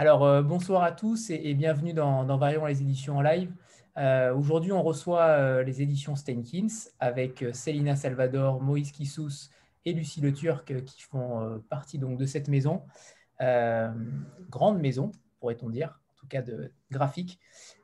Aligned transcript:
Alors, 0.00 0.24
euh, 0.24 0.42
bonsoir 0.42 0.84
à 0.84 0.92
tous 0.92 1.28
et, 1.30 1.54
bienvenue 1.54 1.92
dans, 1.92 2.22
dans, 2.22 2.66
les 2.68 2.82
éditions 2.82 3.16
en 3.16 3.20
live. 3.20 3.50
Euh, 3.96 4.32
aujourd'hui, 4.32 4.70
on 4.70 4.80
reçoit 4.80 5.24
euh, 5.24 5.64
les 5.64 5.82
éditions 5.82 6.14
Steinkins 6.14 6.68
avec 7.00 7.44
Célina 7.52 7.96
Salvador, 7.96 8.62
Moïse 8.62 8.92
Kissous 8.92 9.50
et 9.84 9.92
Lucie 9.92 10.20
Le 10.20 10.32
Turc 10.32 10.84
qui 10.84 11.02
font 11.02 11.60
partie 11.68 11.98
donc, 11.98 12.16
de 12.16 12.26
cette 12.26 12.46
maison. 12.46 12.84
grande 13.40 14.78
maison, 14.80 15.10
pourrait-on 15.40 15.68
dire, 15.68 15.98
en 16.12 16.20
tout 16.20 16.28
cas 16.28 16.42
de 16.42 16.70
graphique. 16.92 17.40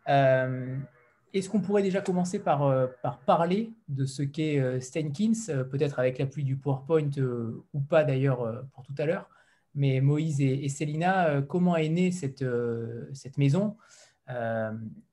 Est-ce 0.06 1.48
qu'on 1.48 1.62
pourrait 1.62 1.82
déjà 1.82 2.00
commencer 2.00 2.38
par, 2.38 2.72
par 3.02 3.18
parler 3.22 3.72
de 3.88 4.04
ce 4.04 4.22
qu'est 4.22 4.80
Steinkins, 4.80 5.64
peut-être 5.68 5.98
avec 5.98 6.20
l'appui 6.20 6.44
du 6.44 6.56
PowerPoint 6.56 7.10
ou 7.72 7.80
pas 7.80 8.04
d'ailleurs 8.04 8.64
pour 8.72 8.84
tout 8.84 8.94
à 8.98 9.04
l'heure? 9.04 9.28
Mais 9.74 10.00
Moïse 10.00 10.40
et, 10.40 10.68
Célina, 10.68 11.28
euh, 11.28 11.42
comment 11.42 11.76
est 11.76 11.88
née 11.88 12.12
cette, 12.12 12.42
euh, 12.42 13.10
maison 13.36 13.76
euh, 14.30 14.72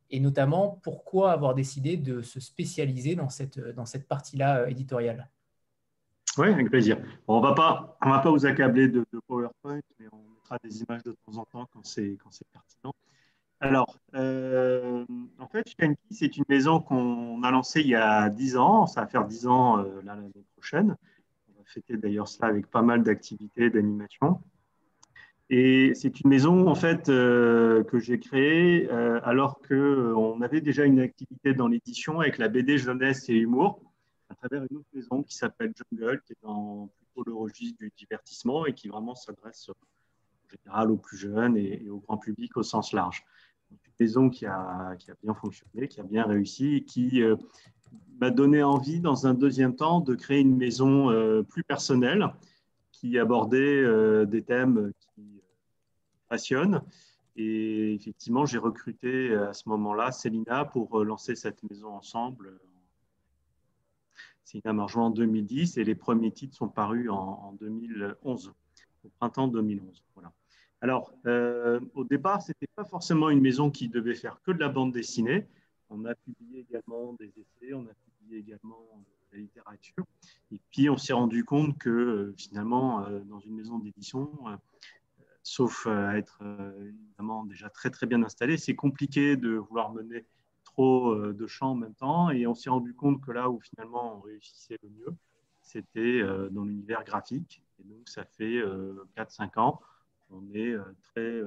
et 0.09 0.19
notamment 0.19 0.79
pourquoi 0.83 1.31
avoir 1.31 1.55
décidé 1.55 1.97
de 1.97 2.21
se 2.21 2.39
spécialiser 2.39 3.16
dans 3.16 3.29
cette, 3.29 3.59
dans 3.59 3.85
cette 3.85 4.07
partie-là 4.07 4.69
éditoriale? 4.69 5.29
Oui, 6.38 6.47
avec 6.47 6.69
plaisir. 6.69 6.97
on 7.27 7.41
ne 7.41 7.47
va 7.47 7.53
pas 7.53 8.29
vous 8.29 8.45
accabler 8.45 8.88
de, 8.88 9.05
PowerPoint, 9.27 9.81
mais 9.99 10.05
on 10.11 10.17
mettra 10.35 10.57
des 10.63 10.81
images 10.81 11.03
de 11.03 11.16
temps 11.25 11.38
en 11.38 11.45
temps 11.45 11.67
quand 11.73 11.83
c'est 11.83 12.17
pertinent. 12.53 12.93
Alors, 13.59 13.99
en 14.14 15.47
fait, 15.52 15.67
Shenki, 15.69 15.97
c'est 16.09 16.38
une 16.38 16.45
maison 16.47 16.80
qu'on 16.80 17.43
a 17.43 17.52
lancée 17.52 17.81
il 17.81 17.88
y 17.88 17.95
a 17.95 18.30
10 18.30 18.58
ans. 18.58 18.88
Ça 18.88 19.02
va 19.02 19.08
faire 19.08 19.25
10 19.25 19.47
ans 19.47 19.77
l'année 20.03 20.31
prochaine. 20.55 20.95
Fêter 21.73 21.97
d'ailleurs 21.97 22.27
cela 22.27 22.50
avec 22.50 22.67
pas 22.67 22.81
mal 22.81 23.03
d'activités, 23.03 23.69
d'animation. 23.69 24.41
Et 25.50 25.94
c'est 25.95 26.22
une 26.22 26.30
maison 26.30 26.67
en 26.67 26.75
fait 26.75 27.09
euh, 27.09 27.83
que 27.83 28.00
j'ai 28.00 28.19
créée 28.19 28.89
euh, 28.89 29.19
alors 29.23 29.59
qu'on 29.59 30.39
euh, 30.42 30.42
avait 30.42 30.61
déjà 30.61 30.86
une 30.86 31.02
activité 31.02 31.53
dans 31.53 31.67
l'édition 31.67 32.22
avec 32.22 32.38
la 32.38 32.47
BD 32.47 32.77
jeunesse 32.77 33.27
et 33.27 33.36
humour 33.36 33.81
à 34.30 34.36
travers 34.36 34.64
une 34.69 34.77
autre 34.77 34.88
maison 34.94 35.23
qui 35.23 35.36
s'appelle 35.36 35.73
Jungle, 35.75 36.22
qui 36.25 36.31
est 36.31 36.38
dans 36.42 36.89
plutôt 36.95 37.30
le 37.30 37.36
registre 37.36 37.80
du 37.80 37.92
divertissement 37.97 38.66
et 38.66 38.73
qui 38.73 38.88
vraiment 38.88 39.14
s'adresse 39.14 39.69
en 39.69 40.49
général 40.49 40.89
aux 40.89 40.97
plus 40.97 41.17
jeunes 41.17 41.58
et, 41.58 41.86
au 41.89 41.99
grand 41.99 42.17
public 42.17 42.55
au 42.55 42.64
sens 42.64 42.94
large. 42.94 43.25
une 43.72 43.77
maison 43.99 44.30
qui 44.30 44.45
a, 44.45 44.95
qui 44.97 45.11
a, 45.11 45.16
bien 45.22 45.33
fonctionné, 45.33 45.89
qui 45.89 45.99
a 45.99 46.03
bien 46.03 46.23
réussi 46.23 46.75
et 46.75 46.83
qui 46.86 47.22
m'a 48.22 48.31
donné 48.31 48.64
envie 48.64 49.02
dans 49.02 49.27
un 49.27 49.33
deuxième 49.33 49.75
temps 49.75 50.00
de 50.00 50.16
créer 50.16 50.39
une 50.39 50.55
maison 50.55 51.44
plus 51.50 51.64
personnelle 51.64 52.33
qui 52.91 53.19
abordait 53.19 53.83
des 54.25 54.41
thèmes 54.44 54.94
qui 55.16 55.41
passionne. 56.30 56.81
Et 57.36 57.94
effectivement, 57.94 58.45
j'ai 58.45 58.58
recruté 58.58 59.30
euh, 59.30 59.49
à 59.49 59.53
ce 59.53 59.67
moment-là 59.69 60.11
Célina 60.11 60.66
pour 60.66 60.99
euh, 60.99 61.03
lancer 61.03 61.36
cette 61.36 61.64
maison 61.69 61.89
ensemble. 61.89 62.59
Célina 64.44 64.73
m'a 64.73 64.83
rejoint 64.83 65.05
en 65.05 65.11
2010 65.11 65.77
et 65.77 65.83
les 65.83 65.95
premiers 65.95 66.31
titres 66.31 66.55
sont 66.55 66.67
parus 66.67 67.09
en, 67.09 67.55
2011, 67.59 68.53
au 69.05 69.09
printemps 69.17 69.47
2011. 69.47 70.03
Voilà. 70.14 70.33
Alors, 70.81 71.14
euh, 71.25 71.80
au 71.94 72.03
départ, 72.03 72.42
ce 72.42 72.49
n'était 72.49 72.67
pas 72.75 72.83
forcément 72.83 73.30
une 73.30 73.39
maison 73.39 73.72
qui 73.72 73.88
devait 73.88 74.16
faire 74.16 74.42
que 74.42 74.52
de 74.52 74.59
la 74.59 74.69
bande 74.69 74.92
dessinée. 74.92 75.48
On 75.89 76.03
a 76.05 76.15
publié 76.15 76.65
également 76.70 77.14
des 77.14 77.27
essais, 77.27 77.73
on 77.73 77.82
a 77.82 77.93
publié 77.93 78.11
également 78.37 78.80
de 79.31 79.37
la 79.37 79.39
littérature. 79.39 80.05
Et 80.52 80.59
puis, 80.71 80.89
on 80.89 80.97
s'est 80.97 81.14
rendu 81.14 81.43
compte 81.45 81.77
que 81.77 82.33
finalement, 82.37 83.08
dans 83.25 83.39
une 83.39 83.55
maison 83.55 83.80
d'édition, 83.80 84.30
sauf 85.43 85.87
à 85.87 85.89
euh, 85.89 86.11
être 86.14 86.39
euh, 86.41 86.87
évidemment 86.87 87.45
déjà 87.45 87.70
très 87.70 87.89
très 87.89 88.05
bien 88.05 88.21
installé. 88.23 88.58
C'est 88.58 88.75
compliqué 88.75 89.36
de 89.36 89.55
vouloir 89.55 89.91
mener 89.91 90.25
trop 90.64 91.11
euh, 91.11 91.33
de 91.33 91.47
champs 91.47 91.71
en 91.71 91.75
même 91.75 91.95
temps 91.95 92.30
et 92.30 92.47
on 92.47 92.53
s'est 92.53 92.70
rendu 92.70 92.93
compte 92.93 93.21
que 93.21 93.31
là 93.31 93.49
où 93.49 93.59
finalement 93.59 94.17
on 94.17 94.21
réussissait 94.21 94.77
le 94.83 94.89
mieux, 94.89 95.15
c'était 95.61 96.21
dans 96.52 96.65
l'univers 96.65 97.03
graphique. 97.03 97.64
Et 97.80 97.83
donc 97.83 98.09
ça 98.09 98.25
fait 98.25 98.61
4-5 99.15 99.59
ans, 99.59 99.80
on 100.30 100.43
est 100.53 100.75
très 101.03 101.41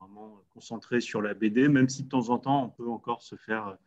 vraiment 0.00 0.42
concentré 0.52 1.00
sur 1.00 1.22
la 1.22 1.34
BD, 1.34 1.68
même 1.68 1.88
si 1.88 2.02
de 2.02 2.08
temps 2.08 2.28
en 2.28 2.38
temps 2.38 2.64
on 2.64 2.68
peut 2.68 2.88
encore 2.88 3.22
se 3.22 3.36
faire 3.36 3.78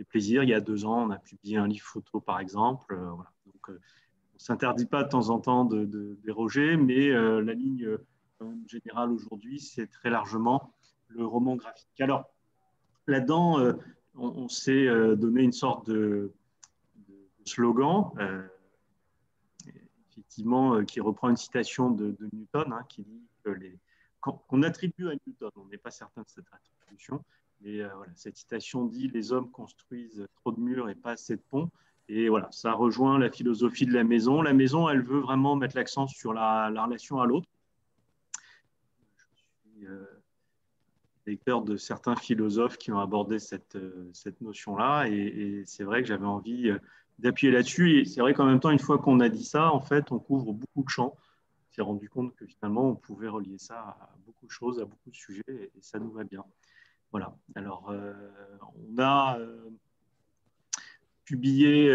des 0.00 0.04
plaisirs. 0.04 0.42
Il 0.42 0.48
y 0.48 0.54
a 0.54 0.60
deux 0.60 0.86
ans, 0.86 1.06
on 1.06 1.10
a 1.10 1.18
publié 1.18 1.58
un 1.58 1.68
livre 1.68 1.86
photo 1.86 2.20
par 2.20 2.40
exemple. 2.40 2.94
Voilà. 2.96 3.30
Donc 3.46 3.68
on 3.68 3.72
ne 3.72 3.78
s'interdit 4.38 4.86
pas 4.86 5.04
de 5.04 5.08
temps 5.08 5.28
en 5.28 5.38
temps 5.38 5.64
de, 5.66 6.16
déroger, 6.24 6.76
mais 6.76 7.10
la 7.10 7.52
ligne 7.52 7.98
général 8.66 9.10
aujourd'hui, 9.10 9.60
c'est 9.60 9.86
très 9.86 10.10
largement 10.10 10.72
le 11.08 11.26
roman 11.26 11.56
graphique. 11.56 12.00
Alors, 12.00 12.30
là-dedans, 13.06 13.58
euh, 13.60 13.72
on, 14.14 14.48
s'est 14.48 14.86
euh, 14.86 15.16
donné 15.16 15.42
une 15.42 15.52
sorte 15.52 15.90
de, 15.90 16.32
slogan, 17.44 18.12
euh, 18.18 18.46
effectivement, 20.10 20.84
qui 20.84 21.00
reprend 21.00 21.30
une 21.30 21.36
citation 21.36 21.90
de, 21.90 22.16
Newton, 22.32 22.72
hein, 22.72 22.84
qui 22.88 23.02
dit 23.02 23.26
que 23.42 23.50
les, 23.50 23.78
qu'on 24.20 24.62
attribue 24.62 25.08
à 25.08 25.14
Newton, 25.26 25.50
on 25.56 25.66
n'est 25.66 25.78
pas 25.78 25.90
certain 25.90 26.22
de 26.22 26.28
cette 26.28 26.46
attribution, 26.52 27.24
voilà, 27.62 28.12
cette 28.14 28.36
citation 28.36 28.86
dit 28.86 29.08
les 29.08 29.32
hommes 29.32 29.50
construisent 29.50 30.26
trop 30.36 30.52
de 30.52 30.60
murs 30.60 30.88
et 30.88 30.94
pas 30.94 31.12
assez 31.12 31.36
de 31.36 31.42
ponts. 31.48 31.70
Et 32.08 32.28
voilà, 32.28 32.48
ça 32.50 32.72
rejoint 32.72 33.18
la 33.18 33.30
philosophie 33.30 33.86
de 33.86 33.92
la 33.92 34.02
maison. 34.02 34.42
La 34.42 34.52
maison, 34.52 34.88
elle 34.88 35.02
veut 35.02 35.20
vraiment 35.20 35.56
mettre 35.56 35.76
l'accent 35.76 36.08
sur 36.08 36.32
la 36.32 36.68
relation 36.68 37.20
à 37.20 37.26
l'autre 37.26 37.48
euh, 39.84 40.04
lecteur 41.26 41.62
de 41.62 41.76
certains 41.76 42.16
philosophes 42.16 42.76
qui 42.76 42.90
ont 42.90 42.98
abordé 42.98 43.38
cette, 43.38 43.76
euh, 43.76 44.10
cette 44.12 44.40
notion-là. 44.40 45.06
Et, 45.06 45.62
c'est 45.66 45.84
vrai 45.84 46.02
que 46.02 46.08
j'avais 46.08 46.26
envie 46.26 46.70
euh, 46.70 46.78
d'appuyer 47.20 47.52
là-dessus. 47.52 48.00
Et 48.00 48.04
c'est 48.04 48.20
vrai 48.20 48.34
qu'en 48.34 48.46
même 48.46 48.58
temps, 48.58 48.70
une 48.70 48.80
fois 48.80 48.98
qu'on 48.98 49.20
a 49.20 49.28
dit 49.28 49.44
ça, 49.44 49.72
en 49.72 49.80
fait, 49.80 50.10
on 50.10 50.18
couvre 50.18 50.52
beaucoup 50.52 50.82
de 50.82 50.88
champs. 50.88 51.14
On 51.14 51.74
s'est 51.74 51.82
rendu 51.82 52.08
compte 52.08 52.34
que 52.34 52.46
finalement, 52.46 52.88
on 52.88 52.96
pouvait 52.96 53.28
relier 53.28 53.58
ça 53.58 53.78
à 53.78 54.10
beaucoup 54.26 54.46
de 54.46 54.50
choses, 54.50 54.80
à 54.80 54.86
beaucoup 54.86 55.10
de 55.10 55.14
sujets, 55.14 55.44
et, 55.48 55.70
ça 55.80 55.98
nous 56.00 56.10
va 56.10 56.24
bien. 56.24 56.44
Voilà. 57.12 57.36
Alors, 57.54 57.92
on 57.92 58.98
a 59.02 59.38
publié 61.24 61.88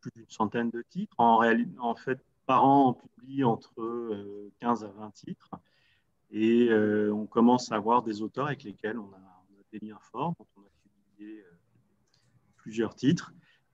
plus 0.00 0.10
d'une 0.16 0.30
centaine 0.30 0.70
de 0.70 0.82
titres. 0.88 1.14
En, 1.18 1.42
en 1.78 1.94
fait, 1.94 2.18
par 2.46 2.64
an, 2.64 2.90
on 2.90 2.92
publie 2.94 3.44
entre 3.44 4.50
15 4.60 4.84
à 4.84 4.88
20 4.88 5.10
titres. 5.10 5.50
Et 6.30 6.68
euh, 6.70 7.12
on 7.12 7.26
commence 7.26 7.70
à 7.72 7.76
avoir 7.76 8.02
des 8.02 8.22
auteurs 8.22 8.46
avec 8.46 8.64
lesquels 8.64 8.98
on 8.98 9.12
a, 9.12 9.46
des 9.72 9.78
liens 9.80 9.98
forts, 10.00 10.34
dont 10.38 10.46
on 10.56 10.60
a 10.60 10.70
publié 10.82 11.40
euh, 11.40 11.50
plusieurs 12.56 12.94
titres, 12.94 13.32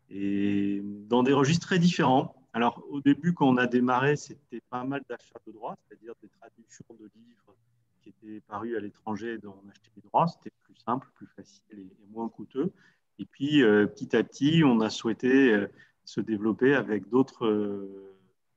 et 0.09 0.81
dans 0.83 1.23
des 1.23 1.33
registres 1.33 1.67
très 1.67 1.79
différents. 1.79 2.35
Alors, 2.53 2.83
au 2.91 3.01
début, 3.01 3.33
quand 3.33 3.49
on 3.49 3.57
a 3.57 3.67
démarré, 3.67 4.17
c'était 4.17 4.63
pas 4.71 4.85
mal 4.85 5.03
d'affaires 5.09 5.41
de 5.47 5.53
droit, 5.53 5.77
c'est-à-dire 5.77 6.15
des 6.23 6.29
traductions 6.29 6.85
de 6.99 7.11
livres 7.15 7.55
qui 8.03 8.11
étaient 8.11 8.41
parus 8.41 8.77
à 8.77 8.81
l'étranger 8.81 9.39
dont 9.39 9.55
on 9.65 9.69
achetait 9.71 9.91
les 9.97 10.03
droits. 10.03 10.27
C'était 10.27 10.55
plus 10.63 10.75
simple, 10.77 11.09
plus 11.15 11.29
facile 11.37 11.63
et, 11.79 12.07
moins 12.11 12.29
coûteux. 12.29 12.73
Et 13.19 13.25
puis, 13.25 13.63
euh, 13.63 13.87
petit 13.87 14.17
à 14.17 14.23
petit, 14.23 14.63
on 14.65 14.81
a 14.81 14.91
souhaité 14.91 15.57
se 16.05 16.21
développer 16.21 16.75
avec 16.75 17.09
d'autres 17.09 17.89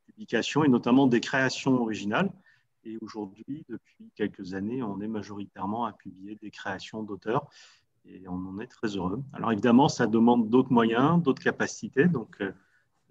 publications 0.06 0.64
et 0.64 0.68
notamment 0.68 1.08
des 1.08 1.20
créations 1.20 1.82
originales. 1.82 2.32
Et 2.84 2.98
aujourd'hui, 3.02 3.66
depuis 3.68 4.12
quelques 4.16 4.54
années, 4.54 4.84
on 4.84 5.02
est 5.02 5.08
majoritairement 5.08 5.86
à 5.86 5.94
publier 5.94 6.36
des 6.36 6.52
créations 6.52 7.04
d'auteurs 7.04 7.50
et 8.08 8.28
on 8.28 8.36
en 8.36 8.60
est 8.60 8.68
très 8.68 8.96
heureux. 8.96 9.24
Alors 9.34 9.52
évidemment, 9.52 9.90
ça 9.90 10.08
demande 10.08 10.50
d'autres 10.50 10.72
moyens, 10.72 11.22
d'autres 11.22 11.42
capacités. 11.42 12.06
Donc 12.06 12.38
euh, 12.42 12.52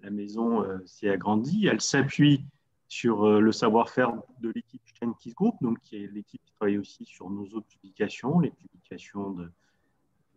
la 0.01 0.09
maison 0.09 0.63
euh, 0.63 0.77
s'est 0.85 1.09
agrandie. 1.09 1.67
Elle 1.67 1.81
s'appuie 1.81 2.45
sur 2.87 3.23
euh, 3.23 3.39
le 3.39 3.51
savoir-faire 3.51 4.13
de 4.41 4.51
l'équipe 4.53 4.81
Kiss 5.19 5.35
Group, 5.35 5.55
donc 5.61 5.79
qui 5.81 5.97
est 5.97 6.07
l'équipe 6.07 6.41
qui 6.43 6.53
travaille 6.53 6.77
aussi 6.77 7.05
sur 7.05 7.29
nos 7.29 7.45
autres 7.47 7.67
publications, 7.67 8.39
les 8.39 8.51
publications 8.51 9.31
de 9.31 9.51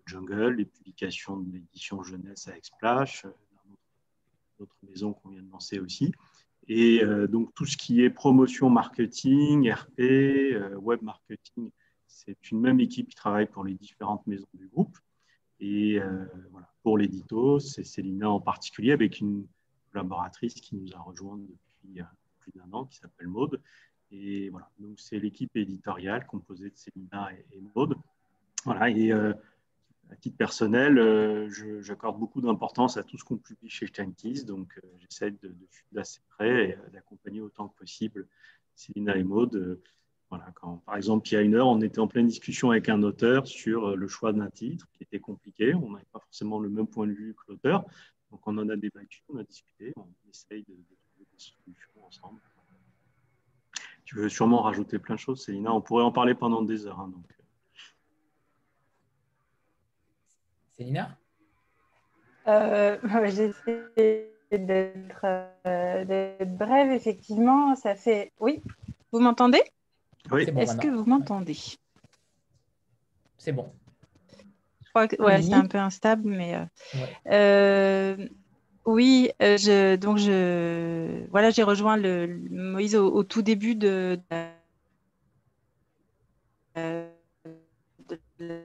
Jungle, 0.07 0.55
les 0.55 0.65
publications 0.65 1.37
de 1.39 1.53
l'édition 1.53 2.03
jeunesse 2.03 2.49
à 2.49 2.57
Explash, 2.57 3.27
d'autres 4.59 4.77
maisons 4.83 5.13
qu'on 5.13 5.31
vient 5.31 5.43
de 5.43 5.51
lancer 5.51 5.79
aussi. 5.79 6.13
Et 6.69 7.03
euh, 7.03 7.27
donc, 7.27 7.55
tout 7.55 7.65
ce 7.65 7.77
qui 7.77 8.03
est 8.03 8.11
promotion 8.11 8.69
marketing, 8.69 9.71
RP, 9.71 10.01
euh, 10.01 10.77
web 10.77 11.03
marketing, 11.03 11.71
c'est 12.07 12.51
une 12.51 12.61
même 12.61 12.81
équipe 12.81 13.09
qui 13.09 13.15
travaille 13.15 13.47
pour 13.47 13.65
les 13.65 13.75
différentes 13.75 14.27
maisons 14.27 14.49
du 14.55 14.67
groupe. 14.69 14.97
Et 15.61 15.99
euh, 16.01 16.25
voilà, 16.51 16.71
pour 16.83 16.99
l'édito, 16.99 17.59
c'est 17.59 17.85
Célina 17.85 18.31
en 18.31 18.41
particulier, 18.41 18.93
avec 18.93 19.21
une 19.21 19.47
collaboratrice 19.93 20.55
qui 20.55 20.77
nous 20.77 20.93
a 20.95 20.99
rejoint 20.99 21.39
depuis 21.39 22.01
d'un 22.55 22.73
an, 22.73 22.87
qui 22.87 22.97
s'appelle 22.99 23.29
Maude. 23.29 23.61
Et 24.11 24.49
voilà, 24.51 24.71
donc 24.79 24.99
c'est 25.01 25.19
l'équipe 25.19 25.55
éditoriale 25.57 26.27
composée 26.27 26.71
de 26.71 26.77
Célina 26.77 27.31
et, 27.33 27.57
et 27.57 27.63
Maude. 27.75 27.97
Voilà, 28.65 28.91
et 28.91 29.13
à 30.11 30.17
titre 30.17 30.37
personnel, 30.37 30.99
euh, 30.99 31.51
j'accorde 31.81 32.19
beaucoup 32.19 32.41
d'importance 32.41 32.97
à 32.97 33.03
tout 33.03 33.19
ce 33.19 33.25
qu'on 33.25 33.37
publie 33.37 33.69
chez 33.69 33.87
Steinkies, 33.87 34.45
donc 34.45 34.79
euh, 34.79 34.89
j'essaie 34.99 35.31
de, 35.31 35.55
suivre 35.71 35.89
d'assez 35.93 36.21
près 36.31 36.71
et 36.71 36.75
euh, 36.75 36.89
d'accompagner 36.93 37.41
autant 37.41 37.69
que 37.69 37.79
possible 37.79 38.27
Célina 38.75 39.17
et 39.17 39.25
Maud 39.25 39.81
Voilà, 40.31 40.53
par 40.87 40.97
exemple, 40.97 41.29
il 41.29 41.35
y 41.35 41.37
a 41.37 41.43
une 41.43 41.55
heure, 41.55 41.69
on 41.69 41.81
était 41.81 41.99
en 41.99 42.09
pleine 42.09 42.27
discussion 42.27 42.71
avec 42.71 42.89
un 42.89 43.03
auteur 43.03 43.47
sur 43.47 43.97
le 43.97 44.09
choix 44.09 44.33
d'un 44.33 44.51
titre 44.51 44.89
qui 44.93 45.03
était 45.03 45.21
compliqué. 45.21 45.75
On 45.75 45.91
n'avait 45.91 46.07
pas 46.13 46.21
forcément 46.21 46.61
le 46.61 46.69
même 46.69 46.87
point 46.87 47.07
de 47.07 47.13
vue 47.13 47.35
que 47.35 47.53
l'auteur. 47.53 47.85
Donc, 48.31 48.47
on 48.47 48.57
en 48.59 48.69
a 48.69 48.77
débattu, 48.77 49.23
on 49.31 49.39
a 49.39 49.43
discuté, 49.43 49.93
on 49.97 50.07
essaye 50.31 50.63
de 50.63 50.75
ensemble. 52.07 52.41
Tu 54.05 54.17
veux 54.17 54.29
sûrement 54.29 54.63
rajouter 54.63 54.99
plein 54.99 55.17
de 55.17 55.21
choses, 55.21 55.45
Célina? 55.45 55.73
On 55.73 55.81
pourrait 55.81 56.05
en 56.05 56.13
parler 56.13 56.35
pendant 56.35 56.63
des 56.63 56.87
heures. 56.87 56.99
Hein, 56.99 57.09
donc. 57.09 57.25
Célina? 60.77 61.19
Euh, 62.47 62.99
J'essaie 63.27 64.33
euh, 64.53 66.05
d'être 66.05 66.57
brève, 66.57 66.91
effectivement. 66.91 67.77
Ça 67.77 67.95
fait. 67.95 68.33
Oui, 68.41 68.63
vous 69.13 69.21
m'entendez? 69.21 69.63
Oui. 70.31 70.45
Est-ce 70.57 70.77
que 70.77 70.89
vous 70.89 71.05
m'entendez? 71.05 71.59
C'est 73.37 73.53
bon. 73.53 73.73
Je 74.85 74.91
crois 74.91 75.07
que 75.07 75.23
ouais, 75.23 75.43
c'est 75.43 75.53
un 75.53 75.67
peu 75.67 75.79
instable, 75.79 76.29
mais. 76.29 76.57
Euh, 76.57 76.67
euh, 77.27 78.29
oui, 78.95 79.31
je, 79.41 79.97
donc 79.97 80.19
je 80.19 81.27
voilà, 81.31 81.51
j'ai 81.51 81.63
rejoint 81.63 81.97
le, 81.97 82.27
Moïse 82.51 82.97
au, 82.97 83.23
tout 83.23 83.43
début 83.43 83.75
de, 83.75 84.19
de, 86.77 87.07
de 88.39 88.63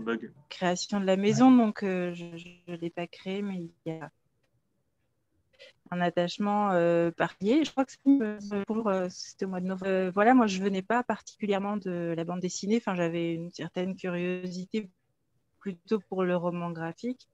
bug. 0.00 0.32
création 0.48 1.00
de 1.00 1.04
la 1.06 1.16
maison, 1.16 1.50
donc 1.50 1.80
je 1.82 2.24
ne 2.68 2.76
l'ai 2.76 2.90
pas 2.90 3.06
créé, 3.06 3.42
mais 3.42 3.56
il 3.56 3.72
y 3.86 3.90
a 3.90 4.10
un 5.90 6.00
attachement 6.00 6.70
euh, 6.72 7.10
particulier. 7.10 7.64
Je 7.64 7.70
crois 7.70 7.84
que 7.84 7.92
euh, 8.08 9.08
c'était 9.10 9.44
au 9.44 9.48
mois 9.48 9.60
de 9.60 9.66
novembre. 9.66 9.90
Euh, 9.90 10.10
voilà, 10.10 10.34
moi, 10.34 10.46
je 10.46 10.62
venais 10.62 10.82
pas 10.82 11.02
particulièrement 11.02 11.76
de 11.76 12.14
la 12.16 12.24
bande 12.24 12.40
dessinée. 12.40 12.76
Enfin, 12.76 12.94
j'avais 12.94 13.34
une 13.34 13.50
certaine 13.50 13.96
curiosité 13.96 14.90
plutôt 15.60 16.00
pour 16.08 16.24
le 16.24 16.36
roman 16.36 16.70
graphique 16.70 17.28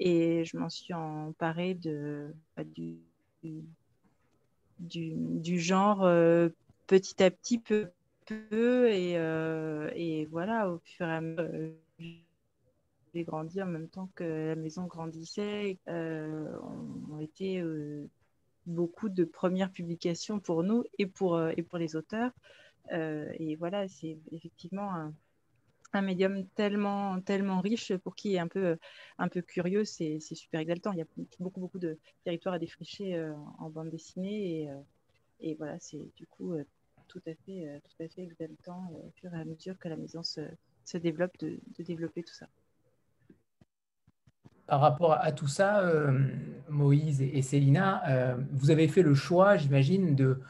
et 0.00 0.44
je 0.44 0.56
m'en 0.56 0.68
suis 0.68 0.92
emparée 0.92 1.74
de, 1.74 2.34
bah, 2.56 2.64
du, 2.64 2.96
du, 4.80 5.58
genre 5.60 6.00
petit 6.86 7.22
à 7.22 7.30
petit, 7.30 7.58
peu, 7.58 7.90
peu 8.26 8.90
et, 8.90 9.12
et, 9.94 10.26
voilà, 10.26 10.70
au 10.70 10.78
fur 10.78 11.06
et 11.06 11.12
à 11.12 11.20
mesure 11.20 11.74
j'ai 13.14 13.24
grandi 13.24 13.60
en 13.62 13.66
même 13.66 13.88
temps 13.88 14.08
que 14.14 14.48
la 14.48 14.56
maison 14.56 14.84
grandissait. 14.84 15.78
Euh, 15.88 16.56
été 17.20 17.60
euh, 17.60 18.06
beaucoup 18.66 19.08
de 19.08 19.24
premières 19.24 19.70
publications 19.70 20.40
pour 20.40 20.62
nous 20.62 20.84
et 20.98 21.06
pour, 21.06 21.36
euh, 21.36 21.52
et 21.56 21.62
pour 21.62 21.78
les 21.78 21.96
auteurs. 21.96 22.32
Euh, 22.92 23.30
et 23.38 23.56
voilà, 23.56 23.88
c'est 23.88 24.18
effectivement 24.32 24.92
un, 24.94 25.12
un, 25.92 26.02
médium 26.02 26.46
tellement, 26.54 27.20
tellement 27.20 27.60
riche 27.60 27.94
pour 27.98 28.14
qui 28.14 28.34
est 28.34 28.38
un 28.38 28.48
peu, 28.48 28.78
un 29.18 29.28
peu 29.28 29.42
curieux, 29.42 29.84
c'est 29.84 30.20
super 30.20 30.60
exaltant. 30.60 30.92
Il 30.92 30.98
y 30.98 31.02
a 31.02 31.06
beaucoup, 31.38 31.60
beaucoup 31.60 31.78
de 31.78 31.98
territoires 32.24 32.54
à 32.54 32.58
défricher 32.58 33.20
en 33.58 33.70
bande 33.70 33.90
dessinée. 33.90 34.62
Et, 34.62 35.50
et 35.50 35.54
voilà, 35.54 35.78
c'est 35.78 36.10
du 36.16 36.26
coup 36.26 36.54
tout 37.08 37.22
à 37.26 37.34
fait, 37.44 37.80
tout 37.84 38.02
à 38.02 38.08
fait 38.08 38.22
exaltant 38.22 38.90
au 38.92 39.10
fur 39.16 39.34
et 39.34 39.40
à 39.40 39.44
mesure 39.44 39.78
que 39.78 39.88
la 39.88 39.96
maison 39.96 40.22
se, 40.22 40.40
développe, 40.94 41.36
de, 41.38 41.60
développer 41.78 42.22
tout 42.22 42.34
ça 42.34 42.46
par 44.70 44.82
rapport 44.82 45.14
à 45.14 45.32
tout 45.32 45.48
ça, 45.48 45.80
euh, 45.80 46.16
Moïse 46.68 47.20
et, 47.20 47.42
Célina, 47.42 48.08
euh, 48.08 48.36
vous 48.52 48.70
avez 48.70 48.86
fait 48.86 49.02
le 49.02 49.14
choix, 49.14 49.56
j'imagine, 49.56 50.14
de, 50.14 50.40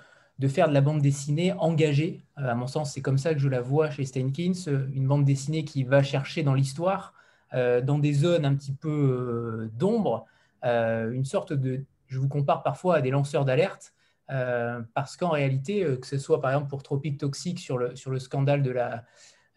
de, 0.41 0.49
faire 0.49 0.69
de 0.69 0.75
la 0.75 0.81
bande 0.81 1.01
dessinée 1.01 1.53
engagée. 1.53 2.25
Euh, 2.39 2.49
à 2.49 2.55
mon 2.55 2.67
sens, 2.67 2.93
c'est 2.93 3.03
comme 3.03 3.19
ça 3.19 3.35
que 3.35 3.41
je 3.41 3.49
la 3.49 3.61
vois 3.61 3.91
chez 3.91 4.05
Steinkins, 4.05 4.53
une 4.93 5.07
bande 5.07 5.25
dessinée 5.25 5.65
qui 5.65 5.85
va 5.85 6.03
chercher 6.03 6.43
dans 6.43 6.55
l'histoire, 6.55 7.15
dans 7.53 7.99
des 7.99 8.13
zones 8.13 8.45
un 8.45 8.55
petit 8.55 8.73
peu 8.73 9.69
d'ombre, 9.75 10.27
une 10.63 11.25
sorte 11.25 11.53
de... 11.53 11.85
Je 12.07 12.21
vous 12.21 12.29
compare 12.29 12.63
parfois 12.63 12.97
à 12.97 13.01
des 13.01 13.11
lanceurs 13.11 13.45
d'alerte, 13.45 13.93
parce 14.29 15.17
qu'en 15.17 15.31
réalité, 15.31 15.85
que 16.01 16.07
ce 16.07 16.17
soit 16.17 16.41
par 16.41 16.53
exemple 16.53 16.69
pour 16.69 16.85
Tropic 16.85 17.19
Toxic 17.19 17.59
sur 17.59 17.77
le, 17.77 17.97
sur 17.97 18.13
le 18.13 18.21
scandale 18.21 18.63
de 18.63 18.71
la, 18.71 19.05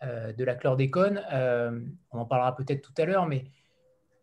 de 0.01 0.44
la 0.44 0.56
chlordécone, 0.56 1.21
on 2.12 2.18
en 2.18 2.25
parlera 2.25 2.56
peut-être 2.56 2.81
tout 2.81 3.00
à 3.00 3.06
l'heure, 3.06 3.27
mais 3.27 3.45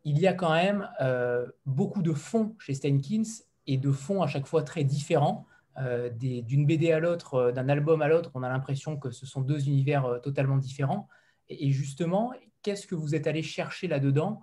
il 0.04 0.18
y 0.18 0.26
a 0.26 0.32
quand 0.32 0.52
même 0.52 0.88
euh, 1.00 1.46
beaucoup 1.66 2.02
de 2.02 2.12
fonds 2.12 2.54
chez 2.58 2.74
Steinkins 2.74 3.22
et 3.66 3.76
de 3.76 3.92
fonds 3.92 4.22
à 4.22 4.26
chaque 4.26 4.46
fois 4.46 4.62
très 4.62 4.84
différents. 4.84 5.46
Euh, 5.78 6.10
d'une 6.10 6.66
BD 6.66 6.92
à 6.92 6.98
l'autre, 6.98 7.34
euh, 7.34 7.52
d'un 7.52 7.68
album 7.68 8.02
à 8.02 8.08
l'autre, 8.08 8.30
on 8.34 8.42
a 8.42 8.48
l'impression 8.48 8.96
que 8.96 9.10
ce 9.10 9.24
sont 9.24 9.40
deux 9.40 9.68
univers 9.68 10.20
totalement 10.22 10.56
différents. 10.56 11.08
Et, 11.48 11.70
justement, 11.70 12.32
qu'est-ce 12.62 12.86
que 12.86 12.94
vous 12.94 13.14
êtes 13.14 13.26
allé 13.26 13.42
chercher 13.42 13.88
là-dedans 13.88 14.42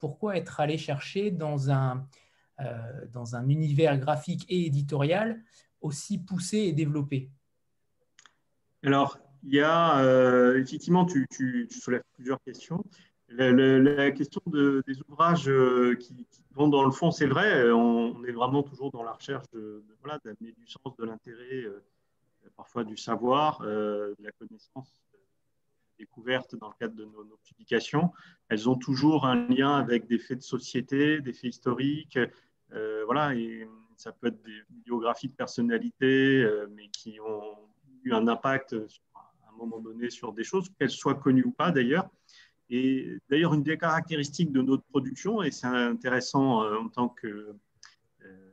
Pourquoi 0.00 0.36
être 0.36 0.60
allé 0.60 0.78
chercher 0.78 1.32
dans 1.32 1.70
un, 1.70 2.06
dans 3.12 3.34
un 3.34 3.48
univers 3.48 3.98
graphique 3.98 4.46
et 4.48 4.66
éditorial 4.66 5.42
aussi 5.80 6.18
poussé 6.18 6.58
et 6.58 6.72
développé? 6.72 7.30
Alors, 8.84 9.18
il 9.42 9.54
y 9.54 9.60
a 9.60 10.00
effectivement, 10.56 11.06
tu, 11.06 11.26
soulèves 11.70 12.04
plusieurs 12.14 12.40
questions. 12.42 12.84
La, 13.30 14.10
question 14.12 14.40
des 14.46 15.00
ouvrages 15.08 15.48
euh, 15.48 15.94
qui, 15.96 16.26
vont 16.52 16.68
dans 16.68 16.84
le 16.84 16.90
fond, 16.90 17.10
c'est 17.10 17.26
vrai, 17.26 17.70
on, 17.70 18.24
est 18.24 18.32
vraiment 18.32 18.62
toujours 18.62 18.90
dans 18.90 19.02
la 19.02 19.12
recherche 19.12 19.44
de, 19.52 19.84
voilà, 20.00 20.18
d'amener 20.24 20.52
du 20.52 20.66
sens, 20.66 20.96
de 20.96 21.04
l'intérêt, 21.04 21.64
euh, 21.64 21.84
parfois 22.56 22.84
du 22.84 22.96
savoir, 22.96 23.60
euh, 23.62 24.14
de 24.18 24.24
la 24.24 24.32
connaissance 24.32 25.02
découverte 25.98 26.56
dans 26.56 26.68
le 26.68 26.74
cadre 26.78 26.94
de 26.94 27.04
nos, 27.04 27.38
publications. 27.44 28.12
Elles 28.48 28.68
ont 28.68 28.76
toujours 28.76 29.26
un 29.26 29.48
lien 29.48 29.76
avec 29.76 30.06
des 30.06 30.18
faits 30.18 30.38
de 30.38 30.42
société, 30.44 31.20
des 31.20 31.32
faits 31.32 31.50
historiques, 31.50 32.18
voilà, 33.04 33.34
et 33.34 33.68
ça 33.96 34.12
peut 34.12 34.28
être 34.28 34.40
des 34.42 34.62
biographies 34.70 35.28
de 35.28 35.32
personnalités, 35.34 36.48
mais 36.70 36.88
qui 36.88 37.18
ont 37.18 37.56
eu 38.04 38.12
un 38.12 38.28
impact 38.28 38.74
à 38.74 39.50
un 39.52 39.56
moment 39.56 39.80
donné 39.80 40.08
sur 40.08 40.32
des 40.32 40.44
choses, 40.44 40.68
qu'elles 40.78 40.90
soient 40.90 41.16
connues 41.16 41.44
ou 41.44 41.50
pas 41.50 41.72
d'ailleurs. 41.72 42.08
Et 42.70 43.18
d'ailleurs, 43.30 43.54
une 43.54 43.62
des 43.62 43.78
caractéristiques 43.78 44.52
de 44.52 44.60
notre 44.60 44.84
production, 44.84 45.42
et 45.42 45.50
c'est 45.50 45.66
intéressant 45.66 46.62
euh, 46.62 46.76
en 46.76 46.88
tant 46.88 47.08
que 47.08 47.54
euh, 48.24 48.50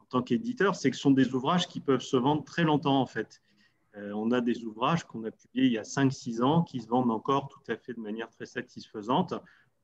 en 0.00 0.04
tant 0.06 0.22
qu'éditeur, 0.22 0.74
c'est 0.74 0.90
que 0.90 0.96
ce 0.96 1.02
sont 1.02 1.12
des 1.12 1.34
ouvrages 1.34 1.68
qui 1.68 1.80
peuvent 1.80 2.00
se 2.00 2.16
vendre 2.16 2.44
très 2.44 2.64
longtemps 2.64 3.00
en 3.00 3.06
fait. 3.06 3.40
Euh, 3.96 4.12
on 4.12 4.32
a 4.32 4.40
des 4.40 4.64
ouvrages 4.64 5.04
qu'on 5.04 5.22
a 5.24 5.30
publiés 5.30 5.66
il 5.66 5.72
y 5.72 5.78
a 5.78 5.82
5-6 5.82 6.42
ans 6.42 6.62
qui 6.62 6.80
se 6.80 6.88
vendent 6.88 7.12
encore 7.12 7.48
tout 7.48 7.62
à 7.68 7.76
fait 7.76 7.94
de 7.94 8.00
manière 8.00 8.28
très 8.28 8.46
satisfaisante, 8.46 9.34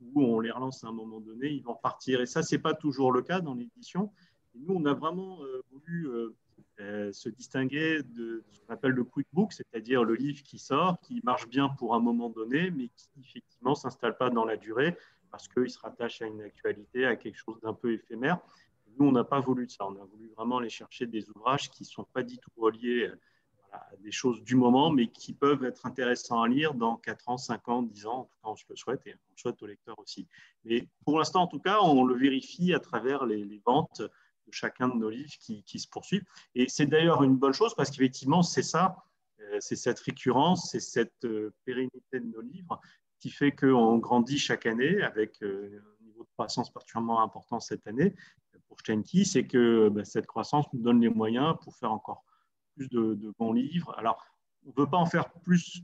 où 0.01 0.25
on 0.25 0.41
les 0.41 0.51
relance 0.51 0.83
à 0.83 0.89
un 0.89 0.93
moment 0.93 1.21
donné, 1.21 1.49
ils 1.49 1.63
vont 1.63 1.77
partir. 1.77 2.21
Et 2.21 2.27
ça, 2.27 2.43
ce 2.43 2.55
n'est 2.55 2.61
pas 2.61 2.75
toujours 2.75 3.13
le 3.13 3.23
cas 3.23 3.41
dans 3.41 3.55
l'édition. 3.55 4.11
Nous, 4.57 4.75
on 4.75 4.85
a 4.85 4.95
vraiment 4.95 5.39
voulu 5.71 6.09
euh, 6.81 7.13
se 7.13 7.29
distinguer 7.29 8.03
de 8.03 8.43
ce 8.51 8.61
qu'on 8.61 8.73
appelle 8.73 8.93
le 8.93 9.05
quick 9.05 9.27
book, 9.35 9.53
c'est-à-dire 9.53 10.03
le 10.03 10.15
livre 10.15 10.43
qui 10.43 10.59
sort, 10.59 10.99
qui 11.01 11.21
marche 11.25 11.47
bien 11.47 11.69
pour 11.69 11.95
un 11.95 12.01
moment 12.01 12.31
donné, 12.31 12.71
mais 12.71 12.89
qui 12.89 13.09
effectivement 13.21 13.71
ne 13.71 13.77
s'installe 13.77 14.17
pas 14.17 14.31
dans 14.31 14.47
la 14.47 14.57
durée 14.57 14.97
parce 15.31 15.47
qu'il 15.47 15.69
se 15.69 15.79
rattache 15.79 16.23
à 16.23 16.27
une 16.27 16.41
actualité, 16.41 17.05
à 17.05 17.17
quelque 17.17 17.37
chose 17.37 17.61
d'un 17.61 17.75
peu 17.75 17.93
éphémère. 17.93 18.39
Nous, 18.99 19.07
on 19.07 19.13
n'a 19.13 19.25
pas 19.25 19.41
voulu 19.41 19.69
ça. 19.69 19.87
On 19.87 19.95
a 20.01 20.05
voulu 20.05 20.31
vraiment 20.37 20.59
aller 20.59 20.71
chercher 20.71 21.07
des 21.07 21.29
ouvrages 21.31 21.71
qui 21.71 21.83
ne 21.83 21.89
sont 21.89 22.05
pas 22.05 22.23
du 22.23 22.39
tout 22.39 22.51
reliés 22.57 23.11
à 23.73 23.91
des 23.99 24.11
choses 24.11 24.43
du 24.43 24.57
moment, 24.57 24.91
mais 24.91 25.09
qui 25.09 25.35
peuvent 25.35 25.65
être 25.65 25.85
intéressants 25.85 26.43
à 26.43 26.49
lire 26.49 26.73
dans 26.73 26.97
4 26.97 27.29
ans, 27.29 27.37
5 27.37 27.69
ans, 27.69 27.83
10 27.83 28.07
ans. 28.07 28.31
En 28.43 28.55
tout 28.55 28.63
cas, 28.63 28.69
on 28.69 28.71
le 28.71 28.77
souhaite 28.77 29.07
et 29.07 29.13
on 29.13 29.33
le 29.33 29.37
souhaite 29.37 29.63
au 29.63 29.67
lecteur 29.67 29.99
aussi. 29.99 30.27
Mais 30.65 30.89
pour 31.05 31.19
l'instant, 31.19 31.43
en 31.43 31.47
tout 31.47 31.61
cas, 31.61 31.79
on 31.83 32.05
le 32.05 32.15
vérifie 32.17 32.73
à 32.73 32.81
travers 32.81 33.27
les 33.27 33.61
ventes 33.67 34.03
chacun 34.55 34.89
de 34.89 34.95
nos 34.95 35.11
livres 35.11 35.33
qui, 35.39 35.79
se 35.79 35.89
poursuivent. 35.89 36.25
Et 36.55 36.67
c'est 36.69 36.87
d'ailleurs 36.87 37.23
une 37.23 37.37
bonne 37.37 37.53
chose 37.53 37.75
parce 37.75 37.91
qu'effectivement, 37.91 38.43
c'est 38.43 38.63
ça, 38.63 38.97
euh, 39.53 39.59
c'est 39.61 39.77
cette 39.77 40.01
récurrence, 40.01 40.71
c'est 40.71 40.81
cette 40.81 41.25
euh, 41.25 41.53
pérennité 41.65 42.21
de 42.21 42.27
nos 42.27 42.41
livres 42.41 42.81
qui 43.19 43.31
fait 43.31 43.53
qu'on 43.53 43.99
grandit 43.99 44.39
chaque 44.39 44.67
année 44.67 45.03
avec 45.03 45.43
euh, 45.43 45.83
un 46.01 46.05
niveau 46.05 46.25
de 46.25 46.29
croissance 46.33 46.73
particulièrement 46.73 47.23
important 47.23 47.61
cette 47.61 47.87
année 47.87 48.15
pour 48.69 48.81
Steinke, 48.81 49.25
c'est 49.25 49.47
que 49.47 49.89
bah, 49.89 50.05
cette 50.05 50.27
croissance 50.27 50.67
nous 50.73 50.81
donne 50.81 51.01
les 51.01 51.09
moyens 51.09 51.57
pour 51.63 51.77
faire 51.77 51.93
encore 51.93 52.25
plus 52.77 52.89
de, 52.89 53.33
bons 53.39 53.53
livres. 53.53 53.95
Alors, 53.99 54.25
on 54.65 54.69
ne 54.69 54.75
veut 54.77 54.89
pas 54.89 54.97
en 54.97 55.07
faire 55.07 55.31
plus 55.31 55.83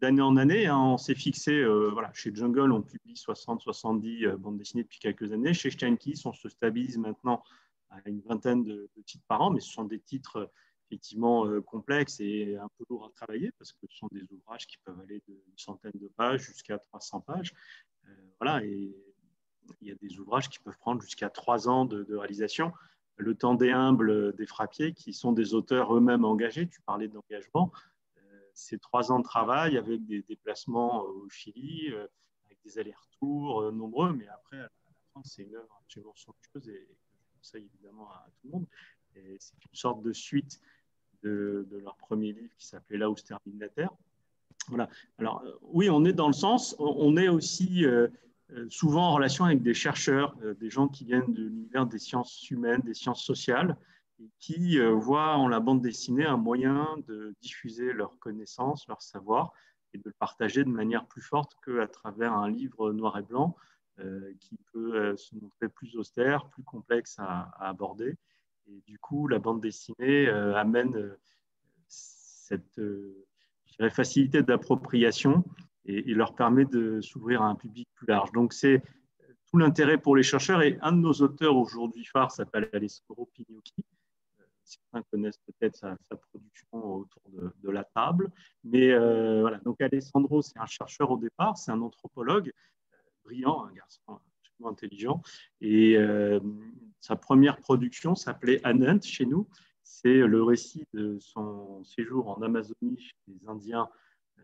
d'année 0.00 0.20
en 0.20 0.36
année. 0.36 0.66
Hein. 0.66 0.78
On 0.78 0.98
s'est 0.98 1.14
fixé, 1.14 1.64
voilà, 1.64 2.12
chez 2.12 2.34
Jungle, 2.34 2.70
on 2.70 2.82
publie 2.82 3.14
60-70 3.14 4.36
bandes 4.36 4.58
dessinées 4.58 4.82
depuis 4.82 4.98
quelques 4.98 5.32
années. 5.32 5.54
Chez 5.54 5.70
Steinke, 5.70 6.12
on 6.24 6.32
se 6.32 6.48
stabilise 6.48 6.98
maintenant 6.98 7.42
à 7.92 8.08
une 8.08 8.20
vingtaine 8.20 8.64
de, 8.64 8.90
titres 9.06 9.24
par 9.28 9.40
an, 9.42 9.50
mais 9.50 9.60
ce 9.60 9.70
sont 9.70 9.84
des 9.84 10.00
titres 10.00 10.50
effectivement 10.92 11.46
euh, 11.46 11.60
complexes 11.62 12.20
et 12.20 12.56
un 12.56 12.68
peu 12.76 12.84
lourds 12.90 13.06
à 13.06 13.10
travailler 13.10 13.50
parce 13.58 13.72
que 13.72 13.86
ce 13.88 13.96
sont 13.96 14.08
des 14.12 14.24
ouvrages 14.30 14.66
qui 14.66 14.76
peuvent 14.84 15.00
aller 15.00 15.22
d'une 15.26 15.40
centaine 15.56 15.92
de 15.94 16.08
pages 16.08 16.42
jusqu'à 16.42 16.78
300 16.78 17.20
pages. 17.22 17.54
Euh, 18.06 18.14
voilà, 18.40 18.62
et 18.64 18.94
il 19.80 19.88
y 19.88 19.90
a 19.90 19.94
des 19.94 20.18
ouvrages 20.18 20.50
qui 20.50 20.58
peuvent 20.58 20.76
prendre 20.78 21.00
jusqu'à 21.00 21.30
trois 21.30 21.68
ans 21.68 21.86
de, 21.86 22.14
réalisation. 22.14 22.72
le 23.16 23.34
temps 23.34 23.54
des 23.54 23.70
humbles 23.70 24.34
des 24.36 24.46
frappiers, 24.46 24.92
qui 24.92 25.14
sont 25.14 25.32
des 25.32 25.54
auteurs 25.54 25.96
eux-mêmes 25.96 26.24
engagés. 26.24 26.68
Tu 26.68 26.82
parlais 26.82 27.08
d'engagement. 27.08 27.72
C'est 28.54 28.80
trois 28.80 29.12
ans 29.12 29.18
de 29.18 29.24
travail 29.24 29.78
avec 29.78 30.04
des 30.04 30.22
déplacements 30.22 31.04
au 31.04 31.26
Chili, 31.30 31.88
avec 32.44 32.58
des 32.64 32.78
allers-retours 32.78 33.72
nombreux, 33.72 34.12
mais 34.12 34.28
après, 34.28 34.58
la 34.58 34.68
fin, 35.14 35.22
c'est 35.24 35.42
une 35.44 35.54
œuvre 35.54 35.80
absolument 35.80 36.14
somptueuse 36.16 36.68
et 36.68 36.88
conseille 37.42 37.68
évidemment 37.74 38.08
à 38.10 38.26
tout 38.36 38.46
le 38.46 38.50
monde. 38.52 38.66
C'est 39.14 39.54
une 39.64 39.74
sorte 39.74 40.02
de 40.02 40.12
suite 40.12 40.60
de, 41.22 41.66
leur 41.82 41.96
premier 41.96 42.32
livre 42.32 42.54
qui 42.56 42.66
s'appelait 42.66 42.98
Là 42.98 43.10
où 43.10 43.16
se 43.16 43.24
termine 43.24 43.58
la 43.58 43.68
Terre. 43.68 43.90
Voilà. 44.68 44.88
Alors, 45.18 45.42
euh, 45.44 45.52
oui, 45.62 45.90
on 45.90 46.04
est 46.04 46.12
dans 46.12 46.28
le 46.28 46.32
sens, 46.32 46.76
on 46.78 47.16
est 47.16 47.28
aussi 47.28 47.84
euh, 47.84 48.06
euh, 48.52 48.68
souvent 48.70 49.08
en 49.08 49.14
relation 49.14 49.44
avec 49.44 49.60
des 49.62 49.74
chercheurs, 49.74 50.36
des 50.60 50.70
gens 50.70 50.86
qui 50.86 51.04
viennent 51.04 51.32
de 51.32 51.42
l'univers 51.42 51.86
des 51.86 51.98
sciences 51.98 52.48
humaines, 52.48 52.80
des 52.84 52.94
sciences 52.94 53.24
sociales, 53.24 53.76
et 54.20 54.30
qui 54.38 54.78
voient 54.78 55.36
en 55.36 55.48
la 55.48 55.58
bande 55.58 55.82
dessinée 55.82 56.24
un 56.24 56.36
moyen 56.36 56.86
de 57.08 57.34
diffuser 57.40 57.92
leurs 57.92 58.18
connaissances, 58.20 58.86
leur 58.86 59.02
savoir, 59.02 59.52
et 59.94 59.98
de 59.98 60.02
le 60.04 60.12
partager 60.12 60.62
de 60.62 60.70
manière 60.70 61.06
plus 61.06 61.22
forte 61.22 61.56
qu'à 61.64 61.88
travers 61.88 62.32
un 62.34 62.48
livre 62.48 62.92
noir 62.92 63.18
et 63.18 63.22
blanc 63.22 63.56
qui 64.40 64.58
peut 64.72 65.16
se 65.16 65.34
montrer 65.34 65.68
plus 65.68 65.96
austère, 65.96 66.48
plus 66.48 66.62
complexe 66.62 67.16
à 67.18 67.52
aborder. 67.58 68.16
Et 68.68 68.82
du 68.86 68.98
coup, 68.98 69.28
la 69.28 69.38
bande 69.38 69.60
dessinée 69.60 70.28
euh, 70.28 70.54
amène 70.54 70.96
euh, 70.96 71.18
cette 71.88 72.78
euh, 72.78 73.26
facilité 73.90 74.42
d'appropriation 74.42 75.44
et, 75.84 76.14
leur 76.14 76.34
permet 76.34 76.64
de 76.64 77.00
s'ouvrir 77.00 77.42
à 77.42 77.46
un 77.46 77.56
public 77.56 77.88
plus 77.94 78.06
large. 78.06 78.30
Donc, 78.32 78.52
c'est 78.52 78.82
tout 79.46 79.58
l'intérêt 79.58 79.98
pour 79.98 80.14
les 80.14 80.22
chercheurs. 80.22 80.62
Et 80.62 80.78
un 80.80 80.92
de 80.92 80.98
nos 80.98 81.12
auteurs 81.14 81.56
aujourd'hui 81.56 82.04
phare 82.04 82.30
s'appelle 82.30 82.68
Alessandro 82.72 83.28
Pignocchi. 83.34 83.84
Certains 84.62 85.02
connaissent 85.10 85.40
peut-être 85.46 85.76
sa, 85.76 85.96
production 86.30 86.98
autour 86.98 87.22
de, 87.30 87.70
la 87.70 87.82
table. 87.82 88.30
Mais 88.62 88.96
voilà, 89.40 89.58
donc 89.64 89.80
Alessandro, 89.80 90.40
c'est 90.40 90.58
un 90.58 90.66
chercheur 90.66 91.10
au 91.10 91.16
départ, 91.16 91.58
c'est 91.58 91.72
un 91.72 91.82
anthropologue 91.82 92.52
brillant, 93.24 93.64
un 93.64 93.72
garçon 93.72 94.20
intelligent. 94.64 95.22
Et 95.60 95.96
euh, 95.96 96.40
sa 97.00 97.16
première 97.16 97.58
production 97.58 98.14
s'appelait 98.14 98.60
Anant 98.64 99.00
chez 99.00 99.26
nous. 99.26 99.48
C'est 99.82 100.18
le 100.18 100.42
récit 100.42 100.86
de 100.94 101.18
son 101.18 101.82
séjour 101.84 102.28
en 102.28 102.42
Amazonie 102.42 102.98
chez 102.98 103.14
les 103.28 103.48
Indiens 103.48 103.88
euh, 104.38 104.42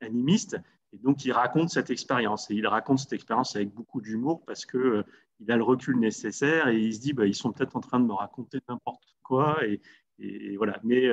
animistes. 0.00 0.58
Et 0.92 0.98
donc, 0.98 1.24
il 1.24 1.32
raconte 1.32 1.70
cette 1.70 1.90
expérience. 1.90 2.50
Et 2.50 2.54
il 2.54 2.66
raconte 2.66 3.00
cette 3.00 3.12
expérience 3.12 3.54
avec 3.56 3.72
beaucoup 3.72 4.00
d'humour 4.00 4.44
parce 4.46 4.64
qu'il 4.64 4.80
euh, 4.80 5.02
il 5.40 5.52
a 5.52 5.56
le 5.56 5.62
recul 5.62 5.98
nécessaire 5.98 6.68
et 6.68 6.80
il 6.80 6.94
se 6.94 7.00
dit 7.00 7.12
bah, 7.12 7.26
ils 7.26 7.34
sont 7.34 7.52
peut-être 7.52 7.76
en 7.76 7.80
train 7.80 8.00
de 8.00 8.06
me 8.06 8.14
raconter 8.14 8.58
n'importe 8.68 9.16
quoi. 9.22 9.64
Et, 9.66 9.80
et, 10.18 10.56
voilà. 10.56 10.78
Mais 10.84 11.04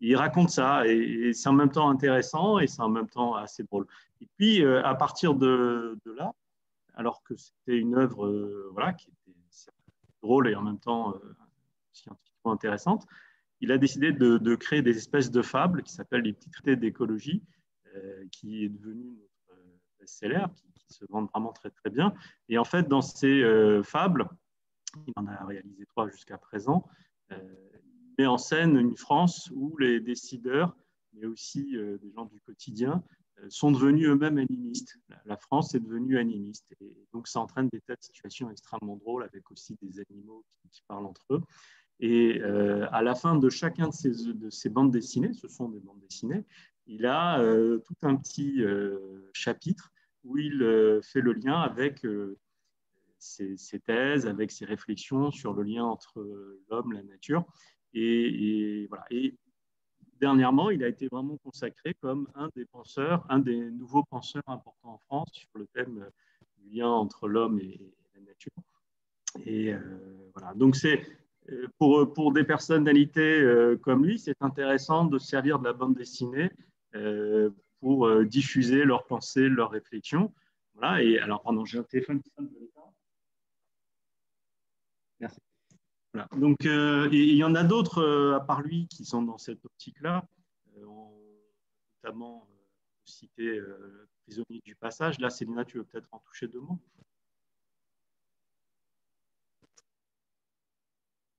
il 0.00 0.16
raconte 0.16 0.50
ça 0.50 0.86
et, 0.86 1.32
c'est 1.32 1.48
en 1.48 1.52
même 1.52 1.70
temps 1.70 1.88
intéressant 1.90 2.58
et 2.58 2.66
c'est 2.66 2.82
en 2.82 2.88
même 2.88 3.08
temps 3.08 3.34
assez 3.34 3.62
drôle. 3.62 3.86
Et 4.20 4.28
puis, 4.36 4.64
à 4.64 4.94
partir 4.94 5.34
de, 5.34 5.98
là, 6.04 6.32
alors 6.96 7.22
que 7.22 7.36
c'était 7.36 7.78
une 7.78 7.94
œuvre 7.94 8.26
euh, 8.26 8.70
voilà, 8.72 8.94
qui 8.94 9.10
était 9.10 9.38
drôle 10.22 10.48
et 10.48 10.54
en 10.54 10.62
même 10.62 10.80
temps 10.80 11.14
euh, 11.14 11.36
scientifiquement 11.92 12.52
intéressante. 12.52 13.06
Il 13.60 13.70
a 13.70 13.78
décidé 13.78 14.12
de, 14.12 14.54
créer 14.54 14.82
des 14.82 14.96
espèces 14.96 15.30
de 15.30 15.42
fables 15.42 15.82
qui 15.82 15.92
s'appellent 15.92 16.22
les 16.22 16.32
petits 16.32 16.50
traités 16.50 16.76
d'écologie, 16.76 17.42
euh, 17.94 18.26
qui 18.32 18.64
est 18.64 18.68
devenu 18.68 19.16
notre 19.16 19.62
best-seller, 19.98 20.46
qui, 20.74 20.94
se 20.94 21.04
vendent 21.08 21.28
vraiment 21.30 21.52
très 21.52 21.70
très 21.70 21.90
bien. 21.90 22.14
Et 22.48 22.58
en 22.58 22.64
fait, 22.64 22.86
dans 22.86 23.02
ces 23.02 23.42
fables, 23.82 24.28
il 25.06 25.12
en 25.16 25.26
a 25.26 25.44
réalisé 25.44 25.84
trois 25.86 26.08
jusqu'à 26.08 26.38
présent, 26.38 26.86
met 28.18 28.26
en 28.26 28.38
scène 28.38 28.76
une 28.76 28.96
France 28.96 29.50
où 29.54 29.76
les 29.78 30.00
décideurs, 30.00 30.76
mais 31.14 31.26
aussi 31.26 31.72
des 31.72 32.12
gens 32.14 32.26
du 32.26 32.40
quotidien, 32.40 33.02
sont 33.48 33.70
devenus 33.70 34.08
eux-mêmes 34.08 34.38
animistes. 34.38 34.98
La 35.24 35.36
France 35.36 35.74
est 35.74 35.80
devenue 35.80 36.18
animiste. 36.18 36.66
Et 36.80 37.06
donc, 37.12 37.28
ça 37.28 37.40
entraîne 37.40 37.68
des 37.68 37.80
tas 37.80 37.94
de 37.94 38.02
situations 38.02 38.50
extrêmement 38.50 38.96
drôles 38.96 39.24
avec 39.24 39.50
aussi 39.50 39.76
des 39.82 40.00
animaux 40.00 40.44
qui, 40.70 40.82
parlent 40.88 41.06
entre 41.06 41.24
eux. 41.30 41.42
Et 42.00 42.40
euh, 42.42 42.86
à 42.92 43.02
la 43.02 43.14
fin 43.14 43.36
de 43.36 43.48
chacun 43.48 43.88
de 43.88 43.94
ces, 43.94 44.10
de 44.10 44.50
ces, 44.50 44.68
bandes 44.68 44.90
dessinées, 44.90 45.32
ce 45.32 45.48
sont 45.48 45.68
des 45.68 45.80
bandes 45.80 46.00
dessinées, 46.00 46.44
il 46.86 47.06
a 47.06 47.40
euh, 47.40 47.78
tout 47.78 47.96
un 48.02 48.16
petit 48.16 48.62
euh, 48.62 49.30
chapitre 49.32 49.92
où 50.24 50.36
il 50.38 50.58
fait 51.04 51.20
le 51.20 51.32
lien 51.32 51.60
avec 51.60 52.04
ses, 53.18 53.56
thèses, 53.84 54.26
avec 54.26 54.50
ses 54.50 54.64
réflexions 54.64 55.30
sur 55.30 55.52
le 55.52 55.62
lien 55.62 55.84
entre 55.84 56.20
l'homme, 56.68 56.92
la 56.92 57.04
nature. 57.04 57.46
Et, 57.96 58.86
voilà. 58.88 59.04
Et 59.10 59.34
dernièrement, 60.20 60.70
il 60.70 60.84
a 60.84 60.88
été 60.88 61.08
vraiment 61.08 61.36
consacré 61.38 61.94
comme 61.94 62.28
un 62.34 62.48
des 62.54 62.66
penseurs, 62.66 63.24
un 63.28 63.38
des 63.38 63.70
nouveaux 63.70 64.04
penseurs 64.04 64.42
importants 64.46 64.94
en 64.94 64.98
France 65.06 65.28
sur 65.32 65.48
le 65.54 65.66
thème 65.68 66.02
euh, 66.02 66.10
du 66.58 66.76
lien 66.76 66.88
entre 66.88 67.28
l'homme 67.28 67.58
et, 67.60 67.80
la 68.14 68.20
nature. 68.20 68.52
Et 69.44 69.72
euh, 69.72 69.80
voilà, 70.34 70.54
donc 70.54 70.76
c'est 70.76 71.06
euh, 71.50 71.68
pour, 71.78 72.12
pour 72.12 72.32
des 72.32 72.44
personnalités 72.44 73.42
comme 73.82 74.04
lui, 74.04 74.18
c'est 74.18 74.40
intéressant 74.42 75.06
de 75.06 75.18
servir 75.18 75.58
de 75.58 75.64
la 75.64 75.72
bande 75.72 75.94
dessinée 75.94 76.50
pour 77.80 78.24
diffuser 78.24 78.84
leurs 78.84 79.06
pensées, 79.06 79.48
leurs 79.48 79.70
réflexions. 79.70 80.32
Voilà, 80.74 81.02
et 81.02 81.18
alors, 81.18 81.42
pardon, 81.42 81.64
j'ai 81.64 81.78
un 81.78 81.82
téléphone 81.82 82.22
qui 82.22 82.30
sonne 82.30 82.48
de. 82.48 82.70
Merci. 85.20 85.40
Donc, 86.36 86.66
euh, 86.66 87.08
il 87.12 87.36
y 87.36 87.44
en 87.44 87.54
a 87.54 87.64
d'autres 87.64 88.02
euh, 88.02 88.36
à 88.36 88.40
part 88.40 88.62
lui 88.62 88.86
qui 88.88 89.04
sont 89.04 89.22
dans 89.22 89.38
cette 89.38 89.64
optique-là. 89.64 90.24
Euh, 90.78 90.84
notamment 92.02 92.46
citer 93.04 93.60
Prisonnier 94.22 94.60
du 94.64 94.74
passage. 94.76 95.18
Là, 95.20 95.30
Célina, 95.30 95.64
tu 95.64 95.78
veux 95.78 95.84
peut-être 95.84 96.08
en 96.12 96.18
toucher 96.18 96.48
deux 96.48 96.60
mots? 96.60 96.78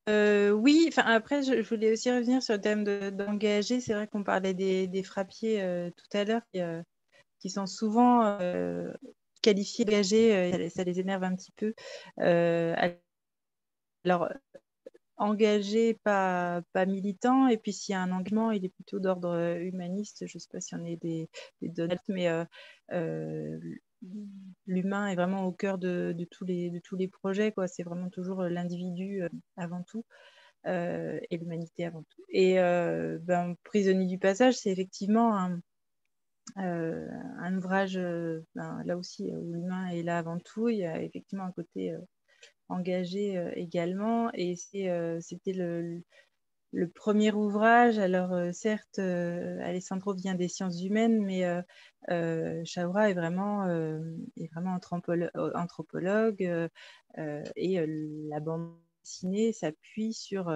Oui, 0.10 0.86
enfin, 0.88 1.04
après, 1.04 1.44
je, 1.44 1.62
voulais 1.68 1.92
aussi 1.92 2.10
revenir 2.12 2.42
sur 2.42 2.56
le 2.56 2.62
thème 2.62 2.84
d'engager. 3.12 3.80
C'est 3.82 3.94
vrai 3.94 4.08
qu'on 4.08 4.24
parlait 4.24 4.54
des, 4.54 5.04
frappiers 5.04 5.92
tout 5.96 6.18
à 6.18 6.24
l'heure 6.24 6.42
qui, 7.40 7.50
sont 7.50 7.66
souvent 7.66 8.38
qualifiés 9.42 9.86
d'engagés. 9.86 10.70
Ça, 10.70 10.84
les 10.84 11.00
énerve 11.00 11.24
un 11.24 11.36
petit 11.36 11.52
peu. 11.52 11.74
alors, 14.04 14.30
engagé, 15.18 15.96
pas, 16.04 16.64
militant. 16.88 17.48
Et 17.48 17.58
puis 17.58 17.74
s'il 17.74 17.94
y 17.94 17.96
a 17.96 18.02
un 18.02 18.12
engagement, 18.12 18.52
il 18.52 18.66
est 18.66 18.70
plutôt 18.70 19.00
d'ordre 19.00 19.30
euh, 19.30 19.60
humaniste. 19.60 20.26
Je 20.28 20.38
ne 20.38 20.40
sais 20.40 20.50
pas 20.52 20.62
si 20.62 20.76
on 20.76 20.86
est 20.86 20.98
des, 20.98 21.30
des 21.62 21.72
mais 22.08 22.30
euh, 22.30 22.46
euh, 22.92 23.60
l'humain 24.66 25.08
est 25.08 25.16
vraiment 25.16 25.46
au 25.46 25.52
cœur 25.52 25.78
de, 25.78 26.16
tous, 26.32 26.46
les, 26.46 27.08
projets. 27.08 27.54
C'est 27.68 27.84
vraiment 27.84 28.10
toujours 28.10 28.44
l'individu 28.44 29.22
avant 29.58 29.84
tout. 29.84 30.06
et 30.66 31.38
l'humanité 31.38 31.86
avant 31.86 32.04
tout. 32.04 32.24
Et 32.30 32.56
ben, 32.56 33.56
Prisonnier 33.64 34.08
du 34.08 34.20
passage, 34.20 34.56
c'est 34.56 34.72
effectivement 34.72 35.36
un, 35.38 35.60
un 36.56 37.58
ouvrage, 37.58 37.96
ben, 38.56 38.84
là 38.86 38.98
aussi, 38.98 39.32
où 39.32 39.54
l'humain 39.54 39.88
est 39.88 40.04
là 40.04 40.20
avant 40.20 40.38
tout. 40.40 40.70
Il 40.70 40.78
y 40.78 40.86
a 40.86 41.02
effectivement 41.02 41.46
un 41.46 41.52
côté 41.52 41.98
engagé 42.70 43.38
euh, 43.38 43.52
également. 43.56 44.30
Et 44.34 44.56
euh, 44.76 45.20
c'était 45.22 45.54
le, 45.54 46.04
premier 46.94 47.32
ouvrage. 47.32 47.98
Alors, 47.98 48.34
euh, 48.34 48.52
certes, 48.52 49.00
Alessandro 49.00 50.14
vient 50.14 50.36
des 50.36 50.48
sciences 50.48 50.82
humaines, 50.82 51.24
mais 51.24 51.44
Chavra 52.66 53.10
est 53.10 53.14
vraiment, 53.14 53.68
est 53.68 54.52
vraiment 54.54 54.78
anthropologue, 55.56 56.70
et 57.56 57.86
la 58.30 58.40
bande 58.40 58.76
dessinée 59.04 59.54
s'appuie 59.54 60.14
sur, 60.14 60.54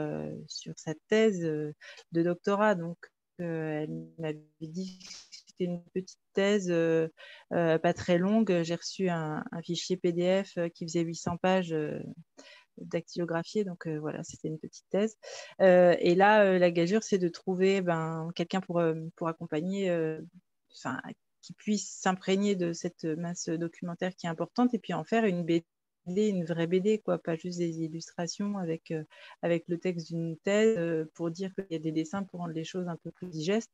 sur 0.47 0.77
sa 0.77 0.93
thèse 1.07 1.41
de 1.41 1.73
doctorat. 2.11 2.75
Donc, 2.75 2.97
elle 3.39 4.05
m'avait 4.19 4.43
dit 4.59 4.99
une 5.65 5.83
petite 5.93 6.19
thèse 6.33 6.69
euh, 6.69 7.07
euh, 7.53 7.77
pas 7.77 7.93
très 7.93 8.17
longue. 8.17 8.61
J'ai 8.63 8.75
reçu 8.75 9.09
un, 9.09 9.43
fichier 9.63 9.97
PDF 9.97 10.57
euh, 10.57 10.69
qui 10.69 10.85
faisait 10.85 11.01
800 11.01 11.37
pages 11.37 11.75
dactylographié. 12.77 13.63
Donc 13.63 13.87
voilà, 13.87 14.23
c'était 14.23 14.47
une 14.47 14.59
petite 14.59 14.85
thèse. 14.89 15.17
et 15.59 16.15
là, 16.15 16.57
la 16.57 16.71
gageure, 16.71 17.03
c'est 17.03 17.17
de 17.17 17.27
trouver 17.27 17.81
ben, 17.81 18.29
quelqu'un 18.35 18.61
pour, 18.61 18.81
pour 19.15 19.27
accompagner, 19.27 19.95
qui 21.41 21.53
puisse 21.53 21.89
s'imprégner 21.99 22.55
de 22.55 22.73
cette 22.73 23.03
masse 23.03 23.49
documentaire 23.49 24.15
qui 24.15 24.27
est 24.27 24.29
importante 24.29 24.73
et 24.73 24.79
puis 24.79 24.93
en 24.93 25.03
faire 25.03 25.25
une 25.25 25.43
BD 25.43 25.65
une 26.07 26.45
vraie 26.45 26.65
BD, 26.65 26.99
quoi, 26.99 27.19
pas 27.19 27.35
juste 27.35 27.59
des 27.59 27.81
illustrations 27.83 28.57
avec, 28.57 28.91
avec 29.43 29.65
le 29.67 29.77
texte 29.77 30.07
d'une 30.07 30.35
thèse 30.37 31.07
pour 31.13 31.29
dire 31.29 31.53
qu'il 31.53 31.67
y 31.69 31.75
a 31.75 31.79
des 31.79 31.91
dessins 31.91 32.23
pour 32.23 32.39
rendre 32.39 32.53
les 32.53 32.63
choses 32.63 32.87
un 32.87 32.97
peu 32.97 33.11
plus 33.11 33.27
digestes. 33.27 33.71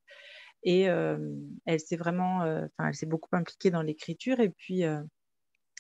Et 0.64 0.82
elle 0.82 1.80
s'est 1.80 1.96
vraiment, 1.96 2.40
enfin, 2.40 2.90
elle 2.90 2.96
s'est 2.96 3.06
beaucoup 3.06 3.30
impliquée 3.34 3.72
dans 3.72 3.82
l'écriture. 3.82 4.40
Et 4.40 4.50
puis, 4.50 4.84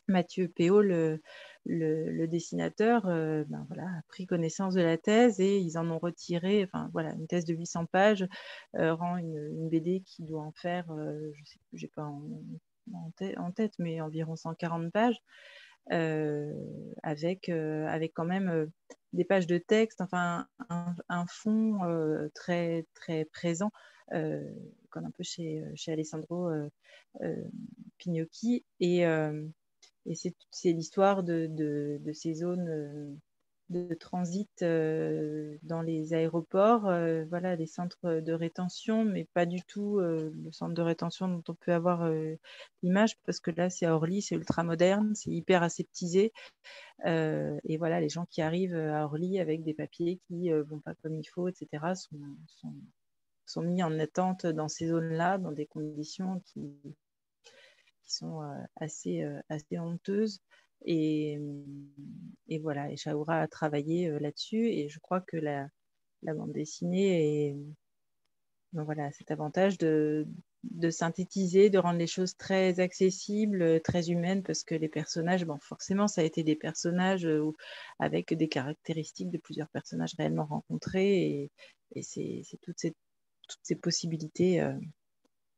Mathieu 0.07 0.47
Péot, 0.47 0.81
le, 0.81 1.19
dessinateur, 2.27 3.03
ben 3.03 3.65
voilà, 3.67 3.83
a 3.83 4.01
pris 4.07 4.25
connaissance 4.25 4.73
de 4.73 4.81
la 4.81 4.97
thèse 4.97 5.39
et 5.39 5.57
ils 5.57 5.77
en 5.77 5.89
ont 5.89 5.99
retiré, 5.99 6.63
enfin 6.63 6.89
voilà, 6.93 7.13
une 7.13 7.27
thèse 7.27 7.45
de 7.45 7.53
800 7.53 7.85
pages 7.87 8.25
rend 8.73 9.17
une, 9.17 9.69
BD 9.69 10.01
qui 10.05 10.23
doit 10.23 10.43
en 10.43 10.53
faire, 10.53 10.85
je 10.87 11.43
sais 11.43 11.59
plus, 11.67 11.77
j'ai 11.77 11.89
pas 11.89 12.09
en, 12.93 13.51
tête, 13.51 13.73
mais 13.79 13.99
environ 14.01 14.35
140 14.35 14.91
pages. 14.91 15.21
Avec, 17.03 17.49
avec 17.49 18.13
quand 18.13 18.25
même 18.25 18.69
des 19.13 19.25
pages 19.25 19.47
de 19.47 19.57
texte, 19.57 20.01
enfin 20.01 20.47
un, 20.69 21.25
fond 21.27 21.79
très, 22.33 22.85
très 22.93 23.25
présent, 23.25 23.71
comme 24.09 25.05
un 25.05 25.11
peu 25.11 25.23
chez, 25.23 25.63
chez 25.75 25.91
Alessandro 25.91 26.49
Pignocchi. 27.97 28.65
Et, 28.79 29.05
et 30.07 30.15
c'est 30.15 30.71
l'histoire 30.71 31.21
de, 31.21 31.47
de, 31.49 32.13
ces 32.13 32.33
zones 32.33 32.69
euh, 32.69 33.13
de 33.69 33.93
transit 33.93 34.49
euh, 34.61 35.57
dans 35.63 35.81
les 35.81 36.13
aéroports, 36.13 36.87
euh, 36.87 37.25
voilà, 37.25 37.55
les 37.55 37.65
centres 37.65 38.21
de 38.21 38.33
rétention, 38.33 39.03
mais 39.03 39.25
pas 39.33 39.45
du 39.45 39.61
tout 39.63 39.99
le 39.99 40.51
centre 40.51 40.73
de 40.73 40.81
rétention 40.81 41.27
dont 41.27 41.43
on 41.47 41.53
peut 41.55 41.73
avoir 41.73 42.09
l'image, 42.83 43.17
parce 43.25 43.39
que 43.39 43.51
là, 43.51 43.69
c'est 43.69 43.85
à 43.85 43.95
Orly, 43.95 44.21
c'est 44.21 44.35
ultra 44.35 44.63
moderne, 44.63 45.13
c'est 45.15 45.31
hyper 45.31 45.63
aseptisé. 45.63 46.33
et 47.05 47.77
voilà, 47.77 47.99
les 47.99 48.09
gens 48.09 48.25
qui 48.25 48.41
arrivent 48.41 48.75
à 48.75 49.05
Orly 49.05 49.39
avec 49.39 49.63
des 49.63 49.73
papiers 49.73 50.19
qui 50.27 50.49
ne 50.49 50.61
vont 50.61 50.79
pas 50.79 50.95
comme 50.95 51.15
il 51.15 51.25
faut, 51.25 51.47
etc., 51.47 51.93
sont, 53.45 53.61
mis 53.61 53.83
en 53.83 53.97
attente 53.99 54.45
dans 54.45 54.67
ces 54.67 54.87
zones-là, 54.87 55.37
dans 55.37 55.51
des 55.51 55.65
conditions 55.65 56.41
qui, 56.45 56.73
qui 58.07 58.13
sont 58.13 58.41
euh, 58.41 58.63
assez, 58.77 59.23
euh, 59.23 59.39
assez 59.49 59.77
honteuses. 59.77 60.39
Et, 60.85 61.39
voilà, 62.61 62.91
et 62.91 62.97
Shaoura 62.97 63.41
a 63.41 63.47
travaillé 63.47 64.09
euh, 64.09 64.19
là-dessus. 64.19 64.69
Et 64.69 64.89
je 64.89 64.99
crois 64.99 65.21
que 65.21 65.37
la, 65.37 65.69
bande 66.23 66.53
dessinée 66.53 67.49
est, 67.49 67.55
ben 68.73 68.83
voilà, 68.83 69.11
cet 69.11 69.31
avantage 69.31 69.77
de, 69.77 70.25
synthétiser, 70.89 71.69
de 71.69 71.77
rendre 71.77 71.99
les 71.99 72.07
choses 72.07 72.35
très 72.35 72.79
accessibles, 72.79 73.81
très 73.81 74.09
humaines, 74.09 74.43
parce 74.43 74.63
que 74.63 74.75
les 74.75 74.89
personnages, 74.89 75.45
bon, 75.45 75.57
forcément, 75.59 76.07
ça 76.07 76.21
a 76.21 76.23
été 76.25 76.43
des 76.43 76.55
personnages 76.55 77.27
avec 77.99 78.33
des 78.33 78.47
caractéristiques 78.49 79.29
de 79.29 79.37
plusieurs 79.37 79.69
personnages 79.69 80.15
réellement 80.17 80.45
rencontrés, 80.45 81.49
et, 81.95 82.01
c'est 82.01 82.43
toutes 82.61 82.79
ces, 82.79 83.75
possibilités 83.75 84.61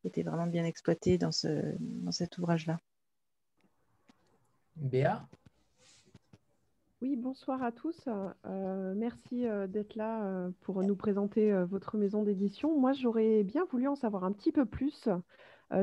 était 0.03 0.23
vraiment 0.23 0.47
bien 0.47 0.65
exploité 0.65 1.17
dans, 1.17 1.31
ce, 1.31 1.75
dans 1.79 2.11
cet 2.11 2.37
ouvrage-là. 2.37 2.79
Béa 4.79 5.27
oui, 7.01 7.15
bonsoir 7.15 7.63
à 7.63 7.71
tous. 7.71 8.09
Euh, 8.45 8.93
merci 8.93 9.47
euh, 9.47 9.67
d'être 9.67 9.95
là 9.95 10.21
euh, 10.25 10.49
pour 10.59 10.83
nous 10.83 10.97
présenter 10.97 11.53
votre 11.69 11.95
maison 11.95 12.23
d'édition. 12.23 12.77
Moi, 12.77 12.91
j'aurais 12.91 13.43
bien 13.43 13.63
voulu 13.71 13.87
en 13.87 13.95
savoir 13.95 14.25
un 14.25 14.33
petit 14.33 14.51
peu 14.51 14.65
plus 14.65 15.07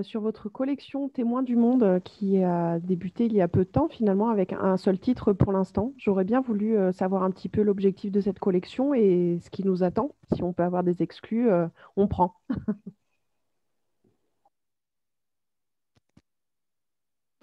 sur 0.02 0.20
votre 0.20 0.48
collection 0.48 1.08
Témoins 1.08 1.44
du 1.44 1.54
Monde 1.54 2.00
qui 2.02 2.42
a 2.42 2.80
débuté 2.80 3.26
il 3.26 3.32
y 3.32 3.40
a 3.40 3.46
peu 3.46 3.60
de 3.60 3.70
temps, 3.70 3.88
finalement, 3.88 4.30
avec 4.30 4.52
un 4.52 4.76
seul 4.76 4.98
titre 4.98 5.32
pour 5.32 5.52
l'instant. 5.52 5.92
J'aurais 5.96 6.24
bien 6.24 6.40
voulu 6.40 6.76
savoir 6.92 7.22
un 7.22 7.30
petit 7.30 7.48
peu 7.48 7.62
l'objectif 7.62 8.10
de 8.10 8.20
cette 8.20 8.40
collection 8.40 8.94
et 8.94 9.38
ce 9.40 9.48
qui 9.48 9.62
nous 9.62 9.84
attend. 9.84 10.16
Si 10.34 10.42
on 10.42 10.52
peut 10.52 10.64
avoir 10.64 10.82
des 10.82 11.04
exclus, 11.04 11.48
on 11.94 12.08
prend. 12.08 12.34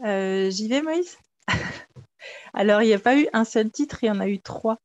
Euh, 0.05 0.49
j'y 0.51 0.67
vais, 0.67 0.81
Moïse? 0.81 1.17
Alors, 2.53 2.81
il 2.81 2.87
n'y 2.87 2.93
a 2.93 2.99
pas 2.99 3.17
eu 3.17 3.27
un 3.33 3.43
seul 3.43 3.71
titre, 3.71 4.03
il 4.03 4.07
y 4.07 4.11
en 4.11 4.19
a 4.19 4.27
eu 4.27 4.39
trois. 4.39 4.77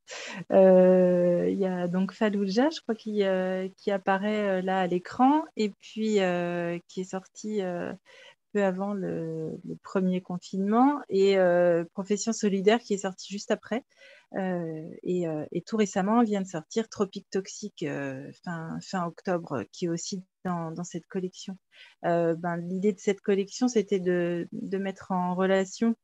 Euh, 0.51 1.47
il 1.49 1.57
y 1.59 1.65
a 1.65 1.87
donc 1.87 2.13
Fallujah, 2.13 2.69
je 2.69 2.81
crois, 2.81 2.95
qui, 2.95 3.23
euh, 3.23 3.69
qui 3.77 3.91
apparaît 3.91 4.61
là 4.61 4.81
à 4.81 4.87
l'écran, 4.87 5.43
et 5.55 5.69
puis 5.69 6.19
qui 6.87 7.01
est 7.01 7.09
sorti 7.09 7.61
peu 8.53 8.63
avant 8.63 8.93
le, 8.93 9.59
premier 9.83 10.21
confinement, 10.21 10.99
et 11.09 11.37
Profession 11.93 12.33
solidaire 12.33 12.79
qui 12.79 12.93
est 12.93 12.99
sorti 12.99 13.31
juste 13.31 13.51
après. 13.51 13.83
Et, 14.35 15.63
tout 15.65 15.77
récemment, 15.77 16.23
vient 16.23 16.41
de 16.41 16.47
sortir 16.47 16.89
Tropique 16.89 17.27
Toxique 17.29 17.85
fin, 18.43 19.05
octobre, 19.05 19.63
qui 19.71 19.85
est 19.85 19.89
aussi 19.89 20.23
dans, 20.45 20.83
cette 20.83 21.05
collection. 21.07 21.57
Euh, 22.05 22.35
ben, 22.35 22.57
l'idée 22.57 22.93
de 22.93 22.99
cette 22.99 23.21
collection, 23.21 23.67
c'était 23.67 23.99
de, 23.99 24.47
mettre 24.77 25.11
en 25.11 25.35
relation 25.35 25.95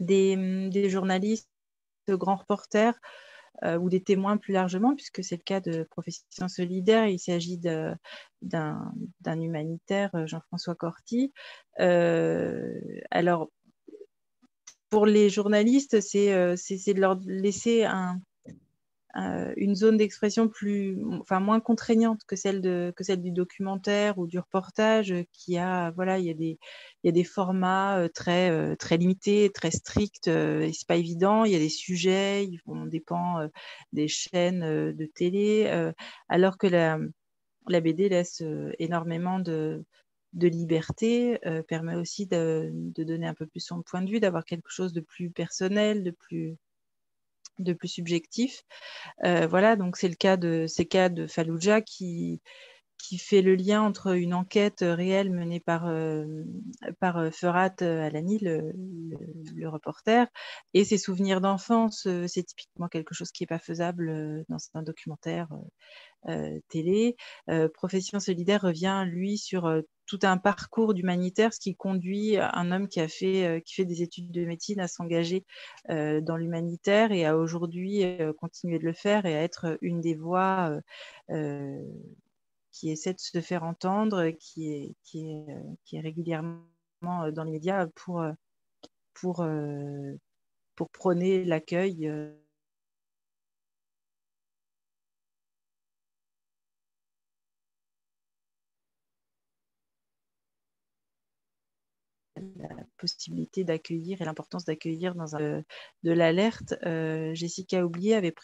des, 0.00 0.68
des 0.70 0.90
journalistes, 0.90 1.48
de 2.06 2.14
grands 2.14 2.36
reporters 2.36 2.98
euh, 3.64 3.76
ou 3.76 3.90
des 3.90 4.02
témoins 4.02 4.36
plus 4.36 4.52
largement, 4.52 4.94
puisque 4.94 5.24
c'est 5.24 5.36
le 5.36 5.42
cas 5.42 5.60
de 5.60 5.82
Profession 5.82 6.48
Solidaire. 6.48 7.06
Il 7.06 7.18
s'agit 7.18 7.58
d'un 7.58 7.98
humanitaire, 9.26 10.10
Jean-François 10.26 10.74
Corti. 10.74 11.32
Euh, 11.80 12.80
alors, 13.10 13.50
pour 14.90 15.06
les 15.06 15.28
journalistes, 15.28 16.00
c'est 16.00 16.32
de 16.32 17.00
leur 17.00 17.18
laisser 17.26 17.84
un, 17.84 18.20
euh, 19.16 19.54
une 19.56 19.74
zone 19.74 19.96
d'expression 19.96 20.48
plus, 20.48 20.98
enfin 21.20 21.40
moins 21.40 21.60
contraignante 21.60 22.20
que 22.26 22.36
celle 22.36 22.60
de 22.60 22.92
que 22.94 23.04
celle 23.04 23.22
du 23.22 23.30
documentaire 23.30 24.18
ou 24.18 24.26
du 24.26 24.38
reportage, 24.38 25.14
qui 25.32 25.56
a 25.56 25.90
voilà, 25.92 26.18
il 26.18 26.26
y 26.26 26.30
a 26.30 26.34
des 26.34 26.58
il 27.02 27.06
y 27.06 27.08
a 27.08 27.12
des 27.12 27.24
formats 27.24 27.98
euh, 27.98 28.08
très 28.08 28.50
euh, 28.50 28.76
très 28.76 28.98
limités, 28.98 29.50
très 29.52 29.70
stricts, 29.70 30.28
et 30.28 30.72
c'est 30.74 30.86
pas 30.86 30.96
évident. 30.96 31.44
Il 31.44 31.52
y 31.52 31.56
a 31.56 31.58
des 31.58 31.70
sujets, 31.70 32.50
on 32.66 32.84
dépend 32.86 33.48
des 33.92 34.08
chaînes 34.08 34.92
de 34.92 35.06
télé, 35.06 35.92
alors 36.28 36.58
que 36.58 36.66
la 36.66 36.98
la 37.68 37.80
BD 37.80 38.08
laisse 38.10 38.42
énormément 38.78 39.40
de 39.40 39.84
de 40.34 40.48
liberté, 40.48 41.38
permet 41.68 41.96
aussi 41.96 42.26
de, 42.26 42.70
de, 42.74 43.04
donner 43.04 43.26
un 43.26 43.34
peu 43.34 43.46
plus 43.46 43.60
son 43.60 43.82
point 43.82 44.02
de 44.02 44.10
vue, 44.10 44.20
d'avoir 44.20 44.44
quelque 44.44 44.70
chose 44.70 44.92
de 44.92 45.00
plus 45.00 45.30
personnel, 45.30 46.04
de 46.04 46.10
plus, 46.10 46.58
de 47.58 47.72
plus 47.72 47.88
subjectif. 47.88 48.62
Euh, 49.24 49.46
voilà, 49.46 49.76
donc 49.76 49.96
c'est 49.96 50.08
le 50.08 50.14
cas 50.14 50.36
de 50.36 50.66
ces 50.66 50.86
cas 50.86 51.08
de 51.08 51.26
Fallujah 51.26 51.80
qui, 51.80 52.40
qui 52.98 53.18
fait 53.18 53.42
le 53.42 53.54
lien 53.54 53.82
entre 53.82 54.16
une 54.16 54.34
enquête 54.34 54.80
réelle 54.82 55.30
menée 55.30 55.60
par, 55.60 55.86
euh, 55.86 56.44
par 57.00 57.18
euh, 57.18 57.30
Ferhat 57.30 57.74
Alani, 57.80 58.38
le, 58.38 58.72
le, 59.54 59.68
reporter, 59.68 60.26
et 60.74 60.84
ses 60.84 60.98
souvenirs 60.98 61.40
d'enfance. 61.40 62.08
C'est 62.26 62.44
typiquement 62.44 62.88
quelque 62.88 63.14
chose 63.14 63.32
qui 63.32 63.42
n'est 63.42 63.48
pas 63.48 63.58
faisable 63.58 64.44
dans 64.48 64.58
un 64.74 64.82
documentaire 64.82 65.48
télé. 66.68 67.16
Profession 67.74 68.20
solidaire 68.20 68.62
revient, 68.62 69.04
lui, 69.06 69.38
sur 69.38 69.82
tout 70.08 70.18
un 70.22 70.38
parcours 70.38 70.94
d'humanitaire, 70.94 71.52
ce 71.52 71.60
qui 71.60 71.76
conduit 71.76 72.38
un 72.38 72.72
homme 72.72 72.88
qui 72.88 72.98
a 72.98 73.08
fait, 73.08 73.46
euh, 73.46 73.60
qui 73.60 73.74
fait 73.74 73.84
des 73.84 74.02
études 74.02 74.32
de 74.32 74.44
médecine 74.44 74.80
à 74.80 74.88
s'engager 74.88 75.44
euh, 75.90 76.20
dans 76.22 76.36
l'humanitaire 76.36 77.12
et 77.12 77.26
à 77.26 77.36
aujourd'hui 77.36 78.02
euh, 78.02 78.32
continuer 78.32 78.78
de 78.78 78.84
le 78.84 78.94
faire 78.94 79.26
et 79.26 79.36
à 79.36 79.42
être 79.42 79.78
une 79.82 80.00
des 80.00 80.14
voix 80.14 80.72
qui 82.70 82.90
essaie 82.90 83.12
de 83.12 83.20
se 83.20 83.40
faire 83.40 83.64
entendre, 83.64 84.30
qui 84.30 84.72
est, 84.72 84.94
qui 85.02 85.30
est, 85.30 85.46
qui 85.84 85.96
est 85.96 86.00
régulièrement 86.00 86.62
dans 87.02 87.44
les 87.44 87.50
médias 87.50 87.86
pour, 87.94 88.24
pour, 89.14 89.46
pour 90.74 90.90
prôner 90.90 91.44
l'accueil 91.44 92.10
la 102.56 102.68
possibilité 102.96 103.64
d'accueillir 103.64 104.20
et 104.20 104.24
l'importance 104.24 104.64
d'accueillir 104.64 105.14
dans 105.14 105.36
un, 105.36 105.62
de 106.02 106.12
l'alerte. 106.12 106.74
Euh, 106.84 107.34
Jessica 107.34 107.84
Oublié 107.84 108.14
avait 108.14 108.34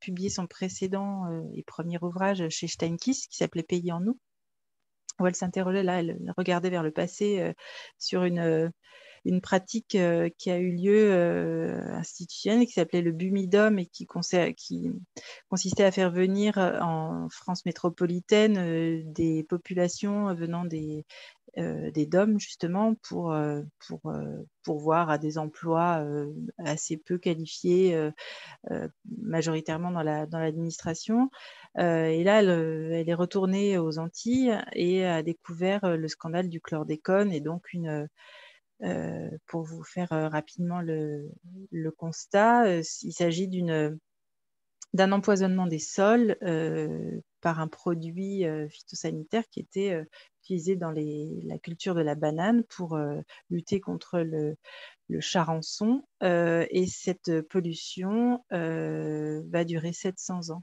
publié 0.00 0.28
son 0.28 0.46
précédent 0.46 1.26
euh, 1.26 1.42
et 1.54 1.62
premier 1.62 1.98
ouvrage 2.02 2.48
chez 2.48 2.66
Steinkiss 2.66 3.26
qui 3.26 3.36
s'appelait 3.36 3.62
Pays 3.62 3.92
en 3.92 4.00
nous, 4.00 4.18
où 5.18 5.26
elle 5.26 5.34
s'interrogeait 5.34 5.82
là, 5.82 6.00
elle 6.00 6.18
regardait 6.36 6.70
vers 6.70 6.82
le 6.82 6.90
passé 6.90 7.40
euh, 7.40 7.52
sur 7.98 8.24
une 8.24 8.72
une 9.26 9.42
pratique 9.42 9.98
qui 10.38 10.50
a 10.50 10.58
eu 10.58 10.72
lieu 10.72 11.12
institutionnelle 11.92 12.66
qui 12.66 12.72
s'appelait 12.72 13.02
le 13.02 13.12
Bumidom 13.12 13.76
et 13.76 13.84
qui, 13.84 14.06
consistait 14.06 15.84
à 15.84 15.92
faire 15.92 16.10
venir 16.10 16.56
en 16.56 17.28
France 17.28 17.66
métropolitaine 17.66 19.12
des 19.12 19.44
populations 19.44 20.34
venant 20.34 20.64
des, 20.64 21.04
euh, 21.58 21.90
des 21.90 22.06
DOM 22.06 22.38
justement 22.38 22.94
pour, 22.94 23.32
euh, 23.32 23.62
pour, 23.86 24.00
euh, 24.06 24.46
pour 24.62 24.78
voir 24.78 25.10
à 25.10 25.18
des 25.18 25.36
emplois 25.36 26.06
assez 26.58 26.96
peu 26.96 27.18
qualifiés, 27.18 28.10
majoritairement 29.18 29.90
dans 29.90 30.02
l'administration. 30.38 31.30
La, 31.74 31.82
dans 31.82 32.08
et 32.10 32.24
là, 32.24 32.40
elle, 32.42 33.08
est 33.08 33.14
retournée 33.14 33.78
aux 33.78 33.98
Antilles 33.98 34.58
et 34.74 35.04
a 35.04 35.22
découvert 35.22 35.96
le 35.96 36.08
scandale 36.08 36.48
du 36.48 36.60
chlordécone 36.60 37.32
et 37.32 37.40
donc 37.40 37.72
une 37.72 38.08
pour 39.46 39.62
vous 39.62 39.82
faire 39.82 40.08
rapidement 40.10 40.80
le, 40.80 41.30
constat, 41.96 42.80
il 43.02 43.12
s'agit 43.12 43.48
d'un 44.94 45.12
empoisonnement 45.12 45.66
des 45.66 45.78
sols 45.78 46.36
par 47.40 47.60
un 47.60 47.68
produit 47.68 48.44
phytosanitaire 48.70 49.48
qui 49.50 49.60
était 49.60 50.04
utilisé 50.42 50.76
dans 50.76 50.90
la 50.92 51.58
culture 51.58 51.94
de 51.94 52.00
la 52.00 52.14
banane 52.14 52.64
pour 52.64 52.98
lutter 53.50 53.80
contre 53.80 54.20
le, 54.20 54.56
le 55.08 55.20
charançon. 55.20 56.02
et 56.22 56.86
cette 56.86 57.42
pollution 57.48 58.44
va 58.50 59.64
durer 59.64 59.92
700 59.92 60.50
ans. 60.50 60.62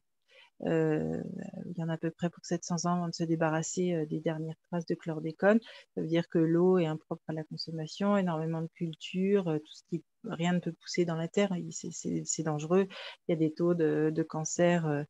Euh, 0.65 1.21
il 1.65 1.77
y 1.77 1.83
en 1.83 1.89
a 1.89 1.93
à 1.93 1.97
peu 1.97 2.09
près 2.09 2.29
pour 2.29 2.43
700 2.43 2.85
ans 2.85 2.95
avant 2.95 3.07
de 3.07 3.13
se 3.13 3.23
débarrasser 3.23 3.93
euh, 3.93 4.05
des 4.05 4.19
dernières 4.19 4.55
traces 4.69 4.85
de 4.85 4.95
chlordécone. 4.95 5.59
Ça 5.95 6.01
veut 6.01 6.07
dire 6.07 6.27
que 6.29 6.39
l'eau 6.39 6.79
est 6.79 6.87
impropre 6.87 7.23
à 7.27 7.33
la 7.33 7.43
consommation, 7.43 8.17
énormément 8.17 8.61
de 8.61 8.69
culture, 8.73 9.47
euh, 9.49 9.59
tout 9.59 9.73
ce 9.73 9.83
qui 9.89 10.03
rien 10.23 10.53
ne 10.53 10.59
peut 10.59 10.73
pousser 10.73 11.05
dans 11.05 11.15
la 11.15 11.27
terre, 11.29 11.53
c'est 11.71 12.43
dangereux. 12.43 12.87
Il 13.27 13.31
y 13.31 13.33
a 13.33 13.37
des 13.37 13.53
taux 13.53 13.75
de, 13.75 14.25
cancer 14.27 15.05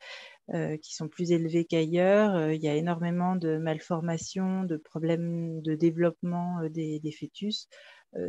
qui 0.54 0.94
sont 0.94 1.08
plus 1.08 1.32
élevés 1.32 1.66
qu'ailleurs. 1.66 2.52
il 2.52 2.62
y 2.62 2.68
a 2.68 2.76
énormément 2.76 3.36
de 3.36 3.58
malformations, 3.58 4.64
de 4.64 4.78
problèmes 4.78 5.62
de 5.64 5.74
développement 5.74 6.62
des, 6.70 7.02
fœtus. 7.20 7.68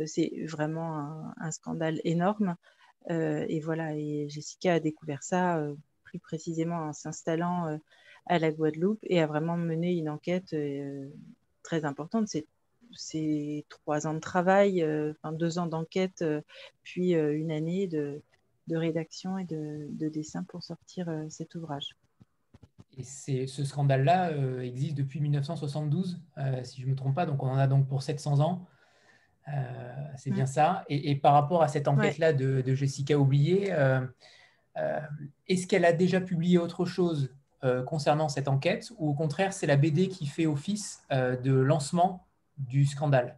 c'est 0.07 0.31
vraiment 0.47 1.31
un, 1.37 1.51
scandale 1.51 2.01
énorme. 2.05 2.55
et 3.07 3.59
voilà, 3.59 3.95
Jessica 4.27 4.75
a 4.75 4.79
découvert 4.79 5.21
ça 5.21 5.63
plus 6.09 6.19
précisément 6.19 6.77
en 6.77 6.93
s'installant 6.93 7.67
euh, 7.67 7.77
à 8.25 8.39
la 8.39 8.51
Guadeloupe 8.51 8.99
et 9.03 9.21
a 9.21 9.27
vraiment 9.27 9.57
mené 9.57 9.93
une 9.93 10.09
enquête 10.09 10.53
euh, 10.53 11.07
très 11.63 11.85
importante. 11.85 12.27
C'est 12.95 13.65
trois 13.69 14.07
ans 14.07 14.15
de 14.15 14.19
travail, 14.19 14.81
euh, 14.81 15.11
enfin 15.11 15.31
deux 15.31 15.59
ans 15.59 15.67
d'enquête, 15.67 16.23
puis 16.83 17.13
une 17.13 17.51
année 17.51 17.87
de, 17.87 18.21
rédaction 18.71 19.37
et 19.37 19.45
de, 19.45 20.09
dessin 20.09 20.43
pour 20.43 20.63
sortir 20.63 21.11
cet 21.29 21.55
ouvrage. 21.55 21.95
Et 22.97 23.03
ce 23.47 23.63
scandale-là 23.63 24.31
existe 24.63 24.95
depuis 24.95 25.21
1972, 25.21 26.19
si 26.63 26.81
je 26.81 26.85
ne 26.85 26.91
me 26.91 26.95
trompe 26.95 27.15
pas, 27.15 27.25
donc 27.25 27.41
on 27.43 27.47
en 27.47 27.57
a 27.57 27.67
donc 27.67 27.87
pour 27.87 28.03
700 28.03 28.41
ans. 28.41 28.67
c'est 30.17 30.31
bien 30.31 30.45
ça. 30.45 30.85
Et, 30.89 31.15
par 31.15 31.33
rapport 31.33 31.63
à 31.63 31.67
cette 31.67 31.87
enquête-là 31.87 32.33
de, 32.33 32.61
de, 32.61 32.75
Jessica 32.75 33.17
Oublié, 33.17 33.71
est-ce 35.47 35.67
qu'elle 35.67 35.85
a 35.85 35.93
déjà 35.93 36.21
publié 36.21 36.57
autre 36.57 36.85
chose 36.85 37.33
euh, 37.63 37.83
concernant 37.83 38.29
cette 38.29 38.47
enquête 38.47 38.91
ou 38.97 39.09
au 39.09 39.13
contraire 39.13 39.51
c'est 39.51 39.67
la 39.67 39.75
BD 39.75 40.07
qui 40.07 40.27
fait 40.27 40.45
office 40.45 41.03
euh, 41.11 41.35
de 41.35 41.53
lancement 41.53 42.25
du 42.57 42.85
scandale? 42.85 43.37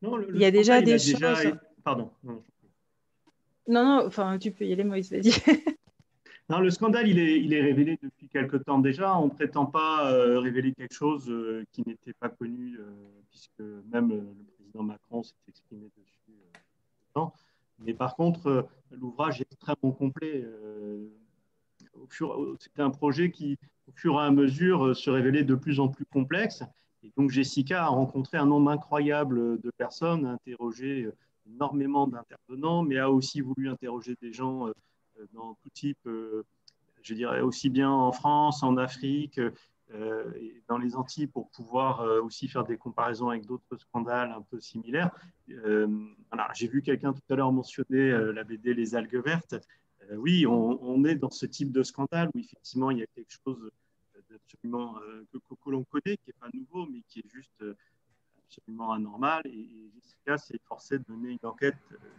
Non, 0.00 0.20
Il 0.32 0.40
y 0.40 0.44
a 0.44 0.50
déjà 0.50 0.80
des 0.80 0.98
choses. 0.98 1.54
Pardon. 1.84 2.10
Non, 2.22 3.84
non, 3.84 4.06
enfin 4.06 4.38
tu 4.38 4.52
peux 4.52 4.64
y 4.64 4.72
aller 4.72 4.84
Moïse, 4.84 5.10
vas-y. 5.10 5.32
non, 6.48 6.60
le 6.60 6.70
scandale 6.70 7.08
il 7.08 7.18
est, 7.18 7.40
il 7.40 7.52
est 7.52 7.62
révélé 7.62 7.98
depuis 8.02 8.28
quelque 8.28 8.56
temps 8.56 8.78
déjà. 8.78 9.16
On 9.18 9.26
ne 9.26 9.30
prétend 9.30 9.66
pas 9.66 10.10
révéler 10.40 10.72
quelque 10.72 10.94
chose 10.94 11.32
qui 11.72 11.82
n'était 11.86 12.12
pas 12.12 12.28
connu 12.28 12.78
puisque 13.30 13.60
même 13.90 14.10
le 14.10 14.34
président 14.56 14.82
Macron 14.82 15.22
s'est 15.22 15.34
exprimé 15.48 15.90
dessus. 15.96 16.12
Mais 17.84 17.94
par 17.94 18.16
contre, 18.16 18.46
euh, 18.46 18.62
l'ouvrage 18.90 19.40
est 19.40 19.52
extrêmement 19.52 19.92
complet. 19.92 20.42
Euh, 20.44 21.08
c'était 22.58 22.82
un 22.82 22.90
projet 22.90 23.30
qui, 23.30 23.58
au 23.88 23.92
fur 23.92 24.14
et 24.20 24.24
à 24.24 24.30
mesure, 24.30 24.86
euh, 24.86 24.94
se 24.94 25.10
révélait 25.10 25.44
de 25.44 25.54
plus 25.54 25.80
en 25.80 25.88
plus 25.88 26.04
complexe. 26.04 26.62
Et 27.02 27.12
donc, 27.16 27.30
Jessica 27.30 27.84
a 27.84 27.88
rencontré 27.88 28.38
un 28.38 28.46
nombre 28.46 28.70
incroyable 28.70 29.60
de 29.60 29.70
personnes, 29.76 30.24
a 30.26 30.32
interrogé 30.32 31.08
énormément 31.46 32.06
d'intervenants, 32.06 32.82
mais 32.84 32.98
a 32.98 33.10
aussi 33.10 33.40
voulu 33.40 33.68
interroger 33.68 34.16
des 34.22 34.32
gens 34.32 34.68
dans 35.32 35.54
tout 35.54 35.70
type, 35.70 35.98
je 37.02 37.14
dirais 37.14 37.40
aussi 37.40 37.70
bien 37.70 37.90
en 37.90 38.12
France, 38.12 38.62
en 38.62 38.76
Afrique, 38.76 39.40
dans 40.68 40.78
les 40.78 40.96
Antilles 40.96 41.26
pour 41.26 41.50
pouvoir 41.50 42.00
euh, 42.00 42.22
aussi 42.22 42.48
faire 42.48 42.64
des 42.64 42.76
comparaisons 42.76 43.28
avec 43.28 43.46
d'autres 43.46 43.76
scandales 43.76 44.30
un 44.32 44.42
peu 44.42 44.60
similaires. 44.60 45.10
Euh, 45.50 45.86
J'ai 46.54 46.68
vu 46.68 46.82
quelqu'un 46.82 47.12
tout 47.12 47.20
à 47.30 47.36
l'heure 47.36 47.52
mentionner 47.52 48.10
la 48.32 48.44
BD 48.44 48.74
Les 48.74 48.94
algues 48.94 49.22
vertes. 49.22 49.54
oui, 50.16 50.46
on, 50.46 51.04
est 51.04 51.16
dans 51.16 51.30
ce 51.30 51.46
type 51.46 51.72
de 51.72 51.82
scandale 51.82 52.30
où 52.34 52.38
effectivement 52.38 52.90
il 52.90 52.98
y 52.98 53.02
a 53.02 53.06
quelque 53.14 53.32
chose 53.44 53.70
d'absolument 54.30 54.96
que, 55.32 55.38
que 55.38 55.70
l'on 55.70 55.84
connaît, 55.84 56.16
qui 56.16 56.28
n'est 56.28 56.40
pas 56.40 56.48
nouveau, 56.54 56.86
mais 56.86 57.02
qui 57.08 57.20
est 57.20 57.28
juste 57.28 57.62
absolument 58.58 58.92
anormal. 58.92 59.42
Et, 59.46 59.90
Jessica 59.94 60.38
s'est 60.38 60.60
forcée 60.64 60.98
de 60.98 61.04
mener 61.08 61.30
une 61.30 61.48
enquête 61.48 61.76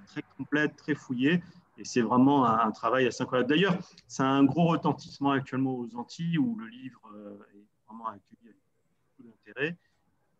très 0.07 0.23
complète, 0.37 0.75
très 0.75 0.95
fouillée. 0.95 1.41
Et 1.77 1.85
c'est 1.85 2.01
vraiment 2.01 2.45
un, 2.45 2.71
travail 2.71 3.07
assez 3.07 3.23
incroyable. 3.23 3.49
D'ailleurs, 3.49 3.77
c'est 4.07 4.23
un 4.23 4.43
gros 4.43 4.67
retentissement 4.67 5.31
actuellement 5.31 5.75
aux 5.75 5.95
Antilles 5.95 6.37
où 6.37 6.55
le 6.57 6.67
livre 6.67 7.01
est 7.53 7.65
vraiment 7.87 8.07
accueilli 8.07 8.49
avec 8.49 8.57
beaucoup 9.17 9.29
d'intérêt. 9.29 9.77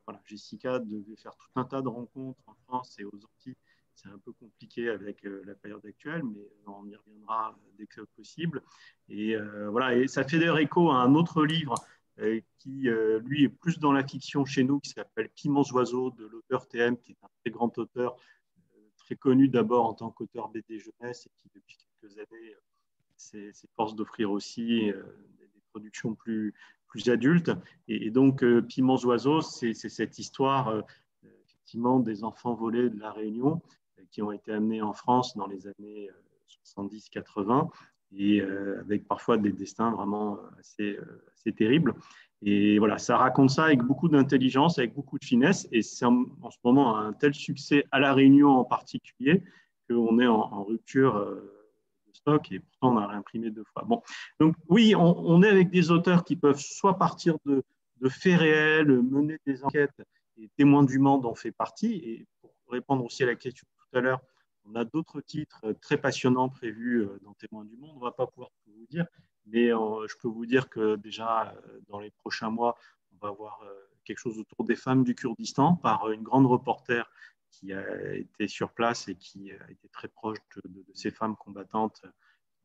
Voilà, 0.06 0.22
Jessica 0.26 0.80
devait 0.80 1.16
faire 1.16 1.36
tout 1.36 1.48
un 1.56 1.64
tas 1.64 1.82
de 1.82 1.88
rencontres 1.88 2.44
en 2.48 2.56
France 2.68 2.96
et 3.00 3.06
aux 3.06 3.16
Antilles. 3.16 3.56
C'est 3.96 4.10
un 4.10 4.18
peu 4.18 4.34
compliqué 4.34 4.90
avec 4.90 5.24
euh, 5.26 5.44
la 5.46 5.54
période 5.54 5.86
actuelle, 5.86 6.24
mais 6.24 6.42
on 6.66 6.86
y 6.88 6.96
reviendra 6.96 7.56
dès 7.78 7.86
que 7.86 8.02
possible. 8.18 8.62
Et 9.08 9.36
euh, 9.36 9.70
voilà, 9.70 9.96
et 9.96 10.08
ça 10.08 10.24
fait 10.24 10.40
d'ailleurs 10.40 10.58
écho 10.58 10.92
à 10.92 10.96
un 10.96 11.14
autre 11.16 11.46
livre 11.46 11.76
euh, 11.76 12.03
qui, 12.60 12.88
lui, 13.24 13.46
est 13.46 13.50
plus 13.50 13.80
dans 13.80 13.92
la 13.92 14.06
fiction 14.06 14.46
chez 14.46 14.64
nous, 14.64 14.80
qui 14.80 14.92
s'appelle 14.92 15.30
Piments 15.30 15.66
oiseaux 15.72 16.12
de 16.12 16.26
l'auteur 16.26 16.68
TM, 16.68 16.98
qui 16.98 17.14
est 17.14 17.18
un 17.24 17.30
très 17.42 17.52
grand 17.52 17.76
auteur, 17.78 18.16
très 18.98 19.16
connu 19.16 19.48
d'abord 19.48 19.86
en 19.86 19.94
tant 19.94 20.12
qu'auteur 20.12 20.50
BD 20.50 20.80
jeunesse 20.80 21.26
et 21.26 21.32
qui, 21.42 21.50
depuis 21.56 21.78
quelques 21.78 22.18
années, 22.18 22.56
s'efforce 23.18 23.96
d'offrir 23.96 24.32
aussi 24.32 24.92
des 24.92 25.62
productions 25.72 26.14
plus, 26.14 26.54
plus 26.94 27.10
adulte. 27.10 27.52
Et, 27.88 28.12
donc, 28.12 28.44
euh, 28.44 28.62
Piments 28.62 29.04
oiseaux, 29.04 29.42
c'est 29.42 29.74
cette 29.74 30.20
histoire 30.20 30.68
euh, 30.70 30.82
effectivement 31.48 32.00
des 32.00 32.24
enfants 32.24 32.54
volés 32.54 32.92
de 32.92 33.00
la 33.00 33.12
Réunion 33.12 33.64
euh, 33.98 34.04
qui 34.12 34.22
ont 34.22 34.32
été 34.32 34.52
amenés 34.52 34.84
en 34.84 34.94
France 34.94 35.36
dans 35.36 35.48
les 35.48 35.66
années 35.66 36.12
70-80 36.78 37.72
et 38.18 38.42
avec 38.42 39.08
parfois 39.08 39.38
des 39.38 39.52
destins 39.52 39.92
vraiment 39.92 40.38
assez, 40.60 40.98
assez, 41.34 41.52
terribles. 41.52 41.94
Et 42.42 42.78
voilà, 42.78 42.98
ça 42.98 43.18
raconte 43.18 43.50
ça 43.50 43.66
avec 43.66 43.82
beaucoup 43.82 44.10
d'intelligence, 44.10 44.78
avec 44.78 44.94
beaucoup 44.94 45.18
de 45.18 45.24
finesse. 45.26 45.68
Et 45.72 45.82
c'est 45.82 46.06
en, 46.06 46.26
ce 46.50 46.58
moment 46.64 46.98
un 46.98 47.14
tel 47.14 47.34
succès 47.34 47.86
à 47.92 48.00
La 48.00 48.14
Réunion 48.14 48.50
en 48.50 48.66
particulier 48.66 49.44
qu'on 49.90 50.20
est 50.20 50.28
en, 50.28 50.64
rupture 50.64 51.26
stock 52.14 52.52
et 52.52 52.60
pourtant 52.60 52.96
on 52.96 52.98
a 52.98 53.08
réimprimé 53.08 53.50
deux 53.50 53.64
fois. 53.74 53.84
Bon, 53.86 54.02
donc 54.40 54.56
oui, 54.70 54.94
on, 54.96 55.42
est 55.44 55.50
avec 55.50 55.70
des 55.70 55.92
auteurs 55.92 56.24
qui 56.24 56.36
peuvent 56.36 56.60
soit 56.60 56.98
partir 56.98 57.38
de, 57.46 57.64
faits 58.10 58.40
réels, 58.40 59.02
mener 59.02 59.38
des 59.46 59.64
enquêtes, 59.64 59.92
et 60.38 60.50
Témoins 60.58 60.84
du 60.84 61.00
Monde 61.00 61.26
en 61.26 61.36
fait 61.36 61.52
partie. 61.52 61.96
Et 61.96 62.28
pour 62.42 62.52
répondre 62.70 63.04
aussi 63.06 63.24
à 63.24 63.28
la 63.28 63.36
question 63.36 63.66
tout 63.78 63.98
à 63.98 64.02
l'heure, 64.02 64.22
on 64.66 64.76
a 64.76 64.86
d'autres 64.86 65.22
titres 65.22 65.74
très 65.82 65.98
passionnants 65.98 66.50
prévus 66.50 67.02
euh, 67.02 67.20
dans 67.24 67.34
Témoins 67.34 67.66
du 67.66 67.76
Monde. 67.78 67.92
On 67.96 68.00
ne 68.00 68.04
va 68.04 68.12
pas 68.12 68.28
pouvoir 68.28 68.52
tout 68.64 68.72
vous 68.72 68.88
dire, 68.90 69.06
mais 69.46 69.74
euh, 69.74 70.08
je 70.08 70.16
peux 70.18 70.28
vous 70.28 70.46
dire 70.46 70.70
que 70.70 70.96
déjà 70.96 71.52
euh, 71.52 71.80
dans 71.88 72.00
les 72.00 72.12
prochains 72.12 72.50
mois, 72.50 72.78
on 73.14 73.26
va 73.26 73.30
avoir 73.30 73.62
quelque 74.04 74.18
chose 74.18 74.38
autour 74.38 74.66
des 74.66 74.76
femmes 74.76 75.04
du 75.04 75.16
Kurdistan 75.16 75.76
par 75.76 76.10
une 76.12 76.24
grande 76.24 76.46
reporter 76.46 77.10
qui 77.50 77.72
a 77.72 78.16
été 78.16 78.48
sur 78.48 78.72
place 78.72 79.08
et 79.08 79.16
qui 79.16 79.52
a 79.52 79.72
été 79.72 79.88
très 79.90 80.08
proche 80.08 80.40
de, 80.66 80.84
ces 80.94 81.12
femmes 81.12 81.36
combattantes, 81.38 82.02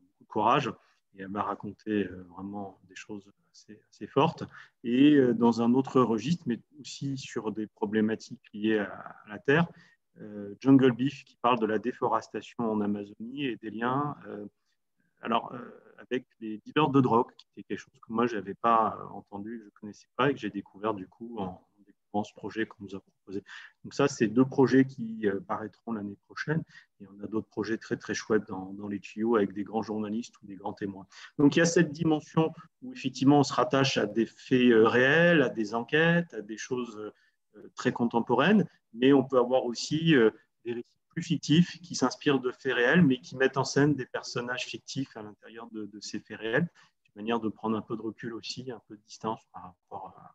beaucoup 0.01 0.25
de 0.25 0.29
courage. 0.29 0.73
Et 1.15 1.23
elle 1.23 1.29
m'a 1.29 1.43
raconté 1.43 2.05
euh, 2.05 2.27
vraiment 2.31 2.79
des 2.89 2.95
choses 2.95 3.31
assez, 3.53 4.07
fortes. 4.07 4.45
Et 4.85 5.15
euh, 5.15 5.35
dans 5.35 5.63
un 5.63 5.75
autre 5.75 6.01
registre, 6.01 6.45
mais 6.47 6.61
aussi 6.81 7.17
sur 7.17 7.53
des 7.53 7.67
problématiques 7.67 8.43
liées 8.53 8.79
à, 8.79 9.17
la 9.29 9.39
terre, 9.39 9.67
euh, 9.67 9.73
Jungle 10.61 10.93
Beef 10.93 11.25
qui 11.25 11.37
parle 11.37 11.59
de 11.61 11.67
la 11.67 11.79
déforestation 11.79 12.71
en 12.71 12.81
Amazonie 12.81 13.45
et 13.45 13.57
des 13.57 13.71
liens 13.71 14.17
alors, 15.21 15.53
avec 15.99 16.27
les 16.41 16.59
dealers 16.59 16.91
de 16.91 17.01
drogue, 17.01 17.31
qui 17.37 17.47
était 17.53 17.63
quelque 17.65 17.81
chose 17.81 18.01
que 18.01 18.13
moi, 18.13 18.27
je 18.27 18.37
n'avais 18.37 18.55
pas 18.55 18.99
entendu, 19.13 19.59
je 19.59 19.65
ne 19.65 19.71
connaissais 19.71 20.09
pas 20.17 20.31
et 20.31 20.35
que 20.35 20.41
j'ai 20.41 20.51
découvert 20.51 20.95
du 20.95 21.07
coup 21.09 21.39
en, 21.39 22.25
ce 22.25 22.33
projet 22.35 22.67
qu'on 22.67 22.85
nous 22.85 22.97
a 22.97 23.01
proposé. 23.01 23.45
Donc 23.85 23.95
ça, 23.95 24.09
c'est 24.09 24.27
deux 24.27 24.45
projets 24.45 24.85
qui 24.85 25.29
euh, 25.29 25.41
paraîtront 25.41 25.93
l'année 25.93 26.17
prochaine. 26.27 26.65
Et 27.01 27.07
on 27.07 27.23
a 27.23 27.29
d'autres 27.29 27.47
projets 27.47 27.79
très, 27.79 27.97
très 27.97 28.15
chouettes 28.15 28.49
dans, 28.49 28.89
les 28.89 28.99
tuyaux 28.99 29.37
avec 29.37 29.53
des 29.53 29.63
grands 29.63 29.83
journalistes 29.83 30.35
ou 30.43 30.47
des 30.47 30.57
grands 30.57 30.73
témoins. 30.73 31.07
Donc 31.39 31.55
il 31.55 31.61
y 31.61 31.63
a 31.63 31.67
cette 31.67 31.93
dimension 31.93 32.53
où 32.83 32.93
effectivement 32.93 33.41
on 33.41 33.43
se 33.45 33.53
rattache 33.53 33.99
à 33.99 34.07
des 34.07 34.27
faits 34.27 34.71
euh, 34.73 34.89
réels, 34.89 35.43
à 35.43 35.49
des 35.49 35.75
enquêtes, 35.75 36.35
à 36.35 36.41
des 36.41 36.57
choses 36.57 36.97
euh, 36.99 37.13
très 37.75 37.93
contemporaines, 37.93 38.67
mais 38.95 39.13
on 39.13 39.25
peut 39.25 39.39
avoir 39.39 39.65
aussi 39.65 40.15
des 40.65 40.73
récits 40.73 40.99
plus 41.09 41.23
fictifs 41.23 41.81
qui 41.81 41.95
s'inspirent 41.95 42.41
de 42.41 42.53
faits 42.53 42.75
réels, 42.75 43.03
mais 43.03 43.19
qui 43.21 43.37
mettent 43.37 43.57
en 43.57 43.65
scène 43.65 43.95
des 43.95 44.07
personnages 44.07 44.67
fictifs 44.67 45.17
à 45.17 45.23
l'intérieur 45.23 45.69
de, 45.73 45.87
de, 45.87 46.01
ces 46.01 46.21
faits 46.21 46.39
réels, 46.39 46.69
une 47.07 47.23
manière 47.23 47.41
de 47.41 47.49
prendre 47.49 47.77
un 47.77 47.83
peu 47.83 47.97
de 47.97 48.03
recul 48.03 48.35
aussi, 48.35 48.71
un 48.71 48.81
peu 48.89 48.97
de 48.97 49.03
distance 49.03 49.41
par 49.53 49.63
rapport 49.63 50.15
à, 50.17 50.35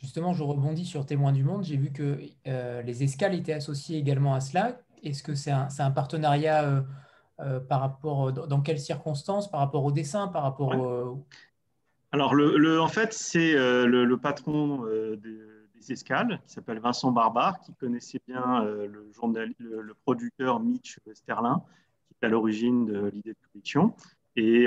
justement, 0.00 0.32
je 0.32 0.42
rebondis 0.42 0.84
sur 0.84 1.06
Témoins 1.06 1.32
du 1.32 1.44
Monde. 1.44 1.64
J'ai 1.64 1.76
vu 1.76 1.92
que 1.92 2.20
les 2.44 3.02
escales 3.02 3.34
étaient 3.34 3.52
associées 3.52 3.98
également 3.98 4.34
à 4.34 4.40
cela. 4.40 4.80
Est-ce 5.02 5.22
que 5.22 5.34
c'est 5.34 5.50
un, 5.50 5.68
un, 5.78 5.90
partenariat 5.90 6.84
par 7.68 7.80
rapport, 7.80 8.32
dans 8.32 8.60
quelles 8.60 8.80
circonstances, 8.80 9.50
par 9.50 9.60
rapport 9.60 9.84
au 9.84 9.92
dessin, 9.92 10.28
par 10.28 10.42
rapport 10.42 10.76
au... 10.76 11.26
Alors, 12.12 12.34
le, 12.34 12.80
en 12.80 12.88
fait, 12.88 13.12
c'est 13.12 13.54
le, 13.54 14.16
patron 14.16 14.84
des, 15.16 15.92
escales, 15.92 16.40
qui 16.46 16.52
s'appelle 16.52 16.80
Vincent 16.80 17.12
Barbare, 17.12 17.60
qui 17.60 17.74
connaissait 17.74 18.20
bien 18.26 18.64
le, 18.64 19.10
journal, 19.14 19.52
le, 19.58 19.94
producteur 20.04 20.60
Mitch 20.60 20.98
Sterlin, 21.12 21.62
qui 22.06 22.14
est 22.20 22.26
à 22.26 22.28
l'origine 22.28 22.86
de 22.86 23.06
l'idée 23.08 23.32
de 23.32 23.38
collection. 23.52 23.94
Et 24.36 24.66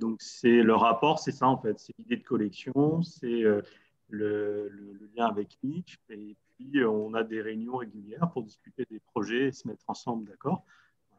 donc, 0.00 0.22
c'est 0.22 0.62
le 0.62 0.74
rapport, 0.74 1.18
c'est 1.18 1.32
ça 1.32 1.48
en 1.48 1.58
fait, 1.58 1.78
c'est 1.78 1.94
l'idée 1.98 2.16
de 2.16 2.24
collection, 2.24 3.02
c'est 3.02 3.44
le, 4.08 4.72
lien 5.16 5.26
avec 5.26 5.58
Mitch. 5.62 5.98
Et 6.08 6.36
puis, 6.56 6.84
on 6.84 7.14
a 7.14 7.22
des 7.22 7.42
réunions 7.42 7.76
régulières 7.76 8.30
pour 8.32 8.42
discuter 8.42 8.86
des 8.90 9.00
projets 9.00 9.48
et 9.48 9.52
se 9.52 9.68
mettre 9.68 9.84
ensemble 9.88 10.26
d'accord? 10.26 10.64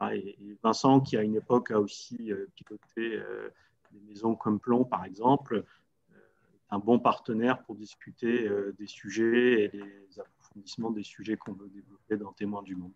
Et, 0.10 0.36
Vincent, 0.63 1.00
qui 1.00 1.17
à 1.17 1.21
une 1.21 1.36
époque 1.36 1.71
a 1.71 1.80
aussi 1.80 2.32
euh, 2.32 2.47
piloté 2.56 3.17
euh, 3.17 3.50
des 3.91 3.99
maisons 4.01 4.36
comme 4.36 4.60
Plomb, 4.60 4.86
par 4.86 5.06
exemple, 5.06 5.56
euh, 5.56 6.15
est 6.54 6.75
un 6.75 6.80
bon 6.80 6.99
partenaire 6.99 7.62
pour 7.63 7.75
discuter 7.75 8.49
des 8.77 8.88
sujets 8.88 9.63
et 9.63 9.67
les 9.69 10.19
approfondissements 10.19 10.91
des 10.91 11.04
sujets 11.04 11.38
qu'on 11.38 11.54
veut 11.54 11.69
développer 11.69 12.17
dans 12.17 12.32
Témoins 12.34 12.63
du 12.63 12.75
Monde. 12.75 12.93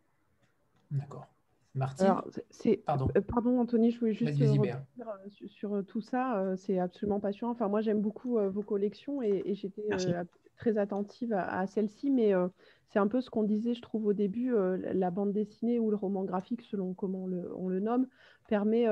D'accord. 0.91 1.27
Martine 1.73 2.15
pardon. 2.85 3.09
pardon. 3.27 3.59
Anthony, 3.59 3.91
je 3.91 3.99
voulais 3.99 4.13
juste 4.13 4.39
revenir 4.39 4.81
sur, 5.47 5.83
tout 5.85 5.99
ça. 5.99 6.55
c'est 6.55 6.79
absolument 6.79 7.19
passionnant. 7.19 7.51
Enfin, 7.51 7.67
moi, 7.67 7.81
j'aime 7.81 8.01
beaucoup 8.01 8.39
vos 8.49 8.61
collections 8.61 9.21
et, 9.21 9.53
j'étais 9.55 9.83
très 10.55 10.77
attentive 10.77 11.33
à, 11.33 11.67
celle-ci, 11.67 12.11
mais 12.11 12.33
c'est 12.87 12.99
un 12.99 13.07
peu 13.07 13.19
ce 13.19 13.29
qu'on 13.29 13.43
disait, 13.43 13.73
je 13.73 13.81
trouve, 13.81 14.05
au 14.05 14.13
début, 14.13 14.53
la 14.77 15.11
bande 15.11 15.33
dessinée 15.33 15.79
ou 15.79 15.89
le 15.89 15.97
roman 15.97 16.23
graphique, 16.23 16.61
selon 16.61 16.93
comment 16.93 17.27
on 17.57 17.67
le, 17.67 17.79
nomme, 17.79 18.07
permet 18.47 18.87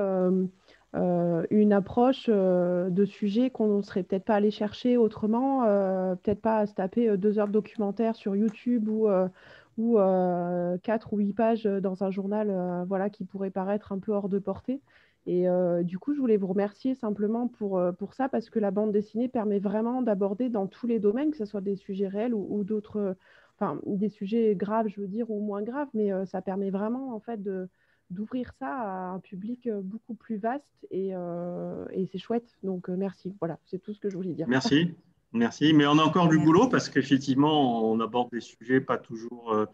une 0.94 1.72
approche 1.72 2.28
de 2.28 3.04
sujets 3.04 3.50
qu'on 3.50 3.78
ne 3.78 3.82
serait 3.82 4.02
peut-être 4.02 4.24
pas 4.24 4.36
allé 4.36 4.50
chercher 4.50 4.96
autrement, 4.96 5.64
peut-être 6.22 6.40
pas 6.40 6.58
à 6.58 6.66
se 6.66 6.74
taper 6.74 7.16
deux 7.16 7.38
heures 7.38 7.48
de 7.48 7.52
documentaire 7.52 8.14
sur 8.14 8.36
YouTube 8.36 8.88
ou 8.88 9.08
ou 9.76 9.98
quatre 10.82 11.12
ou 11.12 11.18
huit 11.18 11.32
pages 11.32 11.64
dans 11.64 12.04
un 12.04 12.10
journal 12.10 12.84
voilà, 12.86 13.10
qui 13.10 13.24
pourrait 13.24 13.50
paraître 13.50 13.92
un 13.92 13.98
peu 13.98 14.12
hors 14.12 14.28
de 14.28 14.38
portée. 14.38 14.80
Et 15.26 15.46
du 15.82 15.98
coup, 15.98 16.14
je 16.14 16.20
voulais 16.20 16.36
vous 16.36 16.46
remercier 16.46 16.94
simplement 16.94 17.48
pour, 17.48 17.80
pour 17.98 18.14
ça, 18.14 18.28
parce 18.28 18.50
que 18.50 18.58
la 18.60 18.70
bande 18.70 18.92
dessinée 18.92 19.28
permet 19.28 19.58
vraiment 19.58 20.02
d'aborder 20.02 20.48
dans 20.48 20.66
tous 20.66 20.86
les 20.86 21.00
domaines, 21.00 21.30
que 21.32 21.38
ce 21.38 21.44
soit 21.44 21.60
des 21.60 21.76
sujets 21.76 22.08
réels 22.08 22.34
ou, 22.34 22.62
d'autres, 22.62 23.16
enfin, 23.58 23.80
des 23.86 24.10
sujets 24.10 24.54
graves, 24.54 24.88
je 24.88 25.00
veux 25.00 25.08
dire, 25.08 25.30
ou 25.30 25.40
moins 25.40 25.62
graves, 25.62 25.88
mais 25.94 26.10
ça 26.26 26.40
permet 26.40 26.70
vraiment, 26.70 27.14
en 27.14 27.20
fait, 27.20 27.42
de, 27.42 27.68
d'ouvrir 28.10 28.52
ça 28.58 28.68
à 28.68 29.10
un 29.10 29.18
public 29.20 29.68
beaucoup 29.82 30.14
plus 30.14 30.36
vaste 30.36 30.86
et, 30.90 31.10
et 31.10 32.06
c'est 32.12 32.18
chouette. 32.18 32.48
Donc, 32.62 32.88
merci. 32.88 33.34
Voilà, 33.40 33.58
c'est 33.64 33.80
tout 33.80 33.94
ce 33.94 34.00
que 34.00 34.10
je 34.10 34.16
voulais 34.16 34.34
dire. 34.34 34.46
Merci. 34.48 34.94
Merci. 35.32 35.72
Mais 35.72 35.86
on 35.86 35.98
a 35.98 36.02
encore 36.02 36.28
du 36.28 36.38
boulot 36.38 36.68
parce 36.68 36.88
qu'effectivement, 36.88 37.90
on 37.90 37.98
aborde 38.00 38.30
des 38.30 38.40
sujets 38.40 38.80
pas 38.80 38.98
toujours 38.98 39.66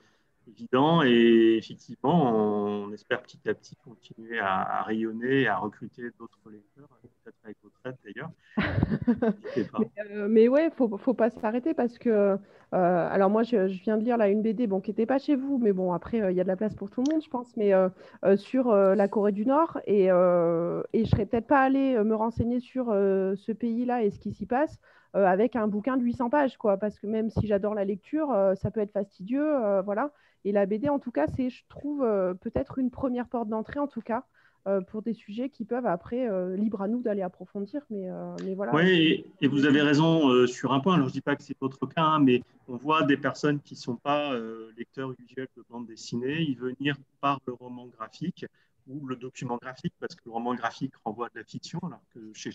évident. 0.50 1.02
Et 1.02 1.56
effectivement, 1.58 2.34
on 2.34 2.92
espère 2.92 3.22
petit 3.22 3.40
à 3.48 3.54
petit 3.54 3.76
continuer 3.76 4.38
à, 4.38 4.82
rayonner 4.82 5.42
et 5.42 5.48
à 5.48 5.56
recruter 5.56 6.10
d'autres 6.18 6.50
lecteurs, 6.50 6.88
peut-être 7.24 7.38
avec 7.44 7.56
votre 7.62 7.80
aide 7.84 7.96
d'ailleurs. 8.04 8.30
mais, 9.78 10.28
mais, 10.28 10.48
ouais, 10.48 10.70
il 10.78 10.90
ne 10.90 10.96
faut 10.96 11.14
pas 11.14 11.30
s'arrêter 11.30 11.74
parce 11.74 11.98
que, 11.98 12.38
euh, 12.72 13.08
alors 13.10 13.30
moi, 13.30 13.42
je, 13.42 13.66
viens 13.66 13.98
de 13.98 14.04
lire 14.04 14.16
là 14.16 14.28
une 14.28 14.42
BD 14.42 14.66
bon, 14.66 14.80
qui 14.80 14.90
n'était 14.90 15.06
pas 15.06 15.18
chez 15.18 15.34
vous, 15.34 15.58
mais 15.58 15.72
bon, 15.72 15.92
après, 15.92 16.20
euh, 16.20 16.30
il 16.30 16.36
y 16.36 16.40
a 16.40 16.44
de 16.44 16.48
la 16.48 16.56
place 16.56 16.74
pour 16.74 16.90
tout 16.90 17.02
le 17.06 17.12
monde, 17.12 17.22
je 17.22 17.28
pense, 17.28 17.56
mais 17.56 17.74
euh, 17.74 17.88
sur 18.36 18.72
la 18.72 19.08
Corée 19.08 19.32
du 19.32 19.46
Nord. 19.46 19.80
Et, 19.86 20.04
et 20.04 20.08
je 20.08 20.98
ne 20.98 21.04
serais 21.04 21.26
peut-être 21.26 21.46
pas 21.46 21.60
allée 21.60 22.02
me 22.04 22.14
renseigner 22.14 22.60
sur 22.60 22.86
ce 22.86 23.52
pays-là 23.52 24.02
et 24.02 24.10
ce 24.10 24.18
qui 24.18 24.32
s'y 24.32 24.46
passe. 24.46 24.78
avec 25.14 25.56
un 25.56 25.66
bouquin 25.66 25.96
de 25.96 26.02
800 26.02 26.30
pages, 26.30 26.56
quoi, 26.56 26.76
parce 26.76 26.98
que 26.98 27.06
même 27.06 27.30
si 27.30 27.46
j'adore 27.46 27.74
la 27.74 27.84
lecture, 27.84 28.34
ça 28.54 28.70
peut 28.70 28.80
être 28.80 28.92
fastidieux, 28.92 29.80
voilà. 29.84 30.12
Et 30.44 30.53
la 30.53 30.66
BD, 30.66 30.88
en 30.88 30.98
tout 30.98 31.11
cas, 31.11 31.26
c'est, 31.37 31.50
je 31.50 31.62
trouve, 31.68 32.03
euh, 32.03 32.35
peut-être 32.35 32.79
une 32.79 32.90
première 32.90 33.29
porte 33.29 33.48
d'entrée, 33.48 33.79
en 33.79 33.87
tout 33.87 34.00
cas, 34.00 34.24
euh, 34.66 34.81
pour 34.81 35.03
des 35.03 35.14
sujets 35.14 35.48
qui 35.48 35.64
peuvent 35.64 35.87
après, 35.87 36.29
euh, 36.29 36.57
libre 36.57 36.83
à 36.83 36.88
nous 36.88 37.03
d'aller 37.03 37.22
approfondir. 37.22 37.83
Mais, 37.90 38.09
mais 38.44 38.55
voilà. 38.55 38.74
Oui, 38.74 39.24
et, 39.40 39.48
vous 39.48 39.66
avez 39.66 39.83
raison 39.83 40.46
sur 40.46 40.72
un 40.72 40.81
point. 40.81 40.94
Alors, 40.94 41.09
je 41.09 41.12
ne 41.12 41.14
dis 41.14 41.20
pas 41.20 41.37
que 41.37 41.42
c'est 41.42 41.57
votre 41.61 41.87
cas, 41.87 42.03
hein, 42.03 42.20
mais 42.20 42.42
on 42.68 42.76
voit 42.76 43.03
des 43.03 43.16
personnes 43.16 43.61
qui 43.61 43.74
ne 43.74 43.81
sont 43.81 43.96
pas 43.96 44.35
lecteurs 44.76 45.12
usuels 45.18 45.48
de 45.57 45.64
bande 45.68 45.87
dessinée, 45.87 46.40
ils 46.40 46.59
venir 46.59 46.96
par 47.20 47.40
le 47.46 47.53
roman 47.53 47.87
graphique 47.87 48.46
ou 48.88 49.07
le 49.07 49.16
document 49.16 49.59
graphique, 49.61 49.92
parce 50.00 50.14
que 50.14 50.22
le 50.24 50.33
roman 50.33 50.55
graphique 50.55 50.94
renvoie 51.05 51.29
de 51.29 51.38
la 51.38 51.44
fiction, 51.44 51.79
alors 51.83 52.03
que 52.14 52.20
chez 52.33 52.50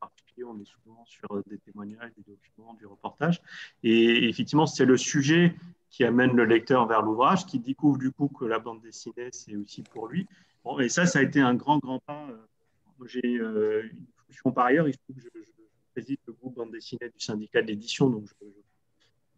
en 0.00 0.06
particulier, 0.06 0.44
on 0.44 0.58
est 0.58 0.64
souvent 0.64 1.04
sur 1.06 1.28
des 1.46 1.58
témoignages, 1.58 2.10
des 2.16 2.24
documents, 2.26 2.74
du 2.74 2.86
reportage. 2.86 3.40
Et 3.84 4.28
effectivement, 4.28 4.66
c'est 4.66 4.84
le 4.84 4.96
sujet 4.96 5.54
qui 5.90 6.04
amène 6.04 6.36
le 6.36 6.44
lecteur 6.44 6.86
vers 6.86 7.02
l'ouvrage, 7.02 7.46
qui 7.46 7.58
découvre 7.58 7.98
du 7.98 8.10
coup 8.10 8.28
que 8.28 8.44
la 8.44 8.58
bande 8.58 8.80
dessinée, 8.82 9.28
c'est 9.32 9.56
aussi 9.56 9.82
pour 9.82 10.08
lui. 10.08 10.26
Bon, 10.64 10.78
et 10.78 10.88
ça, 10.88 11.06
ça 11.06 11.20
a 11.20 11.22
été 11.22 11.40
un 11.40 11.54
grand, 11.54 11.78
grand 11.78 11.98
pas. 12.00 12.28
J'ai 13.06 13.38
euh, 13.38 13.82
une 13.84 14.06
fonction 14.26 14.52
par 14.52 14.66
ailleurs, 14.66 14.88
il 14.88 14.96
trouve 14.98 15.16
que 15.16 15.22
je, 15.22 15.28
préside 15.92 16.18
le 16.26 16.32
groupe 16.32 16.54
bande 16.54 16.70
dessinée 16.70 17.08
du 17.08 17.18
syndicat 17.18 17.62
de 17.62 17.68
l'édition, 17.68 18.08
donc 18.08 18.28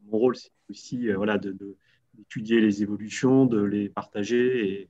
mon 0.02 0.18
rôle, 0.18 0.36
c'est 0.36 0.50
aussi 0.68 1.08
euh, 1.08 1.16
voilà, 1.16 1.38
d'étudier 1.38 2.60
les 2.60 2.82
évolutions, 2.82 3.46
de 3.46 3.62
les 3.62 3.88
partager. 3.88 4.88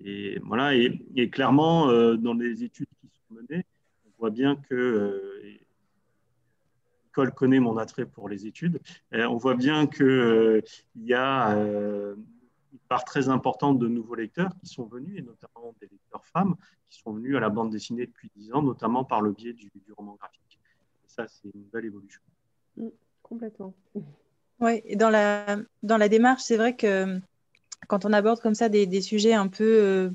Et, 0.00 0.04
et 0.04 0.38
voilà, 0.40 0.74
et, 0.74 1.30
clairement, 1.30 1.88
euh, 1.88 2.16
dans 2.16 2.34
les 2.34 2.64
études 2.64 2.88
qui 3.00 3.08
sont 3.08 3.34
menées, 3.34 3.64
on 4.06 4.10
voit 4.18 4.30
bien 4.30 4.56
que, 4.56 5.38
connaît 7.24 7.60
mon 7.60 7.76
attrait 7.76 8.06
pour 8.06 8.28
les 8.28 8.46
études. 8.46 8.80
on 9.12 9.36
voit 9.36 9.54
bien 9.54 9.86
qu'il 9.86 10.06
euh, 10.06 10.60
y 10.96 11.14
a 11.14 11.56
euh, 11.56 12.14
une 12.72 12.78
part 12.88 13.04
très 13.04 13.28
importante 13.28 13.78
de 13.78 13.88
nouveaux 13.88 14.14
lecteurs 14.14 14.50
qui 14.60 14.66
sont 14.66 14.84
venus, 14.84 15.18
et 15.18 15.22
notamment 15.22 15.74
des 15.80 15.88
lecteurs 15.88 16.24
femmes, 16.26 16.56
qui 16.88 17.00
sont 17.00 17.12
venus 17.12 17.36
à 17.36 17.40
la 17.40 17.48
bande 17.48 17.70
dessinée 17.70 18.06
depuis 18.06 18.30
10 18.36 18.52
ans, 18.52 18.62
notamment 18.62 19.04
par 19.04 19.20
le 19.20 19.32
biais 19.32 19.52
du, 19.52 19.70
roman 19.96 20.14
graphique. 20.14 20.60
Et 21.04 21.08
ça, 21.08 21.26
c'est 21.28 21.48
une 21.54 21.64
belle 21.72 21.86
évolution. 21.86 22.20
Mm, 22.76 22.88
complètement. 23.22 23.74
Oui, 24.60 24.80
et 24.84 24.96
dans 24.96 25.10
la, 25.10 25.58
dans 25.82 25.98
la 25.98 26.08
démarche, 26.08 26.42
c'est 26.42 26.56
vrai 26.56 26.76
que 26.76 27.20
quand 27.88 28.04
on 28.04 28.12
aborde 28.12 28.40
comme 28.40 28.54
ça 28.54 28.68
des, 28.68 29.00
sujets 29.00 29.34
un 29.34 29.48
peu, 29.48 29.64
euh, 29.64 30.10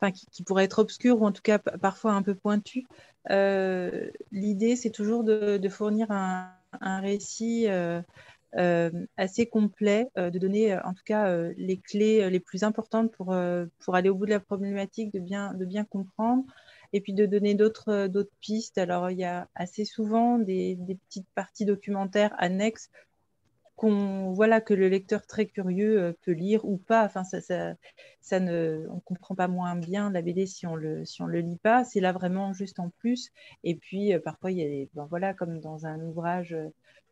enfin, 0.00 0.12
qui, 0.12 0.26
qui, 0.26 0.42
pourraient 0.42 0.64
être 0.64 0.78
obscurs 0.78 1.20
ou 1.20 1.26
en 1.26 1.32
tout 1.32 1.42
cas 1.42 1.58
parfois 1.58 2.12
un 2.12 2.22
peu 2.22 2.34
pointus, 2.34 2.84
euh, 3.30 4.10
l'idée, 4.32 4.76
c'est 4.76 4.90
toujours 4.90 5.24
de, 5.24 5.68
fournir 5.68 6.10
un, 6.10 6.50
récit 7.00 7.66
euh, 7.68 8.00
euh, 8.56 8.90
assez 9.16 9.46
complet, 9.46 10.08
de 10.16 10.38
donner 10.38 10.76
en 10.78 10.94
tout 10.94 11.04
cas 11.04 11.36
les 11.56 11.76
clés 11.78 12.30
les 12.30 12.40
plus 12.40 12.62
importantes 12.62 13.12
pour, 13.12 13.36
pour 13.80 13.94
aller 13.94 14.08
au 14.08 14.14
bout 14.14 14.26
de 14.26 14.30
la 14.30 14.40
problématique, 14.40 15.12
de 15.12 15.20
bien, 15.20 15.54
de 15.54 15.64
bien 15.64 15.84
comprendre 15.84 16.44
et 16.94 17.00
puis 17.00 17.12
de 17.12 17.26
donner 17.26 17.54
d'autres 17.54 18.08
pistes. 18.40 18.78
Alors, 18.78 19.10
il 19.10 19.18
y 19.18 19.24
a 19.24 19.48
assez 19.54 19.84
souvent 19.84 20.38
des, 20.38 20.78
petites 21.08 21.28
parties 21.34 21.66
documentaires 21.66 22.34
annexes 22.38 22.90
qu'on 23.78 24.32
voilà 24.32 24.60
que 24.60 24.74
le 24.74 24.88
lecteur 24.88 25.24
très 25.26 25.46
curieux 25.46 26.02
euh, 26.02 26.12
peut 26.22 26.32
lire 26.32 26.64
ou 26.64 26.76
pas. 26.78 27.04
Enfin, 27.06 27.24
ça, 27.24 27.40
ça, 28.20 28.40
ne, 28.40 28.86
on 28.90 29.00
comprend 29.00 29.34
pas 29.34 29.48
moins 29.48 29.76
bien 29.76 30.10
la 30.10 30.20
BD 30.20 30.46
si 30.46 30.66
on 30.66 30.74
le 30.76 31.04
si 31.04 31.22
on 31.22 31.26
le 31.26 31.40
lit 31.40 31.58
pas. 31.62 31.84
C'est 31.84 32.00
là 32.00 32.12
vraiment 32.12 32.52
juste 32.52 32.80
en 32.80 32.90
plus. 32.90 33.30
Et 33.64 33.76
puis 33.76 34.12
euh, 34.12 34.20
parfois 34.20 34.50
il 34.50 34.58
y 34.58 34.82
a 34.82 34.86
ben, 34.94 35.06
voilà 35.08 35.32
comme 35.32 35.60
dans 35.60 35.86
un 35.86 36.00
ouvrage 36.00 36.56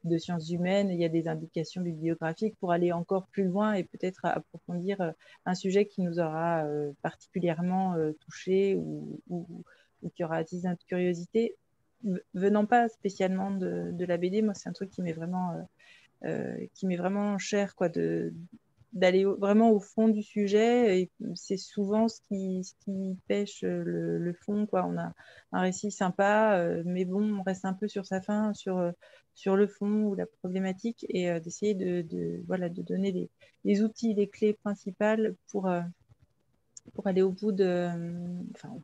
de 0.05 0.18
sciences 0.18 0.50
humaines, 0.50 0.90
il 0.90 1.00
y 1.00 1.05
a 1.05 1.09
des 1.09 1.29
indications 1.29 1.83
bibliographiques 1.83 2.57
pour 2.61 2.72
aller 2.72 2.92
encore 2.92 3.26
plus 3.29 3.44
loin 3.44 3.72
et 3.74 3.85
peut-être 3.85 4.24
approfondir 4.24 5.00
euh, 5.00 5.12
un 5.46 5.55
sujet 5.55 5.87
qui 5.87 6.02
nous 6.02 6.20
aura 6.20 6.64
particulièrement 7.02 7.96
touché 8.20 8.76
ou, 8.76 9.20
qui 10.14 10.24
aura 10.24 10.37
attisé 10.37 10.68
notre 10.68 10.85
curiosité. 10.87 11.57
Venant 12.35 12.66
pas 12.66 12.88
spécialement 12.88 13.50
de, 13.50 13.90
de 13.92 14.05
la 14.05 14.16
BD, 14.16 14.42
moi 14.42 14.55
c'est 14.55 14.68
un 14.68 14.72
truc 14.72 14.90
qui 14.90 15.02
m'est 15.02 15.12
vraiment 15.12 15.52
euh, 15.52 15.62
qui 16.74 16.87
m'est 16.87 16.96
vraiment 16.96 17.38
cher, 17.38 17.74
quoi, 17.74 17.88
de 17.88 18.33
d'aller 18.96 19.24
vraiment 19.24 19.70
au 19.70 19.79
fond 19.79 20.09
du 20.09 20.22
sujet. 20.22 21.00
Et 21.00 21.11
c'est 21.35 21.59
souvent 21.59 22.09
ce 22.09 22.20
qui, 22.22 22.64
ce 22.64 22.72
qui 22.81 23.16
pêche 23.29 23.62
le, 23.62 24.33
fond. 24.33 24.66
Quoi. 24.66 24.87
On 24.87 24.96
a 24.98 25.12
un 25.52 25.61
récit 25.61 25.90
sympa, 25.90 26.59
euh, 26.59 26.83
mais 26.87 27.05
bon, 27.05 27.38
on 27.38 27.42
reste 27.42 27.64
un 27.64 27.74
peu 27.74 27.88
sur 27.88 28.07
sa 28.07 28.20
fin, 28.20 28.55
sur, 28.55 28.92
sur 29.35 29.55
le 29.55 29.66
fond 29.66 30.05
ou 30.05 30.14
la 30.14 30.26
problématique, 30.26 31.05
et 31.11 31.31
euh, 31.31 31.40
d'essayer 31.40 31.74
de, 31.74 32.02
de, 32.02 32.42
voilà, 32.46 32.68
de 32.68 32.83
donner 32.83 33.12
les, 33.12 33.31
les, 33.64 33.83
outils, 33.83 34.14
les 34.14 34.29
clés 34.29 34.55
principales 34.55 35.37
pour, 35.50 35.70
pour 36.94 37.07
aller 37.07 37.22
au 37.22 37.31
bout 37.31 37.52
de. 37.52 37.88
Enfin, 38.55 38.81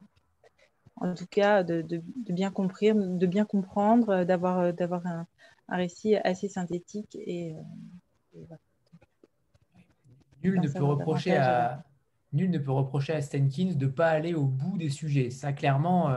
en 0.97 1.15
tout 1.15 1.27
cas, 1.27 1.63
de, 1.63 1.81
de, 1.81 2.03
bien 2.33 2.51
comprendre, 2.51 3.17
de 3.19 3.27
bien 3.27 3.47
comprendre, 3.47 4.25
d'avoir, 4.25 4.75
d'avoir 4.75 5.07
un, 5.07 5.27
récit 5.77 6.17
assez 6.17 6.49
synthétique 6.49 7.17
et, 7.17 7.55
Nul 10.43 10.61
ne, 10.61 10.69
peut 10.69 10.83
reprocher 10.83 11.37
à, 11.37 11.85
nul 12.33 12.51
ne 12.51 12.59
peut 12.59 12.73
reprocher 12.73 13.13
à 13.13 13.21
Stenkins 13.21 13.75
de 13.77 13.87
ne 13.87 13.91
pas 13.91 14.09
aller 14.09 14.35
au 14.35 14.47
bout 14.47 14.77
des 14.77 14.89
sujets. 14.89 15.31
Ça, 15.31 15.53
clairement, 15.53 16.13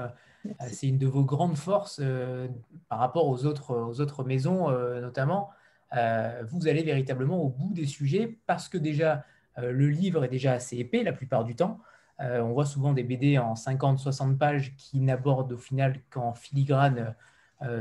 c'est 0.61 0.87
une 0.87 0.97
de 0.97 1.05
vos 1.05 1.23
grandes 1.23 1.57
forces 1.57 2.01
par 2.89 2.99
rapport 2.99 3.27
aux 3.27 3.45
autres, 3.45 3.75
aux 3.75 4.01
autres 4.01 4.23
maisons, 4.23 4.71
notamment. 4.99 5.51
vous 5.91 6.67
allez 6.67 6.81
véritablement 6.81 7.39
au 7.39 7.49
bout 7.49 7.71
des 7.73 7.85
sujets 7.85 8.39
parce 8.47 8.67
que 8.67 8.79
déjà, 8.79 9.25
le 9.57 9.89
livre 9.89 10.23
est 10.23 10.29
déjà 10.29 10.53
assez 10.53 10.77
épais 10.77 11.03
la 11.03 11.13
plupart 11.13 11.43
du 11.43 11.55
temps. 11.55 11.79
Euh, 12.21 12.39
on 12.41 12.53
voit 12.53 12.65
souvent 12.65 12.93
des 12.93 13.03
BD 13.03 13.37
en 13.37 13.53
50-60 13.53 14.37
pages 14.37 14.75
qui 14.77 15.01
n'abordent 15.01 15.51
au 15.51 15.57
final 15.57 15.99
qu'en 16.09 16.33
filigrane 16.33 16.99
euh, 16.99 17.11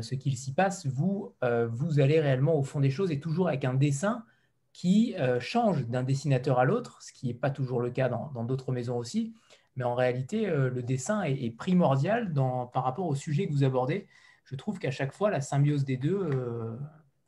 ce 0.00 0.14
qu'il 0.14 0.36
s'y 0.36 0.52
passe. 0.52 0.86
Vous, 0.86 1.34
euh, 1.42 1.66
vous 1.66 2.00
allez 2.00 2.20
réellement 2.20 2.54
au 2.54 2.62
fond 2.62 2.80
des 2.80 2.90
choses 2.90 3.10
et 3.10 3.20
toujours 3.20 3.48
avec 3.48 3.64
un 3.64 3.74
dessin 3.74 4.24
qui 4.72 5.14
change 5.38 5.86
d'un 5.86 6.02
dessinateur 6.02 6.58
à 6.58 6.64
l'autre, 6.64 7.00
ce 7.00 7.12
qui 7.12 7.28
n'est 7.28 7.34
pas 7.34 7.50
toujours 7.50 7.80
le 7.80 7.90
cas 7.90 8.08
dans 8.08 8.42
d'autres 8.42 8.72
maisons 8.72 8.98
aussi. 8.98 9.32
Mais 9.76 9.84
en 9.84 9.94
réalité, 9.94 10.46
le 10.46 10.82
dessin 10.82 11.22
est, 11.22 11.56
primordial 11.56 12.34
par 12.72 12.82
rapport 12.82 13.06
au 13.06 13.14
sujet 13.14 13.46
que 13.46 13.52
vous 13.52 13.62
abordez. 13.62 14.08
Je 14.44 14.56
trouve 14.56 14.80
qu'à 14.80 14.90
chaque 14.90 15.12
fois, 15.12 15.30
la 15.30 15.40
symbiose 15.40 15.84
des 15.84 15.96
deux 15.96 16.28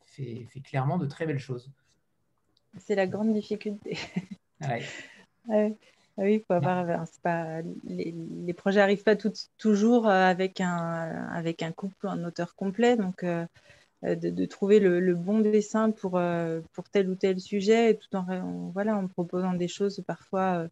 fait, 0.07 0.49
clairement 0.65 0.99
de 0.99 1.07
très 1.07 1.25
belles 1.25 1.39
choses. 1.39 1.71
C'est 2.79 2.97
la 2.97 3.07
grande 3.07 3.33
difficulté. 3.33 3.97
ouais. 4.63 4.83
oui, 6.19 6.43
faut 6.47 6.55
avoir, 6.55 6.87
pas, 7.23 7.61
les, 7.85 8.55
projets 8.55 8.81
n'arrivent 8.81 9.03
pas 9.03 9.17
toujours 9.59 10.09
euh, 10.09 10.25
avec 10.25 10.61
un, 10.63 11.29
avec 11.35 11.63
un 11.63 11.73
couple, 11.73 12.09
un 12.09 12.25
auteur 12.25 12.55
complet. 12.55 12.97
Donc, 12.97 13.23
euh, 13.23 13.47
euh, 14.05 14.15
de, 14.15 14.45
trouver 14.47 14.81
le, 14.81 15.15
bon 15.15 15.41
dessin 15.41 15.91
pour, 15.91 16.21
pour 16.73 16.89
tel 16.91 17.11
ou 17.11 17.17
tel 17.17 17.41
sujet, 17.41 17.95
tout 17.97 18.17
en, 18.17 18.71
voilà, 18.73 18.97
en 18.97 19.09
proposant 19.09 19.53
des 19.53 19.69
choses 19.69 20.03
parfois, 20.07 20.69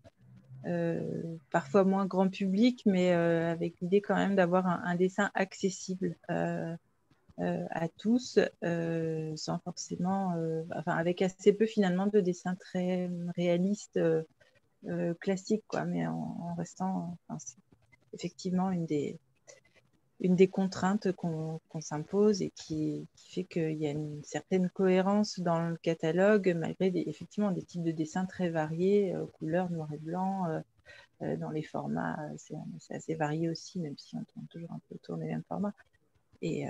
parfois 1.50 1.84
moins 1.84 2.06
grand 2.06 2.28
public, 2.28 2.82
mais 2.86 3.12
avec 3.12 3.74
l'idée 3.80 4.00
quand 4.00 4.16
même 4.16 4.36
d'avoir 4.36 4.66
un, 4.66 4.94
dessin 4.94 5.30
accessible 5.34 6.16
à 6.28 7.88
tous, 7.98 8.38
sans 9.36 9.58
forcément, 9.58 10.34
enfin, 10.74 10.92
avec 10.92 11.20
assez 11.22 11.52
peu 11.52 11.66
finalement 11.66 12.06
de 12.06 12.20
dessins 12.20 12.54
très 12.56 13.10
réalistes 13.36 13.98
euh, 14.88 15.14
classique, 15.14 15.64
quoi, 15.66 15.84
mais 15.84 16.06
en, 16.06 16.54
restant, 16.58 17.16
effectivement 18.12 18.70
une 18.70 18.86
des, 18.86 19.18
une 20.20 20.36
des 20.36 20.48
contraintes 20.48 21.12
qu'on 21.12 21.60
s'impose 21.80 22.42
et 22.42 22.50
qui, 22.50 23.06
fait 23.16 23.44
qu'il 23.44 23.76
y 23.78 23.86
a 23.86 23.90
une 23.90 24.22
certaine 24.22 24.68
cohérence 24.68 25.40
dans 25.40 25.68
le 25.68 25.76
catalogue, 25.76 26.54
malgré 26.56 26.92
effectivement 27.08 27.50
des 27.50 27.62
types 27.62 27.82
de 27.82 27.92
dessins 27.92 28.26
très 28.26 28.50
variés, 28.50 29.14
euh, 29.14 29.26
couleurs, 29.38 29.70
noir 29.70 29.88
et 29.92 29.98
blanc, 29.98 30.46
euh, 30.48 31.36
dans 31.36 31.50
les 31.50 31.62
formats, 31.62 32.18
c'est 32.36 32.94
assez 32.94 33.14
varié 33.14 33.48
aussi, 33.48 33.80
même 33.80 33.96
si 33.96 34.16
on 34.16 34.24
tourne 34.24 34.46
toujours 34.48 34.72
un 34.72 34.80
peu 34.88 34.96
autour 34.96 35.16
des 35.16 35.26
mêmes 35.26 35.44
formats. 35.48 35.72
Et, 36.42 36.66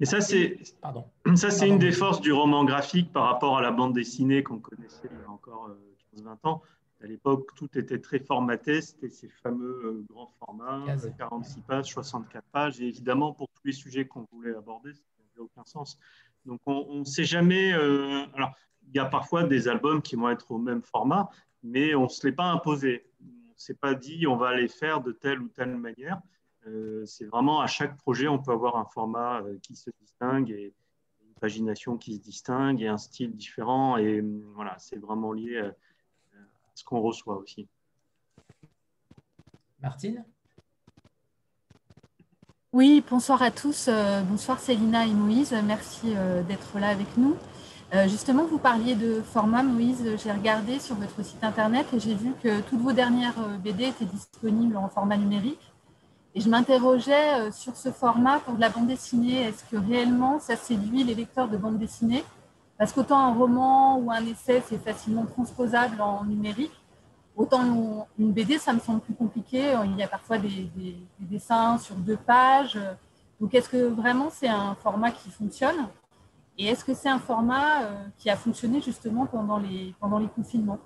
et 0.00 0.04
ça, 0.06 0.20
c'est 0.20 0.58
ça, 1.36 1.50
c'est 1.50 1.68
une 1.68 1.78
des 1.78 1.92
forces 1.92 2.20
du 2.20 2.32
roman 2.32 2.64
graphique 2.64 3.12
par 3.12 3.24
rapport 3.24 3.58
à 3.58 3.62
la 3.62 3.70
bande 3.70 3.92
dessinée 3.92 4.42
qu'on 4.42 4.58
connaissait 4.58 5.08
il 5.10 5.20
y 5.20 5.24
a 5.24 5.30
encore 5.30 5.70
20 6.14 6.44
ans. 6.46 6.62
À 7.00 7.06
l'époque, 7.06 7.54
tout 7.54 7.68
était 7.78 8.00
très 8.00 8.18
formaté. 8.18 8.80
C'était 8.80 9.08
ces 9.08 9.28
fameux 9.28 9.80
euh, 9.84 10.04
grands 10.10 10.32
formats, 10.38 10.84
46 11.16 11.60
pages, 11.62 11.92
64 11.92 12.44
pages. 12.50 12.80
Et 12.80 12.88
évidemment, 12.88 13.32
pour 13.32 13.48
tous 13.48 13.66
les 13.66 13.72
sujets 13.72 14.06
qu'on 14.06 14.26
voulait 14.32 14.54
aborder, 14.54 14.92
ça 14.94 15.02
n'avait 15.18 15.40
aucun 15.40 15.64
sens. 15.64 15.98
Donc, 16.44 16.60
on 16.66 17.00
ne 17.00 17.04
sait 17.04 17.24
jamais. 17.24 17.72
Euh, 17.72 18.24
alors, 18.34 18.52
il 18.88 18.96
y 18.96 18.98
a 18.98 19.04
parfois 19.04 19.44
des 19.44 19.68
albums 19.68 20.02
qui 20.02 20.16
vont 20.16 20.28
être 20.28 20.50
au 20.50 20.58
même 20.58 20.82
format, 20.82 21.30
mais 21.62 21.94
on 21.94 22.04
ne 22.04 22.08
se 22.08 22.26
l'est 22.26 22.32
pas 22.32 22.50
imposé. 22.50 23.06
On 23.20 23.26
ne 23.26 23.58
s'est 23.58 23.74
pas 23.74 23.94
dit 23.94 24.26
on 24.26 24.36
va 24.36 24.56
les 24.56 24.68
faire 24.68 25.00
de 25.00 25.12
telle 25.12 25.40
ou 25.40 25.48
telle 25.48 25.76
manière. 25.76 26.20
Euh, 26.66 27.04
c'est 27.06 27.26
vraiment 27.26 27.60
à 27.60 27.68
chaque 27.68 27.96
projet, 27.96 28.26
on 28.26 28.38
peut 28.38 28.52
avoir 28.52 28.76
un 28.76 28.86
format 28.86 29.42
qui 29.62 29.76
se 29.76 29.90
distingue 30.00 30.50
et 30.50 30.74
une 31.22 31.34
pagination 31.34 31.96
qui 31.96 32.16
se 32.16 32.20
distingue 32.20 32.82
et 32.82 32.88
un 32.88 32.98
style 32.98 33.36
différent. 33.36 33.98
Et 33.98 34.24
voilà, 34.54 34.76
c'est 34.78 34.98
vraiment 34.98 35.32
lié 35.32 35.70
ce 36.78 36.84
qu'on 36.84 37.00
reçoit 37.00 37.36
aussi. 37.36 37.68
Martine? 39.80 40.24
Oui, 42.72 43.02
bonsoir 43.10 43.42
à 43.42 43.50
tous. 43.50 43.86
Euh, 43.88 44.22
bonsoir 44.22 44.60
Célina 44.60 45.04
et 45.04 45.12
Moïse. 45.12 45.52
Merci 45.64 46.12
euh, 46.14 46.42
d'être 46.44 46.78
là 46.78 46.90
avec 46.90 47.16
nous. 47.16 47.36
Euh, 47.94 48.06
justement, 48.06 48.44
vous 48.44 48.58
parliez 48.58 48.94
de 48.94 49.22
format, 49.22 49.64
Moïse. 49.64 50.04
J'ai 50.22 50.30
regardé 50.30 50.78
sur 50.78 50.94
votre 50.94 51.24
site 51.24 51.42
internet 51.42 51.86
et 51.92 51.98
j'ai 51.98 52.14
vu 52.14 52.32
que 52.42 52.60
toutes 52.60 52.80
vos 52.80 52.92
dernières 52.92 53.58
BD 53.58 53.86
étaient 53.86 54.04
disponibles 54.04 54.76
en 54.76 54.88
format 54.88 55.16
numérique. 55.16 55.72
Et 56.36 56.40
je 56.40 56.48
m'interrogeais 56.48 57.50
sur 57.50 57.76
ce 57.76 57.90
format 57.90 58.38
pour 58.40 58.54
de 58.54 58.60
la 58.60 58.68
bande 58.68 58.86
dessinée. 58.86 59.40
Est-ce 59.42 59.64
que 59.64 59.76
réellement 59.76 60.38
ça 60.38 60.54
séduit 60.54 61.02
les 61.02 61.14
lecteurs 61.14 61.48
de 61.48 61.56
bande 61.56 61.78
dessinée? 61.78 62.22
Parce 62.78 62.92
qu'autant 62.92 63.18
un 63.18 63.34
roman 63.34 63.98
ou 63.98 64.10
un 64.12 64.24
essai, 64.24 64.62
c'est 64.64 64.78
facilement 64.78 65.26
transposable 65.26 66.00
en 66.00 66.24
numérique, 66.24 66.72
autant 67.36 68.06
une 68.18 68.32
BD, 68.32 68.58
ça 68.58 68.72
me 68.72 68.78
semble 68.78 69.00
plus 69.00 69.14
compliqué. 69.14 69.74
Il 69.84 69.96
y 69.96 70.02
a 70.02 70.08
parfois 70.08 70.38
des, 70.38 70.70
dessins 71.18 71.76
sur 71.78 71.96
deux 71.96 72.16
pages. 72.16 72.78
Donc, 73.40 73.52
est-ce 73.54 73.68
que 73.68 73.88
vraiment 73.88 74.30
c'est 74.30 74.48
un 74.48 74.76
format 74.76 75.10
qui 75.10 75.28
fonctionne? 75.30 75.88
Et 76.56 76.66
est-ce 76.66 76.84
que 76.84 76.94
c'est 76.94 77.08
un 77.08 77.20
format 77.20 77.84
euh, 77.84 78.06
qui 78.18 78.30
a 78.30 78.36
fonctionné 78.36 78.80
justement 78.80 79.26
pendant 79.26 79.58
les, 79.58 79.94
confinements? 80.34 80.80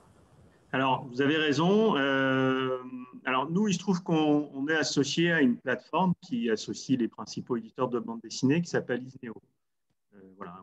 Alors, 0.70 1.07
vous 1.11 1.22
avez 1.22 1.37
raison. 1.37 1.96
Euh, 1.96 2.78
alors, 3.24 3.50
nous, 3.50 3.68
il 3.68 3.74
se 3.74 3.78
trouve 3.78 4.02
qu'on 4.02 4.66
est 4.68 4.76
associé 4.76 5.33
à 5.33 5.40
une 5.40 5.57
plateforme 5.57 6.12
qui 6.22 6.50
associe 6.50 6.98
les 6.98 7.09
principaux 7.09 7.57
éditeurs 7.57 7.88
de 7.88 7.98
bande 7.98 8.20
dessinée 8.22 8.61
qui 8.61 8.68
s'appelle 8.68 9.02
Isneo 9.02 9.35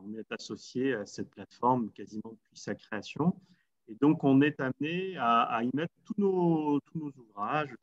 on 0.03 0.13
est 0.13 0.31
associé 0.31 0.93
à 0.93 1.05
cette 1.05 1.29
plateforme 1.29 1.89
quasiment 1.91 2.31
depuis 2.31 2.59
sa 2.59 2.75
création. 2.75 3.35
Et 3.87 3.95
donc, 3.95 4.23
on 4.23 4.41
est 4.41 4.59
amené 4.59 5.17
à, 5.17 5.61
y 5.63 5.69
mettre 5.75 5.93
tous 6.05 6.15
nos, 6.17 6.79
tous 6.81 6.99
nos 6.99 7.11
ouvrages, 7.23 7.75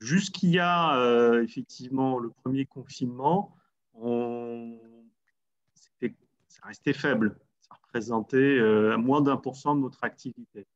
Jusqu'il 0.00 0.50
y 0.50 0.58
a 0.58 0.96
euh, 0.96 1.42
effectivement 1.42 2.18
le 2.18 2.30
premier 2.30 2.66
confinement, 2.66 3.56
on, 3.94 4.78
ça 6.46 6.66
restait 6.66 6.92
faible. 6.92 7.36
Ça 7.60 7.74
représentait 7.82 8.36
euh, 8.36 8.96
moins 8.96 9.22
d'un 9.22 9.36
pour 9.36 9.56
cent 9.56 9.74
de 9.74 9.80
notre 9.80 10.04
activité. 10.04 10.66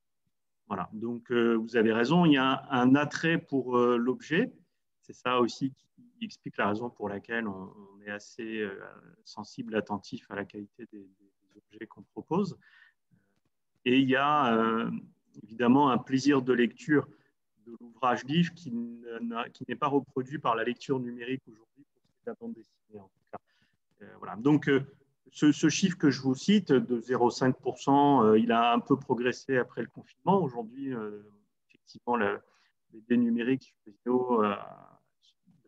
Voilà. 0.67 0.89
Donc, 0.93 1.31
euh, 1.31 1.55
vous 1.55 1.77
avez 1.77 1.93
raison, 1.93 2.25
il 2.25 2.33
y 2.33 2.37
a 2.39 2.67
un 2.71 2.95
attrait 2.97 3.39
pour 3.39 3.77
l'objet. 3.77 4.53
C'est 5.03 5.13
ça 5.13 5.39
aussi 5.39 5.73
qui 5.73 5.87
explique 6.25 6.57
la 6.57 6.69
raison 6.69 6.91
pour 6.91 7.09
laquelle 7.09 7.47
on, 7.49 7.73
est 8.05 8.11
assez 8.11 8.61
euh, 8.61 8.75
sensible, 9.25 9.77
attentif 9.77 10.29
à 10.31 10.35
la 10.35 10.45
qualité 10.45 10.87
des, 10.93 11.07
objets 11.55 11.87
qu'on 11.87 12.03
propose. 12.03 12.59
Et 13.85 13.99
il 13.99 14.09
y 14.09 14.17
a 14.17 14.57
euh, 14.57 14.91
évidemment 15.43 15.91
un 15.91 15.99
plaisir 15.99 16.43
de 16.43 16.53
lecture 16.53 17.07
de 17.67 17.77
l'ouvrage 17.79 18.25
livre 18.25 18.53
qui 18.55 18.73
n'est 18.73 19.77
pas 19.77 19.87
reproduit 19.87 20.39
par 20.39 20.57
la 20.57 20.65
lecture 20.65 20.99
numérique 20.99 21.43
aujourd'hui 21.47 21.85
pour 21.93 22.03
la 22.27 22.35
bande 22.35 22.55
dessinée 22.55 23.01
en 23.01 23.09
tout 23.09 23.25
cas. 23.31 23.39
Euh, 24.03 24.15
voilà. 24.19 24.37
Donc 24.37 24.71
ce, 25.31 25.69
chiffre 25.69 25.99
que 25.99 26.11
je 26.11 26.23
vous 26.23 26.35
cite 26.35 26.73
de 26.73 27.01
0,5%, 27.01 28.39
il 28.39 28.51
a 28.51 28.73
un 28.73 28.81
peu 28.81 28.97
progressé 28.97 29.59
après 29.59 29.83
le 29.83 29.89
confinement. 29.89 30.43
Aujourd'hui, 30.43 30.93
effectivement, 31.69 32.17
le, 32.17 32.41
les 33.09 33.17
numériques 33.17 33.75
sur 34.03 34.43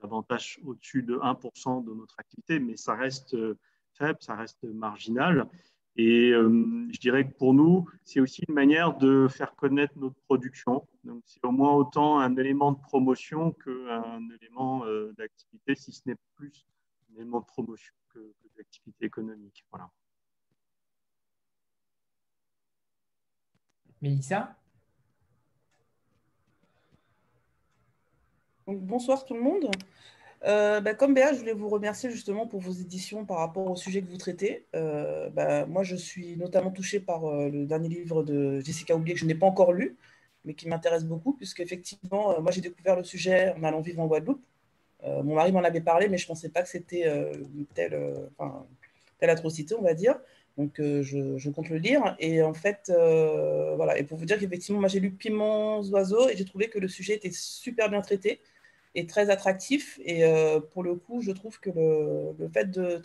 davantage 0.05 0.61
au-dessus 0.65 1.03
de 1.03 1.17
1% 1.17 1.85
de 1.85 1.95
notre 1.95 2.15
activité, 2.19 2.59
mais 2.59 2.77
ça 2.77 2.95
reste 2.95 3.35
euh, 3.35 3.59
faible, 3.95 4.19
ça 4.21 4.35
reste 4.35 4.63
marginal. 4.65 5.49
Et 5.97 6.31
euh, 6.31 6.87
je 6.93 6.99
dirais 6.99 7.27
que 7.27 7.33
pour 7.35 7.55
nous, 7.55 7.89
c'est 8.05 8.21
aussi 8.21 8.43
une 8.49 8.55
manière 8.55 8.97
de 8.99 9.29
faire 9.29 9.55
connaître 9.55 9.95
notre 9.97 10.21
production. 10.29 10.87
Donc, 11.05 11.23
c'est 11.25 11.45
au 11.45 11.53
moins 11.53 11.73
autant 11.73 12.19
un 12.19 12.37
élément 12.37 12.73
de 12.73 12.81
promotion 12.81 13.53
qu'un 13.53 14.21
élément 14.41 14.85
euh, 14.85 15.13
d'activité, 15.17 15.75
si 15.75 15.93
ce 15.93 16.03
n'est 16.07 16.19
plus 16.35 16.67
un 17.11 17.21
élément 17.21 17.41
de 17.41 17.47
promotion 17.47 17.95
que, 18.11 18.19
que 18.19 18.49
d'activité 18.57 19.07
économique. 19.07 19.65
Voilà. 19.71 19.89
Mélissa? 24.03 24.55
Bonsoir 28.67 29.25
tout 29.25 29.35
le 29.35 29.41
monde. 29.41 29.71
Euh, 30.47 30.81
bah, 30.81 30.95
comme 30.95 31.15
Béa, 31.15 31.33
je 31.33 31.39
voulais 31.39 31.53
vous 31.53 31.69
remercier 31.69 32.11
justement 32.11 32.47
pour 32.47 32.61
vos 32.61 32.73
éditions 32.73 33.25
par 33.25 33.39
rapport 33.39 33.71
au 33.71 33.77
sujet 33.77 34.03
que 34.03 34.11
vous 34.11 34.19
traitez. 34.19 34.67
Euh, 34.75 35.31
bah, 35.31 35.67
moi, 35.67 35.83
je 35.83 35.97
suis 35.97 36.37
notamment 36.37 36.71
touchée 36.71 37.01
par 37.01 37.25
euh, 37.25 37.49
le 37.49 37.67
dernier 37.67 37.89
livre 37.89 38.23
de 38.23 38.61
Jessica 38.61 38.95
Oublié 38.95 39.15
que 39.15 39.21
je 39.21 39.27
n'ai 39.27 39.35
pas 39.35 39.47
encore 39.47 39.73
lu, 39.73 39.97
mais 40.45 40.55
qui 40.55 40.69
m'intéresse 40.69 41.05
beaucoup, 41.05 41.33
puisque 41.35 41.61
effectivement, 41.61 42.41
moi, 42.41 42.53
j'ai 42.53 42.61
découvert 42.61 42.97
le 42.97 43.05
sujet 43.05 43.55
en 43.59 43.65
allant 43.65 43.81
vivre 43.81 44.01
en 44.01 44.07
Guadeloupe. 44.07 44.43
mon 45.03 45.35
mari 45.35 45.53
m'en 45.53 45.65
avait 45.65 45.81
parlé, 45.81 46.09
mais 46.09 46.19
je 46.19 46.25
ne 46.25 46.29
pensais 46.29 46.51
pas 46.51 46.63
que 46.63 46.69
c'était 46.69 47.11
telle, 47.75 47.99
telle 49.19 49.31
atrocité, 49.31 49.75
on 49.79 49.83
va 49.83 49.95
dire. 49.95 50.19
Donc, 50.59 50.75
je, 50.79 51.37
je, 51.39 51.51
compte 51.51 51.69
le 51.71 51.79
lire. 51.79 52.17
Et 52.19 52.43
en 52.43 52.55
fait, 52.55 52.93
voilà. 53.77 53.99
Et 53.99 54.05
pour 54.05 54.19
vous 54.19 54.27
dire 54.27 54.39
qu'effectivement, 54.39 54.81
moi, 54.81 54.89
j'ai 54.89 55.01
lu 55.01 55.11
Piments 55.11 55.81
oiseaux 55.85 56.29
et 56.29 56.37
j'ai 56.37 56.45
trouvé 56.45 56.69
que 56.69 56.79
le 56.79 56.89
sujet 56.89 57.15
était 57.15 57.31
super 57.33 57.89
bien 57.89 58.03
traité 58.03 58.41
et 58.95 59.07
très 59.07 59.31
attractif. 59.31 60.01
Et 60.05 60.23
pour 60.73 60.83
le 60.83 60.95
coup, 60.95 61.21
je 61.23 61.33
trouve 61.33 61.59
que 61.61 61.71
le, 61.71 62.35
le 62.39 62.49
fait 62.49 62.71
de 62.71 63.03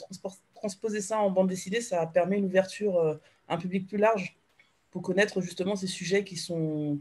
transposer 0.55 1.01
ça 1.01 1.19
en 1.19 1.31
bande 1.31 1.49
dessinée, 1.49 1.81
ça 1.81 2.05
permet 2.05 2.37
une 2.37 2.45
ouverture 2.45 2.99
à 2.99 3.55
un 3.55 3.57
public 3.57 3.87
plus 3.87 3.97
large 3.97 4.37
pour 4.91 5.01
connaître 5.01 5.41
justement 5.41 5.75
ces 5.75 5.87
sujets 5.87 6.23
qui 6.23 6.35
sont 6.37 6.99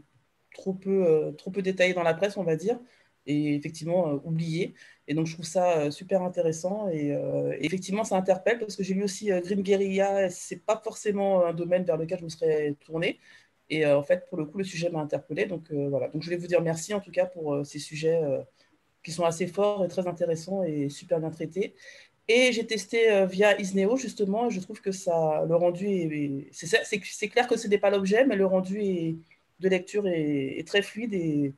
trop 0.53 0.73
peu, 0.73 1.05
euh, 1.07 1.31
trop 1.31 1.51
peu 1.51 1.61
détaillés 1.61 1.93
dans 1.93 2.03
la 2.03 2.13
presse, 2.13 2.37
on 2.37 2.43
va 2.43 2.55
dire, 2.55 2.79
et 3.25 3.55
effectivement 3.55 4.09
euh, 4.09 4.17
oubliés. 4.23 4.73
Et 5.07 5.13
donc, 5.13 5.27
je 5.27 5.33
trouve 5.33 5.45
ça 5.45 5.79
euh, 5.79 5.91
super 5.91 6.21
intéressant. 6.21 6.89
Et, 6.89 7.15
effectivement, 7.61 8.03
ça 8.03 8.17
interpelle 8.17 8.59
parce 8.59 8.75
que 8.75 8.83
j'ai 8.83 8.93
lu 8.93 9.03
aussi 9.03 9.29
Grim 9.29 9.61
Guerilla. 9.61 10.29
C'est 10.29 10.63
pas 10.65 10.77
forcément 10.83 11.45
un 11.45 11.53
domaine 11.53 11.83
vers 11.83 11.97
lequel 11.97 12.19
je 12.19 12.25
me 12.25 12.29
serais 12.29 12.75
tournée. 12.85 13.19
Et 13.69 13.85
en 13.85 14.03
fait, 14.03 14.27
pour 14.27 14.37
le 14.37 14.45
coup, 14.45 14.57
le 14.57 14.63
sujet 14.63 14.89
m'a 14.89 14.99
interpellé. 14.99 15.45
Donc, 15.45 15.71
voilà. 15.71 16.07
Donc, 16.09 16.21
je 16.21 16.27
voulais 16.27 16.37
vous 16.37 16.47
dire 16.47 16.61
merci 16.61 16.93
en 16.93 16.99
tout 16.99 17.11
cas 17.11 17.25
pour 17.25 17.65
ces 17.65 17.79
sujets 17.79 18.21
qui 19.03 19.11
sont 19.11 19.25
assez 19.25 19.47
forts 19.47 19.85
et 19.85 19.87
très 19.87 20.07
intéressants 20.07 20.63
et 20.63 20.89
super 20.89 21.19
bien 21.19 21.29
traités. 21.29 21.75
Et 22.27 22.51
j'ai 22.51 22.65
testé 22.67 23.25
via 23.25 23.59
Isneo, 23.59 23.97
justement, 23.97 24.47
et 24.47 24.51
je 24.51 24.59
trouve 24.59 24.81
que 24.81 24.91
ça, 24.91 25.45
le 25.47 25.55
rendu 25.55 25.87
est. 25.87 26.47
C'est 26.51 27.27
clair 27.27 27.47
que 27.47 27.57
ce 27.57 27.67
n'est 27.67 27.79
pas 27.79 27.89
l'objet, 27.89 28.23
mais 28.25 28.35
le 28.35 28.45
rendu 28.45 28.81
est, 28.81 29.15
de 29.59 29.69
lecture 29.69 30.07
est, 30.07 30.65
très 30.65 30.81
fluide 30.81 31.13
et 31.13 31.53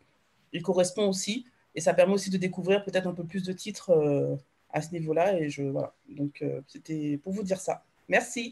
il 0.54 0.62
correspond 0.62 1.08
aussi. 1.08 1.46
Et 1.76 1.82
ça 1.82 1.94
permet 1.94 2.14
aussi 2.14 2.30
de 2.30 2.38
découvrir 2.38 2.84
peut-être 2.84 3.08
un 3.08 3.14
peu 3.14 3.24
plus 3.24 3.44
de 3.44 3.54
titres 3.54 3.92
euh, 3.92 4.36
à 4.72 4.82
ce 4.82 4.92
niveau-là. 4.92 5.40
Et 5.40 5.50
je, 5.50 5.64
voilà. 5.64 5.94
Donc, 6.10 6.42
euh, 6.42 6.62
c'était 6.68 7.18
pour 7.24 7.32
vous 7.32 7.44
dire 7.44 7.60
ça. 7.60 7.84
Merci. 8.10 8.52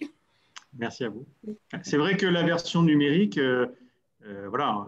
Merci 0.78 1.04
à 1.04 1.10
vous. 1.10 1.26
C'est 1.84 1.98
vrai 1.98 2.16
que 2.16 2.26
la 2.26 2.44
version 2.44 2.84
numérique, 2.84 3.38
euh, 3.38 3.68
voilà, 4.48 4.88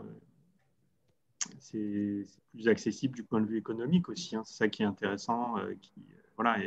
c'est 1.59 2.25
plus 2.51 2.67
accessible 2.67 3.15
du 3.15 3.23
point 3.23 3.41
de 3.41 3.47
vue 3.47 3.57
économique 3.57 4.09
aussi. 4.09 4.35
Hein. 4.35 4.43
C'est 4.45 4.55
ça 4.55 4.67
qui 4.67 4.83
est 4.83 4.85
intéressant. 4.85 5.55
qui, 5.81 5.91
voilà, 6.35 6.57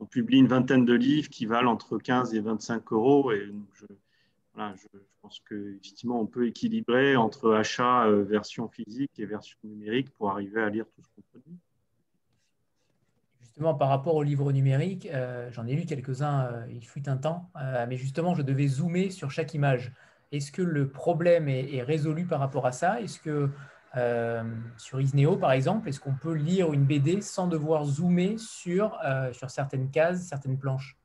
on 0.00 0.06
publie 0.06 0.38
une 0.38 0.48
vingtaine 0.48 0.84
de 0.84 0.94
livres 0.94 1.28
qui 1.28 1.46
valent 1.46 1.72
entre 1.72 1.98
15 1.98 2.34
et 2.34 2.40
25 2.40 2.92
euros. 2.92 3.32
Et 3.32 3.46
donc 3.46 3.66
je, 3.74 3.86
je, 4.56 4.98
pense 5.22 5.40
qu'effectivement, 5.48 6.20
on 6.20 6.26
peut 6.26 6.46
équilibrer 6.46 7.16
entre 7.16 7.52
achat 7.54 8.06
euh, 8.06 8.24
version 8.24 8.68
physique 8.68 9.12
et 9.18 9.26
version 9.26 9.58
numérique 9.64 10.10
pour 10.10 10.30
arriver 10.30 10.62
à 10.62 10.68
lire 10.68 10.86
tout 10.94 11.02
ce 11.02 11.08
qu'on 11.14 11.22
produit. 11.32 11.56
Justement, 13.40 13.74
par 13.74 13.88
rapport 13.88 14.14
au 14.14 14.22
livre 14.22 14.52
numérique, 14.52 15.08
euh, 15.12 15.50
j'en 15.52 15.66
ai 15.66 15.74
lu 15.74 15.84
quelques-uns, 15.84 16.46
euh, 16.46 16.66
il 16.70 16.84
fut 16.84 17.08
un 17.08 17.16
temps, 17.16 17.50
mais 17.88 17.96
justement, 17.96 18.34
je 18.34 18.42
devais 18.42 18.68
zoomer 18.68 19.10
sur 19.10 19.30
chaque 19.30 19.54
image. 19.54 19.92
Est-ce 20.30 20.52
que 20.52 20.62
le 20.62 20.88
problème 20.90 21.48
est, 21.48 21.82
résolu 21.82 22.26
par 22.26 22.38
rapport 22.38 22.66
à 22.66 22.72
ça? 22.72 23.00
Est-ce 23.00 23.18
que 23.18 23.48
sur 24.76 25.00
Isneo, 25.00 25.36
par 25.36 25.52
exemple, 25.52 25.88
est-ce 25.88 26.00
qu'on 26.00 26.14
peut 26.14 26.34
lire 26.34 26.72
une 26.72 26.84
BD 26.84 27.20
sans 27.20 27.46
devoir 27.46 27.84
zoomer 27.84 28.36
sur, 28.38 28.98
sur 29.32 29.50
certaines 29.50 29.90
cases, 29.90 30.22
certaines 30.22 30.58
planches? 30.58 30.98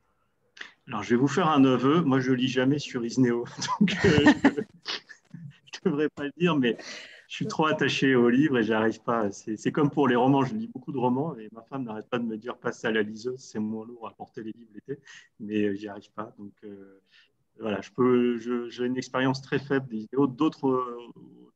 Alors, 0.86 1.02
je 1.02 1.10
vais 1.10 1.16
vous 1.16 1.28
faire 1.28 1.48
un 1.48 1.64
aveu. 1.64 2.02
Moi, 2.02 2.20
je 2.20 2.32
lis 2.32 2.48
jamais 2.48 2.78
sur 2.78 3.04
Isneo. 3.04 3.44
Donc, 3.80 3.96
euh, 4.04 4.32
je 5.72 5.78
ne 5.84 5.90
devrais 5.90 6.08
pas 6.10 6.24
le 6.24 6.32
dire, 6.36 6.56
mais 6.56 6.76
je 7.28 7.36
suis 7.36 7.46
trop 7.46 7.66
attaché 7.66 8.14
au 8.14 8.28
livre 8.28 8.58
et 8.58 8.62
j'arrive 8.62 9.00
pas. 9.02 9.30
C'est 9.32 9.72
comme 9.72 9.90
pour 9.90 10.08
les 10.08 10.16
romans. 10.16 10.44
Je 10.44 10.54
lis 10.54 10.68
beaucoup 10.68 10.92
de 10.92 10.98
romans 10.98 11.36
et 11.36 11.48
ma 11.52 11.62
femme 11.62 11.84
n'arrête 11.84 12.08
pas 12.08 12.18
de 12.18 12.24
me 12.24 12.36
dire 12.36 12.58
passe 12.58 12.84
à 12.84 12.90
la 12.90 13.02
liseuse, 13.02 13.40
c'est 13.40 13.58
moins 13.58 13.86
lourd 13.86 14.06
à 14.06 14.10
porter 14.12 14.42
les 14.42 14.52
livres 14.52 14.70
l'été, 14.74 15.00
mais 15.40 15.62
euh, 15.62 15.74
j'y 15.74 15.88
arrive 15.88 16.10
pas. 16.12 16.34
Donc, 16.38 16.52
euh, 16.64 17.00
voilà, 17.58 17.80
je 17.80 17.90
peux. 17.90 18.68
J'ai 18.68 18.84
une 18.84 18.98
expérience 18.98 19.40
très 19.40 19.58
faible 19.58 19.88
des 19.88 19.98
vidéos. 19.98 20.26
D'autres 20.26 20.98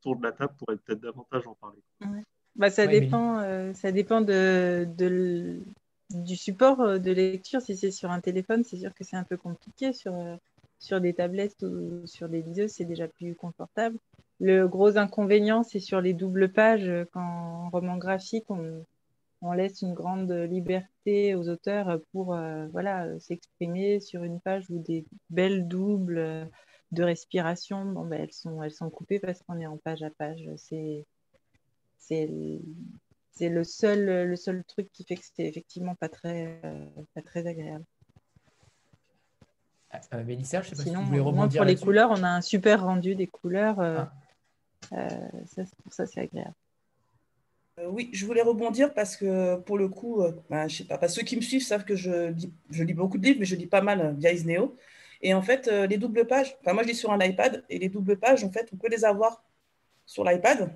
autour 0.01 0.17
de 0.17 0.25
la 0.25 0.33
table 0.33 0.53
pourraient 0.59 0.77
peut-être 0.77 1.01
davantage 1.01 1.47
en 1.47 1.55
parler. 1.55 1.81
Bah, 2.57 2.71
ça, 2.71 2.87
dépend, 2.87 3.73
ça 3.75 3.93
dépend 3.93 4.21
de, 4.21 4.87
de 4.97 5.61
du 6.11 6.37
support 6.37 6.81
euh, 6.81 6.99
de 6.99 7.13
lecture, 7.13 7.61
si 7.61 7.77
c'est 7.77 7.91
sur 7.91 8.11
un 8.11 8.21
téléphone, 8.21 8.65
c'est 8.65 8.79
sûr 8.79 8.95
que 8.95 9.05
c'est 9.05 9.17
un 9.17 9.25
peu 9.25 9.37
compliqué. 9.37 9.93
Sur, 9.93 10.15
euh, 10.15 10.37
sur 10.79 11.01
des 11.01 11.13
tablettes 11.13 11.63
ou 11.63 12.07
sur 12.07 12.29
des 12.29 12.43
liseuses, 12.43 12.73
c'est 12.73 12.85
déjà 12.85 13.09
plus 13.09 13.35
confortable. 13.35 13.99
Le 14.41 14.67
gros 14.67 14.97
inconvénient, 14.97 15.65
c'est 15.65 15.81
sur 15.81 16.01
les 16.01 16.15
doubles 16.15 16.51
pages. 16.53 16.91
Quand 17.13 17.21
en 17.21 17.71
roman 17.71 17.97
graphique, 17.97 18.49
on, 18.49 18.85
on 19.43 19.53
laisse 19.53 19.83
une 19.83 19.95
grande 19.95 20.31
liberté 20.31 21.35
aux 21.35 21.49
auteurs 21.49 22.01
pour 22.13 22.35
euh, 22.35 22.67
voilà, 22.69 23.19
s'exprimer 23.19 24.01
sur 24.01 24.23
une 24.23 24.41
page 24.41 24.71
où 24.71 24.79
des 24.79 25.05
belles 25.31 25.67
doubles 25.67 26.49
de 26.93 27.03
respiration, 27.03 27.85
bon, 27.85 28.07
ben, 28.07 28.21
elles, 28.23 28.33
sont, 28.33 28.63
elles 28.63 28.73
sont 28.73 28.91
coupées 28.91 29.19
parce 29.19 29.43
qu'on 29.43 29.59
est 29.59 29.67
en 29.67 29.77
page 29.77 30.03
à 30.03 30.11
page. 30.11 30.49
C'est 30.57 31.07
c'est 33.39 33.49
le 33.49 33.65
seul, 33.65 34.29
le 34.29 34.37
seul 34.37 34.65
truc 34.65 34.91
qui 34.93 35.05
fait 35.05 35.17
que 35.17 35.25
c'était 35.25 35.47
effectivement 35.47 35.95
pas 35.95 36.09
très, 36.09 36.61
euh, 36.65 36.85
pas 37.15 37.23
très 37.23 37.47
agréable. 37.47 37.85
Ah, 39.91 40.01
euh, 40.15 40.25
Mélissa, 40.25 40.61
je 40.63 40.71
sais 40.71 40.77
pas 40.77 40.83
Sinon, 40.83 41.01
si 41.01 41.03
vous 41.03 41.09
voulez 41.09 41.21
rebondir. 41.21 41.61
Pour 41.61 41.67
les 41.67 41.77
couleurs, 41.77 42.11
on 42.11 42.23
a 42.23 42.29
un 42.29 42.41
super 42.41 42.83
rendu 42.83 43.15
des 43.15 43.27
couleurs. 43.27 43.81
Euh, 43.81 44.05
ah. 44.93 45.09
ça, 45.47 45.63
pour 45.83 45.93
ça, 45.93 46.07
c'est 46.07 46.21
agréable. 46.21 46.55
oui, 47.87 48.11
je 48.13 48.27
voulais 48.27 48.43
rebondir 48.43 48.93
parce 48.93 49.17
que 49.17 49.57
pour 49.57 49.79
le 49.79 49.89
coup, 49.89 50.23
bah, 50.51 50.67
je 50.67 50.79
sais 50.79 50.85
pas, 50.85 51.09
ceux 51.09 51.23
qui 51.23 51.37
me 51.37 51.41
suivent 51.41 51.65
savent 51.65 51.85
que 51.85 51.97
je 51.97 52.31
lis, 52.33 52.53
je 52.71 52.83
lis 52.83 52.95
beaucoup 52.95 53.19
de 53.19 53.25
livres, 53.25 53.39
mais 53.39 53.47
je 53.47 53.57
lis 53.57 53.67
pas 53.67 53.83
mal 53.83 54.17
via 54.19 54.33
Isneo. 54.33 54.77
Et 55.21 55.35
en 55.35 55.43
fait, 55.43 55.67
les 55.67 55.97
doubles 55.97 56.27
pages, 56.27 56.57
enfin 56.61 56.73
moi 56.73 56.83
je 56.85 56.89
lis 56.89 56.95
sur 56.95 57.11
un 57.11 57.19
iPad, 57.19 57.65
et 57.69 57.79
les 57.79 57.89
doubles 57.89 58.17
pages, 58.17 58.45
en 58.45 58.51
fait, 58.51 58.69
on 58.73 58.77
peut 58.77 58.89
les 58.89 59.05
avoir 59.05 59.43
sur 60.07 60.25
l'iPad, 60.25 60.71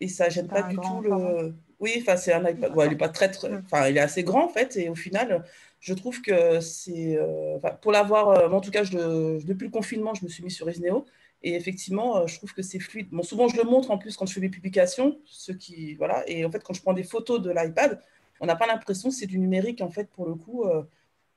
et 0.00 0.08
ça 0.08 0.28
gêne 0.28 0.48
pas 0.48 0.62
du 0.62 0.76
tout 0.76 1.00
le. 1.00 1.54
Oui, 1.82 1.98
enfin, 2.00 2.16
c'est 2.16 2.32
un 2.32 2.48
iPad. 2.48 2.72
il 2.86 2.92
est 2.92 2.96
pas 2.96 3.08
très, 3.08 3.30
enfin, 3.64 3.88
il 3.88 3.96
est 3.96 4.00
assez 4.00 4.22
grand 4.22 4.44
en 4.44 4.48
fait, 4.48 4.76
et 4.76 4.88
au 4.88 4.94
final, 4.94 5.44
je 5.80 5.94
trouve 5.94 6.22
que 6.22 6.60
c'est, 6.60 7.16
euh, 7.18 7.58
pour 7.80 7.90
l'avoir, 7.90 8.28
euh, 8.28 8.48
en 8.48 8.60
tout 8.60 8.70
cas, 8.70 8.84
je, 8.84 9.44
depuis 9.44 9.64
le 9.64 9.70
confinement, 9.72 10.14
je 10.14 10.24
me 10.24 10.30
suis 10.30 10.44
mis 10.44 10.50
sur 10.50 10.70
Isneo, 10.70 11.04
et 11.42 11.56
effectivement, 11.56 12.18
euh, 12.18 12.26
je 12.28 12.36
trouve 12.36 12.54
que 12.54 12.62
c'est 12.62 12.78
fluide. 12.78 13.08
Bon, 13.10 13.24
souvent, 13.24 13.48
je 13.48 13.56
le 13.56 13.64
montre 13.64 13.90
en 13.90 13.98
plus 13.98 14.16
quand 14.16 14.26
je 14.26 14.32
fais 14.32 14.40
mes 14.40 14.48
publications, 14.48 15.18
ceux 15.24 15.54
qui, 15.54 15.94
voilà, 15.94 16.22
et 16.28 16.44
en 16.44 16.52
fait, 16.52 16.62
quand 16.62 16.72
je 16.72 16.82
prends 16.82 16.92
des 16.92 17.02
photos 17.02 17.42
de 17.42 17.50
l'iPad, 17.50 18.00
on 18.40 18.46
n'a 18.46 18.54
pas 18.54 18.68
l'impression 18.68 19.08
que 19.08 19.14
c'est 19.16 19.26
du 19.26 19.40
numérique 19.40 19.80
en 19.82 19.90
fait 19.90 20.08
pour 20.08 20.26
le 20.26 20.34
coup. 20.34 20.64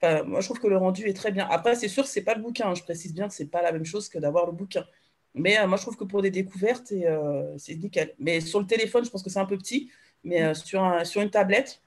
Moi, 0.04 0.41
je 0.41 0.46
trouve 0.46 0.60
que 0.60 0.68
le 0.68 0.78
rendu 0.78 1.08
est 1.08 1.14
très 1.14 1.32
bien. 1.32 1.48
Après, 1.50 1.76
c'est 1.76 1.88
sûr, 1.88 2.06
c'est 2.06 2.22
pas 2.22 2.36
le 2.36 2.41
bouquin. 2.41 2.74
Je 2.76 2.84
précise 2.84 3.14
bien 3.14 3.28
que 3.28 3.34
c'est 3.34 3.48
pas 3.48 3.62
la 3.62 3.72
même 3.72 3.86
chose 3.86 4.10
que 4.10 4.20
d'avoir 4.20 4.46
le 4.46 4.52
bouquin. 4.52 4.86
Mais 5.34 5.66
moi, 5.68 5.78
je 5.78 5.82
trouve 5.82 5.98
que 5.98 6.04
pour 6.04 6.22
des 6.22 6.32
découvertes, 6.32 6.93
c'est 7.58 7.76
nickel. 7.76 8.14
Mais 8.20 8.39
sur 8.39 8.60
le 8.60 8.68
téléphone, 8.68 9.04
je 9.04 9.10
pense 9.10 9.24
que 9.24 9.30
c'est 9.30 9.39
un 9.39 9.46
peu 9.46 9.58
petit. 9.58 9.89
Mais 10.26 10.41
euh, 10.41 10.54
sur, 10.54 10.84
sur 11.06 11.22
une 11.22 11.30
tablette, 11.30 11.82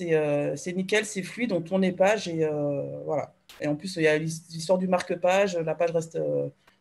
euh, 0.00 0.56
c'est 0.56 0.72
nickel, 0.72 1.04
c'est 1.04 1.22
fluide, 1.22 1.52
on 1.52 1.60
tourne 1.60 1.82
les 1.82 1.92
pages 1.92 2.28
et 2.28 2.44
euh, 2.44 3.02
voilà. 3.04 3.34
Et 3.60 3.66
en 3.66 3.76
plus, 3.76 3.96
il 3.96 4.04
y 4.04 4.08
a 4.08 4.16
l'histoire 4.16 4.78
du 4.78 4.88
marque-page, 4.88 5.58
la 5.58 5.74
page 5.74 5.90
reste 5.90 6.18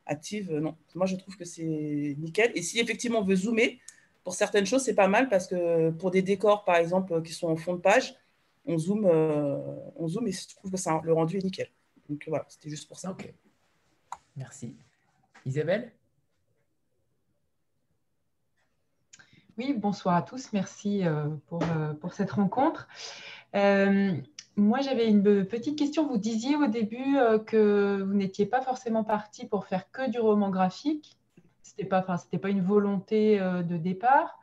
active. 0.05 0.53
Non, 0.53 0.75
moi 0.95 1.05
je 1.05 1.15
trouve 1.17 1.35
que 1.35 1.43
c'est 1.43 2.15
nickel. 2.19 2.51
Et 2.55 2.61
si 2.61 2.79
effectivement 2.79 3.19
on 3.19 3.25
veut 3.25 3.35
zoomer, 3.35 3.79
pour 4.23 4.35
certaines 4.35 4.65
choses, 4.65 4.83
c'est 4.83 4.95
pas 4.95 5.07
mal 5.07 5.27
parce 5.27 5.47
que 5.47 5.89
pour 5.89 6.11
des 6.11 6.21
décors, 6.21 6.63
par 6.63 6.75
exemple, 6.75 7.21
qui 7.23 7.33
sont 7.33 7.47
en 7.47 7.57
fond 7.57 7.73
de 7.73 7.81
page, 7.81 8.15
on 8.65 8.77
zoome, 8.77 9.05
on 9.05 10.07
zoome 10.07 10.27
et 10.27 10.31
je 10.31 10.55
trouve 10.55 10.71
que 10.71 10.77
ça, 10.77 11.01
le 11.03 11.13
rendu 11.13 11.37
est 11.37 11.43
nickel. 11.43 11.67
Donc 12.09 12.23
voilà, 12.27 12.45
c'était 12.49 12.69
juste 12.69 12.87
pour 12.87 12.99
ça. 12.99 13.11
Ok. 13.11 13.33
Merci. 14.35 14.75
Isabelle? 15.45 15.91
Oui, 19.57 19.73
bonsoir 19.73 20.15
à 20.15 20.21
tous. 20.21 20.53
Merci 20.53 21.05
euh, 21.05 21.27
euh, 21.51 21.93
pour, 21.93 22.13
cette 22.13 22.31
rencontre. 22.31 22.87
Euh, 23.55 24.13
moi, 24.55 24.79
j'avais 24.81 25.07
une 25.07 25.45
petite 25.45 25.77
question. 25.77 26.07
Vous 26.07 26.17
disiez 26.17 26.55
au 26.55 26.67
début 26.67 27.17
que 27.45 28.01
vous 28.01 28.13
n'étiez 28.13 28.45
pas 28.45 28.61
forcément 28.61 29.03
parti 29.03 29.45
pour 29.45 29.65
faire 29.65 29.91
que 29.91 30.09
du 30.09 30.19
roman 30.19 30.49
graphique. 30.49 31.17
Ce 31.63 31.71
n'était 31.71 31.85
pas, 31.85 32.01
pas 32.01 32.49
une 32.49 32.61
volonté 32.61 33.39
de 33.39 33.77
départ. 33.77 34.39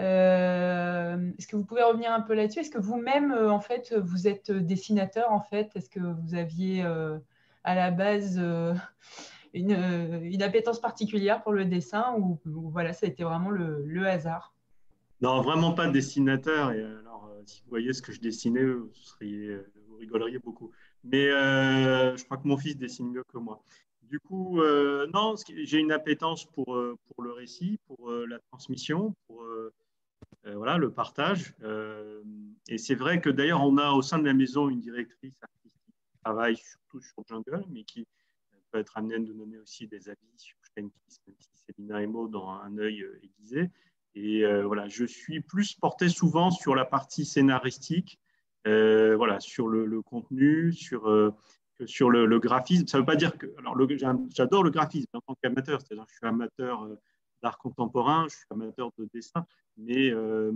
Est-ce 0.00 1.46
que 1.46 1.56
vous 1.56 1.64
pouvez 1.64 1.82
revenir 1.82 2.12
un 2.12 2.20
peu 2.20 2.34
là-dessus? 2.34 2.60
Est-ce 2.60 2.70
que 2.70 2.78
vous-même, 2.78 3.32
en 3.32 3.60
fait, 3.60 3.94
vous 3.96 4.28
êtes 4.28 4.50
dessinateur 4.50 5.30
en 5.30 5.40
fait? 5.40 5.70
Est-ce 5.74 5.90
que 5.90 6.00
vous 6.00 6.34
aviez 6.34 6.82
à 7.64 7.74
la 7.74 7.90
base 7.90 8.40
une, 9.54 10.22
une, 10.22 10.42
appétence 10.42 10.80
particulière 10.80 11.42
pour 11.42 11.52
le 11.52 11.64
dessin 11.64 12.14
ou, 12.18 12.38
voilà, 12.44 12.92
ça 12.92 13.06
a 13.06 13.08
été 13.08 13.24
vraiment 13.24 13.50
le, 13.50 14.06
hasard? 14.06 14.54
Non, 15.20 15.42
vraiment 15.42 15.72
pas 15.72 15.88
dessinateur. 15.88 16.72
Et 16.72 16.82
alors, 16.82 17.30
euh, 17.30 17.42
si 17.44 17.60
vous 17.62 17.70
voyez 17.70 17.92
ce 17.92 18.00
que 18.00 18.12
je 18.12 18.20
dessinais, 18.20 18.64
vous, 18.64 18.90
seriez, 18.94 19.58
rigoleriez 19.98 20.38
beaucoup. 20.38 20.70
Mais 21.04 21.28
euh, 21.30 22.16
je 22.16 22.24
crois 22.24 22.38
que 22.38 22.48
mon 22.48 22.56
fils 22.56 22.76
dessine 22.76 23.10
mieux 23.10 23.24
que 23.24 23.38
moi. 23.38 23.62
Du 24.02 24.18
coup, 24.18 24.60
euh, 24.60 25.06
non, 25.12 25.34
j'ai 25.46 25.78
une 25.78 25.92
appétence 25.92 26.44
pour, 26.44 26.66
pour 26.66 27.22
le 27.22 27.32
récit, 27.32 27.78
pour 27.86 28.10
la 28.10 28.38
transmission, 28.50 29.14
pour 29.26 29.44
voilà, 30.44 30.78
le 30.78 30.90
partage. 30.90 31.54
et 32.68 32.78
c'est 32.78 32.94
vrai 32.94 33.20
que 33.20 33.30
d'ailleurs, 33.30 33.62
on 33.62 33.76
a 33.78 33.90
au 33.90 34.02
sein 34.02 34.18
de 34.18 34.24
la 34.24 34.34
maison 34.34 34.68
une 34.68 34.80
directrice 34.80 35.34
artistique 35.42 35.72
qui 35.72 36.18
travaille 36.24 36.56
surtout 36.56 37.00
sur 37.00 37.22
Jungle, 37.28 37.64
mais 37.70 37.84
qui 37.84 38.06
peut 38.70 38.78
être 38.78 38.96
amenée 38.96 39.16
à 39.16 39.18
nous 39.18 39.34
donner 39.34 39.58
aussi 39.58 39.86
des 39.86 40.08
avis 40.08 40.18
sur 40.36 40.56
Kiss, 40.60 40.70
même 40.76 40.90
si 41.08 41.20
c'est 41.54 41.76
Lina 41.78 42.02
Emo 42.02 42.28
dans 42.28 42.48
un 42.50 42.78
œil 42.78 43.04
aiguisé. 43.22 43.70
Et 44.14 44.44
voilà, 44.62 44.88
je 44.88 45.04
suis 45.04 45.40
plus 45.40 45.74
porté 45.74 46.08
souvent 46.08 46.50
sur 46.50 46.74
la 46.74 46.84
partie 46.84 47.24
scénaristique, 47.24 48.18
voilà, 48.64 49.40
sur 49.40 49.68
le, 49.68 50.02
contenu, 50.02 50.72
sur 50.72 51.32
sur 51.86 52.10
le, 52.10 52.38
graphisme. 52.38 52.86
Ça 52.86 52.98
ne 52.98 53.02
veut 53.02 53.06
pas 53.06 53.16
dire 53.16 53.36
que. 53.36 53.46
Alors, 53.58 53.76
j'adore 54.34 54.62
le 54.62 54.70
graphisme 54.70 55.08
en 55.14 55.20
tant 55.20 55.34
qu'amateur, 55.42 55.80
c'est-à-dire 55.80 56.04
que 56.04 56.10
je 56.10 56.16
suis 56.16 56.26
amateur 56.26 56.88
euh, 57.42 57.46
d'art 57.46 57.58
contemporain, 57.58 58.26
je 58.28 58.36
suis 58.36 58.46
amateur 58.50 58.90
de 58.98 59.08
dessin, 59.12 59.46
mais 59.76 60.10
euh, 60.10 60.52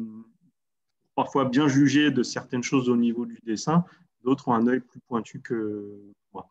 parfois 1.15 1.45
bien 1.45 1.69
jugé 1.69 2.11
de 2.11 2.23
certaines 2.23 2.63
choses 2.63 2.89
au 2.89 2.97
niveau 2.97 3.27
du 3.27 3.39
dessin, 3.45 3.85
d'autres 4.23 4.49
ont 4.49 4.55
un 4.55 4.67
œil 4.67 4.81
plus 4.81 5.01
pointu 5.01 5.41
que 5.41 5.99
moi. 6.33 6.49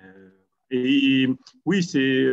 Euh, 0.00 0.30
et, 0.70 1.28
oui, 1.64 1.82
c'est 1.82 2.26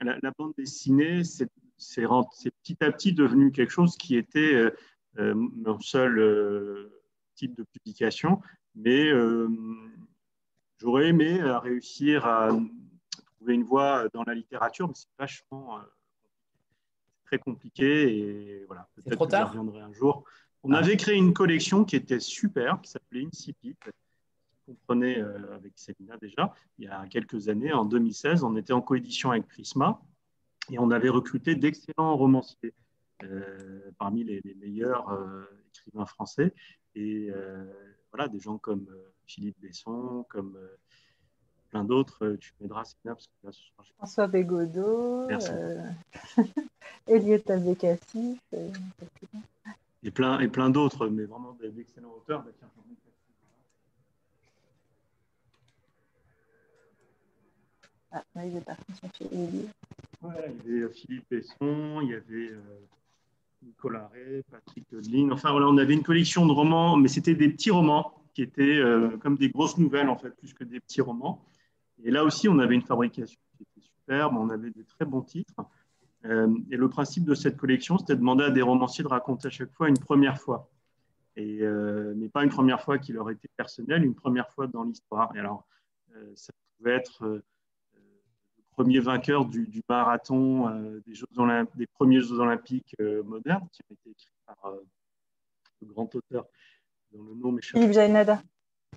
la, 0.00 0.32
bande 0.38 0.54
dessinée, 0.56 1.24
c'est 1.24 1.48
petit 1.76 2.76
à 2.80 2.92
petit 2.92 3.12
devenu 3.12 3.50
quelque 3.52 3.70
chose 3.70 3.96
qui 3.96 4.16
était 4.16 4.72
mon 5.16 5.80
seul 5.80 6.90
type 7.34 7.56
de 7.56 7.64
publication, 7.64 8.40
mais 8.74 9.10
J'aurais 10.80 11.08
aimé 11.08 11.38
euh, 11.38 11.58
réussir 11.58 12.24
à 12.24 12.48
trouver 13.36 13.54
une 13.54 13.64
voie 13.64 14.08
dans 14.14 14.22
la 14.22 14.34
littérature, 14.34 14.88
mais 14.88 14.94
c'est 14.94 15.08
vachement 15.18 15.76
euh, 15.76 15.82
très 17.30 17.38
compliqué 17.38 18.18
et 18.18 18.64
voilà, 18.66 18.88
peut-être 18.96 19.24
que 19.24 19.30
ça 19.30 19.44
reviendrai 19.44 19.80
un 19.80 19.92
jour. 19.92 20.24
On 20.64 20.72
avait 20.72 20.96
créé 20.96 21.16
une 21.16 21.32
collection 21.32 21.84
qui 21.84 21.94
était 21.94 22.18
super, 22.18 22.80
qui 22.82 22.90
s'appelait 22.90 23.24
Incipit, 23.24 23.76
qu'on 24.66 24.74
prenait 24.86 25.20
euh, 25.20 25.54
avec 25.54 25.72
Célina 25.76 26.16
déjà, 26.18 26.52
il 26.78 26.86
y 26.86 26.88
a 26.88 27.06
quelques 27.06 27.48
années, 27.48 27.72
en 27.72 27.84
2016. 27.84 28.42
On 28.42 28.56
était 28.56 28.72
en 28.72 28.82
coédition 28.82 29.30
avec 29.30 29.46
Prisma 29.46 30.00
et 30.70 30.78
on 30.80 30.90
avait 30.90 31.08
recruté 31.08 31.54
d'excellents 31.54 32.16
romanciers 32.16 32.74
parmi 33.98 34.24
les, 34.24 34.40
meilleurs 34.60 35.14
écrivains 35.68 36.06
français. 36.06 36.54
Et 36.94 37.30
voilà, 38.10 38.28
des 38.28 38.40
gens 38.40 38.58
comme 38.58 38.86
Philippe 39.30 39.60
Besson, 39.60 40.24
comme 40.28 40.56
euh, 40.56 40.76
plein 41.70 41.84
d'autres. 41.84 42.24
Euh, 42.24 42.36
tu 42.38 42.52
m'aideras, 42.60 42.84
Sina, 42.84 43.14
parce 43.14 43.26
que 43.26 43.46
là, 43.46 43.52
ce 43.52 43.62
soir, 43.62 43.86
François 43.96 44.26
Bégodeau, 44.26 45.28
euh, 45.30 45.90
Eliott 47.06 47.48
Abécassif. 47.50 48.40
et 50.02 50.10
plein, 50.10 50.40
et 50.40 50.48
plein 50.48 50.70
d'autres, 50.70 51.08
mais 51.08 51.24
vraiment 51.24 51.56
d'excellents 51.60 52.14
auteurs. 52.16 52.44
Bah, 58.12 58.24
ah, 58.34 58.44
il 58.44 58.56
est 58.56 58.60
parti 58.60 58.92
chercher 59.00 59.28
il 59.32 59.70
y 60.66 60.82
avait 60.82 60.92
Philippe 60.92 61.26
Besson, 61.30 62.00
il 62.02 62.08
y 62.08 62.14
avait 62.14 62.50
Nicolas 63.62 64.10
Ray, 64.12 64.42
Patrick 64.50 64.86
Lin. 64.90 65.30
Enfin, 65.30 65.52
voilà, 65.52 65.68
on 65.68 65.78
avait 65.78 65.94
une 65.94 66.02
collection 66.02 66.46
de 66.46 66.52
romans, 66.52 66.96
mais 66.96 67.08
c'était 67.08 67.34
des 67.34 67.48
petits 67.48 67.70
romans 67.70 68.14
qui 68.34 68.42
étaient 68.42 68.62
euh, 68.62 69.16
comme 69.18 69.36
des 69.36 69.50
grosses 69.50 69.78
nouvelles, 69.78 70.08
en 70.08 70.16
fait, 70.16 70.30
plus 70.30 70.54
que 70.54 70.64
des 70.64 70.80
petits 70.80 71.00
romans. 71.00 71.44
Et 72.04 72.10
là 72.10 72.24
aussi, 72.24 72.48
on 72.48 72.58
avait 72.58 72.74
une 72.74 72.82
fabrication 72.82 73.40
qui 73.56 73.62
était 73.62 73.86
superbe, 73.86 74.36
on 74.36 74.50
avait 74.50 74.70
des 74.70 74.84
très 74.84 75.04
bons 75.04 75.22
titres. 75.22 75.54
Euh, 76.24 76.54
et 76.70 76.76
le 76.76 76.88
principe 76.88 77.24
de 77.24 77.34
cette 77.34 77.56
collection, 77.56 77.98
c'était 77.98 78.14
de 78.14 78.20
demander 78.20 78.44
à 78.44 78.50
des 78.50 78.62
romanciers 78.62 79.04
de 79.04 79.08
raconter 79.08 79.48
à 79.48 79.50
chaque 79.50 79.72
fois 79.72 79.88
une 79.88 79.98
première 79.98 80.38
fois. 80.38 80.70
Et, 81.36 81.62
euh, 81.62 82.12
mais 82.16 82.28
pas 82.28 82.44
une 82.44 82.50
première 82.50 82.82
fois 82.82 82.98
qui 82.98 83.12
leur 83.12 83.30
était 83.30 83.48
personnelle, 83.56 84.04
une 84.04 84.14
première 84.14 84.50
fois 84.50 84.66
dans 84.66 84.84
l'histoire. 84.84 85.34
Et 85.36 85.38
alors, 85.38 85.66
ça 86.34 86.52
pouvait 86.76 86.96
être 86.96 87.24
le 87.24 87.42
premier 88.72 88.98
vainqueur 88.98 89.44
du, 89.44 89.82
marathon 89.88 90.68
des, 91.06 91.14
Jeux 91.14 91.26
des 91.76 91.86
premiers 91.86 92.20
Jeux 92.20 92.40
olympiques 92.40 92.96
modernes, 93.24 93.68
qui 93.72 93.82
a 93.88 93.92
été 93.92 94.10
écrit 94.10 94.32
par 94.44 94.72
le 95.80 95.86
grand 95.86 96.12
auteur 96.14 96.46
le 97.12 97.34
nom 97.34 97.56
Philippe 97.60 97.92
Genada. 97.92 98.42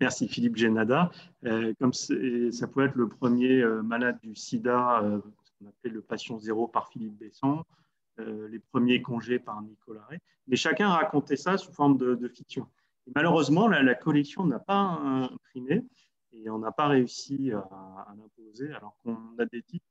Merci 0.02 0.28
Philippe 0.28 0.58
Genada. 0.58 1.12
Euh, 1.46 1.74
comme 1.80 1.94
ça 1.94 2.68
pouvait 2.68 2.86
être 2.86 2.96
le 2.96 3.08
premier 3.08 3.62
euh, 3.62 3.82
malade 3.84 4.20
du 4.24 4.36
sida, 4.36 5.02
euh, 5.04 5.22
ce 5.44 5.52
qu'on 5.60 5.70
appelle 5.70 5.94
le 5.94 6.02
patient 6.02 6.40
zéro 6.40 6.68
par 6.68 6.90
Philippe 6.90 7.18
Besson, 7.18 7.64
les 8.20 8.60
premiers 8.60 9.02
congés 9.02 9.40
par 9.40 9.60
Nicolas 9.64 10.04
Ray. 10.08 10.20
Mais 10.48 10.56
chacun 10.56 10.90
racontait 10.90 11.36
ça 11.36 11.58
sous 11.58 11.74
forme 11.74 11.98
de, 11.98 12.28
fiction. 12.28 12.68
malheureusement, 13.16 13.68
la, 13.68 13.96
collection 13.96 14.46
n'a 14.46 14.60
pas 14.60 14.78
imprimé 14.78 15.84
et 16.32 16.48
on 16.52 16.60
n'a 16.60 16.72
pas 16.72 16.88
réussi 16.88 17.52
à, 17.52 18.14
l'imposer, 18.16 18.72
alors 18.72 18.96
qu'on 19.04 19.18
a 19.40 19.46
des 19.46 19.64
titres. 19.64 19.86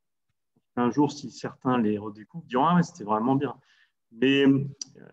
Un 0.77 0.93
jour, 0.93 1.11
si 1.11 1.33
certains 1.33 1.79
les 1.79 1.99
redécouvrent, 1.99 2.47
diront 2.47 2.67
Ah, 2.67 2.83
c'était 2.85 3.03
vraiment 3.03 3.35
bien. 3.35 3.57
Mais 4.13 4.45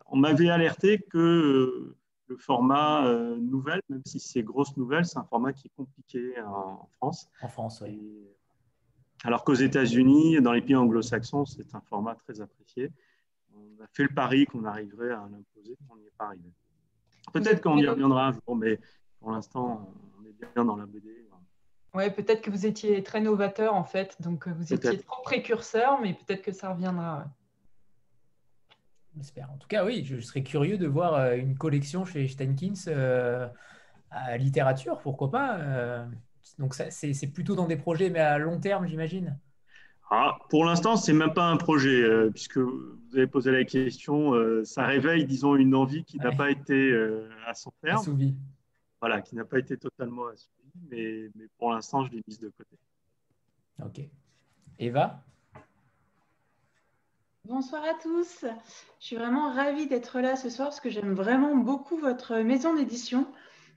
on 0.05 0.17
m'avait 0.17 0.49
alerté 0.49 0.99
que 1.09 1.95
le 2.29 2.37
format 2.37 3.07
euh, 3.07 3.35
nouvelle, 3.37 3.81
même 3.89 4.03
si 4.05 4.19
c'est 4.19 4.43
grosse 4.43 4.77
nouvelle, 4.77 5.05
c'est 5.05 5.17
un 5.17 5.23
format 5.23 5.51
qui 5.51 5.67
est 5.67 5.75
compliqué 5.75 6.39
en, 6.41 6.87
France. 6.97 7.29
En 7.41 7.47
France, 7.47 7.81
oui. 7.81 7.99
alors 9.23 9.43
qu'aux 9.43 9.55
États-Unis, 9.55 10.39
dans 10.41 10.53
les 10.53 10.61
pays 10.61 10.75
anglo-saxons, 10.75 11.45
c'est 11.45 11.75
un 11.75 11.81
format 11.81 12.15
très 12.15 12.39
apprécié. 12.39 12.91
On 13.53 13.83
a 13.83 13.87
fait 13.91 14.03
le 14.03 14.13
pari 14.13 14.45
qu'on 14.45 14.63
arriverait 14.63 15.11
à 15.11 15.27
l'imposer, 15.31 15.75
on 15.89 15.97
n'y 15.97 16.05
est 16.05 16.17
pas 16.17 16.25
arrivé. 16.25 16.51
Peut-être 17.33 17.61
qu'on 17.61 17.77
y 17.77 17.87
reviendra 17.87 18.27
un 18.27 18.31
jour, 18.31 18.55
mais 18.55 18.79
pour 19.19 19.31
l'instant, 19.31 19.91
on 20.19 20.25
est 20.25 20.53
bien 20.53 20.63
dans 20.63 20.75
la 20.75 20.85
BD. 20.85 21.25
Oui, 21.95 22.09
peut-être 22.11 22.41
que 22.41 22.51
vous 22.51 22.67
étiez 22.67 23.01
très 23.01 23.19
novateur 23.19 23.73
en 23.73 23.83
fait, 23.83 24.15
donc 24.21 24.47
euh, 24.47 24.51
vous 24.55 24.73
étiez 24.73 24.99
trop 24.99 25.23
précurseur, 25.23 25.99
mais 25.99 26.13
peut-être 26.13 26.43
que 26.43 26.51
ça 26.51 26.71
reviendra. 26.71 27.25
En 29.51 29.57
tout 29.57 29.67
cas, 29.67 29.85
oui, 29.85 30.03
je 30.05 30.19
serais 30.19 30.43
curieux 30.43 30.77
de 30.77 30.87
voir 30.87 31.15
euh, 31.15 31.35
une 31.35 31.57
collection 31.57 32.05
chez 32.05 32.27
Steinkins 32.27 32.73
euh, 32.87 33.47
à 34.11 34.37
littérature, 34.37 34.99
pourquoi 34.99 35.31
pas. 35.31 35.59
Euh. 35.59 36.05
donc, 36.57 36.73
c'est 36.73 37.27
plutôt 37.27 37.55
dans 37.55 37.67
des 37.67 37.77
projets, 37.77 38.09
mais 38.09 38.19
à 38.19 38.37
long 38.37 38.59
terme, 38.59 38.87
j'imagine. 38.87 39.37
Ah, 40.11 40.39
pour 40.49 40.65
l'instant, 40.65 40.95
c'est 40.95 41.13
même 41.13 41.33
pas 41.33 41.45
un 41.45 41.57
projet, 41.57 42.03
puisque 42.31 42.57
vous 42.57 42.97
avez 43.13 43.27
posé 43.27 43.51
la 43.51 43.63
question. 43.63 44.33
ça 44.63 44.85
réveille, 44.85 45.25
disons, 45.25 45.55
une 45.55 45.75
envie 45.75 46.03
qui 46.03 46.17
n'a 46.17 46.31
pas 46.31 46.49
été 46.49 46.91
à 47.45 47.53
son 47.53 47.71
terme. 47.83 47.99
Assouvie. 47.99 48.35
Voilà, 49.01 49.21
qui 49.21 49.35
n'a 49.35 49.45
pas 49.45 49.59
été 49.59 49.77
totalement 49.77 50.27
assouvie, 50.27 50.73
mais, 50.89 51.29
mais 51.35 51.45
pour 51.57 51.71
l'instant, 51.71 52.03
je 52.05 52.11
l'ai 52.11 52.23
mise 52.27 52.39
de 52.39 52.49
côté. 52.49 52.77
Ok. 53.85 54.01
Eva? 54.79 55.23
Bonsoir 57.45 57.83
à 57.85 57.93
tous. 57.93 58.45
Je 58.99 59.05
suis 59.05 59.15
vraiment 59.15 59.49
ravie 59.51 59.87
d'être 59.87 60.19
là 60.19 60.35
ce 60.35 60.49
soir 60.49 60.67
parce 60.67 60.81
que 60.81 60.89
j'aime 60.89 61.13
vraiment 61.13 61.55
beaucoup 61.55 61.97
votre 61.97 62.35
maison 62.37 62.75
d'édition. 62.75 63.27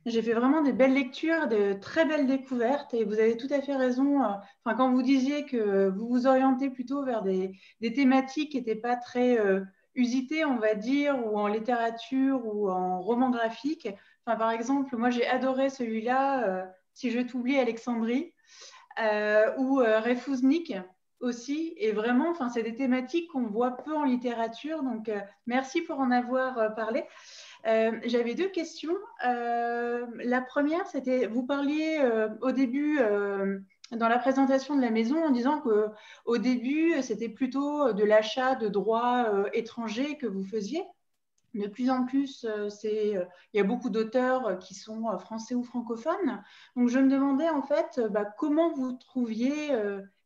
J'ai 0.05 0.21
fait 0.21 0.33
vraiment 0.33 0.63
des 0.63 0.73
belles 0.73 0.93
lectures, 0.93 1.47
de 1.47 1.75
très 1.75 2.05
belles 2.05 2.27
découvertes 2.27 2.93
et 2.93 3.05
vous 3.05 3.21
avez 3.21 3.37
tout 3.37 3.47
à 3.51 3.63
fait 3.63 3.77
raison. 3.77 4.21
Euh, 4.21 4.35
enfin, 4.65 4.77
quand 4.77 4.91
vous 4.91 5.03
disiez 5.03 5.47
que 5.47 5.89
vous 5.89 6.09
vous 6.09 6.27
orientez 6.27 6.71
plutôt 6.71 7.05
vers 7.05 7.23
des, 7.23 7.53
thématiques 7.81 8.51
qui 8.51 8.57
n'étaient 8.59 8.75
pas 8.75 8.97
très 8.97 9.39
euh, 9.39 9.61
usitées, 9.95 10.45
on 10.45 10.59
va 10.59 10.75
dire, 10.75 11.25
ou 11.25 11.39
en 11.39 11.47
littérature 11.47 12.45
ou 12.45 12.69
en 12.69 13.01
roman 13.01 13.31
graphique. 13.31 13.89
Enfin, 14.27 14.37
par 14.37 14.51
exemple, 14.51 14.97
moi 14.97 15.11
j'ai 15.11 15.27
adoré 15.27 15.71
celui-là, 15.71 16.49
euh, 16.49 16.65
Si 16.95 17.11
je 17.13 17.21
t'oublie 17.21 17.59
Alexandrie, 17.59 18.35
ou 19.57 19.77
Refouznik 19.77 20.75
aussi. 21.23 21.73
Et 21.79 21.93
vraiment, 21.93 22.29
enfin, 22.31 22.49
c'est 22.51 22.62
des 22.62 22.75
thématiques 22.75 23.31
qu'on 23.31 23.47
voit 23.47 23.77
peu 23.79 23.95
en 23.95 24.05
littérature. 24.05 24.83
Donc, 24.83 25.09
euh, 25.09 25.20
merci 25.47 25.81
pour 25.81 25.99
en 26.01 26.11
avoir 26.11 26.59
euh, 26.59 26.68
parlé. 26.68 27.05
Euh, 27.66 27.93
j'avais 28.05 28.35
deux 28.35 28.49
questions. 28.49 28.97
la 29.23 30.41
première, 30.43 30.87
c'était, 30.89 31.27
vous 31.27 31.47
parliez 31.47 32.01
au 32.41 32.51
début 32.51 32.99
dans 33.93 34.09
la 34.09 34.18
présentation 34.18 34.75
de 34.75 34.81
la 34.81 34.91
maison 34.91 35.23
en 35.25 35.31
disant 35.31 35.61
que 35.61 35.87
au 36.25 36.39
début, 36.39 37.01
c'était 37.03 37.29
plutôt 37.29 37.93
de 37.93 38.03
l'achat 38.03 38.57
de 38.57 38.66
droits 38.66 39.49
étrangers 39.53 40.16
que 40.16 40.27
vous 40.27 40.43
faisiez. 40.43 40.83
De 41.55 41.68
plus 41.68 41.89
en 41.89 42.05
plus, 42.05 42.47
il 42.83 43.25
y 43.55 43.61
a 43.61 43.64
beaucoup 43.64 43.91
d'auteurs 43.91 44.59
qui 44.59 44.75
sont 44.75 45.16
français 45.18 45.55
ou 45.55 45.62
francophones. 45.62 46.43
Donc, 46.75 46.89
je 46.89 46.99
me 46.99 47.09
demandais 47.09 47.49
en 47.49 47.62
fait 47.62 48.01
bah, 48.11 48.25
comment 48.25 48.73
vous 48.73 48.95
trouviez 48.95 49.70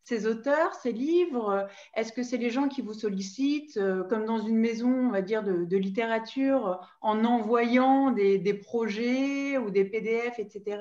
ces 0.07 0.29
auteurs, 0.29 0.73
ces 0.75 0.93
livres 0.93 1.67
Est-ce 1.95 2.13
que 2.13 2.23
c'est 2.23 2.37
les 2.37 2.49
gens 2.49 2.69
qui 2.69 2.81
vous 2.81 2.95
sollicitent, 2.95 3.77
euh, 3.77 4.05
comme 4.05 4.25
dans 4.25 4.39
une 4.39 4.57
maison, 4.57 4.89
on 4.89 5.11
va 5.11 5.21
dire, 5.21 5.43
de, 5.43 5.77
littérature, 5.77 6.81
en 7.01 7.25
envoyant 7.25 8.13
des, 8.13 8.55
projets 8.55 9.59
ou 9.59 9.71
des 9.71 9.85
PDF, 9.85 10.39
etc. 10.39 10.81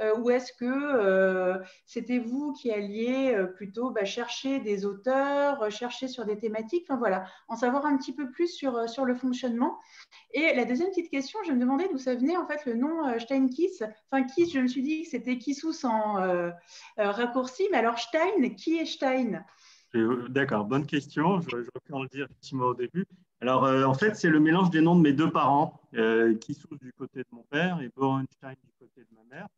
Euh, 0.00 0.16
ou 0.18 0.30
est-ce 0.30 0.54
que 0.54 0.64
euh, 0.64 1.58
c'était 1.84 2.18
vous 2.18 2.54
qui 2.54 2.70
alliez 2.72 3.36
plutôt 3.56 3.90
bah, 3.90 4.06
chercher 4.06 4.58
des 4.60 4.86
auteurs, 4.86 5.70
chercher 5.70 6.08
sur 6.08 6.24
des 6.24 6.38
thématiques? 6.38 6.86
Enfin 6.88 6.98
voilà, 6.98 7.26
en 7.48 7.56
savoir 7.56 7.84
un 7.84 7.98
petit 7.98 8.14
peu 8.14 8.30
plus 8.30 8.48
sur, 8.48 8.88
sur 8.88 9.04
le 9.04 9.14
fonctionnement. 9.14 9.78
Et 10.32 10.54
la 10.54 10.64
deuxième 10.64 10.88
petite 10.88 11.10
question, 11.10 11.38
je 11.46 11.52
me 11.52 11.60
demandais 11.60 11.88
d'où 11.92 11.98
ça 11.98 12.14
venait 12.14 12.38
en 12.38 12.46
fait 12.46 12.64
le 12.64 12.74
nom 12.74 13.18
Steinkiss. 13.18 13.82
Enfin, 14.10 14.24
Kiss, 14.24 14.52
je 14.54 14.60
me 14.60 14.66
suis 14.66 14.82
dit 14.82 15.02
que 15.02 15.10
c'était 15.10 15.36
Kissous 15.36 15.84
en 15.84 16.50
raccourci, 16.96 17.68
mais 17.70 17.78
alors 17.78 17.98
Stein, 17.98 18.45
qui 18.54 18.76
est 18.76 18.86
Stein? 18.86 19.44
D'accord, 20.28 20.66
bonne 20.66 20.84
question. 20.84 21.40
Je, 21.40 21.62
je 21.62 21.70
reprends 21.74 22.02
le 22.02 22.08
dire 22.08 22.26
effectivement 22.26 22.66
au 22.66 22.74
début. 22.74 23.06
Alors, 23.40 23.64
euh, 23.64 23.84
en 23.84 23.94
fait, 23.94 24.16
c'est 24.16 24.28
le 24.30 24.40
mélange 24.40 24.70
des 24.70 24.80
noms 24.80 24.96
de 24.96 25.00
mes 25.00 25.12
deux 25.12 25.30
parents, 25.30 25.80
euh, 25.94 26.34
sont 26.40 26.76
du 26.80 26.92
côté 26.92 27.20
de 27.20 27.28
mon 27.32 27.42
père 27.44 27.80
et 27.80 27.90
Borenstein 27.94 28.54
du 28.62 28.72
côté 28.78 29.00
de 29.00 29.14
ma 29.14 29.24
mère. 29.24 29.48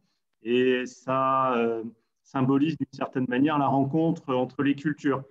Et 0.42 0.84
ça 0.86 1.56
euh, 1.56 1.84
symbolise 2.22 2.76
d'une 2.76 2.92
certaine 2.92 3.26
manière 3.28 3.58
la 3.58 3.66
rencontre 3.66 4.34
entre 4.34 4.62
les 4.62 4.74
cultures. 4.74 5.22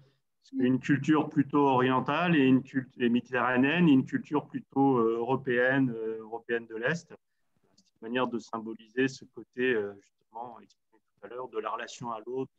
Une 0.57 0.79
culture 0.79 1.27
plutôt 1.27 1.67
orientale 1.67 2.35
et 2.35 2.45
une 2.45 2.63
culture 2.63 3.09
méditerranéenne 3.09 3.89
et 3.89 3.91
une 3.91 4.05
culture 4.05 4.47
plutôt 4.47 4.97
européenne, 4.97 5.93
européenne 6.19 6.65
de 6.67 6.75
l'Est. 6.75 7.07
C'est 7.09 7.93
une 8.01 8.01
manière 8.01 8.27
de 8.27 8.39
symboliser 8.39 9.09
ce 9.09 9.25
côté, 9.25 9.75
justement, 10.01 10.57
exprimé 10.61 11.01
tout 11.19 11.25
à 11.25 11.27
l'heure, 11.27 11.49
de 11.49 11.59
la 11.59 11.69
relation 11.69 12.11
à 12.11 12.21
l'autre, 12.25 12.51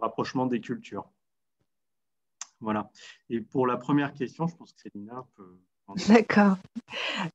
rapprochement 0.00 0.46
des 0.46 0.60
cultures. 0.60 1.08
Voilà. 2.60 2.90
Et 3.28 3.40
pour 3.40 3.66
la 3.66 3.76
première 3.76 4.14
question, 4.14 4.46
je 4.46 4.56
pense 4.56 4.72
que 4.72 4.80
Célina 4.80 5.26
peut. 5.36 5.58
D'accord. 6.08 6.56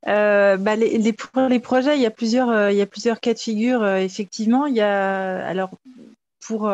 Euh, 0.08 0.58
bah 0.58 0.76
les, 0.76 1.14
pour 1.14 1.42
les 1.44 1.60
projets, 1.60 1.96
il 1.98 2.02
y 2.02 2.06
a 2.06 2.12
plusieurs, 2.12 2.50
euh, 2.50 3.16
cas 3.22 3.34
de 3.34 3.40
figure. 3.40 3.82
Euh, 3.82 3.98
effectivement, 3.98 4.66
il 4.66 4.76
y 4.76 4.82
a 4.82 5.46
alors 5.46 5.72
pour, 6.42 6.68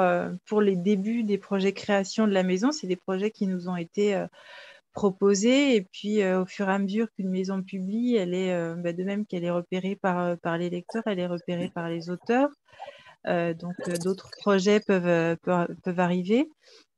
les 0.62 0.76
débuts 0.76 1.24
des 1.24 1.38
projets 1.38 1.74
création 1.74 2.26
de 2.26 2.32
la 2.32 2.44
maison, 2.44 2.72
c'est 2.72 2.88
des 2.88 2.96
projets 2.96 3.30
qui 3.30 3.46
nous 3.46 3.70
ont 3.70 3.76
été 3.76 4.26
proposés. 4.92 5.76
Et 5.76 5.82
puis, 5.82 6.26
au 6.26 6.46
fur 6.46 6.68
et 6.68 6.74
à 6.74 6.80
mesure 6.80 7.08
qu'une 7.14 7.30
maison 7.30 7.62
publie, 7.62 8.16
elle 8.16 8.34
est, 8.34 8.76
bah, 8.78 8.94
de 8.94 9.04
même 9.04 9.28
qu'elle 9.28 9.44
est 9.44 9.52
repérée 9.52 9.96
par 9.96 10.58
les 10.58 10.72
lecteurs, 10.72 11.04
elle 11.06 11.20
est 11.20 11.28
repérée 11.28 11.70
par 11.70 11.90
les 11.90 12.10
auteurs. 12.10 12.50
Euh, 13.28 13.54
donc 13.54 13.76
euh, 13.88 13.98
d'autres 13.98 14.30
projets 14.40 14.82
euh, 14.90 15.36
peuvent, 15.44 15.76
peuvent, 15.84 16.00
arriver. 16.00 16.50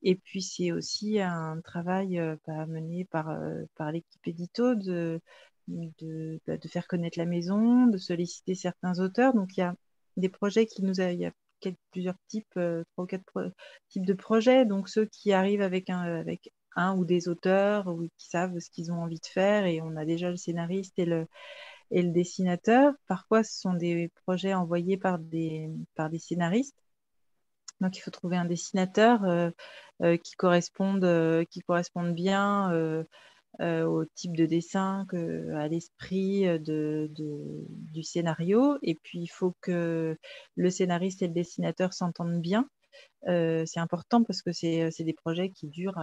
Et 0.04 0.16
puis 0.16 0.42
c'est 0.42 0.72
aussi 0.72 1.20
un 1.20 1.60
travail 1.62 2.22
bah, 2.48 2.66
mené 2.68 3.06
par, 3.06 3.38
par 3.76 3.92
l'équipe 3.92 4.28
édito 4.28 4.76
de, 4.76 5.20
de, 5.68 6.40
bah, 6.48 6.58
de, 6.58 6.68
faire 6.70 6.88
connaître 6.88 7.20
la 7.20 7.26
maison, 7.26 7.88
de 7.88 7.98
solliciter 7.98 8.56
certains 8.56 9.00
auteurs. 9.00 9.34
Donc 9.34 9.58
il 9.58 9.62
y 9.62 9.64
a 9.64 9.76
des 10.18 10.30
projets 10.30 10.66
qui 10.68 10.84
nous 10.84 11.02
a, 11.02 11.12
il 11.12 11.20
y 11.20 11.26
a 11.26 11.32
plusieurs 11.92 12.16
types, 12.30 12.54
trois 12.54 13.04
ou 13.04 13.08
quatre 13.08 13.52
types 13.90 14.06
de 14.06 14.14
projets. 14.14 14.66
Donc 14.66 14.88
ceux 14.88 15.06
qui 15.06 15.34
arrivent 15.34 15.62
avec 15.62 15.90
un, 15.90 16.02
avec 16.02 16.54
un 16.76 16.96
ou 16.96 17.04
des 17.04 17.28
auteurs 17.28 17.88
ou 17.88 18.08
qui 18.18 18.30
savent 18.30 18.58
ce 18.60 18.70
qu'ils 18.70 18.92
ont 18.92 19.02
envie 19.02 19.20
de 19.20 19.26
faire 19.26 19.66
et 19.66 19.82
on 19.82 19.98
a 19.98 20.06
déjà 20.06 20.30
le 20.30 20.38
scénariste 20.38 20.98
et 20.98 21.06
le, 21.06 21.28
et 21.92 22.02
le 22.02 22.12
dessinateur. 22.12 22.94
Parfois, 23.08 23.44
ce 23.44 23.60
sont 23.60 23.74
des 23.74 24.12
projets 24.26 24.54
envoyés 24.54 24.98
par 24.98 25.20
des, 25.20 25.70
par 25.96 26.10
des 26.10 26.20
scénaristes. 26.20 26.76
Donc, 27.82 27.98
il 27.98 28.02
faut 28.02 28.12
trouver 28.12 28.38
un 28.38 28.46
dessinateur 28.46 29.24
euh, 29.24 29.52
euh, 30.02 30.18
qui, 30.18 30.34
corresponde, 30.36 31.04
euh, 31.06 31.46
qui 31.50 31.62
corresponde 31.62 32.14
bien 32.14 32.72
au 33.60 34.06
type 34.16 34.38
de 34.38 34.46
dessin, 34.46 35.06
à 35.56 35.68
l'esprit 35.68 36.44
de, 36.60 37.10
du 37.12 38.04
scénario. 38.04 38.78
Et 38.84 38.96
puis, 38.96 39.20
il 39.20 39.28
faut 39.28 39.56
que 39.62 40.18
le 40.56 40.70
scénariste 40.70 41.22
et 41.24 41.28
le 41.28 41.34
dessinateur 41.34 41.94
s'entendent 41.94 42.42
bien. 42.42 42.70
c'est 43.26 43.80
important 43.80 44.24
parce 44.24 44.42
que 44.42 44.52
c'est 44.52 45.04
des 45.04 45.14
projets 45.14 45.50
qui 45.50 45.68
durent 45.68 46.00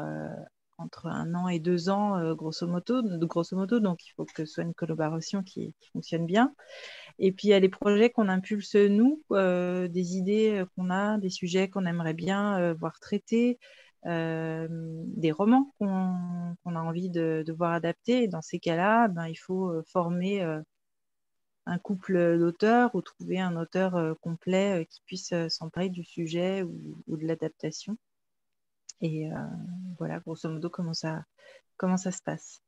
entre 0.79 1.07
un 1.07 1.35
an 1.35 1.49
et 1.49 1.59
deux 1.59 1.89
ans, 1.89 2.18
euh, 2.18 2.35
grosso, 2.35 2.66
modo, 2.66 3.03
grosso. 3.27 3.66
Donc, 3.81 4.07
il 4.07 4.11
faut 4.12 4.24
que 4.24 4.45
ce 4.45 4.47
soit 4.47 4.64
une 4.64 4.74
collaboration 4.74 5.43
qui, 5.43 5.74
fonctionne 5.93 6.27
bien. 6.27 6.55
Et 7.18 7.33
puis, 7.33 7.49
il 7.49 7.51
y 7.51 7.55
a 7.55 7.61
les 7.61 7.68
projets 7.68 8.11
qu'on 8.11 8.29
impulse, 8.29 8.74
nous, 8.74 9.22
euh, 9.33 9.89
des 9.89 10.16
idées 10.16 10.61
euh, 10.61 10.66
qu'on 10.77 10.91
a, 10.91 11.18
des 11.18 11.31
sujets 11.31 11.68
qu'on 11.68 11.87
aimerait 11.87 12.14
bien 12.14 12.74
voir 12.74 12.99
traités, 13.01 13.59
des 14.05 15.33
romans 15.33 15.74
qu'on 15.79 16.57
a 16.77 16.81
envie 16.81 17.11
de, 17.11 17.45
voir 17.57 17.72
adaptés. 17.72 18.24
Et 18.24 18.29
dans 18.29 18.43
ces 18.43 18.59
cas-là, 18.61 19.09
ben, 19.09 19.27
il 19.27 19.37
faut 19.37 19.83
former 19.87 20.43
un 21.66 21.79
couple 21.79 22.39
d'auteurs 22.39 22.95
ou 22.95 23.03
trouver 23.03 23.41
un 23.41 23.57
auteur 23.57 24.16
complet 24.20 24.87
qui 24.91 25.03
puisse 25.07 25.35
s'emparer 25.49 25.89
du 25.89 26.05
sujet 26.05 26.62
ou 26.62 27.16
de 27.16 27.27
l'adaptation. 27.27 27.99
Et 29.01 29.30
euh, 29.30 29.36
voilà, 29.99 30.20
grosso 30.20 30.49
modo, 30.49 30.70
comment 30.70 30.94
ça, 30.94 31.24
comment 31.76 31.97
ça 31.97 32.12
se 32.12 32.22
passe. 32.22 32.62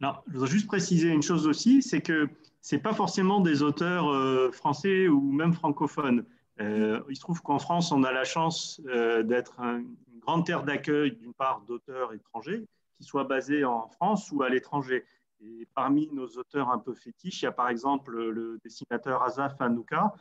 Alors, 0.00 0.22
je 0.26 0.32
voudrais 0.32 0.48
juste 0.48 0.66
préciser 0.66 1.08
une 1.08 1.22
chose 1.22 1.46
aussi, 1.46 1.82
c'est 1.82 2.00
que 2.00 2.28
ce 2.60 2.74
n'est 2.74 2.82
pas 2.82 2.92
forcément 2.92 3.40
des 3.40 3.62
auteurs 3.62 4.08
euh, 4.08 4.50
français 4.50 5.08
ou 5.08 5.32
même 5.32 5.52
francophones. 5.52 6.24
Euh, 6.60 7.00
il 7.08 7.16
se 7.16 7.20
trouve 7.20 7.40
qu'en 7.42 7.58
France, 7.58 7.92
on 7.92 8.02
a 8.04 8.12
la 8.12 8.24
chance 8.24 8.80
d'être 9.24 9.60
une 9.60 10.18
grande 10.20 10.46
terre 10.46 10.64
d'accueil, 10.64 11.12
d'une 11.12 11.34
part, 11.34 11.62
d'auteurs 11.62 12.12
étrangers, 12.12 12.64
qui 12.96 13.04
soient 13.04 13.24
basés 13.24 13.64
en 13.64 13.88
France 13.88 14.30
ou 14.32 14.42
à 14.42 14.48
l'étranger. 14.48 15.04
Et 15.40 15.66
parmi 15.74 16.08
nos 16.12 16.26
auteurs 16.36 16.70
un 16.70 16.78
peu 16.78 16.94
fétiches, 16.94 17.42
il 17.42 17.46
y 17.46 17.48
a 17.48 17.52
par 17.52 17.68
exemple 17.68 18.16
le 18.16 18.60
dessinateur 18.62 19.22
Azaf 19.24 19.60
Anouka, 19.60 20.14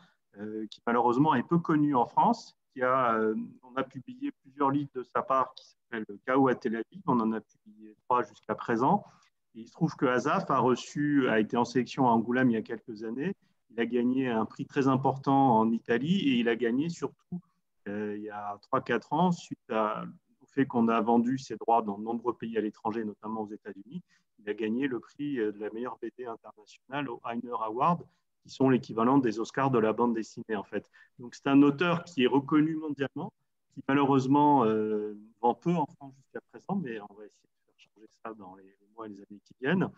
qui 0.72 0.82
malheureusement 0.88 1.36
est 1.36 1.44
peu 1.44 1.60
connu 1.60 1.94
en 1.94 2.08
France, 2.08 2.58
euh, 2.78 3.36
on 3.64 3.76
a 3.76 3.84
publié 3.84 4.32
plusieurs 4.32 4.72
livres 4.72 4.92
de 4.96 5.04
sa 5.04 5.22
part 5.22 5.54
qui 5.56 5.66
s'appellent 5.66 6.06
Chaos 6.26 6.48
à 6.48 6.56
Tel 6.56 6.76
Aviv. 6.76 7.02
On 7.08 7.20
en 7.20 7.32
a 7.34 7.42
publié 7.42 7.96
trois 8.04 8.24
jusqu'à 8.24 8.56
présent. 8.56 9.04
il 9.56 9.68
se 9.68 9.74
trouve 9.74 9.96
que 9.96 10.06
Azaf 10.06 10.50
a 10.50 10.60
reçu, 10.60 11.28
a 11.30 11.40
été 11.40 11.58
en 11.58 11.66
sélection 11.66 12.08
à 12.08 12.12
Angoulême 12.12 12.50
il 12.50 12.54
y 12.54 12.58
a 12.58 12.62
quelques 12.62 13.04
années. 13.04 13.36
Il 13.72 13.80
a 13.80 13.86
gagné 13.86 14.30
un 14.30 14.46
prix 14.46 14.66
très 14.66 14.88
important 14.88 15.60
en 15.60 15.72
Italie 15.72 16.20
et 16.30 16.40
il 16.40 16.50
a 16.50 16.56
gagné 16.56 16.90
surtout 16.90 17.40
euh, 17.88 18.16
il 18.18 18.24
y 18.24 18.30
a 18.30 18.60
3-4 18.72 19.02
ans 19.12 19.32
suite 19.32 19.60
au 19.72 20.46
fait 20.46 20.66
qu'on 20.66 20.88
a 20.88 21.00
vendu 21.02 21.38
ses 21.38 21.56
droits 21.56 21.82
dans 21.82 21.98
de 21.98 22.04
nombreux 22.04 22.36
pays 22.36 22.58
à 22.58 22.62
l'étranger, 22.62 23.04
notamment 23.04 23.42
aux 23.42 23.50
États-Unis. 23.50 24.02
Il 24.40 24.50
a 24.50 24.54
gagné 24.54 24.88
le 24.88 25.00
prix 25.00 25.36
de 25.36 25.56
la 25.60 25.70
meilleure 25.72 25.98
BD 26.02 26.26
internationale 26.26 27.10
au 27.10 27.22
Heiner 27.26 27.56
Award 27.64 28.04
qui 28.44 28.50
sont 28.50 28.70
l'équivalent 28.70 29.18
des 29.18 29.40
Oscars 29.40 29.72
de 29.72 29.80
la 29.80 29.94
bande 29.94 30.14
dessinée, 30.14 30.56
en 30.56 30.64
fait. 30.64 30.90
Donc, 31.20 31.36
c'est 31.36 31.48
un 31.48 31.62
auteur 31.62 32.04
qui 32.04 32.24
est 32.24 32.28
reconnu 32.28 32.76
mondialement, 32.76 33.32
qui 33.74 33.84
malheureusement 33.88 34.66
euh, 34.66 35.18
vend 35.42 35.54
peu 35.54 35.72
en 35.72 35.86
France 35.86 36.14
jusqu'à 36.18 36.42
présent, 36.52 36.76
mais 36.76 37.00
on 37.02 37.14
va 37.14 37.26
essayer 37.26 37.44
de 37.44 37.66
faire 37.66 37.76
changer 37.78 38.08
ça 38.24 38.34
dans 38.34 38.56
les 38.56 38.76
mois 38.96 39.08
et 39.08 39.10
les 39.10 39.18
années 39.18 39.42
qui 39.46 39.54
viennent. 39.62 39.90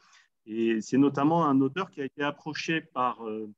Et 0.45 0.81
c'est 0.81 0.97
notamment 0.97 1.45
un 1.45 1.61
auteur 1.61 1.89
qui 1.89 2.01
a 2.01 2.05
été 2.05 2.21
approché 2.21 2.81
par 2.81 3.25
euh, 3.25 3.49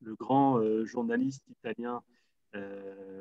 le 0.00 0.14
grand 0.14 0.58
euh, 0.58 0.84
journaliste 0.84 1.44
italien, 1.48 2.02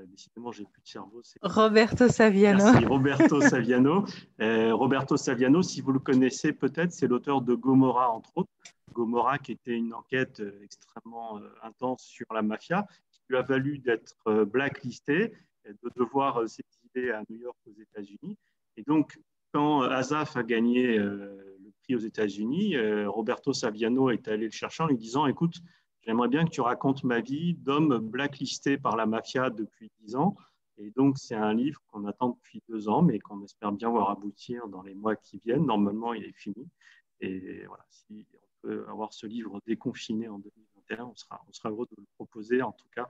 décidément, 0.08 0.52
j'ai 0.52 0.66
plus 0.66 0.82
de 0.82 0.88
cerveau. 0.90 1.22
Roberto 1.42 2.10
Saviano. 2.10 2.66
Merci, 2.66 2.86
Roberto 2.86 3.40
Saviano. 3.40 4.04
Roberto 4.38 5.16
Saviano, 5.16 5.62
si 5.62 5.80
vous 5.80 5.94
le 5.94 6.00
connaissez 6.00 6.52
peut-être, 6.52 6.92
c'est 6.92 7.08
l'auteur 7.08 7.42
de 7.42 7.56
Gomorra, 7.56 8.12
entre 8.12 8.30
autres. 8.36 8.50
Gomorrah, 8.92 9.38
qui 9.38 9.54
était 9.54 9.76
une 9.76 9.94
enquête 9.94 10.40
euh, 10.40 10.62
extrêmement 10.64 11.38
euh, 11.38 11.50
intense 11.64 12.04
sur 12.04 12.26
la 12.34 12.42
mafia, 12.42 12.86
qui 13.12 13.22
lui 13.30 13.38
a 13.38 13.42
valu 13.42 13.80
d'être 13.80 14.16
euh, 14.28 14.46
blacklisté, 14.46 15.34
de 15.66 15.92
devoir 15.96 16.50
s'exiler 16.50 17.12
à 17.12 17.24
New 17.30 17.38
York 17.38 17.58
aux 17.68 17.80
États-Unis. 17.80 18.38
Et 18.78 18.84
donc, 18.84 19.20
quand 19.54 19.82
Azaf 19.84 20.36
a 20.36 20.42
gagné 20.42 20.98
le 20.98 21.72
prix 21.84 21.96
aux 21.96 22.00
États-Unis, 22.00 22.76
Roberto 23.06 23.54
Saviano 23.54 24.10
est 24.10 24.28
allé 24.28 24.46
le 24.46 24.52
chercher 24.52 24.82
en 24.82 24.88
lui 24.88 24.98
disant 24.98 25.28
Écoute, 25.28 25.62
j'aimerais 26.02 26.30
bien 26.30 26.46
que 26.46 26.50
tu 26.50 26.62
racontes 26.62 27.04
ma 27.04 27.20
vie 27.20 27.54
d'homme 27.54 28.00
blacklisté 28.00 28.80
par 28.80 28.96
la 28.96 29.06
mafia 29.06 29.52
depuis 29.52 29.92
dix 30.00 30.16
ans. 30.16 30.36
Et 30.78 30.90
donc, 30.96 31.20
c'est 31.20 31.36
un 31.36 31.54
livre 31.54 31.80
qu'on 31.92 32.06
attend 32.06 32.30
depuis 32.30 32.64
deux 32.68 32.90
ans, 32.90 33.04
mais 33.04 33.20
qu'on 33.20 33.44
espère 33.44 33.72
bien 33.72 33.90
voir 33.90 34.10
aboutir 34.10 34.68
dans 34.68 34.82
les 34.82 34.96
mois 34.96 35.16
qui 35.16 35.38
viennent. 35.46 35.68
Normalement, 35.68 36.16
il 36.16 36.24
est 36.24 36.36
fini. 36.36 36.68
Et 37.20 37.66
voilà, 37.68 37.86
si 37.92 38.26
avoir 38.88 39.14
ce 39.14 39.26
livre 39.28 39.60
déconfiné 39.66 40.28
en 40.28 40.40
2021, 40.40 41.06
on 41.06 41.16
sera, 41.16 41.70
heureux 41.70 41.88
de 41.92 41.96
le 41.98 42.06
proposer, 42.18 42.62
en 42.62 42.72
tout 42.72 42.88
cas 42.96 43.10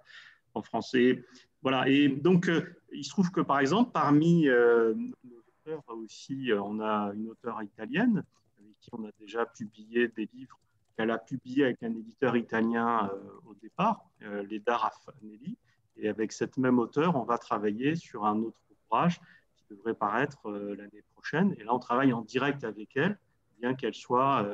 en 0.53 0.61
français. 0.61 1.23
Voilà, 1.61 1.87
et 1.87 2.09
donc 2.09 2.49
euh, 2.49 2.63
il 2.91 3.03
se 3.03 3.09
trouve 3.09 3.31
que 3.31 3.41
par 3.41 3.59
exemple, 3.59 3.91
parmi 3.91 4.47
euh, 4.47 4.93
nos 5.23 5.37
auteurs 5.37 5.83
aussi, 5.89 6.51
euh, 6.51 6.61
on 6.61 6.79
a 6.79 7.11
une 7.13 7.29
auteure 7.29 7.61
italienne 7.61 8.23
avec 8.59 8.79
qui 8.79 8.89
on 8.93 9.05
a 9.05 9.11
déjà 9.19 9.45
publié 9.45 10.07
des 10.07 10.29
livres 10.33 10.59
qu'elle 10.97 11.11
a 11.11 11.17
publiés 11.17 11.65
avec 11.65 11.83
un 11.83 11.93
éditeur 11.93 12.35
italien 12.35 13.09
au 13.45 13.53
départ, 13.53 14.03
Leda 14.19 14.75
Raffanelli. 14.75 15.57
Et 15.95 16.09
avec 16.09 16.33
cette 16.33 16.57
même 16.57 16.79
auteur, 16.79 17.15
on 17.15 17.23
va 17.23 17.37
travailler 17.37 17.95
sur 17.95 18.25
un 18.25 18.37
autre 18.39 18.59
ouvrage 18.69 19.21
qui 19.55 19.63
devrait 19.69 19.93
paraître 19.93 20.51
l'année 20.51 21.01
prochaine. 21.13 21.55
Et 21.57 21.63
là, 21.63 21.73
on 21.73 21.79
travaille 21.79 22.11
en 22.11 22.21
direct 22.21 22.65
avec 22.65 22.97
elle, 22.97 23.17
bien 23.61 23.75
qu'elle 23.75 23.93
soit 23.93 24.45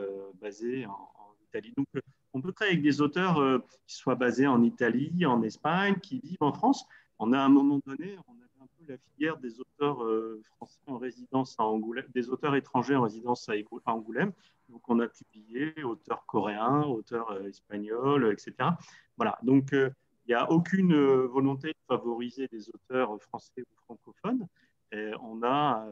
basée 0.42 0.86
en, 0.86 1.10
Italie. 1.50 1.74
Donc, 1.78 1.88
on 2.34 2.42
peut 2.42 2.52
travailler 2.52 2.78
avec 2.78 2.84
des 2.84 3.00
auteurs 3.00 3.42
qui 3.88 3.96
soient 3.96 4.16
basés 4.16 4.48
en 4.48 4.62
Italie, 4.64 5.26
en 5.26 5.42
Espagne, 5.44 5.96
qui 6.02 6.20
vivent 6.20 6.42
en 6.42 6.52
France. 6.52 6.86
On 7.20 7.32
a 7.32 7.40
à 7.40 7.46
un 7.46 7.50
moment 7.50 7.80
donné, 7.86 8.18
on 8.28 8.34
avait 8.34 8.62
un 8.62 8.68
peu 8.78 8.92
la 8.92 8.98
filière 8.98 9.38
des 9.38 9.60
auteurs 9.62 10.04
français 10.44 10.82
en 10.88 10.98
résidence 10.98 11.56
à 11.58 11.64
Angoulême, 11.64 12.06
des 12.14 12.30
auteurs 12.30 12.56
étrangers 12.56 12.96
en 12.96 13.04
résidence 13.04 13.48
à 13.48 13.54
Angoulême. 13.94 14.34
Donc, 14.68 14.82
on 14.90 15.00
a 15.00 15.08
publié 15.08 15.74
auteurs 15.84 16.26
coréens, 16.26 16.84
auteurs 16.84 17.46
espagnols, 17.46 18.30
etc. 18.34 18.72
Voilà. 19.16 19.38
Donc, 19.42 19.70
il 19.72 19.94
n'y 20.28 20.34
a 20.34 20.52
aucune 20.52 20.94
volonté 21.28 21.70
de 21.70 21.96
favoriser 21.96 22.50
des 22.50 22.70
auteurs 22.70 23.18
français 23.22 23.62
ou 23.62 23.76
francophones. 23.86 24.46
On 24.92 25.42
a 25.44 25.88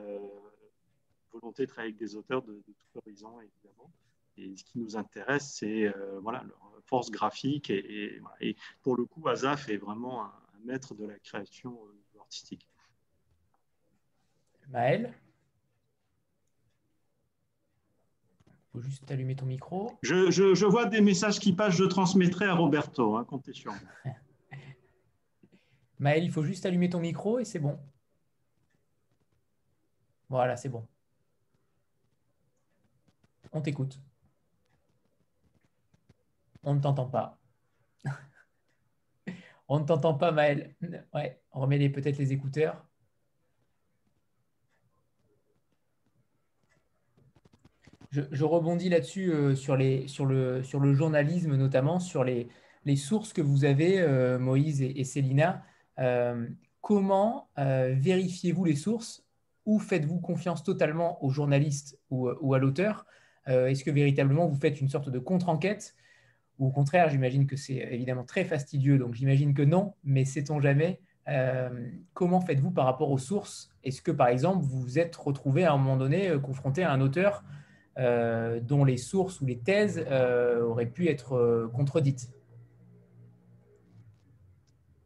volonté 1.39 1.63
de 1.63 1.67
travailler 1.69 1.93
avec 1.93 1.99
des 1.99 2.15
auteurs 2.15 2.41
de, 2.41 2.53
de 2.53 2.73
tout 2.73 2.97
horizon, 2.97 3.39
évidemment. 3.39 3.91
Et 4.37 4.55
ce 4.55 4.63
qui 4.63 4.79
nous 4.79 4.97
intéresse, 4.97 5.53
c'est 5.53 5.87
euh, 5.87 6.19
voilà, 6.21 6.43
leur 6.43 6.81
force 6.85 7.09
graphique. 7.09 7.69
Et, 7.69 8.21
et, 8.41 8.55
pour 8.81 8.95
le 8.97 9.05
coup, 9.05 9.27
Azaf 9.27 9.69
est 9.69 9.77
vraiment 9.77 10.25
un, 10.25 10.33
maître 10.65 10.95
de 10.95 11.05
la 11.05 11.19
création 11.19 11.77
euh, 11.85 12.19
artistique. 12.19 12.67
Maël? 14.69 15.13
Il 18.47 18.71
faut 18.71 18.81
juste 18.81 19.09
allumer 19.11 19.35
ton 19.35 19.45
micro. 19.45 19.91
Je, 20.01 20.31
je, 20.31 20.55
je, 20.55 20.65
vois 20.65 20.85
des 20.85 21.01
messages 21.01 21.39
qui 21.39 21.53
passent, 21.53 21.75
je 21.75 21.83
transmettrai 21.83 22.45
à 22.45 22.55
Roberto, 22.55 23.15
hein, 23.15 23.23
comptez 23.23 23.53
sur 23.53 23.71
moi. 23.71 24.13
Maël, 25.99 26.23
il 26.23 26.31
faut 26.31 26.43
juste 26.43 26.65
allumer 26.65 26.89
ton 26.89 26.99
micro 26.99 27.39
et 27.39 27.45
c'est 27.45 27.59
bon. 27.59 27.79
Voilà, 30.29 30.57
c'est 30.57 30.69
bon. 30.69 30.85
On 33.55 33.61
t'écoute. 33.61 34.01
On 36.63 36.73
ne 36.75 36.81
t'entend 36.81 37.05
pas. 37.07 37.39
On 39.69 39.79
ne 39.79 39.85
t'entend 39.85 40.13
pas, 40.15 40.31
Maël. 40.31 40.75
Ouais, 41.13 41.41
on 41.53 41.67
peut-être 41.67 42.17
les 42.17 42.33
écouteurs. 42.33 42.85
Je, 48.11 48.43
rebondis 48.43 48.89
là-dessus 48.89 49.31
euh, 49.31 49.55
sur, 49.55 49.77
sur, 50.07 50.25
le, 50.25 50.61
sur, 50.63 50.79
le, 50.79 50.93
journalisme, 50.93 51.55
notamment 51.55 51.99
sur 51.99 52.23
les, 52.23 52.49
sources 52.95 53.33
que 53.33 53.41
vous 53.41 53.65
avez, 53.65 53.99
euh, 53.99 54.37
Moïse 54.37 54.81
et, 54.81 55.03
Célina. 55.03 55.63
Euh, 55.99 56.47
comment 56.81 57.49
vérifiez-vous 57.57 58.65
les 58.65 58.75
sources? 58.75 59.25
Ou 59.65 59.79
faites-vous 59.79 60.19
confiance 60.19 60.63
totalement 60.63 61.23
aux 61.23 61.29
journalistes 61.31 61.97
ou, 62.09 62.29
ou 62.41 62.53
à 62.53 62.59
l'auteur? 62.59 63.05
Est-ce 63.47 63.83
que 63.83 63.91
véritablement 63.91 64.47
vous 64.47 64.59
faites 64.59 64.81
une 64.81 64.89
sorte 64.89 65.09
de 65.09 65.19
contre-enquête? 65.19 65.95
Ou 66.57 66.67
au 66.67 66.71
contraire, 66.71 67.09
j'imagine 67.09 67.47
que 67.47 67.57
c'est 67.57 67.75
évidemment 67.75 68.23
très 68.23 68.45
fastidieux, 68.45 68.97
donc 68.97 69.13
j'imagine 69.13 69.53
que 69.53 69.61
non, 69.61 69.93
mais 70.03 70.25
sait-on 70.25 70.61
jamais 70.61 70.99
euh, 71.27 71.69
Comment 72.13 72.39
faites-vous 72.39 72.71
par 72.71 72.85
rapport 72.85 73.11
aux 73.11 73.17
sources? 73.17 73.69
Est-ce 73.83 74.01
que, 74.01 74.11
par 74.11 74.27
exemple, 74.27 74.63
vous 74.63 74.79
vous 74.79 74.99
êtes 74.99 75.15
retrouvé 75.15 75.65
à 75.65 75.73
un 75.73 75.77
moment 75.77 75.97
donné 75.97 76.29
euh, 76.29 76.39
confronté 76.39 76.83
à 76.83 76.91
un 76.91 77.01
auteur 77.01 77.43
euh, 77.97 78.59
dont 78.59 78.85
les 78.85 78.97
sources 78.97 79.41
ou 79.41 79.45
les 79.45 79.57
thèses 79.57 80.05
auraient 80.61 80.85
pu 80.85 81.07
être 81.07 81.69
contredites? 81.73 82.29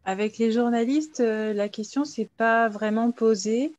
Avec 0.06 0.38
les 0.40 0.52
journalistes, 0.52 1.20
la 1.20 1.70
question 1.70 2.04
s'est 2.04 2.30
pas 2.38 2.68
vraiment 2.68 3.12
posée. 3.12 3.74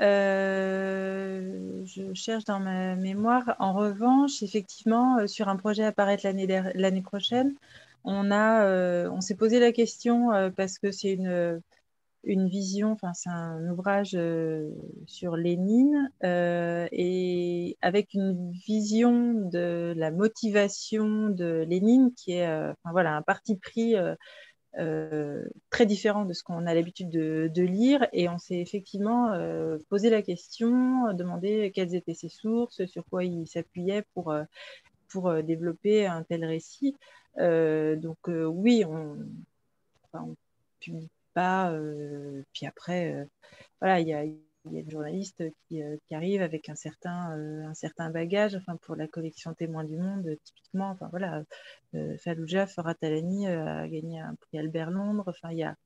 Euh, 0.00 1.84
je 1.84 2.12
cherche 2.14 2.44
dans 2.44 2.60
ma 2.60 2.96
mémoire. 2.96 3.54
En 3.58 3.72
revanche, 3.74 4.42
effectivement, 4.42 5.18
euh, 5.18 5.26
sur 5.26 5.48
un 5.48 5.56
projet 5.56 5.84
à 5.84 5.88
apparaître 5.88 6.24
l'année 6.26 7.02
prochaine, 7.02 7.54
on, 8.04 8.30
euh, 8.30 9.08
on 9.10 9.20
s'est 9.20 9.36
posé 9.36 9.60
la 9.60 9.72
question 9.72 10.28
parce 10.56 10.78
que 10.78 10.90
c'est 10.90 11.12
une, 11.12 11.62
une 12.24 12.48
vision, 12.48 12.96
c'est 13.14 13.30
un 13.30 13.68
ouvrage 13.70 14.18
sur 15.06 15.36
Lénine 15.36 16.10
et 16.22 17.76
avec 17.80 18.12
une 18.14 18.50
vision 18.52 19.48
de 19.50 19.94
la 19.96 20.10
motivation 20.10 21.30
de 21.30 21.64
Lénine 21.68 22.12
qui 22.14 22.32
est, 22.32 22.74
voilà, 22.84 23.16
un 23.16 23.22
parti 23.22 23.56
pris 23.56 23.94
euh, 24.78 25.44
très 25.70 25.86
différent 25.86 26.24
de 26.24 26.32
ce 26.32 26.42
qu'on 26.42 26.66
a 26.66 26.74
l'habitude 26.74 27.08
de, 27.08 27.62
lire. 27.62 28.06
Et 28.12 28.28
on 28.28 28.38
s'est 28.38 28.58
effectivement 28.58 29.32
euh, 29.32 29.78
posé 29.88 30.10
la 30.10 30.22
question, 30.22 31.12
demandé 31.12 31.72
quelles 31.74 31.94
étaient 31.94 32.14
ses 32.14 32.28
sources, 32.28 32.84
sur 32.86 33.04
quoi 33.06 33.24
il 33.24 33.46
s'appuyait 33.46 34.04
pour, 34.14 34.32
euh, 34.32 34.44
pour 35.08 35.32
développer 35.42 36.06
un 36.06 36.22
tel 36.22 36.44
récit. 36.44 36.96
donc 37.38 38.18
oui, 38.26 38.84
on 38.84 39.16
ne 40.14 40.34
publie 40.80 41.10
pas. 41.34 41.72
puis 42.52 42.66
après, 42.66 43.28
voilà, 43.80 44.00
il 44.00 44.08
y 44.08 44.14
a 44.14 44.24
y 44.72 44.76
a 44.78 44.80
une 44.80 44.90
journaliste 44.90 45.42
qui, 45.68 45.82
euh, 45.82 45.96
qui 46.06 46.14
arrive 46.14 46.42
avec 46.42 46.68
un 46.68 46.74
certain, 46.74 47.36
euh, 47.36 47.66
un 47.66 47.74
certain 47.74 48.10
bagage. 48.10 48.54
Enfin, 48.54 48.76
pour 48.76 48.96
la 48.96 49.06
collection 49.06 49.52
Témoins 49.54 49.84
du 49.84 49.96
Monde, 49.96 50.36
typiquement, 50.42 50.90
enfin, 50.90 51.08
voilà, 51.10 51.42
euh, 51.94 52.16
Fallujah, 52.18 52.66
Farah 52.66 52.94
Talani 52.94 53.46
a 53.46 53.86
gagné 53.88 54.20
un 54.20 54.34
prix 54.34 54.58
Albert 54.58 54.90
Londres. 54.90 55.24
Enfin, 55.26 55.50
il 55.52 55.58
y 55.58 55.62
a, 55.62 55.76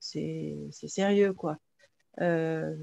c'est, 0.00 0.56
c'est 0.70 0.88
sérieux, 0.88 1.32
quoi. 1.32 1.58
Euh, 2.20 2.74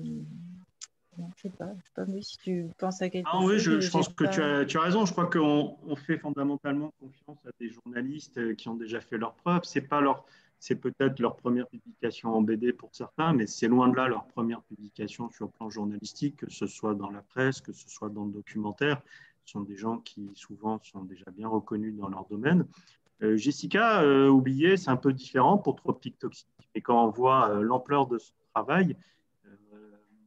non, 1.18 1.30
je 1.36 1.41
sais 1.43 1.49
pas, 1.49 1.72
je 1.78 1.86
sais 1.86 1.91
pas 1.95 2.06
mais 2.06 2.22
si 2.22 2.38
tu 2.38 2.70
penses 2.78 3.02
à 3.02 3.10
quelque 3.10 3.28
ah, 3.32 3.39
chose. 3.39 3.52
Oui, 3.52 3.60
je, 3.60 3.80
je 3.82 3.91
pense 3.91 4.10
que 4.10 4.26
tu, 4.26 4.41
as, 4.41 4.66
tu 4.66 4.78
as, 4.78 4.82
raison. 4.82 5.06
Je 5.06 5.12
crois 5.12 5.30
qu'on 5.30 5.78
on 5.86 5.95
fait 5.95 6.18
fondamentalement 6.18 6.93
confiance 6.99 7.45
à 7.45 7.49
des 7.60 7.70
journalistes 7.70 8.56
qui 8.56 8.70
ont 8.70 8.76
déjà 8.76 9.02
fait 9.02 9.18
leurs 9.18 9.34
preuves. 9.34 9.62
C'est 9.64 9.82
pas 9.82 9.99
leur 9.99 10.26
c'est 10.62 10.76
peut-être 10.76 11.20
leur 11.20 11.38
première 11.38 11.68
publication 11.68 12.36
en 12.36 12.43
BD 12.43 12.72
pour 12.72 12.93
certains, 12.93 13.34
mais 13.34 13.47
c'est 13.47 13.68
loin 13.68 13.89
de 13.89 13.95
là 13.95 14.07
leur 14.07 14.28
première 14.28 14.62
publication 14.62 15.28
sur 15.32 15.45
le 15.45 15.51
plan 15.51 15.72
journalistique, 15.72 16.36
que 16.36 16.51
ce 16.51 16.68
soit 16.68 16.93
dans 16.93 17.09
la 17.09 17.24
presse, 17.24 17.62
que 17.62 17.74
ce 17.74 17.89
soit 17.89 18.09
dans 18.09 18.26
le 18.26 18.32
documentaire. 18.32 19.01
Ce 19.43 19.53
sont 19.53 19.62
des 19.62 19.76
gens 19.76 19.97
qui 19.97 20.30
souvent 20.36 20.80
sont 20.84 21.03
déjà 21.03 21.26
bien 21.32 21.47
reconnus 21.47 21.95
dans 21.95 22.09
leur 22.09 22.26
domaine. 22.26 22.68
Euh, 23.24 23.38
Jessica, 23.38 24.03
euh, 24.03 24.30
oublié, 24.30 24.78
c'est 24.78 24.91
un 24.91 24.97
peu 24.97 25.14
différent 25.14 25.57
pour 25.57 25.78
Tropic 25.78 26.20
Toxic. 26.20 26.47
Et 26.76 26.82
quand 26.82 27.07
on 27.07 27.09
voit 27.09 27.49
euh, 27.49 27.64
l'ampleur 27.64 28.05
de 28.05 28.20
son 28.20 28.34
travail, 28.53 28.95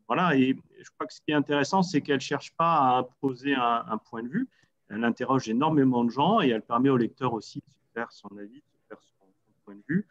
voilà, 0.09 0.37
et 0.37 0.55
je 0.81 0.91
crois 0.91 1.07
que 1.07 1.15
ce 1.15 1.21
qui 1.21 1.31
est 1.31 1.35
intéressant, 1.35 1.83
c'est 1.83 2.03
qu'elle 2.03 2.17
ne 2.17 2.21
cherche 2.21 2.55
pas 2.57 2.75
à 2.75 2.99
imposer 2.99 3.55
un, 3.55 3.99
point 3.99 4.23
de 4.23 4.29
vue. 4.29 4.49
Elle 4.89 5.03
interroge 5.05 5.49
énormément 5.49 6.05
de 6.05 6.11
gens 6.11 6.43
et 6.43 6.49
elle 6.49 6.61
permet 6.61 6.91
au 6.91 6.99
lecteur 6.99 7.33
aussi 7.33 7.61
de 7.61 7.75
faire 7.95 8.13
son 8.13 8.29
avis, 8.37 8.59
de 8.59 8.89
faire 8.89 8.99
son 9.01 9.27
point 9.65 9.77
de 9.77 9.83
vue. 9.89 10.07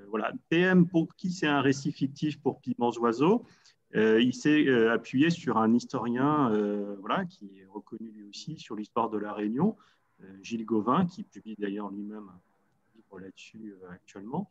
Euh, 0.00 0.06
voilà. 0.08 0.32
PM, 0.48 0.86
pour 0.86 1.14
qui 1.16 1.30
c'est 1.30 1.46
un 1.46 1.60
récit 1.60 1.92
fictif 1.92 2.40
pour 2.40 2.60
Piments 2.60 2.92
Oiseaux, 2.98 3.44
euh, 3.96 4.20
il 4.20 4.34
s'est 4.34 4.66
euh, 4.66 4.92
appuyé 4.92 5.30
sur 5.30 5.58
un 5.58 5.72
historien 5.74 6.50
voilà, 7.00 7.24
qui 7.24 7.58
est 7.58 7.66
reconnu 7.66 8.10
lui 8.10 8.28
aussi 8.28 8.56
sur 8.56 8.76
l'histoire 8.76 9.10
de 9.10 9.18
la 9.18 9.32
Réunion, 9.32 9.76
Gilles 10.42 10.66
Gauvin, 10.66 11.06
qui 11.06 11.24
publie 11.24 11.56
d'ailleurs 11.58 11.90
lui-même 11.90 12.28
un 12.28 12.40
livre 12.94 13.18
là-dessus 13.18 13.74
actuellement. 13.90 14.50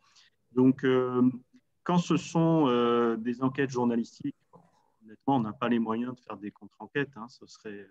Donc, 0.52 0.84
quand 1.84 1.98
ce 1.98 2.16
sont 2.16 3.16
des 3.16 3.42
enquêtes 3.42 3.70
journalistiques, 3.70 4.34
honnêtement, 5.04 5.36
on 5.36 5.40
n'a 5.40 5.52
pas 5.52 5.68
les 5.68 5.78
moyens 5.78 6.14
de 6.16 6.20
faire 6.20 6.36
des 6.36 6.50
contre-enquêtes, 6.50 7.16
hein, 7.16 7.28
ce 7.28 7.46
serait 7.46 7.86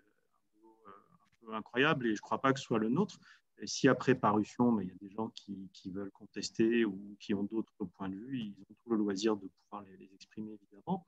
un 0.85 1.45
peu 1.45 1.53
incroyable 1.53 2.07
et 2.07 2.09
je 2.09 2.15
ne 2.15 2.21
crois 2.21 2.41
pas 2.41 2.51
que 2.51 2.59
ce 2.59 2.65
soit 2.65 2.79
le 2.79 2.89
nôtre. 2.89 3.17
Si 3.65 3.87
après 3.87 4.15
parution, 4.15 4.71
mais 4.71 4.85
il 4.85 4.89
y 4.89 4.91
a 4.91 4.95
des 5.01 5.09
gens 5.09 5.29
qui, 5.29 5.69
veulent 5.91 6.11
contester 6.11 6.85
ou 6.85 7.17
qui 7.19 7.33
ont 7.33 7.43
d'autres 7.43 7.85
points 7.97 8.09
de 8.09 8.15
vue, 8.15 8.39
ils 8.39 8.55
ont 8.61 8.75
tout 8.83 8.91
le 8.91 8.97
loisir 8.97 9.35
de 9.35 9.47
pouvoir 9.47 9.83
les, 9.83 10.09
exprimer, 10.13 10.53
évidemment. 10.53 11.05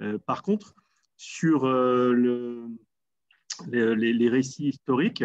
Euh, 0.00 0.18
par 0.18 0.42
contre, 0.42 0.74
sur 1.16 1.64
euh, 1.64 2.12
le, 2.12 2.68
les, 3.94 4.28
récits 4.28 4.68
historiques, 4.68 5.24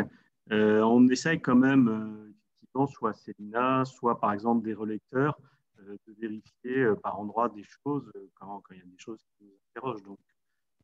euh, 0.51 0.81
on 0.81 1.07
essaye 1.07 1.41
quand 1.41 1.55
même, 1.55 1.87
euh, 1.87 2.87
soit 2.87 3.13
Célina, 3.13 3.83
soit 3.85 4.19
par 4.19 4.31
exemple 4.31 4.63
des 4.63 4.73
relecteurs, 4.73 5.37
de 5.79 6.13
vérifier 6.19 6.93
par 7.01 7.19
endroit 7.19 7.49
des 7.49 7.63
choses 7.63 8.11
quand, 8.35 8.61
il 8.71 8.77
y 8.77 8.81
a 8.81 8.85
des 8.85 8.97
choses 8.97 9.21
qui 9.37 9.45
nous 9.45 9.57
interrogent. 9.69 10.03
Donc, 10.03 10.19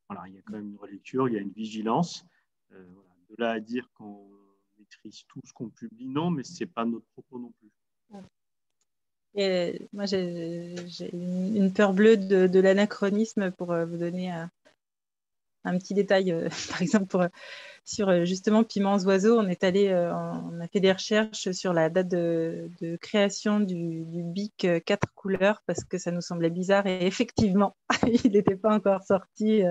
voilà, 0.09 0.27
il 0.27 0.35
y 0.35 0.37
a 0.37 0.41
quand 0.41 0.53
même 0.53 0.69
une 0.69 0.77
relecture, 0.77 1.29
il 1.29 1.35
y 1.35 1.37
a 1.37 1.41
une 1.41 1.51
vigilance. 1.51 2.25
De 2.71 3.35
là 3.37 3.51
à 3.51 3.59
dire 3.59 3.87
qu'on 3.93 4.27
tout 5.27 5.41
ce 5.43 5.53
qu'on 5.53 5.69
publie, 5.69 6.07
non, 6.07 6.31
mais 6.31 6.43
ce 6.43 6.63
n'est 6.63 6.69
pas 6.69 6.85
notre 6.85 7.05
propos 7.13 7.39
non 7.39 7.51
plus. 7.59 7.71
Moi, 9.91 10.05
j'ai 10.05 11.09
une 11.11 11.73
peur 11.73 11.93
bleue 11.93 12.15
de, 12.15 12.47
de 12.47 12.59
l'anachronisme 12.59 13.51
pour 13.51 13.73
euh, 13.73 13.85
vous 13.85 13.97
donner 13.97 14.31
un, 14.31 14.49
un 15.65 15.77
petit 15.77 15.93
détail, 15.93 16.33
par 16.69 16.81
exemple, 16.81 17.29
sur 17.83 18.25
justement 18.25 18.63
Piments 18.63 18.99
Oiseaux, 18.99 19.37
on 19.37 19.47
est 19.47 19.63
allé, 19.63 19.93
on 19.93 20.61
a 20.61 20.67
fait 20.67 20.79
des 20.79 20.91
recherches 20.91 21.51
sur 21.51 21.73
la 21.73 21.89
date 21.89 22.07
de, 22.07 22.69
création 23.01 23.59
du, 23.59 24.05
du, 24.05 24.23
bic 24.23 24.67
quatre 24.85 25.07
couleurs 25.13 25.61
parce 25.67 25.83
que 25.83 25.97
ça 25.97 26.11
nous 26.11 26.21
semblait 26.21 26.49
bizarre 26.49 26.87
et 26.87 27.05
effectivement, 27.05 27.75
il 28.07 28.31
n'était 28.31 28.55
pas 28.55 28.73
encore 28.73 29.03
sorti. 29.03 29.63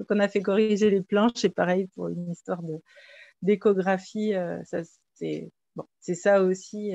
donc 0.00 0.08
on 0.10 0.18
a 0.18 0.28
fait 0.28 0.42
corriger 0.42 0.90
les 0.90 1.00
planches 1.00 1.44
et 1.44 1.48
pareil 1.48 1.86
pour 1.94 2.08
une 2.08 2.30
histoire 2.30 2.60
d'échographie, 3.42 4.32
c'est 5.14 5.50
bon, 5.76 5.84
ça 6.00 6.42
aussi 6.42 6.94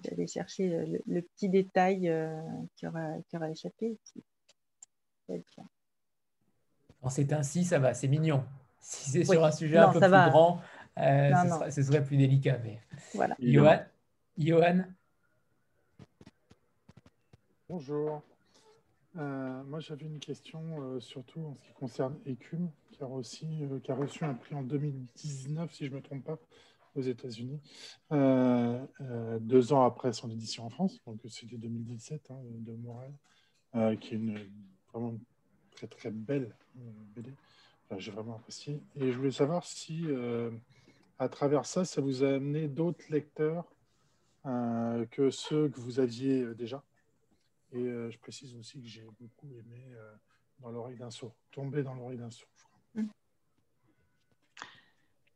d'aller 0.00 0.26
chercher 0.26 1.00
le, 1.06 1.22
petit 1.22 1.48
détail 1.48 2.08
euh, 2.08 2.40
qui, 2.76 2.86
aura, 2.86 3.14
qui, 3.28 3.36
aura, 3.36 3.50
échappé. 3.50 3.98
Quand 5.26 7.08
c'est 7.08 7.32
ainsi, 7.32 7.64
ça 7.64 7.78
va, 7.78 7.94
c'est 7.94 8.08
mignon. 8.08 8.44
Si 8.80 9.10
c'est 9.10 9.24
sur 9.24 9.44
un 9.44 9.52
sujet 9.52 9.78
un 9.78 9.92
peu 9.92 10.00
plus 10.00 10.08
grand, 10.08 10.60
euh, 10.98 11.70
ce, 11.70 11.82
serait 11.82 12.04
plus 12.04 12.16
délicat. 12.16 12.58
Mais... 12.64 12.80
Voilà. 13.14 13.36
Johan, 14.38 14.84
Bonjour. 17.68 18.22
Euh, 19.16 19.62
moi, 19.64 19.80
j'avais 19.80 20.06
une 20.06 20.18
question 20.18 21.00
surtout 21.00 21.40
en 21.40 21.54
ce 21.54 21.60
qui 21.68 21.72
concerne 21.74 22.18
Écume, 22.26 22.70
qui 22.90 23.02
a, 23.02 23.06
aussi, 23.06 23.46
qui 23.82 23.90
a 23.90 23.94
reçu 23.94 24.24
un 24.24 24.34
prix 24.34 24.54
en 24.54 24.62
2019, 24.62 25.72
si 25.72 25.86
je 25.86 25.90
ne 25.90 25.96
me 25.96 26.02
trompe 26.02 26.24
pas, 26.24 26.38
aux 26.94 27.00
États-Unis, 27.00 27.60
euh, 28.12 28.84
euh, 29.00 29.38
deux 29.40 29.72
ans 29.72 29.84
après 29.84 30.12
son 30.12 30.30
édition 30.30 30.66
en 30.66 30.70
France, 30.70 31.00
donc 31.06 31.20
c'était 31.28 31.56
2017 31.56 32.30
hein, 32.30 32.38
de 32.44 32.72
Morel, 32.72 33.12
euh, 33.74 33.96
qui 33.96 34.14
est 34.14 34.18
une 34.18 34.38
vraiment 34.92 35.18
très 35.74 35.86
très 35.86 36.10
belle 36.10 36.54
BD. 36.74 37.34
J'ai 37.98 38.10
vraiment 38.10 38.36
apprécié. 38.36 38.80
Et 38.96 39.12
je 39.12 39.18
voulais 39.18 39.32
savoir 39.32 39.66
si, 39.66 40.06
à 41.18 41.28
travers 41.28 41.66
ça, 41.66 41.84
ça 41.84 42.00
vous 42.00 42.24
a 42.24 42.30
amené 42.30 42.66
d'autres 42.66 43.04
lecteurs 43.10 43.70
que 44.44 45.28
ceux 45.28 45.68
que 45.68 45.78
vous 45.78 46.00
aviez 46.00 46.54
déjà. 46.54 46.82
Et 47.72 48.10
je 48.10 48.18
précise 48.18 48.54
aussi 48.56 48.80
que 48.80 48.86
j'ai 48.86 49.06
beaucoup 49.18 49.50
aimé 49.54 49.96
dans 50.60 50.70
l'oreille 50.70 50.96
d'un 50.96 51.10
sourd, 51.10 51.34
tomber 51.50 51.82
dans 51.82 51.94
l'oreille 51.94 52.18
d'un 52.18 52.30
sourd. 52.30 52.48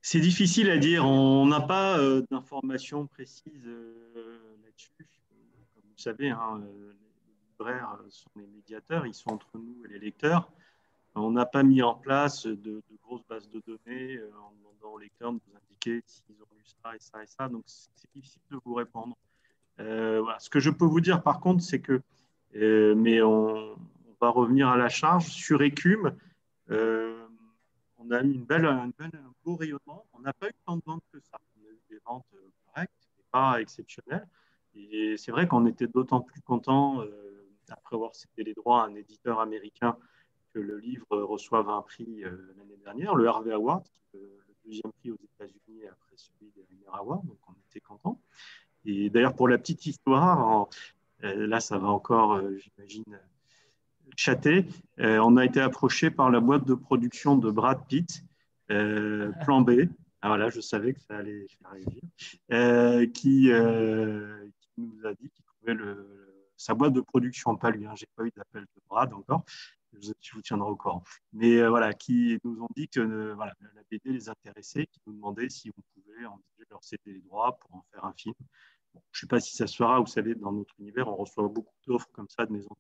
C'est 0.08 0.20
difficile 0.20 0.70
à 0.70 0.78
dire. 0.78 1.04
On 1.04 1.46
n'a 1.46 1.60
pas 1.60 1.98
euh, 1.98 2.22
d'informations 2.30 3.08
précises 3.08 3.66
euh, 3.66 4.56
là-dessus. 4.62 4.92
Comme 5.74 5.82
vous 5.82 5.98
savez, 5.98 6.30
hein, 6.30 6.62
euh, 6.62 6.92
les 7.26 7.34
libraires 7.50 7.98
sont 8.08 8.30
les 8.36 8.46
médiateurs, 8.46 9.04
ils 9.04 9.14
sont 9.14 9.30
entre 9.30 9.58
nous 9.58 9.84
et 9.84 9.88
les 9.88 9.98
lecteurs. 9.98 10.48
On 11.16 11.32
n'a 11.32 11.44
pas 11.44 11.64
mis 11.64 11.82
en 11.82 11.96
place 11.96 12.46
de, 12.46 12.80
grosses 13.02 13.26
bases 13.28 13.50
de 13.50 13.60
données 13.66 14.20
en 14.40 14.52
demandant 14.52 14.94
aux 14.94 14.98
lecteurs 14.98 15.32
de 15.32 15.40
nous 15.44 15.56
indiquer 15.56 16.00
s'ils 16.06 16.40
ont 16.40 16.54
lu 16.56 16.62
ça 16.64 16.94
et 16.94 17.00
ça 17.00 17.24
et 17.24 17.26
ça. 17.26 17.48
Donc, 17.48 17.64
c'est 17.66 18.08
difficile 18.14 18.42
de 18.52 18.58
vous 18.64 18.74
répondre. 18.74 19.16
Ce 19.78 20.48
que 20.48 20.60
je 20.60 20.70
peux 20.70 20.84
vous 20.84 21.00
dire, 21.00 21.20
par 21.20 21.40
contre, 21.40 21.64
c'est 21.64 21.80
que, 21.80 22.00
mais 22.94 23.22
on, 23.22 23.76
va 24.20 24.30
revenir 24.30 24.68
à 24.68 24.78
la 24.78 24.88
charge, 24.88 25.26
sur 25.26 25.62
Écume, 25.62 26.16
on 28.06 28.10
a 28.12 28.22
eu 28.22 28.32
une 28.32 28.44
belle, 28.44 28.66
un 28.66 28.92
beau 29.44 29.56
rayonnement. 29.56 30.06
On 30.12 30.20
n'a 30.20 30.32
pas 30.32 30.48
eu 30.48 30.54
tant 30.64 30.76
de 30.76 30.82
ventes 30.84 31.04
que 31.12 31.20
ça. 31.20 31.38
On 31.56 31.66
a 31.66 31.70
eu 31.70 31.80
des 31.90 31.98
ventes 32.04 32.26
euh, 32.34 32.50
correctes, 32.66 33.08
mais 33.16 33.24
pas 33.30 33.60
exceptionnelles. 33.60 34.26
Et 34.74 35.16
c'est 35.16 35.32
vrai 35.32 35.48
qu'on 35.48 35.66
était 35.66 35.86
d'autant 35.86 36.20
plus 36.20 36.40
content, 36.42 37.00
euh, 37.00 37.48
après 37.68 37.96
avoir 37.96 38.14
cédé 38.14 38.44
les 38.44 38.54
droits 38.54 38.82
à 38.82 38.86
un 38.86 38.94
éditeur 38.94 39.40
américain, 39.40 39.96
que 40.52 40.58
le 40.58 40.78
livre 40.78 41.06
reçoive 41.10 41.68
un 41.68 41.82
prix 41.82 42.24
euh, 42.24 42.54
l'année 42.56 42.76
dernière, 42.84 43.14
le 43.14 43.26
Harvey 43.26 43.52
Award, 43.52 43.84
le, 44.14 44.20
deuxième 44.64 44.92
prix 44.98 45.12
aux 45.12 45.18
États-Unis 45.22 45.86
après 45.86 46.16
celui 46.16 46.50
des 46.50 46.64
Rainer 46.68 46.88
Awards. 46.92 47.22
Donc 47.22 47.38
on 47.46 47.52
était 47.70 47.78
content. 47.78 48.20
Et 48.84 49.10
d'ailleurs, 49.10 49.34
pour 49.34 49.46
la 49.46 49.58
petite 49.58 49.86
histoire, 49.86 50.68
là, 51.20 51.60
ça 51.60 51.78
va 51.78 51.88
encore, 51.88 52.40
j'imagine, 52.58 53.18
chaté, 54.14 54.66
euh, 55.00 55.18
on 55.18 55.36
a 55.36 55.44
été 55.44 55.60
approché 55.60 56.10
par 56.10 56.30
la 56.30 56.40
boîte 56.40 56.64
de 56.64 56.74
production 56.74 57.36
de 57.36 57.50
Brad 57.50 57.86
Pitt, 57.86 58.24
euh, 58.70 59.32
Plan 59.44 59.62
B. 59.62 59.88
Ah, 60.22 60.28
voilà, 60.28 60.50
je 60.50 60.60
savais 60.60 60.94
que 60.94 61.00
ça 61.00 61.18
allait 61.18 61.46
faire 61.48 61.70
réagir. 61.70 62.00
Euh, 62.52 63.06
qui, 63.06 63.50
nous 64.78 65.06
a 65.06 65.14
dit 65.14 65.30
qu'il 65.30 65.44
trouvait 65.44 65.74
le, 65.74 66.52
sa 66.56 66.74
boîte 66.74 66.92
de 66.92 67.00
production, 67.00 67.56
pas 67.56 67.70
lui, 67.70 67.86
hein, 67.86 67.94
j'ai 67.96 68.08
pas 68.14 68.24
eu 68.24 68.32
d'appel 68.36 68.62
de 68.62 68.82
Brad 68.88 69.12
encore, 69.12 69.44
je, 69.92 70.12
vous 70.34 70.42
tiendrai 70.42 70.68
au 70.68 70.76
courant. 70.76 71.02
Mais 71.32 71.66
voilà, 71.66 71.94
qui 71.94 72.38
nous 72.44 72.60
ont 72.62 72.68
dit 72.76 72.88
que 72.88 73.32
voilà, 73.32 73.54
la 73.74 73.82
BD 73.90 74.12
les 74.12 74.28
intéressait, 74.28 74.86
qui 74.86 75.00
nous 75.06 75.14
demandaient 75.14 75.48
si 75.48 75.70
on 75.70 76.00
pouvait 76.00 76.26
envisager 76.26 76.66
leur 76.70 76.84
céder 76.84 77.12
les 77.12 77.20
droits 77.20 77.58
pour 77.58 77.76
en 77.76 77.84
faire 77.92 78.04
un 78.04 78.12
film. 78.14 78.34
Je 79.12 79.18
ne 79.18 79.20
sais 79.20 79.26
pas 79.26 79.40
si 79.40 79.56
ça 79.56 79.66
se 79.66 79.76
fera, 79.76 80.00
vous 80.00 80.06
savez, 80.06 80.34
dans 80.34 80.52
notre 80.52 80.74
univers, 80.78 81.08
on 81.08 81.16
reçoit 81.16 81.48
beaucoup 81.48 81.74
d'offres 81.86 82.08
comme 82.12 82.28
ça 82.28 82.46
de 82.46 82.52
maisons 82.52 82.76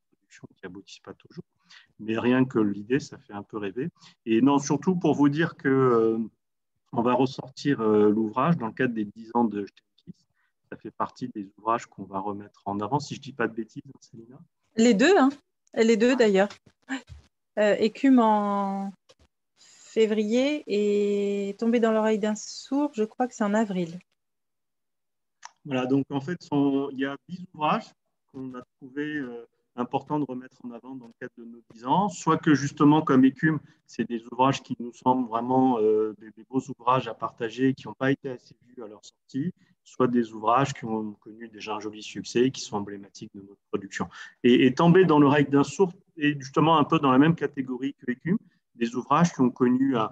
qui 0.56 0.66
aboutissent 0.66 1.00
pas 1.00 1.14
toujours. 1.14 1.44
Mais 1.98 2.18
rien 2.18 2.44
que 2.44 2.58
l'idée, 2.58 3.00
ça 3.00 3.18
fait 3.18 3.32
un 3.32 3.42
peu 3.42 3.58
rêver. 3.58 3.88
Et 4.24 4.40
non, 4.40 4.58
surtout 4.58 4.96
pour 4.96 5.14
vous 5.14 5.28
dire 5.28 5.56
que 5.56 5.68
euh, 5.68 6.18
on 6.92 7.02
va 7.02 7.14
ressortir 7.14 7.80
euh, 7.80 8.10
l'ouvrage 8.10 8.56
dans 8.56 8.66
le 8.66 8.72
cadre 8.72 8.94
des 8.94 9.04
10 9.04 9.30
ans 9.34 9.44
de 9.44 9.66
Steinkiss. 9.66 10.26
Ça 10.70 10.76
fait 10.76 10.90
partie 10.90 11.28
des 11.28 11.48
ouvrages 11.58 11.86
qu'on 11.86 12.04
va 12.04 12.18
remettre 12.18 12.62
en 12.64 12.80
avant, 12.80 13.00
si 13.00 13.14
je 13.14 13.20
dis 13.20 13.32
pas 13.32 13.48
de 13.48 13.54
bêtises, 13.54 13.82
hein, 13.88 13.98
Célina. 14.00 14.38
Les 14.76 14.94
deux, 14.94 15.16
hein 15.16 15.30
les 15.74 15.96
deux 15.96 16.16
d'ailleurs. 16.16 16.48
Euh, 17.58 17.74
écume 17.78 18.18
en 18.18 18.92
février 19.58 20.62
et 20.66 21.54
tomber 21.54 21.80
dans 21.80 21.90
l'oreille 21.90 22.18
d'un 22.18 22.34
sourd, 22.34 22.90
je 22.94 23.04
crois 23.04 23.26
que 23.26 23.34
c'est 23.34 23.44
en 23.44 23.54
avril. 23.54 23.98
Voilà, 25.66 25.86
donc 25.86 26.06
en 26.10 26.20
fait, 26.20 26.38
il 26.52 26.98
y 26.98 27.04
a 27.04 27.16
10 27.28 27.44
ouvrages 27.52 27.92
qu'on 28.32 28.54
a 28.54 28.62
trouvés 28.78 29.20
important 29.76 30.18
de 30.18 30.24
remettre 30.24 30.56
en 30.64 30.70
avant 30.70 30.94
dans 30.94 31.06
le 31.06 31.12
cadre 31.20 31.32
de 31.38 31.44
nos 31.44 31.60
10 31.74 31.86
ans, 31.86 32.08
soit 32.08 32.38
que 32.38 32.54
justement, 32.54 33.02
comme 33.02 33.24
Écume, 33.24 33.60
c'est 33.86 34.08
des 34.08 34.24
ouvrages 34.26 34.62
qui 34.62 34.76
nous 34.80 34.92
semblent 34.92 35.28
vraiment 35.28 35.78
euh, 35.78 36.14
des, 36.18 36.44
beaux 36.48 36.62
ouvrages 36.68 37.08
à 37.08 37.14
partager, 37.14 37.74
qui 37.74 37.86
n'ont 37.86 37.94
pas 37.94 38.10
été 38.10 38.30
assez 38.30 38.54
vus 38.66 38.82
à 38.82 38.88
leur 38.88 39.04
sortie, 39.04 39.52
soit 39.84 40.08
des 40.08 40.32
ouvrages 40.32 40.72
qui 40.72 40.84
ont 40.84 41.12
connu 41.14 41.48
déjà 41.48 41.74
un 41.74 41.80
joli 41.80 42.02
succès, 42.02 42.50
qui 42.50 42.62
sont 42.62 42.76
emblématiques 42.76 43.30
de 43.34 43.40
notre 43.40 43.60
production. 43.70 44.08
Et, 44.42 44.72
tomber 44.74 45.04
dans 45.04 45.18
l'oreille 45.18 45.48
d'un 45.48 45.64
sourd 45.64 45.92
est 46.16 46.38
justement 46.40 46.78
un 46.78 46.84
peu 46.84 46.98
dans 46.98 47.12
la 47.12 47.18
même 47.18 47.34
catégorie 47.34 47.94
que 47.94 48.10
Écume, 48.10 48.38
des 48.74 48.94
ouvrages 48.94 49.32
qui 49.32 49.40
ont 49.40 49.50
connu 49.50 49.96
un, 49.96 50.10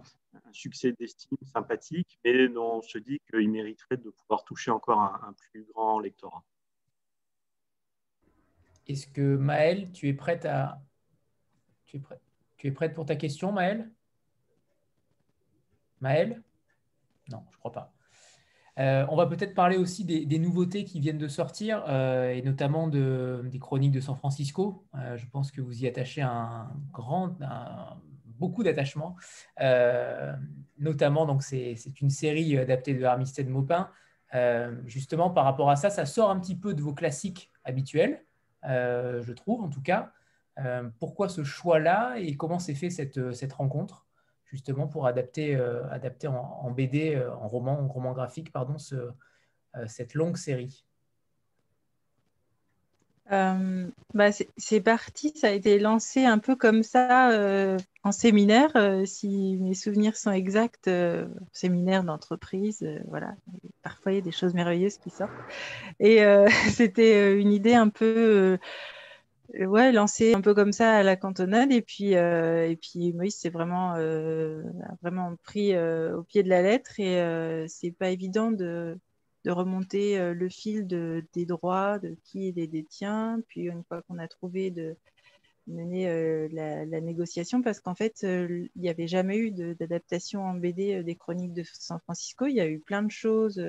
succès 0.55 0.93
d'estime 0.93 1.39
sympathique, 1.45 2.19
mais 2.25 2.49
on 2.57 2.83
se 2.83 2.99
dit 2.99 3.21
qu'ils 3.31 3.51
mériteraient 3.51 3.97
de 3.97 4.11
pouvoir 4.11 4.45
toucher 4.45 4.71
encore 4.71 5.01
un 5.01 5.35
plus 5.51 5.65
grand 5.65 5.99
lectorat. 5.99 6.45
Est-ce 8.87 9.07
que 9.07 9.37
Maëlle, 9.37 9.93
tu 9.93 10.09
es 10.09 10.15
prête 10.15 10.45
à. 10.45 10.83
Tu 11.87 11.97
es, 11.97 12.01
prête... 12.01 12.21
tu 12.57 12.67
es 12.67 12.71
prête 12.71 12.95
pour 12.95 13.07
ta 13.07 13.17
question, 13.17 13.53
Maëlle 13.53 13.91
Maëlle 16.01 16.43
Non, 17.31 17.45
je 17.51 17.57
ne 17.57 17.59
crois 17.59 17.73
pas. 17.73 17.95
Euh, 18.79 19.07
on 19.09 19.17
va 19.17 19.27
peut-être 19.27 19.55
parler 19.55 19.77
aussi 19.77 20.05
des, 20.05 20.39
nouveautés 20.39 20.85
qui 20.85 20.99
viennent 20.99 21.19
de 21.19 21.29
sortir, 21.29 21.85
euh, 21.89 22.31
et 22.31 22.43
notamment 22.43 22.89
des 22.89 23.59
chroniques 23.61 23.93
de 23.93 24.01
San 24.01 24.17
Francisco. 24.17 24.85
Euh, 24.97 25.17
je 25.17 25.27
pense 25.29 25.53
que 25.53 25.61
vous 25.61 25.85
y 25.85 25.87
attachez 25.87 26.23
un 26.23 26.69
grand, 26.93 27.37
beaucoup 28.45 28.63
d'attachement. 28.63 29.17
notamment, 30.79 31.27
donc 31.27 31.43
c'est 31.43 32.01
une 32.01 32.11
série 32.11 32.59
adaptée 32.59 32.95
de 32.95 33.05
Armistead 33.05 33.49
Maupin. 33.49 33.91
justement, 34.87 35.31
par 35.31 35.45
rapport 35.45 35.71
à 35.71 35.77
ça, 35.77 35.91
ça 35.91 36.07
sort 36.07 36.31
un 36.31 36.39
petit 36.39 36.57
peu 36.57 36.75
de 36.75 36.83
vos 36.83 36.95
classiques 36.95 37.51
habituels. 37.65 38.23
Euh, 38.67 39.23
je 39.23 39.33
trouve 39.33 39.63
en 39.63 39.69
tout 39.69 39.83
cas. 39.83 40.13
Euh, 40.61 40.89
pourquoi 41.01 41.29
ce 41.29 41.43
choix-là 41.43 42.17
et 42.19 42.37
comment 42.37 42.61
s'est 42.61 42.77
fait 42.77 42.89
cette, 42.89 43.19
euh, 43.19 43.33
cette, 43.33 43.53
rencontre 43.53 44.07
justement 44.45 44.87
pour 44.87 45.09
adapter, 45.09 45.57
adapter 45.91 46.29
en, 46.29 46.71
BD, 46.71 47.21
en 47.41 47.49
roman, 47.49 47.81
en 47.81 47.89
roman 47.89 48.13
graphique, 48.13 48.53
pardon, 48.53 48.79
ce, 48.79 49.11
cette 49.89 50.15
longue 50.15 50.37
série? 50.37 50.87
Bah 54.15 54.31
c'est 54.57 54.81
parti, 54.81 55.33
ça 55.37 55.49
a 55.49 55.51
été 55.51 55.79
lancé 55.79 56.25
un 56.25 56.39
peu 56.39 56.57
comme 56.57 56.83
ça 56.83 57.77
en 58.03 58.13
séminaire, 58.13 58.73
si 59.05 59.57
mes 59.61 59.75
souvenirs 59.75 60.17
sont 60.17 60.33
exacts, 60.33 60.91
séminaire 61.53 62.05
d'entreprise, 62.05 62.87
voilà. 63.09 63.35
Parfois 63.83 64.13
il 64.13 64.15
y 64.17 64.19
a 64.19 64.23
des 64.23 64.33
choses 64.33 64.55
merveilleuses 64.55 64.99
qui 64.99 65.11
sortent. 65.11 65.33
Et 66.01 66.21
c'était 66.71 67.39
une 67.41 67.53
idée 67.53 67.75
un 67.75 67.89
peu, 67.89 68.59
ouais, 69.59 69.93
lancée 69.93 70.35
un 70.35 70.41
peu 70.41 70.55
comme 70.55 70.73
ça 70.73 70.97
à 70.97 71.03
la 71.03 71.17
cantonade. 71.17 71.73
Et 71.73 71.83
puis, 71.83 72.13
et 72.13 72.79
puis 72.81 73.13
Moïse 73.13 73.37
s'est 73.37 73.51
vraiment, 73.51 73.95
vraiment 75.03 75.37
pris 75.43 75.77
au 75.79 76.23
pied 76.23 76.43
de 76.43 76.49
la 76.49 76.63
lettre. 76.63 76.99
Et 76.99 77.67
c'est 77.69 77.93
pas 77.93 78.11
évident 78.11 78.51
de 78.51 78.99
de 79.45 79.51
remonter 79.51 80.19
euh, 80.19 80.35
le 80.35 80.49
fil 80.49 80.87
de, 80.87 81.25
des 81.33 81.47
droits, 81.47 81.99
de 81.99 82.17
qui 82.25 82.53
les 82.53 82.67
détient. 82.67 83.41
Puis 83.49 83.63
une 83.63 83.85
fois 83.85 84.03
qu'on 84.03 84.19
a 84.19 84.29
trouvé 84.29 84.71
de, 84.71 84.97
mener 85.67 86.49
la, 86.51 87.01
négociation 87.01 87.63
parce 87.63 87.81
qu'en 87.81 87.95
fait, 87.95 88.23
il 88.23 88.69
n'y 88.77 88.89
avait 88.89 89.07
jamais 89.07 89.39
eu 89.39 89.51
d'adaptation 89.51 90.45
en 90.45 90.55
BD 90.55 91.03
des 91.03 91.15
chroniques 91.15 91.53
de 91.53 91.63
San 91.63 91.99
Francisco. 92.01 92.47
Il 92.47 92.55
y 92.55 92.61
a 92.61 92.69
eu 92.69 92.79
plein 92.79 93.03
de 93.03 93.11
choses, 93.11 93.63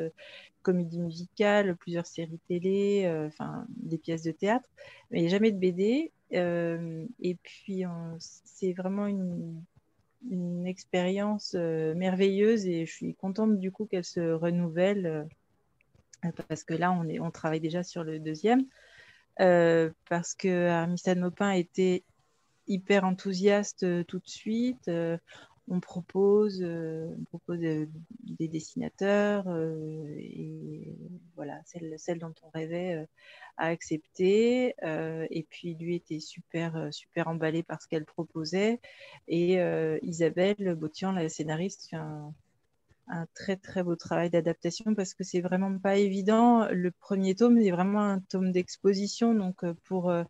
comédie 0.62 1.00
musicale, 1.00 1.76
plusieurs 1.78 2.06
séries 2.06 2.40
télé, 2.48 3.10
enfin 3.28 3.66
des 3.70 3.98
pièces 3.98 4.24
de 4.24 4.32
théâtre, 4.32 4.70
mais 5.10 5.30
jamais 5.30 5.52
de 5.52 5.58
BD. 5.58 6.12
et 6.32 7.36
puis, 7.44 7.84
c'est 8.20 8.74
vraiment 8.74 9.08
une 9.08 10.68
expérience 10.68 11.54
merveilleuse 11.54 12.66
et 12.68 12.86
je 12.86 12.92
suis 12.92 13.16
contente 13.16 13.58
du 13.60 13.72
coup 13.72 13.86
qu'elle 13.86 14.04
se 14.04 14.34
renouvelle 14.34 15.28
parce 16.48 16.64
que 16.64 16.74
là, 16.74 16.92
on, 16.92 17.32
travaille 17.32 17.60
déjà 17.60 17.84
sur 17.84 18.04
le 18.04 18.20
deuxième. 18.20 18.66
Euh, 19.42 19.92
parce 20.10 20.34
que 20.34 20.68
Armistad 20.68 21.18
Maupin 21.18 21.52
était 21.52 22.04
hyper 22.68 23.04
enthousiaste 23.04 23.84
euh, 23.84 24.04
tout 24.04 24.20
de 24.20 24.30
suite. 24.30 24.88
Euh, 24.88 25.18
on 25.68 25.80
propose, 25.80 26.60
des 26.60 28.48
dessinateurs 28.48 29.48
et 30.20 30.96
voilà, 31.36 31.60
celle, 31.66 32.20
dont 32.20 32.36
on 32.44 32.50
rêvait 32.50 33.08
à 33.58 33.66
accepter. 33.70 34.76
et 34.84 35.48
puis 35.50 35.74
lui 35.74 35.96
était 35.96 36.20
super, 36.20 36.90
super 36.94 37.28
emballé 37.28 37.64
par 37.64 37.82
ce 37.82 37.88
qu'elle 37.88 38.06
proposait. 38.06 38.80
Et 39.28 39.56
Isabelle 40.04 40.76
Botian, 40.76 41.14
la 41.14 41.30
scénariste, 41.30 41.96
un, 43.08 43.26
très 43.34 43.56
très 43.56 43.84
beau 43.84 43.96
travail 43.96 44.30
d'adaptation 44.30 44.96
parce 44.96 45.14
que 45.14 45.24
c'est 45.24 45.42
vraiment 45.42 45.78
pas 45.78 45.98
évident. 45.98 46.68
Le 46.72 46.92
premier 46.92 47.36
tome 47.36 47.58
est 47.58 47.72
vraiment 47.72 48.02
un 48.02 48.20
tome 48.20 48.52
d'exposition, 48.52 49.34
donc 49.34 49.64
euh, 49.64 49.74
pour, 49.86 50.10
euh, 50.10 50.24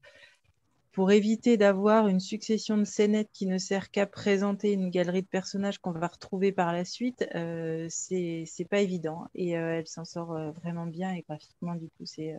pour 0.91 1.11
éviter 1.11 1.57
d'avoir 1.57 2.07
une 2.07 2.19
succession 2.19 2.77
de 2.77 2.83
scénettes 2.83 3.29
qui 3.33 3.45
ne 3.47 3.57
sert 3.57 3.91
qu'à 3.91 4.05
présenter 4.05 4.73
une 4.73 4.89
galerie 4.89 5.23
de 5.23 5.27
personnages 5.27 5.79
qu'on 5.79 5.91
va 5.91 6.07
retrouver 6.07 6.51
par 6.51 6.73
la 6.73 6.85
suite, 6.85 7.27
euh, 7.35 7.87
c'est 7.89 8.45
pas 8.69 8.81
évident. 8.81 9.27
Et 9.35 9.57
euh, 9.57 9.79
elle 9.79 9.87
s'en 9.87 10.05
sort 10.05 10.33
vraiment 10.61 10.85
bien 10.85 11.13
et 11.13 11.21
graphiquement, 11.21 11.75
du 11.75 11.87
coup, 11.89 12.05
c'est 12.05 12.35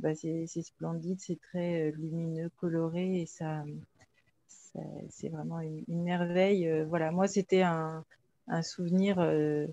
bah, 0.00 0.10
splendide, 0.14 1.20
c'est 1.20 1.40
très 1.40 1.90
lumineux, 1.92 2.50
coloré 2.60 3.22
et 3.22 3.26
ça, 3.26 3.64
c'est 5.08 5.30
vraiment 5.30 5.60
une, 5.60 5.82
une 5.88 6.02
merveille. 6.02 6.70
voilà, 6.88 7.10
moi, 7.10 7.28
c'était 7.28 7.62
un 7.62 8.04
un 8.48 8.62
souvenir 8.62 9.18
euh, 9.18 9.66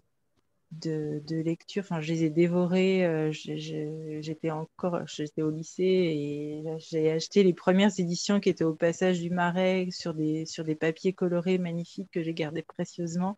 de, 0.72 1.42
lecture. 1.42 1.84
Enfin, 1.84 2.02
je 2.02 2.14
les 2.14 2.24
ai 2.26 2.30
dévorés. 2.30 3.06
Euh, 3.06 3.32
j'étais 3.32 4.52
encore, 4.52 5.06
j'étais 5.08 5.42
au 5.42 5.52
lycée 5.52 5.84
et 5.84 6.64
j'ai 6.80 7.12
acheté 7.12 7.44
les 7.44 7.54
premières 7.54 7.92
éditions 8.00 8.40
qui 8.40 8.50
étaient 8.50 8.64
au 8.64 8.76
passage 8.76 9.20
du 9.20 9.30
Marais 9.30 9.88
sur 9.92 10.14
des, 10.14 10.46
sur 10.46 10.64
des 10.64 10.76
papiers 10.76 11.14
colorés 11.14 11.58
magnifiques 11.58 12.10
que 12.12 12.24
j'ai 12.24 12.34
gardés 12.34 12.64
précieusement. 12.64 13.38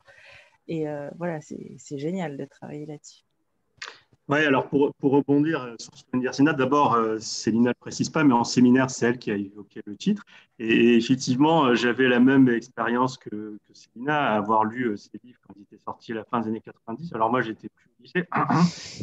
Et 0.68 0.88
euh, 0.88 1.10
voilà, 1.18 1.40
c'est 1.42 1.98
génial 1.98 2.38
de 2.38 2.46
travailler 2.46 2.86
là-dessus. 2.86 3.25
Oui, 4.28 4.40
alors 4.40 4.68
pour, 4.70 4.92
pour, 4.96 5.12
rebondir 5.12 5.62
euh, 5.62 5.76
sur 5.80 5.96
ce 5.96 6.04
que 6.04 6.18
vient 6.18 6.32
de 6.32 6.36
dire 6.36 6.56
d'abord, 6.56 6.96
euh, 6.96 7.20
Célina 7.20 7.70
ne 7.70 7.74
précise 7.74 8.10
pas, 8.10 8.24
mais 8.24 8.34
en 8.34 8.44
séminaire, 8.44 8.90
c'est 8.90 9.06
elle 9.06 9.20
qui 9.20 9.30
a 9.30 9.36
évoqué 9.36 9.82
le 9.86 9.96
titre. 9.96 10.24
Et 10.58 10.96
effectivement, 10.96 11.66
euh, 11.66 11.76
j'avais 11.76 12.08
la 12.08 12.20
même 12.20 12.50
expérience 12.50 13.20
que, 13.20 13.30
que 13.30 13.74
Célina 13.74 14.32
à 14.32 14.36
avoir 14.36 14.66
lu 14.66 14.98
ces 14.98 15.20
livres 15.24 15.38
quand 15.48 15.54
ils 15.56 15.62
étaient 15.62 15.84
sortis 15.84 16.14
à 16.14 16.16
la 16.16 16.24
fin 16.24 16.42
des 16.42 16.48
années 16.48 16.62
90. 16.62 17.14
Alors 17.14 17.30
moi, 17.30 17.42
j'étais 17.42 17.70
plus 17.70 17.88
au 18.00 18.04
lycée, 18.04 18.28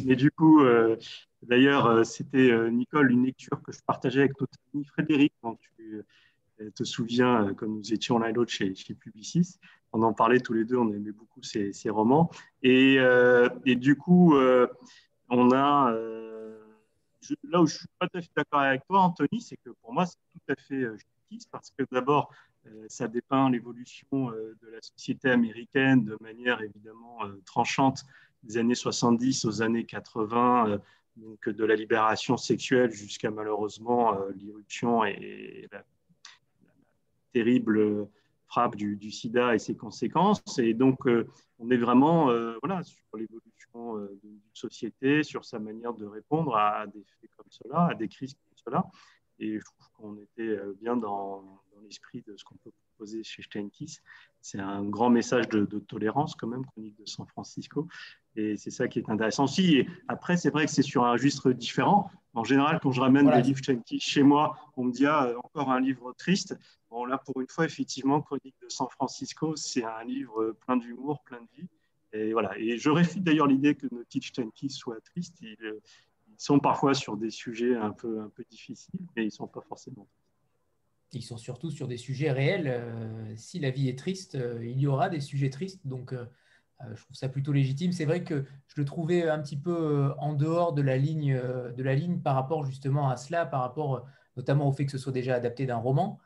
mais 0.05 0.17
du 0.17 0.29
coup, 0.29 0.61
d'ailleurs, 1.41 2.05
c'était, 2.05 2.69
Nicole, 2.69 3.11
une 3.11 3.25
lecture 3.25 3.61
que 3.61 3.71
je 3.71 3.79
partageais 3.85 4.21
avec 4.21 4.39
notre 4.41 4.57
ami 4.73 4.83
Frédéric, 4.83 5.33
quand 5.41 5.57
tu 5.77 6.03
te 6.75 6.83
souviens, 6.83 7.53
quand 7.55 7.67
nous 7.67 7.93
étions 7.93 8.19
l'un 8.19 8.27
et 8.27 8.33
l'autre 8.33 8.51
chez, 8.51 8.75
chez 8.75 8.93
Publicis. 8.93 9.57
On 9.93 10.01
en 10.01 10.11
parlait 10.11 10.39
tous 10.39 10.53
les 10.53 10.65
deux, 10.65 10.77
on 10.77 10.91
aimait 10.91 11.11
beaucoup 11.11 11.41
ces 11.43 11.89
romans. 11.89 12.29
Et, 12.61 12.97
et 13.65 13.75
du 13.75 13.95
coup, 13.95 14.35
Euh, 15.33 16.59
là 17.43 17.61
où 17.61 17.65
je 17.65 17.73
ne 17.73 17.77
suis 17.79 17.87
pas 17.99 18.07
tout 18.07 18.17
à 18.17 18.21
fait 18.21 18.29
d'accord 18.35 18.59
avec 18.59 18.85
toi, 18.85 19.01
Anthony, 19.01 19.41
c'est 19.41 19.57
que 19.57 19.71
pour 19.81 19.93
moi, 19.93 20.05
c'est 20.05 20.17
tout 20.31 20.51
à 20.51 20.55
fait 20.55 20.83
euh, 20.83 20.97
justice 20.97 21.47
parce 21.51 21.71
que 21.71 21.83
d'abord, 21.91 22.31
euh, 22.67 22.85
ça 22.87 23.07
dépeint 23.07 23.49
l'évolution 23.49 24.31
de 24.31 24.67
la 24.71 24.81
société 24.81 25.29
américaine 25.29 26.05
de 26.05 26.17
manière 26.21 26.61
évidemment 26.61 27.19
tranchante 27.45 28.05
des 28.43 28.57
années 28.57 28.75
70 28.75 29.45
aux 29.45 29.61
années 29.61 29.85
80, 29.85 30.79
donc 31.17 31.49
de 31.49 31.65
la 31.65 31.75
libération 31.75 32.37
sexuelle 32.37 32.91
jusqu'à 32.91 33.31
malheureusement 33.31 34.17
l'irruption 34.35 35.05
et 35.05 35.67
la, 35.71 35.83
terrible 37.33 38.07
frappe 38.53 38.75
du, 38.75 39.11
sida 39.11 39.55
et 39.55 39.59
ses 39.59 39.75
conséquences. 39.75 40.59
Et 40.59 40.75
donc, 40.75 40.99
on 41.57 41.71
est 41.71 41.77
vraiment 41.77 42.27
voilà, 42.61 42.83
sur 42.83 43.17
l'évolution 43.17 43.53
euh, 43.75 44.19
d'une 44.23 44.39
société, 44.53 45.23
sur 45.23 45.45
sa 45.45 45.59
manière 45.59 45.93
de 45.93 46.05
répondre 46.05 46.55
à 46.55 46.85
des 46.87 47.03
faits 47.03 47.29
comme 47.35 47.47
cela, 47.49 47.87
à 47.87 47.95
des 47.95 48.07
crises 48.07 48.33
comme 48.33 48.57
cela. 48.65 48.85
Et 49.39 49.59
je 49.59 49.65
trouve 49.65 49.87
qu'on 49.93 50.17
était 50.17 50.57
euh, 50.57 50.77
bien 50.79 50.95
dans, 50.95 51.61
l'esprit 51.83 52.23
de 52.25 52.37
ce 52.37 52.43
qu'on 52.45 52.55
peut 52.63 52.71
proposer 52.87 53.23
chez 53.23 53.41
Steinkiss. 53.41 54.01
C'est 54.41 54.59
un 54.59 54.83
grand 54.83 55.09
message 55.09 55.49
de, 55.49 55.65
tolérance 55.79 56.35
quand 56.35 56.47
même, 56.47 56.65
chronique 56.65 56.97
de 56.97 57.05
San 57.05 57.25
Francisco. 57.27 57.87
Et 58.35 58.57
c'est 58.57 58.69
ça 58.69 58.87
qui 58.87 58.99
est 58.99 59.09
intéressant 59.09 59.45
aussi. 59.45 59.77
Et 59.77 59.87
après, 60.07 60.37
c'est 60.37 60.49
vrai 60.49 60.65
que 60.65 60.71
c'est 60.71 60.83
sur 60.83 61.03
un 61.03 61.11
registre 61.11 61.51
différent. 61.51 62.09
En 62.35 62.43
général, 62.43 62.79
quand 62.81 62.91
je 62.91 63.01
ramène 63.01 63.29
des 63.29 63.41
livres 63.41 63.59
Steinkiss 63.59 64.03
chez 64.03 64.23
moi, 64.23 64.55
on 64.77 64.85
me 64.85 64.91
dit 64.91 65.05
ah, 65.05 65.33
encore 65.43 65.71
un 65.71 65.79
livre 65.79 66.13
triste. 66.13 66.57
Bon, 66.93 67.05
là, 67.05 67.17
pour 67.17 67.41
une 67.41 67.47
fois, 67.47 67.65
effectivement, 67.65 68.21
Chronique 68.21 68.53
de 68.61 68.69
San 68.69 68.87
Francisco, 68.87 69.55
c'est 69.55 69.83
un 69.83 70.03
livre 70.03 70.51
plein 70.51 70.77
d'humour, 70.77 71.23
plein 71.23 71.41
de 71.41 71.47
vie. 71.57 71.67
Et, 72.11 72.33
voilà. 72.33 72.55
et 72.59 72.77
je 72.77 72.91
réfute 72.91 73.23
d'ailleurs 73.23 73.47
l'idée 73.47 73.73
que 73.73 73.87
nos 73.91 74.03
Teach 74.03 74.31
soient 74.69 75.01
tristes. 75.01 75.41
Ils, 75.41 75.57
ils, 76.27 76.35
sont 76.37 76.59
parfois 76.59 76.93
sur 76.93 77.17
des 77.17 77.31
sujets 77.31 77.75
un 77.75 77.89
peu, 77.89 78.21
un 78.21 78.29
peu 78.29 78.43
difficiles, 78.47 78.99
mais 79.15 79.23
ils 79.23 79.29
ne 79.29 79.31
sont 79.31 79.47
pas 79.47 79.61
forcément 79.61 80.07
Ils 81.13 81.23
sont 81.23 81.37
surtout 81.37 81.71
sur 81.71 81.87
des 81.87 81.97
sujets 81.97 82.31
réels. 82.31 82.67
Euh, 82.67 83.35
si 83.37 83.59
la 83.59 83.71
vie 83.71 83.89
est 83.89 83.97
triste, 83.97 84.35
euh, 84.35 84.63
il 84.63 84.77
y 84.77 84.85
aura 84.85 85.09
des 85.09 85.19
sujets 85.19 85.49
tristes. 85.49 85.87
Donc, 85.87 86.13
euh, 86.13 86.27
je 86.93 87.01
trouve 87.01 87.15
ça 87.15 87.27
plutôt 87.27 87.53
légitime. 87.53 87.91
C'est 87.91 88.05
vrai 88.05 88.23
que 88.23 88.45
je 88.67 88.79
le 88.79 88.85
trouvais 88.85 89.27
un 89.27 89.39
petit 89.41 89.57
peu 89.57 90.11
en 90.19 90.33
dehors 90.33 90.73
de 90.73 90.83
la 90.83 90.99
ligne, 90.99 91.33
de 91.33 91.81
la 91.81 91.95
ligne 91.95 92.19
par 92.19 92.35
rapport 92.35 92.65
justement 92.65 93.09
à 93.09 93.17
cela, 93.17 93.47
par 93.47 93.61
rapport 93.61 94.05
notamment 94.35 94.67
au 94.67 94.71
fait 94.71 94.85
que 94.85 94.91
ce 94.91 94.99
soit 94.99 95.11
déjà 95.11 95.33
adapté 95.35 95.65
d'un 95.65 95.77
roman, 95.77 96.19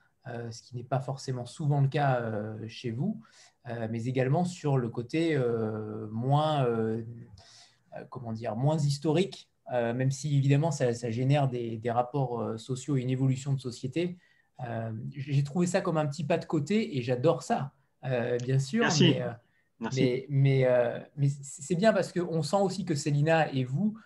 ce 0.52 0.62
qui 0.62 0.76
n'est 0.76 0.84
pas 0.84 1.00
forcément 1.00 1.46
souvent 1.46 1.82
le 1.82 1.88
cas 1.88 2.22
chez 2.68 2.92
vous. 2.92 3.22
Euh, 3.70 3.88
mais 3.90 4.06
également 4.06 4.46
sur 4.46 4.78
le 4.78 4.90
côté 4.90 5.36
euh, 5.36 6.08
moins, 6.12 6.66
euh, 6.66 7.02
comment 8.10 8.32
dire, 8.32 8.56
moins 8.56 8.78
historique, 8.78 9.50
même 9.72 10.12
si 10.12 10.38
évidemment 10.38 10.72
ça, 10.72 10.94
génère 10.94 11.50
des, 11.50 11.82
rapports 11.88 12.58
sociaux 12.58 12.96
et 12.96 13.02
une 13.02 13.10
évolution 13.10 13.54
de 13.54 13.60
société. 13.60 14.18
J'ai 15.12 15.44
trouvé 15.44 15.68
ça 15.68 15.82
comme 15.82 15.98
un 15.98 16.06
petit 16.06 16.24
pas 16.24 16.38
de 16.38 16.46
côté 16.46 16.98
et 16.98 17.02
j'adore 17.02 17.44
ça, 17.44 17.74
bien 18.44 18.60
sûr. 18.60 18.84
Merci. 18.84 19.18
Mais, 19.80 20.26
Mais, 20.30 20.66
mais, 21.18 21.30
c'est 21.42 21.76
bien 21.76 21.92
parce 21.92 22.14
qu'on 22.14 22.44
sent 22.44 22.62
aussi 22.62 22.86
que 22.86 22.96
Célina 22.96 23.52
et 23.52 23.66
vous, 23.66 23.98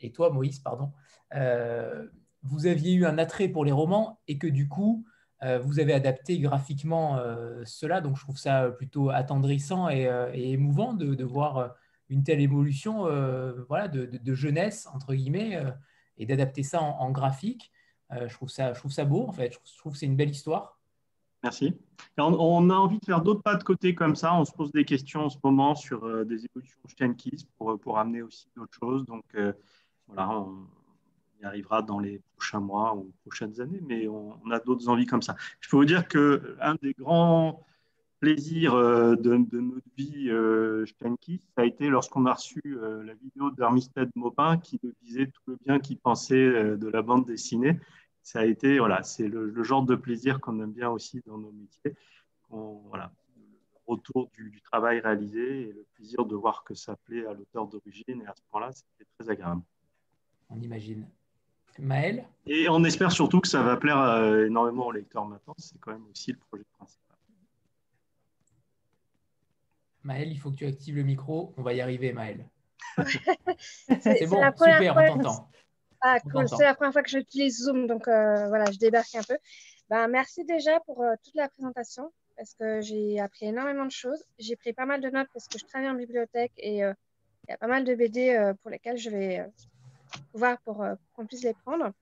et 0.00 0.10
toi 0.12 0.30
Moïse, 0.30 0.60
pardon, 0.60 0.90
vous 2.42 2.66
aviez 2.66 2.94
eu 2.94 3.06
un 3.06 3.18
attrait 3.18 3.48
pour 3.48 3.64
les 3.64 3.72
romans 3.72 4.20
et 4.28 4.38
que 4.38 4.46
du 4.46 4.68
coup, 4.68 5.04
euh, 5.42 5.58
vous 5.58 5.80
avez 5.80 5.94
adapté 5.94 6.38
graphiquement 6.38 7.16
euh, 7.16 7.62
cela, 7.64 8.00
donc 8.00 8.16
je 8.16 8.22
trouve 8.22 8.36
ça 8.36 8.68
plutôt 8.70 9.08
attendrissant 9.08 9.88
et, 9.88 10.06
euh, 10.06 10.30
émouvant 10.34 10.92
de, 10.92 11.24
voir 11.24 11.74
une 12.08 12.22
telle 12.22 12.40
évolution 12.40 13.04
voilà, 13.68 13.88
de, 13.88 14.34
jeunesse, 14.34 14.88
entre 14.92 15.14
guillemets, 15.14 15.62
et 16.18 16.26
d'adapter 16.26 16.62
ça 16.62 16.82
en, 16.82 17.10
graphique. 17.10 17.70
je, 18.10 18.34
trouve 18.34 18.48
ça, 18.48 18.74
je 18.74 18.80
trouve 18.80 18.90
ça 18.90 19.04
beau, 19.04 19.26
en 19.26 19.32
fait. 19.32 19.52
Je 19.52 19.78
trouve 19.78 19.92
que 19.92 19.98
c'est 19.98 20.06
une 20.06 20.16
belle 20.16 20.30
histoire. 20.30 20.76
Merci. 21.44 21.78
On, 22.18 22.68
a 22.68 22.74
envie 22.74 22.98
de 22.98 23.04
faire 23.04 23.22
d'autres 23.22 23.42
pas 23.42 23.54
de 23.54 23.62
côté 23.62 23.94
comme 23.94 24.16
ça. 24.16 24.34
On 24.34 24.44
se 24.44 24.52
pose 24.52 24.72
des 24.72 24.84
questions 24.84 25.20
en 25.20 25.30
ce 25.30 25.38
moment 25.42 25.76
sur 25.76 26.26
des 26.26 26.44
évolutions 26.44 26.80
Steinkiss 26.88 27.44
pour, 27.56 27.78
pour 27.78 27.98
amener 27.98 28.22
aussi 28.22 28.48
d'autres 28.56 28.76
choses. 28.78 29.06
Donc, 29.06 29.24
voilà, 30.08 30.30
on, 30.30 30.66
arrivera 31.44 31.82
dans 31.82 31.98
les 31.98 32.20
prochains 32.36 32.60
mois 32.60 32.94
ou 32.94 33.12
prochaines 33.22 33.60
années, 33.60 33.80
mais 33.86 34.08
on, 34.08 34.50
a 34.50 34.58
d'autres 34.60 34.88
envies 34.88 35.06
comme 35.06 35.22
ça. 35.22 35.36
Je 35.60 35.68
peux 35.68 35.76
vous 35.76 35.84
dire 35.84 36.08
qu'un 36.08 36.76
des 36.82 36.92
grands 36.94 37.64
plaisirs 38.20 38.74
euh, 38.74 39.16
de, 39.16 39.34
notre 39.34 39.86
vie 39.96 40.28
euh, 40.28 40.84
ça 41.56 41.62
a 41.62 41.64
été 41.64 41.88
lorsqu'on 41.88 42.26
a 42.26 42.34
reçu 42.34 42.60
euh, 42.66 43.02
la 43.02 43.14
vidéo 43.14 43.50
d'Armistead 43.50 44.10
Maupin 44.14 44.58
qui 44.58 44.78
nous 44.82 44.92
disait 45.02 45.26
tout 45.26 45.42
le 45.46 45.58
bien 45.64 45.80
qu'il 45.80 45.98
pensait 45.98 46.34
euh, 46.34 46.76
de 46.76 46.88
la 46.88 47.02
bande 47.02 47.26
dessinée. 47.26 47.78
Ça 48.22 48.40
a 48.40 48.44
été, 48.44 48.78
voilà, 48.78 49.02
c'est 49.02 49.28
le, 49.28 49.62
genre 49.62 49.82
de 49.82 49.96
plaisir 49.96 50.40
qu'on 50.40 50.60
aime 50.60 50.72
bien 50.72 50.90
aussi 50.90 51.22
dans 51.26 51.38
nos 51.38 51.52
métiers. 51.52 51.94
voilà, 52.50 53.10
le 53.36 53.42
retour 53.86 54.28
du, 54.34 54.50
du, 54.50 54.60
travail 54.60 55.00
réalisé 55.00 55.68
et 55.68 55.72
le 55.72 55.86
plaisir 55.94 56.26
de 56.26 56.36
voir 56.36 56.62
que 56.62 56.74
ça 56.74 56.96
plaît 57.04 57.26
à 57.26 57.32
l'auteur 57.32 57.66
d'origine. 57.66 58.22
Et 58.22 58.26
à 58.26 58.34
ce 58.34 58.42
point-là, 58.50 58.70
c'était 58.72 59.08
très 59.18 59.30
agréable. 59.30 59.62
On 60.50 60.60
imagine. 60.60 61.08
Maël 61.78 62.24
Et 62.46 62.68
on 62.68 62.84
espère 62.84 63.12
surtout 63.12 63.40
que 63.40 63.48
ça 63.48 63.62
va 63.62 63.76
plaire 63.76 63.98
euh, 63.98 64.46
énormément 64.46 64.86
aux 64.86 64.92
lecteurs 64.92 65.26
maintenant. 65.26 65.54
C'est 65.58 65.78
quand 65.78 65.92
même 65.92 66.06
aussi 66.10 66.32
le 66.32 66.38
projet 66.38 66.64
principal. 66.78 67.16
Maël, 70.02 70.30
il 70.30 70.38
faut 70.38 70.50
que 70.50 70.56
tu 70.56 70.66
actives 70.66 70.96
le 70.96 71.02
micro. 71.02 71.54
On 71.56 71.62
va 71.62 71.72
y 71.74 71.80
arriver, 71.80 72.12
Maël. 72.12 72.46
c'est 74.00 74.26
bon, 74.26 74.42
super, 74.56 74.96
on 74.96 75.18
t'entend. 75.18 75.50
Ah, 76.00 76.18
cool. 76.20 76.48
C'est 76.48 76.64
la 76.64 76.74
première 76.74 76.92
fois 76.92 77.02
que 77.02 77.10
j'utilise 77.10 77.64
Zoom, 77.64 77.86
donc 77.86 78.08
euh, 78.08 78.48
voilà, 78.48 78.70
je 78.70 78.78
débarque 78.78 79.14
un 79.14 79.22
peu. 79.22 79.36
Ben, 79.90 80.08
merci 80.08 80.44
déjà 80.44 80.80
pour 80.80 81.02
euh, 81.02 81.14
toute 81.22 81.34
la 81.34 81.48
présentation, 81.48 82.10
parce 82.36 82.54
que 82.54 82.80
j'ai 82.80 83.20
appris 83.20 83.46
énormément 83.46 83.84
de 83.84 83.90
choses. 83.90 84.24
J'ai 84.38 84.56
pris 84.56 84.72
pas 84.72 84.86
mal 84.86 85.02
de 85.02 85.10
notes 85.10 85.28
parce 85.34 85.46
que 85.46 85.58
je 85.58 85.64
travaille 85.66 85.90
en 85.90 85.94
bibliothèque 85.94 86.52
et 86.56 86.84
euh, 86.84 86.94
il 87.46 87.50
y 87.50 87.54
a 87.54 87.58
pas 87.58 87.66
mal 87.66 87.84
de 87.84 87.94
BD 87.94 88.52
pour 88.62 88.70
lesquels 88.70 88.96
je 88.96 89.10
vais 89.10 89.44
voir 90.32 90.60
pour 90.62 90.84
qu'on 91.14 91.26
puisse 91.26 91.42
les 91.42 91.54
prendre. 91.54 91.92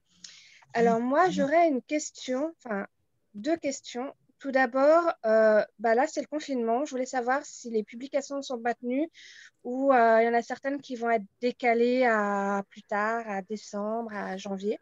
Alors 0.73 0.99
moi, 0.99 1.29
j'aurais 1.29 1.67
une 1.67 1.81
question, 1.81 2.53
enfin 2.63 2.87
deux 3.33 3.57
questions. 3.57 4.13
Tout 4.39 4.51
d'abord, 4.51 5.11
euh, 5.25 5.63
bah 5.79 5.95
là, 5.95 6.07
c'est 6.07 6.21
le 6.21 6.27
confinement. 6.27 6.85
Je 6.85 6.91
voulais 6.91 7.05
savoir 7.05 7.43
si 7.43 7.69
les 7.69 7.83
publications 7.83 8.41
sont 8.41 8.61
pas 8.61 8.73
tenues 8.73 9.09
ou 9.65 9.91
euh, 9.91 10.21
il 10.21 10.25
y 10.25 10.29
en 10.29 10.33
a 10.33 10.41
certaines 10.41 10.81
qui 10.81 10.95
vont 10.95 11.09
être 11.09 11.25
décalées 11.41 12.05
à 12.05 12.63
plus 12.69 12.83
tard, 12.83 13.23
à 13.27 13.41
décembre, 13.41 14.13
à 14.13 14.37
janvier. 14.37 14.79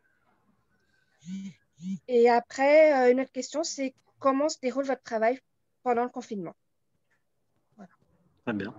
Et 2.08 2.30
après, 2.30 2.94
euh, 2.94 3.12
une 3.12 3.22
autre 3.22 3.32
question, 3.32 3.64
c'est 3.64 3.96
comment 4.20 4.48
se 4.48 4.60
déroule 4.62 4.86
votre 4.86 5.02
travail 5.02 5.40
pendant 5.82 6.04
le 6.04 6.10
confinement? 6.10 6.56
Très 8.44 8.54
bien. 8.54 8.74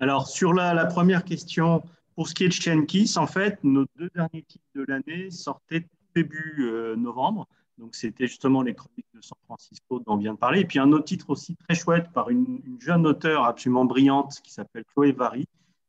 Alors, 0.00 0.26
sur 0.26 0.52
la, 0.52 0.72
la, 0.74 0.86
première 0.86 1.24
question, 1.24 1.82
pour 2.16 2.28
ce 2.28 2.34
qui 2.34 2.44
est 2.44 2.48
de 2.48 2.52
Chenkis, 2.52 3.14
en 3.16 3.28
fait, 3.28 3.62
nos 3.62 3.84
deux 3.96 4.10
derniers 4.14 4.42
titres 4.42 4.64
de 4.74 4.84
l'année 4.88 5.30
sortaient 5.30 5.86
début 6.14 6.66
novembre. 6.96 7.46
Donc, 7.78 7.94
c'était 7.94 8.26
justement 8.26 8.62
les 8.62 8.74
chroniques 8.74 9.06
de 9.14 9.20
San 9.20 9.36
Francisco 9.44 10.00
dont 10.00 10.14
on 10.14 10.16
vient 10.16 10.32
de 10.32 10.38
parler. 10.38 10.60
Et 10.60 10.64
puis, 10.64 10.78
un 10.78 10.92
autre 10.92 11.04
titre 11.04 11.28
aussi 11.28 11.56
très 11.56 11.74
chouette 11.74 12.10
par 12.12 12.30
une, 12.30 12.62
jeune 12.80 13.06
auteure 13.06 13.44
absolument 13.44 13.84
brillante 13.84 14.40
qui 14.42 14.50
s'appelle 14.50 14.84
Chloé 14.94 15.12
Vary, 15.12 15.46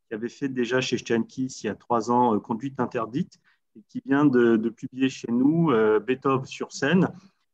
qui 0.07 0.13
avait 0.13 0.29
fait 0.29 0.49
déjà 0.49 0.81
chez 0.81 0.97
Stenkis 0.97 1.61
il 1.63 1.67
y 1.67 1.69
a 1.69 1.75
trois 1.75 2.11
ans 2.11 2.35
euh, 2.35 2.39
Conduite 2.39 2.79
interdite 2.79 3.39
et 3.77 3.83
qui 3.87 4.01
vient 4.05 4.25
de, 4.25 4.69
publier 4.69 5.09
chez 5.09 5.31
nous 5.31 5.71
euh, 5.71 5.99
Beethoven 5.99 6.45
sur 6.45 6.73
scène, 6.73 7.09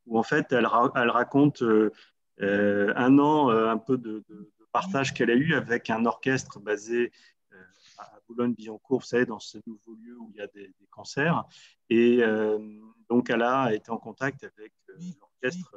où 0.08 0.18
en 0.18 0.24
fait, 0.24 0.52
elle, 0.52 0.66
raconte 0.66 1.62
euh, 1.62 1.92
un 2.40 3.20
an 3.20 3.50
un 3.50 3.78
peu 3.78 3.98
de, 3.98 4.24
partage 4.72 5.14
qu'elle 5.14 5.30
a 5.30 5.36
eu 5.36 5.54
avec 5.54 5.92
un 5.92 6.06
orchestre 6.06 6.60
basé 6.60 7.12
Boulogne-Billancourt, 8.28 9.00
vous 9.00 9.06
savez, 9.06 9.26
dans 9.26 9.40
ce 9.40 9.58
nouveau 9.66 9.96
lieu 9.96 10.18
où 10.18 10.32
il 10.34 10.38
y 10.38 10.42
a 10.42 10.48
des, 10.48 10.74
concerts. 10.92 11.44
Et 11.90 12.24
euh, 12.24 12.60
donc, 13.10 13.30
elle 13.30 13.42
a 13.42 13.74
été 13.74 13.92
en 13.92 13.98
contact 13.98 14.44
avec 14.44 14.74
euh, 14.90 14.94
l'orchestre 15.20 15.76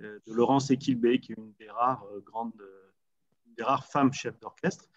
euh, 0.00 0.18
de 0.26 0.32
Laurence 0.32 0.70
Equilbé, 0.70 1.18
qui 1.18 1.32
est 1.32 1.36
une 1.38 1.54
des 1.54 1.70
rares 1.70 2.04
grandes, 2.24 2.52
des 3.56 3.62
rares 3.62 3.86
femmes 3.86 4.12
chefs 4.12 4.38
d'orchestre, 4.40 4.88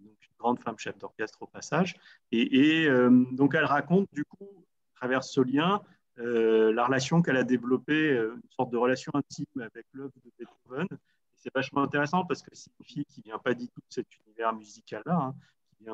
donc 0.00 0.16
une 0.22 0.36
grande 0.38 0.58
femme 0.60 0.78
chef 0.78 0.98
d'orchestre 0.98 1.42
au 1.42 1.46
passage. 1.46 1.94
Et, 2.32 2.88
donc, 3.32 3.54
elle 3.54 3.64
raconte 3.64 4.08
du 4.12 4.24
coup, 4.24 4.64
à 4.94 4.98
travers 4.98 5.24
ce 5.24 5.40
lien, 5.40 5.82
la 6.16 6.86
relation 6.86 7.22
qu'elle 7.22 7.36
a 7.36 7.44
développée, 7.44 8.16
une 8.16 8.50
sorte 8.50 8.70
de 8.70 8.78
relation 8.78 9.12
intime 9.14 9.60
avec 9.60 9.86
l'œuvre 9.92 10.12
de 10.24 10.30
Beethoven. 10.38 10.88
C'est 11.34 11.54
vachement 11.54 11.82
intéressant 11.82 12.24
parce 12.24 12.42
que 12.42 12.50
c'est 12.54 12.70
une 12.80 12.86
fille 12.86 13.04
qui 13.04 13.20
vient 13.20 13.38
pas 13.38 13.54
du 13.54 13.68
tout 13.68 13.80
de 13.80 13.92
cet 13.92 14.06
univers 14.24 14.54
musical-là. 14.54 15.16
Hein 15.16 15.34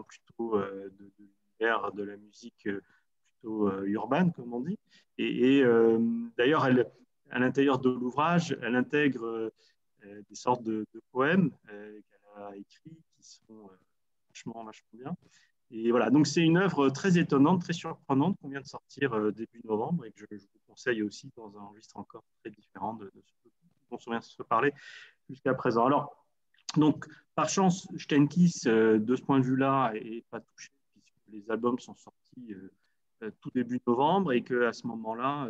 plutôt 0.01 0.57
euh, 0.57 0.91
de, 0.99 1.11
l'univers 1.19 1.93
de 1.93 2.03
la 2.03 2.17
musique 2.17 2.67
euh, 2.67 2.81
plutôt 3.41 3.69
euh, 3.69 3.85
urbaine, 3.87 4.33
comme 4.33 4.55
on 4.55 4.61
dit. 4.61 4.79
Et, 5.19 5.63
d'ailleurs, 6.37 6.65
à 6.65 7.39
l'intérieur 7.39 7.79
de 7.79 7.91
l'ouvrage, 7.91 8.57
elle 8.63 8.75
intègre 8.77 9.53
des 10.03 10.35
sortes 10.35 10.63
de, 10.65 10.87
poèmes 11.13 11.51
qu'elle 11.69 12.03
a 12.37 12.57
écrits 12.57 12.99
qui 13.15 13.23
sont 13.23 13.71
vachement, 14.31 14.65
vachement 14.65 14.89
bien. 14.95 15.17
Et 15.71 15.91
voilà, 15.91 16.11
donc 16.11 16.27
c'est 16.27 16.43
une 16.43 16.57
œuvre 16.57 16.89
très 16.89 17.19
étonnante, 17.19 17.61
très 17.61 17.73
surprenante 17.73 18.37
qu'on 18.41 18.49
vient 18.49 18.61
de 18.61 18.67
sortir 18.67 19.33
début 19.33 19.61
novembre 19.65 20.07
et 20.07 20.13
que 20.13 20.27
je, 20.31 20.37
vous 20.37 20.61
conseille 20.67 21.03
aussi 21.03 21.31
dans 21.37 21.57
un 21.57 21.67
registre 21.67 21.97
encore 21.99 22.25
très 22.43 22.51
différent 22.51 22.95
de, 22.95 23.13
ce 23.15 23.49
dont 23.91 23.99
on 24.07 24.11
vient 24.11 24.21
de 24.21 24.25
se 24.25 24.43
parler 24.43 24.73
jusqu'à 25.29 25.55
présent. 25.55 25.87
Alors, 25.87 26.22
donc, 26.77 27.07
par 27.35 27.49
chance, 27.49 27.89
Steinkiss, 27.97 28.67
euh, 28.67 28.99
de 28.99 29.17
ce 29.17 29.23
point 29.23 29.41
de 29.41 29.45
vue-là, 29.45 29.93
n'est 29.95 30.25
pas 30.31 30.41
touché, 30.41 30.71
puisque 30.93 31.29
les 31.29 31.51
albums 31.51 31.79
sont 31.79 31.95
sortis 31.95 32.53
euh, 32.53 32.73
euh, 33.23 33.31
tout 33.41 33.51
début 33.55 33.81
novembre 33.87 34.33
et 34.33 34.43
qu'à 34.43 34.73
ce 34.73 34.87
moment-là, 34.87 35.49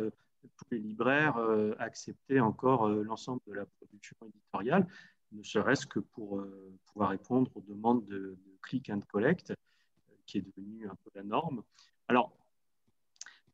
tous 0.57 0.65
les 0.71 0.79
libraires 0.79 1.37
acceptaient 1.79 2.41
encore 2.41 2.89
l'ensemble 2.89 3.39
de 3.47 3.53
la 3.53 3.65
production 3.65 4.17
éditoriale, 4.27 4.85
ne 5.31 5.41
serait-ce 5.41 5.87
que 5.87 5.99
pour 5.99 6.43
pouvoir 6.85 7.11
répondre 7.11 7.49
aux 7.55 7.61
demandes 7.61 8.05
de, 8.05 8.37
click 8.61 8.89
and 8.89 8.99
collect, 9.09 9.53
qui 10.25 10.39
est 10.39 10.41
devenu 10.41 10.85
un 10.85 10.95
peu 10.95 11.11
la 11.15 11.23
norme. 11.23 11.63
Alors, 12.09 12.33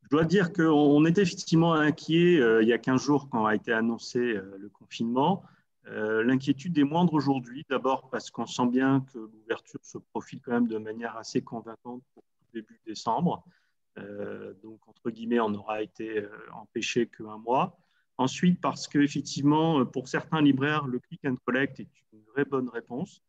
je 0.02 0.10
dois 0.10 0.26
dire 0.26 0.52
qu'on 0.52 1.06
était 1.06 1.22
effectivement 1.22 1.74
inquiet 1.74 2.42
il 2.62 2.68
y 2.68 2.74
a 2.74 2.80
15 2.80 3.02
jours 3.04 3.30
quand 3.30 3.46
a 3.46 3.54
été 3.54 3.72
annoncé 3.72 4.20
le 4.20 4.70
confinement. 4.70 5.44
Euh, 5.92 6.24
l'inquiétude 6.24 6.78
est 6.78 6.84
moindre 6.84 7.14
aujourd'hui, 7.14 7.66
d'abord 7.70 8.10
parce 8.10 8.30
qu'on 8.30 8.46
sent 8.46 8.68
bien 8.68 9.02
que 9.12 9.18
l'ouverture 9.18 9.84
se 9.84 9.98
profile 9.98 10.40
quand 10.42 10.52
même 10.52 10.68
de 10.68 10.78
manière 10.78 11.18
assez 11.18 11.42
convaincante 11.42 12.04
pour 12.14 12.24
début 12.54 12.80
décembre. 12.86 13.44
Euh, 13.98 14.54
donc, 14.62 14.88
entre 14.88 15.10
guillemets, 15.10 15.40
on 15.40 15.50
n'aura 15.50 15.82
été 15.82 16.20
euh, 16.20 16.30
empêché 16.54 17.08
qu'un 17.08 17.38
mois. 17.38 17.78
Ensuite, 18.18 18.62
parce 18.62 18.88
qu'effectivement, 18.88 19.86
pour 19.86 20.08
certains 20.08 20.42
libraires, 20.42 20.86
le 20.86 21.00
click 21.00 21.26
and 21.26 21.38
collect 21.46 21.80
est 21.80 21.90
une 22.12 22.22
vraie 22.34 22.46
bonne 22.46 22.70
réponse. 22.70 23.24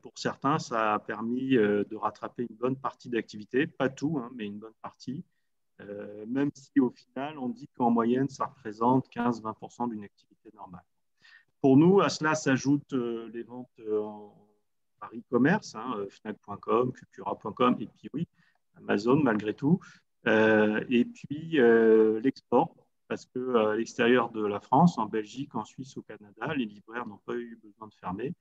pour 0.00 0.12
certains, 0.16 0.58
ça 0.58 0.94
a 0.94 0.98
permis 0.98 1.50
de 1.50 1.94
rattraper 1.94 2.46
une 2.48 2.56
bonne 2.56 2.76
partie 2.76 3.10
d'activité, 3.10 3.66
pas 3.66 3.90
tout, 3.90 4.18
hein, 4.18 4.30
mais 4.34 4.46
une 4.46 4.58
bonne 4.58 4.78
partie. 4.80 5.26
même 6.26 6.50
si 6.54 6.80
au 6.80 6.88
final, 6.88 7.38
on 7.38 7.50
dit 7.50 7.68
qu'en 7.76 7.90
moyenne, 7.90 8.30
ça 8.30 8.46
représente 8.46 9.10
15-20% 9.10 9.90
d'une 9.90 10.04
activité 10.04 10.50
normale. 10.54 10.84
Pour 11.60 11.76
nous, 11.76 12.00
à 12.00 12.08
cela 12.08 12.34
s'ajoutent 12.34 12.92
euh, 12.92 13.28
les 13.34 13.42
ventes 13.42 13.68
euh, 13.80 14.00
par 15.00 15.10
e-commerce, 15.12 15.74
hein, 15.74 15.94
euh, 15.96 16.08
Fnac.com, 16.08 16.92
Cultura.com, 16.92 17.76
et 17.80 17.86
puis 17.86 18.08
oui, 18.14 18.28
Amazon 18.76 19.16
malgré 19.16 19.54
tout. 19.54 19.80
et 20.26 21.04
puis 21.04 21.58
l'export, 22.22 22.76
parce 23.08 23.26
qu'à 23.26 23.74
l'extérieur 23.74 24.30
de 24.30 24.44
la 24.44 24.60
France, 24.60 24.98
en 24.98 25.06
Belgique, 25.06 25.54
en 25.54 25.64
Suisse, 25.64 25.96
au 25.96 26.02
Canada, 26.02 26.54
les 26.54 26.66
libraires 26.66 27.06
n'ont 27.06 27.20
pas 27.24 27.34
eu 27.34 27.58
besoin 27.62 27.88
de 27.88 27.94
fermer. 27.94 28.34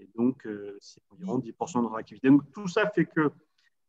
Et 0.00 0.08
donc, 0.16 0.48
c'est 0.80 1.02
environ 1.10 1.38
10% 1.38 1.78
de 1.78 1.82
notre 1.82 1.96
activité. 1.96 2.28
Donc, 2.28 2.50
tout 2.52 2.66
ça 2.66 2.90
fait 2.90 3.04
que, 3.04 3.30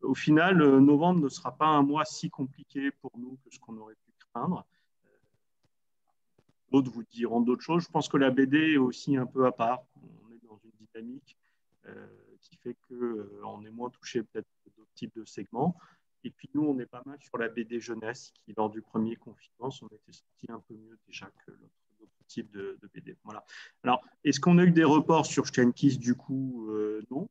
au 0.01 0.13
final, 0.13 0.57
novembre 0.79 1.21
ne 1.21 1.29
sera 1.29 1.55
pas 1.55 1.67
un 1.67 1.81
mois 1.81 2.05
si 2.05 2.29
compliqué 2.29 2.91
pour 2.91 3.17
nous 3.17 3.39
que 3.43 3.49
ce 3.49 3.59
qu'on 3.59 3.77
aurait 3.77 3.95
pu 3.95 4.11
craindre. 4.31 4.65
D'autres 6.76 6.91
vous 6.91 7.03
diront 7.03 7.39
d'autres 7.39 7.61
choses. 7.61 7.84
Je 7.84 7.89
pense 7.89 8.09
que 8.09 8.17
la 8.17 8.32
BD 8.32 8.73
est 8.73 8.78
aussi 8.78 9.15
un 9.15 9.26
peu 9.26 9.45
à 9.45 9.53
part. 9.53 9.86
On 9.95 10.34
est 10.34 10.45
dans 10.45 10.59
une 10.61 10.71
dynamique 10.86 11.38
euh, 11.88 12.05
qui 12.41 12.57
fait 12.57 12.76
qu'on 12.89 12.95
euh, 12.95 13.66
est 13.66 13.71
moins 13.71 13.89
touché 13.89 14.24
peut-être 14.24 14.50
d'autres 14.75 14.91
types 14.93 15.16
de 15.16 15.24
segments. 15.24 15.78
Et 16.25 16.32
puis 16.32 16.50
nous, 16.54 16.63
on 16.63 16.78
est 16.79 16.86
pas 16.86 17.01
mal 17.05 17.17
sur 17.21 17.37
la 17.37 17.47
BD 17.47 17.79
jeunesse, 17.79 18.33
qui 18.43 18.54
lors 18.58 18.70
du 18.70 18.82
premier 18.82 19.16
confinement, 19.16 19.70
on 19.83 19.87
était 19.87 20.12
sorti 20.12 20.47
un 20.50 20.59
peu 20.67 20.74
mieux 20.74 21.00
déjà 21.08 21.32
que 21.45 21.51
d'autres 21.97 22.12
types 22.28 22.51
de, 22.51 22.78
BD. 22.93 23.16
Voilà. 23.24 23.45
Alors, 23.82 24.04
est-ce 24.25 24.41
qu'on 24.41 24.58
a 24.58 24.66
eu 24.66 24.71
des 24.71 24.83
reports 24.83 25.25
sur 25.25 25.47
Steinkiss 25.47 25.97
Du 25.97 26.16
coup, 26.16 26.67
euh, 26.71 27.01
non. 27.09 27.29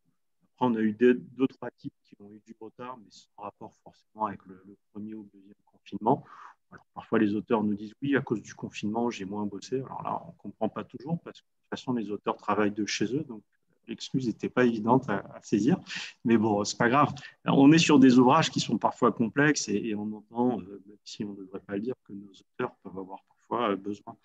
Après, 0.55 0.67
on 0.67 0.75
a 0.75 0.81
eu 0.81 0.93
deux, 0.93 1.21
trois 1.49 1.71
titres 1.71 1.97
qui 2.05 2.15
ont 2.21 2.31
eu 2.31 2.41
du 2.47 2.55
retard, 2.61 2.97
mais 2.99 3.11
sans 3.11 3.43
rapport 3.43 3.75
forcément 3.83 4.27
avec 4.27 4.45
le, 4.47 4.63
premier 4.93 5.15
ou 5.15 5.23
le 5.23 5.39
deuxième 5.39 5.57
confinement 5.67 6.25
parfois, 6.95 7.19
les 7.19 7.35
auteurs 7.35 7.63
nous 7.63 7.75
disent 7.75 7.95
oui, 8.03 8.17
à 8.17 8.21
cause 8.21 8.43
du 8.43 8.55
confinement, 8.55 9.11
j'ai 9.11 9.25
moins 9.25 9.47
bossé. 9.47 9.77
Alors 9.77 10.03
là, 10.03 10.23
on 10.25 10.29
ne 10.29 10.39
comprend 10.39 10.69
pas 10.69 10.85
toujours 10.85 11.21
parce 11.23 11.41
que 11.41 11.47
de 11.47 11.51
toute 11.51 11.71
façon, 11.71 11.93
les 11.93 12.11
auteurs 12.11 12.37
travaillent 12.37 12.73
de 12.73 12.87
chez 12.87 13.05
eux. 13.15 13.25
Donc, 13.25 13.43
l'excuse 13.87 14.27
n'était 14.27 14.49
pas 14.49 14.65
évidente 14.65 15.09
à, 15.09 15.23
saisir. 15.43 15.79
Mais 16.25 16.37
bon, 16.37 16.65
c'est 16.65 16.79
pas 16.79 16.89
grave. 16.89 17.13
On 17.45 17.71
est 17.73 17.79
sur 17.79 17.99
des 17.99 18.19
ouvrages 18.19 18.51
qui 18.51 18.61
sont 18.61 18.79
parfois 18.79 19.13
complexes 19.13 19.69
et, 19.69 19.95
on 19.95 20.13
entend, 20.13 20.61
euh, 20.61 20.83
même 20.87 20.99
si 21.05 21.25
on 21.25 21.33
ne 21.33 21.37
devrait 21.37 21.61
pas 21.61 21.75
le 21.75 21.81
dire, 21.81 21.95
que 22.05 22.13
nos 22.13 22.31
auteurs 22.33 22.75
peuvent 22.83 22.99
avoir 22.99 23.23
parfois 23.25 23.71
euh, 23.71 23.77
besoin 23.77 24.17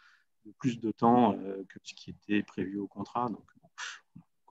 de 0.46 0.52
plus 0.54 0.80
de 0.80 0.92
temps 0.92 1.36
euh, 1.38 1.64
que 1.68 1.80
ce 1.84 1.94
qui 1.94 2.12
était 2.12 2.42
prévu 2.44 2.80
au 2.80 2.88
contrat. 2.88 3.30
Donc, 3.30 3.46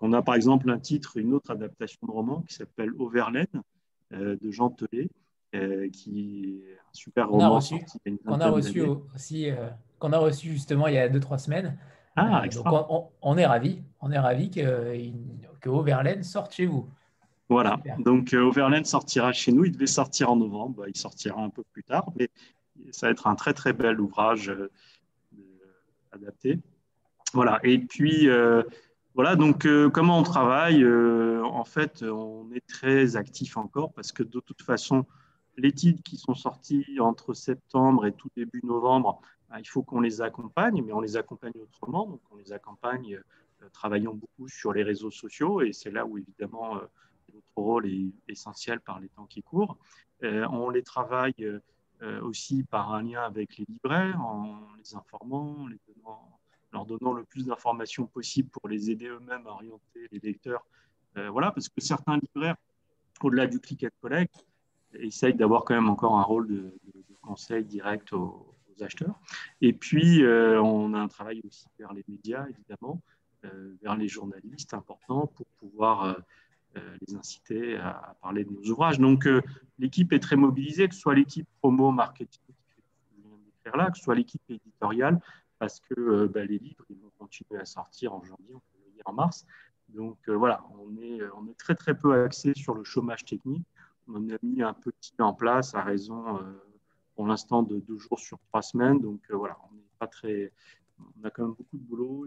on 0.00 0.12
a 0.12 0.22
par 0.22 0.34
exemple 0.34 0.70
un 0.70 0.78
titre, 0.78 1.16
une 1.16 1.34
autre 1.34 1.50
adaptation 1.50 1.98
de 2.06 2.10
roman 2.10 2.42
qui 2.42 2.54
s'appelle 2.54 2.90
Overlaine 2.98 3.62
de 4.10 4.50
Jean 4.50 4.70
Telet 4.70 5.10
euh, 5.54 5.88
qui 5.88 6.60
est 6.62 6.74
un 6.74 6.92
super 6.92 7.30
roman. 7.30 7.44
On 7.44 8.38
a 8.38 8.50
reçu, 8.50 8.82
aussi, 9.14 9.50
euh, 9.50 9.70
qu'on 9.98 10.12
a 10.12 10.18
reçu 10.18 10.50
justement 10.50 10.88
il 10.88 10.94
y 10.94 10.98
a 10.98 11.08
2-3 11.08 11.38
semaines. 11.38 11.78
Ah, 12.16 12.42
euh, 12.44 12.48
donc 12.48 13.08
on, 13.22 13.38
est 13.38 13.46
ravis, 13.46 13.82
on 14.02 14.12
est 14.12 14.18
ravis 14.18 14.50
que, 14.50 14.92
que 15.60 15.70
Overland 15.70 16.22
sorte 16.22 16.52
chez 16.52 16.66
vous. 16.66 16.86
Voilà, 17.48 17.80
donc 17.98 18.34
Overland 18.34 18.84
sortira 18.84 19.32
chez 19.32 19.52
nous. 19.52 19.64
Il 19.64 19.72
devait 19.72 19.86
sortir 19.86 20.30
en 20.30 20.36
novembre, 20.36 20.80
bah, 20.80 20.84
il 20.86 20.96
sortira 20.98 21.40
un 21.40 21.48
peu 21.48 21.62
plus 21.72 21.82
tard, 21.82 22.10
mais 22.18 22.28
ça 22.90 23.06
va 23.06 23.12
être 23.12 23.26
un 23.26 23.34
très 23.34 23.54
très 23.54 23.72
bel 23.72 23.98
ouvrage 23.98 24.52
adapté. 26.12 26.58
Voilà, 27.32 27.58
et 27.62 27.78
puis 27.78 28.28
voilà, 29.18 29.34
donc 29.34 29.66
comment 29.92 30.18
on 30.18 30.22
travaille 30.22 30.86
En 31.42 31.64
fait, 31.64 32.02
on 32.04 32.50
est 32.52 32.66
très 32.66 33.16
actif 33.16 33.56
encore 33.56 33.92
parce 33.92 34.12
que 34.12 34.22
de 34.22 34.38
toute 34.38 34.62
façon, 34.62 35.04
les 35.58 35.72
titres 35.72 36.02
qui 36.02 36.16
sont 36.16 36.34
sortis 36.34 36.86
entre 37.00 37.34
septembre 37.34 38.06
et 38.06 38.12
tout 38.12 38.30
début 38.36 38.60
novembre, 38.62 39.20
bah, 39.50 39.56
il 39.58 39.66
faut 39.66 39.82
qu'on 39.82 40.00
les 40.00 40.20
accompagne, 40.20 40.82
mais 40.82 40.92
on 40.92 41.00
les 41.00 41.16
accompagne 41.16 41.52
autrement. 41.60 42.06
Donc, 42.06 42.20
on 42.30 42.36
les 42.36 42.52
accompagne 42.52 43.20
euh, 43.62 43.68
travaillant 43.72 44.14
beaucoup 44.14 44.48
sur 44.48 44.72
les 44.72 44.82
réseaux 44.82 45.10
sociaux, 45.10 45.62
et 45.62 45.72
c'est 45.72 45.90
là 45.90 46.06
où 46.06 46.18
évidemment 46.18 46.76
euh, 46.76 46.80
notre 47.34 47.46
rôle 47.56 47.86
est 47.86 48.12
essentiel 48.28 48.80
par 48.80 49.00
les 49.00 49.08
temps 49.08 49.26
qui 49.26 49.42
courent. 49.42 49.76
Euh, 50.22 50.46
on 50.50 50.70
les 50.70 50.82
travaille 50.82 51.60
aussi 52.22 52.62
par 52.62 52.94
un 52.94 53.02
lien 53.02 53.22
avec 53.22 53.56
les 53.56 53.64
libraires, 53.68 54.20
en 54.20 54.60
les 54.78 54.94
informant, 54.94 55.66
les 55.66 55.80
leur 56.72 56.86
donnant 56.86 57.12
le 57.12 57.24
plus 57.24 57.46
d'informations 57.46 58.06
possible 58.06 58.48
pour 58.50 58.68
les 58.68 58.90
aider 58.90 59.06
eux-mêmes 59.06 59.46
à 59.46 59.50
orienter 59.50 60.08
les 60.12 60.18
lecteurs. 60.18 60.64
voilà, 61.14 61.50
parce 61.50 61.68
que 61.68 61.80
certains 61.80 62.18
libraires, 62.18 62.56
au-delà 63.22 63.46
du 63.46 63.58
click 63.58 63.84
and 63.84 63.88
collect, 64.00 64.46
essaye 64.94 65.34
d'avoir 65.34 65.64
quand 65.64 65.74
même 65.74 65.88
encore 65.88 66.18
un 66.18 66.22
rôle 66.22 66.48
de, 66.48 66.72
conseil 67.22 67.64
direct 67.64 68.12
aux, 68.12 68.54
acheteurs. 68.80 69.18
Et 69.60 69.72
puis, 69.72 70.22
euh, 70.22 70.62
on 70.62 70.94
a 70.94 71.00
un 71.00 71.08
travail 71.08 71.42
aussi 71.44 71.66
vers 71.80 71.92
les 71.92 72.04
médias, 72.06 72.46
évidemment, 72.48 73.02
euh, 73.44 73.74
vers 73.82 73.96
les 73.96 74.06
journalistes 74.06 74.72
importants 74.72 75.26
pour 75.26 75.46
pouvoir 75.58 76.04
euh, 76.76 76.96
les 77.04 77.16
inciter 77.16 77.76
à, 77.76 78.14
parler 78.22 78.44
de 78.44 78.52
nos 78.52 78.62
ouvrages. 78.70 79.00
Donc, 79.00 79.28
l'équipe 79.80 80.12
est 80.12 80.20
très 80.20 80.36
mobilisée, 80.36 80.88
que 80.88 80.94
ce 80.94 81.00
soit 81.00 81.16
l'équipe 81.16 81.48
promo, 81.58 81.90
marketing, 81.90 82.40
que 83.64 83.70
ce 83.96 84.02
soit 84.02 84.14
l'équipe 84.14 84.42
éditoriale, 84.48 85.20
parce 85.58 85.80
que 85.80 86.26
bah, 86.26 86.44
les 86.44 86.58
livres, 86.58 86.84
vont 86.90 87.10
continuer 87.18 87.60
à 87.60 87.64
sortir 87.64 88.14
en 88.14 88.22
janvier, 88.22 88.54
le 88.86 88.92
dire 88.92 89.04
en 89.06 89.12
mars. 89.12 89.46
Donc 89.88 90.18
voilà, 90.28 90.62
on 90.78 90.96
est, 90.98 91.20
on 91.36 91.46
est 91.48 91.58
très 91.58 91.74
très 91.74 91.96
peu 91.96 92.22
axé 92.22 92.52
sur 92.54 92.74
le 92.74 92.84
chômage 92.84 93.24
technique 93.24 93.66
on 94.08 94.28
a 94.30 94.38
mis 94.42 94.62
un 94.62 94.74
petit 94.74 95.12
en 95.18 95.32
place 95.32 95.74
à 95.74 95.82
raison, 95.82 96.38
euh, 96.38 96.42
pour 97.14 97.26
l'instant, 97.26 97.62
de 97.62 97.78
deux 97.78 97.98
jours 97.98 98.18
sur 98.18 98.38
trois 98.48 98.62
semaines. 98.62 99.00
Donc 99.00 99.20
euh, 99.30 99.36
voilà, 99.36 99.56
on 99.70 99.74
n'est 99.74 99.82
pas 99.98 100.06
très, 100.06 100.52
on 100.98 101.24
a 101.24 101.30
quand 101.30 101.42
même 101.42 101.54
beaucoup 101.54 101.76
de 101.76 101.82
boulot. 101.82 102.26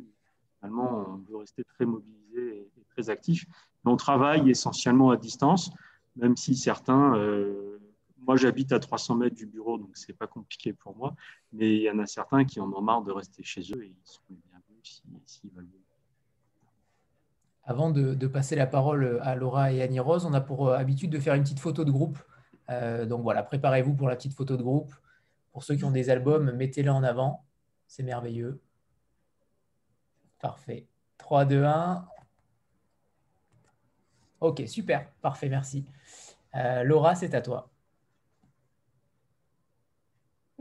finalement, 0.60 1.06
on 1.08 1.18
veut 1.30 1.38
rester 1.38 1.64
très 1.64 1.86
mobilisé 1.86 2.72
et, 2.78 2.84
très 2.90 3.10
actif. 3.10 3.46
on 3.86 3.96
travaille 3.96 4.50
essentiellement 4.50 5.12
à 5.12 5.18
distance, 5.18 5.72
même 6.16 6.36
si 6.36 6.56
certains, 6.56 7.16
euh, 7.16 7.71
moi 8.22 8.38
j'habite 8.38 8.72
à 8.72 8.80
300 8.80 9.16
mètres 9.16 9.36
du 9.36 9.46
bureau, 9.46 9.78
donc 9.78 9.90
c'est 9.94 10.14
pas 10.14 10.28
compliqué 10.28 10.74
pour 10.74 10.96
moi, 10.96 11.16
mais 11.54 11.76
il 11.76 11.82
y 11.82 11.90
en 11.90 12.00
a 12.00 12.06
certains 12.06 12.46
qui 12.46 12.60
en 12.60 12.72
ont 12.72 12.82
marre 12.82 13.04
de 13.04 13.12
rester 13.12 13.44
chez 13.44 13.62
eux 13.76 13.84
et 13.84 13.88
ils 13.88 14.06
sont 14.06 14.22
bienvenus 14.30 15.04
s'ils 15.26 15.52
veulent 15.52 15.68
avant 17.64 17.92
de, 17.92 18.28
passer 18.28 18.56
la 18.56 18.68
parole 18.68 19.20
à 19.24 19.36
Laura 19.36 19.72
et 19.72 19.82
Annie 19.82 20.00
Rose, 20.00 20.26
on 20.26 20.34
a 20.34 20.42
pour 20.42 20.68
euh, 20.68 20.78
habitude 20.78 21.10
de 21.10 21.20
faire 21.20 21.36
une 21.36 21.44
petite 21.44 21.60
photo 21.60 21.86
de 21.86 21.92
groupe. 21.92 22.18
Euh, 22.70 23.06
donc 23.06 23.22
voilà, 23.22 23.44
préparez-vous 23.44 23.94
pour 23.94 24.10
la 24.10 24.16
petite 24.16 24.34
photo 24.34 24.58
de 24.58 24.64
groupe. 24.64 24.94
Pour 25.52 25.64
ceux 25.64 25.76
qui 25.76 25.84
ont 25.84 25.92
des 25.92 26.10
albums, 26.10 26.52
mettez-les 26.52 26.90
en 26.90 27.04
avant. 27.04 27.46
C'est 27.88 28.04
merveilleux. 28.04 28.62
Parfait. 30.40 30.88
3, 31.18 31.46
2, 31.46 31.64
1. 31.64 32.08
Ok, 34.42 34.64
super. 34.66 35.10
Parfait, 35.22 35.50
merci. 35.50 35.86
Euh, 36.56 36.84
Laura, 36.84 37.16
c'est 37.16 37.34
à 37.36 37.42
toi. 37.42 37.71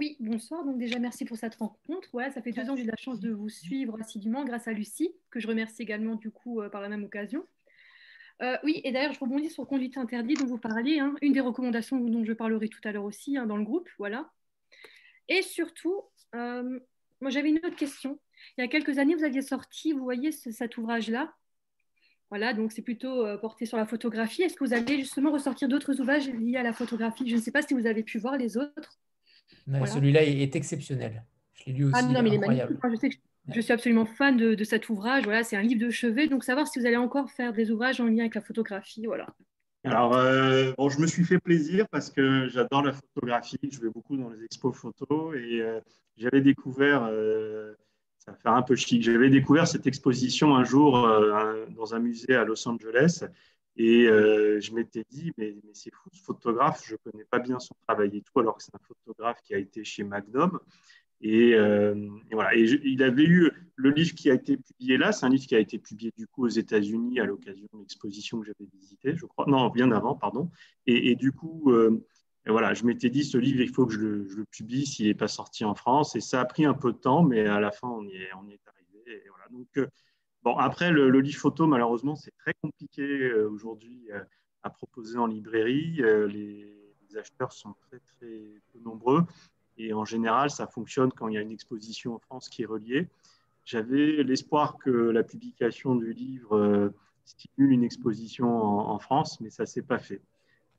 Oui, 0.01 0.16
bonsoir. 0.18 0.64
Donc 0.64 0.78
déjà, 0.78 0.98
merci 0.98 1.27
pour 1.27 1.36
cette 1.36 1.56
rencontre. 1.56 2.09
Ça 2.32 2.40
fait 2.40 2.52
deux 2.52 2.70
ans 2.70 2.74
que 2.74 2.81
j'ai 2.81 2.86
la 2.86 2.97
chance 2.97 3.20
de 3.20 3.31
vous 3.32 3.51
suivre 3.51 4.01
assidûment 4.01 4.47
grâce 4.47 4.66
à 4.66 4.72
Lucie, 4.72 5.12
que 5.31 5.40
je 5.40 5.47
remercie 5.47 5.82
également 5.82 6.14
du 6.14 6.31
coup 6.31 6.62
euh, 6.62 6.70
par 6.70 6.81
la 6.81 6.89
même 6.89 7.05
occasion. 7.05 7.44
Euh, 8.40 8.56
oui, 8.64 8.81
et 8.85 8.93
d'ailleurs, 8.93 9.12
je 9.12 9.20
rebondis 9.20 9.51
sur 9.51 9.66
conduite 9.66 9.98
interdite 9.98 10.40
dont 10.40 10.47
vous 10.47 10.56
parliez, 10.56 11.01
hein. 11.01 11.14
une 11.20 11.35
des 11.35 11.40
recommandations 11.40 11.98
dont 11.98 12.24
je 12.24 12.32
parlerai 12.32 12.68
tout 12.68 12.81
à 12.85 12.93
l'heure 12.93 13.05
aussi 13.05 13.36
hein, 13.36 13.44
dans 13.44 13.59
le 13.59 13.62
groupe, 13.62 13.90
voilà. 13.98 14.31
Et 15.28 15.43
surtout, 15.43 16.01
euh, 16.35 16.81
moi 17.20 17.31
j'avais 17.31 17.51
une 17.51 17.59
autre 17.59 17.77
question. 17.77 18.18
Il 18.56 18.62
y 18.62 18.64
a 18.64 18.68
quelques 18.68 18.97
années, 18.97 19.14
vous 19.14 19.24
aviez 19.24 19.43
sorti, 19.43 19.93
vous 19.93 20.02
voyez 20.02 20.32
cet 20.32 20.78
ouvrage-là. 20.78 21.35
Voilà, 22.31 22.55
donc 22.55 22.72
c'est 22.72 22.81
plutôt 22.81 23.27
porté 23.39 23.66
sur 23.66 23.77
la 23.77 23.85
photographie. 23.85 24.44
Est-ce 24.44 24.56
que 24.56 24.64
vous 24.64 24.72
allez 24.72 25.01
justement 25.01 25.31
ressortir 25.31 25.68
d'autres 25.68 26.01
ouvrages 26.01 26.31
liés 26.31 26.56
à 26.56 26.62
la 26.62 26.72
photographie? 26.72 27.28
Je 27.28 27.36
ne 27.36 27.40
sais 27.43 27.52
pas 27.52 27.60
si 27.60 27.74
vous 27.74 27.86
avez 27.86 28.02
pu 28.02 28.18
voir 28.18 28.39
les 28.39 28.56
autres. 28.56 28.98
Celui-là 29.86 30.24
est, 30.24 30.55
exceptionnel. 30.56 31.24
Je 31.55 31.66
l'ai 31.66 31.72
lu 31.72 31.85
aussi. 31.85 31.94
Ah 31.97 32.02
non, 32.02 32.22
mais 32.22 32.36
incroyable. 32.36 32.78
je, 32.82 32.97
sais 32.97 33.10
que 33.10 33.16
je, 33.55 33.60
suis 33.60 33.72
absolument 33.72 34.06
fan 34.06 34.36
de, 34.36 34.64
cet 34.64 34.89
ouvrage. 34.89 35.24
Voilà, 35.24 35.44
c'est 35.44 35.56
un 35.56 35.62
livre 35.62 35.81
de 35.81 35.90
chevet. 35.90 36.28
Donc, 36.28 36.44
savoir 36.44 36.66
si 36.66 36.78
vous 36.78 36.86
allez 36.86 36.97
encore 36.97 37.31
faire 37.31 37.52
des 37.52 37.70
ouvrages 37.70 38.01
en 38.01 38.06
lien 38.06 38.20
avec 38.20 38.35
la 38.35 38.40
photographie. 38.40 39.06
Voilà. 39.06 39.27
Alors, 39.85 40.14
euh, 40.14 40.72
bon, 40.77 40.90
je 40.90 41.01
me 41.01 41.06
suis 41.06 41.24
fait 41.24 41.39
plaisir 41.39 41.89
parce 41.89 42.10
que 42.10 42.48
j'adore 42.48 42.82
la 42.82 42.93
photographie. 42.93 43.59
Je 43.70 43.81
vais 43.81 43.89
beaucoup 43.89 44.16
dans 44.16 44.28
les 44.28 44.44
expos 44.44 44.77
photos 44.77 45.35
et 45.36 45.62
euh, 45.62 45.81
j'avais 46.18 46.43
découvert, 46.43 47.09
euh, 47.10 47.72
ça 48.18 48.32
va 48.32 48.36
faire 48.36 48.52
un 48.52 48.62
peu 48.62 48.77
chic, 48.77 49.02
j'avais 49.02 49.31
découvert 49.31 49.66
cette 49.66 49.86
exposition 49.86 50.55
un 50.55 50.64
jour 50.64 50.93
dans 51.70 51.94
un 51.94 51.98
musée 51.98 52.35
à 52.35 52.44
Los 52.44 52.68
Angeles 52.68 53.24
et 53.76 54.06
euh, 54.06 54.60
je 54.60 54.72
m'étais 54.72 55.05
dit, 55.09 55.32
mais, 55.38 55.55
c'est 55.72 55.92
fou, 55.92 56.10
ce 56.12 56.22
photographe, 56.22 56.82
je 56.86 56.94
ne 56.94 57.10
connais 57.10 57.24
pas 57.24 57.38
bien 57.38 57.59
son 57.59 57.74
travail 57.86 58.16
et 58.16 58.22
tout, 58.22 58.38
alors 58.40 58.56
que 58.56 58.62
c'est 58.62 58.74
un 58.74 58.80
photographe 58.86 59.38
qui 59.42 59.55
a 59.55 59.59
été 59.59 59.84
chez 59.84 60.05
Magnum. 60.05 60.59
Et, 61.22 61.55
euh, 61.55 62.09
voilà, 62.32 62.55
et 62.55 62.62
il 62.62 63.02
avait 63.02 63.24
eu 63.24 63.51
le 63.76 63.90
livre 63.90 64.14
qui 64.14 64.30
a 64.30 64.34
été 64.34 64.56
publié 64.56 64.97
là, 64.97 65.12
c'est 65.12 65.26
un 65.26 65.28
livre 65.28 65.47
qui 65.47 65.55
a 65.55 65.59
été 65.59 65.78
publié 65.78 66.12
du 66.16 66.26
coup 66.26 66.47
aux 66.47 66.48
États-Unis 66.48 67.20
à 67.20 67.26
l'occasion 67.26 67.66
d'une 67.72 67.82
exposition 67.82 68.40
que 68.40 68.47
j'avais 68.47 68.70
visitée, 68.72 69.14
je 69.14 69.26
crois, 69.26 69.44
non, 69.47 69.68
bien 69.68 69.92
avant, 69.92 70.14
pardon. 70.14 70.51
Et, 70.86 71.14
du 71.16 71.32
coup, 71.32 71.70
euh, 71.72 72.06
voilà, 72.47 72.72
je 72.72 72.84
m'étais 72.84 73.10
dit, 73.10 73.22
ce 73.22 73.36
livre, 73.36 73.60
il 73.60 73.68
faut 73.68 73.86
que 73.86 73.92
je 73.92 74.01
le, 74.01 74.44
publie 74.51 74.86
s'il 74.86 75.06
n'est 75.06 75.14
pas 75.14 75.28
sorti 75.28 75.64
en 75.64 75.74
France. 75.74 76.16
Et 76.16 76.20
ça 76.20 76.40
a 76.40 76.44
pris 76.47 76.64
un 76.64 76.74
peu 76.74 76.92
de 76.92 76.98
temps, 76.98 77.22
mais 77.22 77.47
à 77.47 77.60
la 77.60 77.70
fin, 77.70 77.88
on 77.88 78.02
y 78.02 78.16
est, 78.16 78.30
on 78.34 78.48
y 78.48 78.55
est 78.55 78.66
arrivé. 78.66 79.24
Et 79.24 79.28
voilà. 79.28 79.47
Donc, 79.51 79.90
Bon, 80.42 80.56
après, 80.56 80.90
le, 80.90 81.20
livre 81.20 81.38
photo, 81.38 81.66
malheureusement, 81.66 82.16
c'est 82.16 82.34
très 82.38 82.54
compliqué 82.54 83.02
euh, 83.02 83.50
aujourd'hui 83.50 84.08
euh, 84.10 84.20
à 84.62 84.70
proposer 84.70 85.18
en 85.18 85.26
librairie. 85.26 86.00
Euh, 86.00 86.26
les, 86.26 86.76
acheteurs 87.18 87.52
sont 87.52 87.74
très, 87.88 87.98
très 87.98 88.38
peu 88.72 88.78
nombreux. 88.84 89.26
Et 89.76 89.92
en 89.92 90.04
général, 90.04 90.48
ça 90.48 90.68
fonctionne 90.68 91.10
quand 91.12 91.26
il 91.26 91.34
y 91.34 91.38
a 91.38 91.40
une 91.40 91.50
exposition 91.50 92.14
en 92.14 92.18
France 92.20 92.48
qui 92.48 92.62
est 92.62 92.66
reliée. 92.66 93.08
J'avais 93.64 94.22
l'espoir 94.22 94.78
que 94.78 94.90
la 94.90 95.24
publication 95.24 95.96
du 95.96 96.12
livre 96.12 96.92
stimule 97.24 97.72
une 97.72 97.82
exposition 97.82 98.48
en, 98.48 98.98
France, 99.00 99.40
mais 99.40 99.50
ça 99.50 99.64
ne 99.64 99.66
s'est 99.66 99.82
pas 99.82 99.98
fait. 99.98 100.22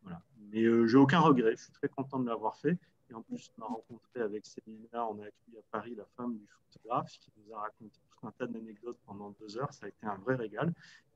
Voilà. 0.04 0.22
Mais 0.54 0.64
j'ai 0.88 0.98
aucun 0.98 1.20
regret. 1.20 1.52
Je 1.58 1.64
suis 1.64 1.74
très 1.74 1.90
content 1.90 2.18
de 2.18 2.30
l'avoir 2.30 2.56
fait. 2.56 2.78
Et 3.12 3.14
en 3.14 3.22
plus, 3.22 3.52
on 3.58 3.64
a 3.64 3.68
rencontré 3.68 4.22
avec 4.22 4.46
Céline, 4.46 4.88
on 4.94 4.98
a 4.98 5.26
accueilli 5.26 5.58
à 5.58 5.64
Paris 5.72 5.96
la 5.96 6.06
femme 6.16 6.38
du 6.38 6.48
photographe 6.48 7.12
qui 7.20 7.30
nous 7.38 7.54
a 7.54 7.60
raconté 7.60 8.00
un 8.24 8.32
tas 8.32 8.48
d'anecdotes 8.48 8.98
pendant 9.06 9.36
deux 9.40 9.58
heures. 9.58 9.74
Ça 9.74 9.88
a 9.88 9.90
été 9.90 10.06
un 10.06 10.16
vrai 10.18 10.36
régal. 10.36 10.74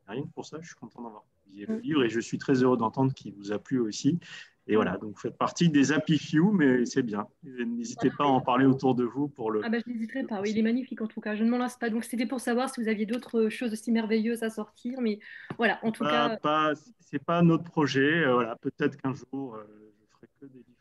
rien 0.08 0.24
que 0.24 0.30
pour 0.30 0.46
ça, 0.46 0.58
je 0.60 0.68
suis 0.68 0.76
content 0.76 1.04
d'avoir 1.04 1.24
publié 1.44 1.66
le 1.68 1.78
mm. 1.78 1.82
livre 1.82 2.04
et 2.04 2.10
je 2.10 2.20
suis 2.20 2.38
très 2.38 2.64
heureux 2.64 2.78
d'entendre 2.78 3.14
qu'il 3.14 3.34
vous 3.34 3.52
a 3.52 3.60
plu 3.60 3.80
aussi. 3.80 4.20
Et 4.68 4.76
voilà, 4.76 4.98
donc 4.98 5.12
vous 5.12 5.20
faites 5.20 5.38
partie 5.38 5.70
des 5.70 5.92
Happy 5.92 6.18
Few, 6.18 6.52
mais 6.52 6.86
c'est 6.86 7.04
bien. 7.04 7.28
N'hésitez 7.44 8.10
pas 8.10 8.24
à 8.24 8.28
en 8.28 8.42
parler 8.42 8.66
autour 8.66 8.96
de 8.96 9.04
vous 9.04 9.28
pour 9.28 9.52
le. 9.52 9.62
Ah 9.64 9.70
bah, 9.70 9.78
je 9.86 9.92
n'hésiterai 9.92 10.24
pas, 10.24 10.42
oui, 10.42 10.50
il 10.52 10.58
est 10.58 10.64
magnifique 10.64 11.02
en 11.02 11.08
tout 11.08 11.22
cas, 11.22 11.36
je 11.36 11.44
ne 11.44 11.52
m'en 11.52 11.60
lasse 11.60 11.78
pas. 11.78 11.92
Donc 11.92 12.04
c'était 12.04 12.26
pour 12.26 12.40
savoir 12.40 12.72
si 12.72 12.82
vous 12.82 12.88
aviez 12.88 13.06
d'autres 13.06 13.50
choses 13.50 13.74
aussi 13.74 13.92
merveilleuses 13.92 14.42
à 14.42 14.50
sortir, 14.50 15.02
mais 15.02 15.20
voilà, 15.58 15.80
en 15.84 15.92
tout 15.92 16.04
cas. 16.04 16.38
Pas, 16.38 16.74
c'est 17.00 17.24
pas 17.24 17.44
notre 17.44 17.64
projet, 17.64 18.26
euh, 18.26 18.34
voilà, 18.34 18.56
peut-être 18.56 18.98
qu'un 18.98 19.14
jour 19.14 19.54
euh, 19.54 19.64
je 20.02 20.16
ferai 20.16 20.28
que 20.42 20.46
des 20.48 20.58
livres 20.58 20.75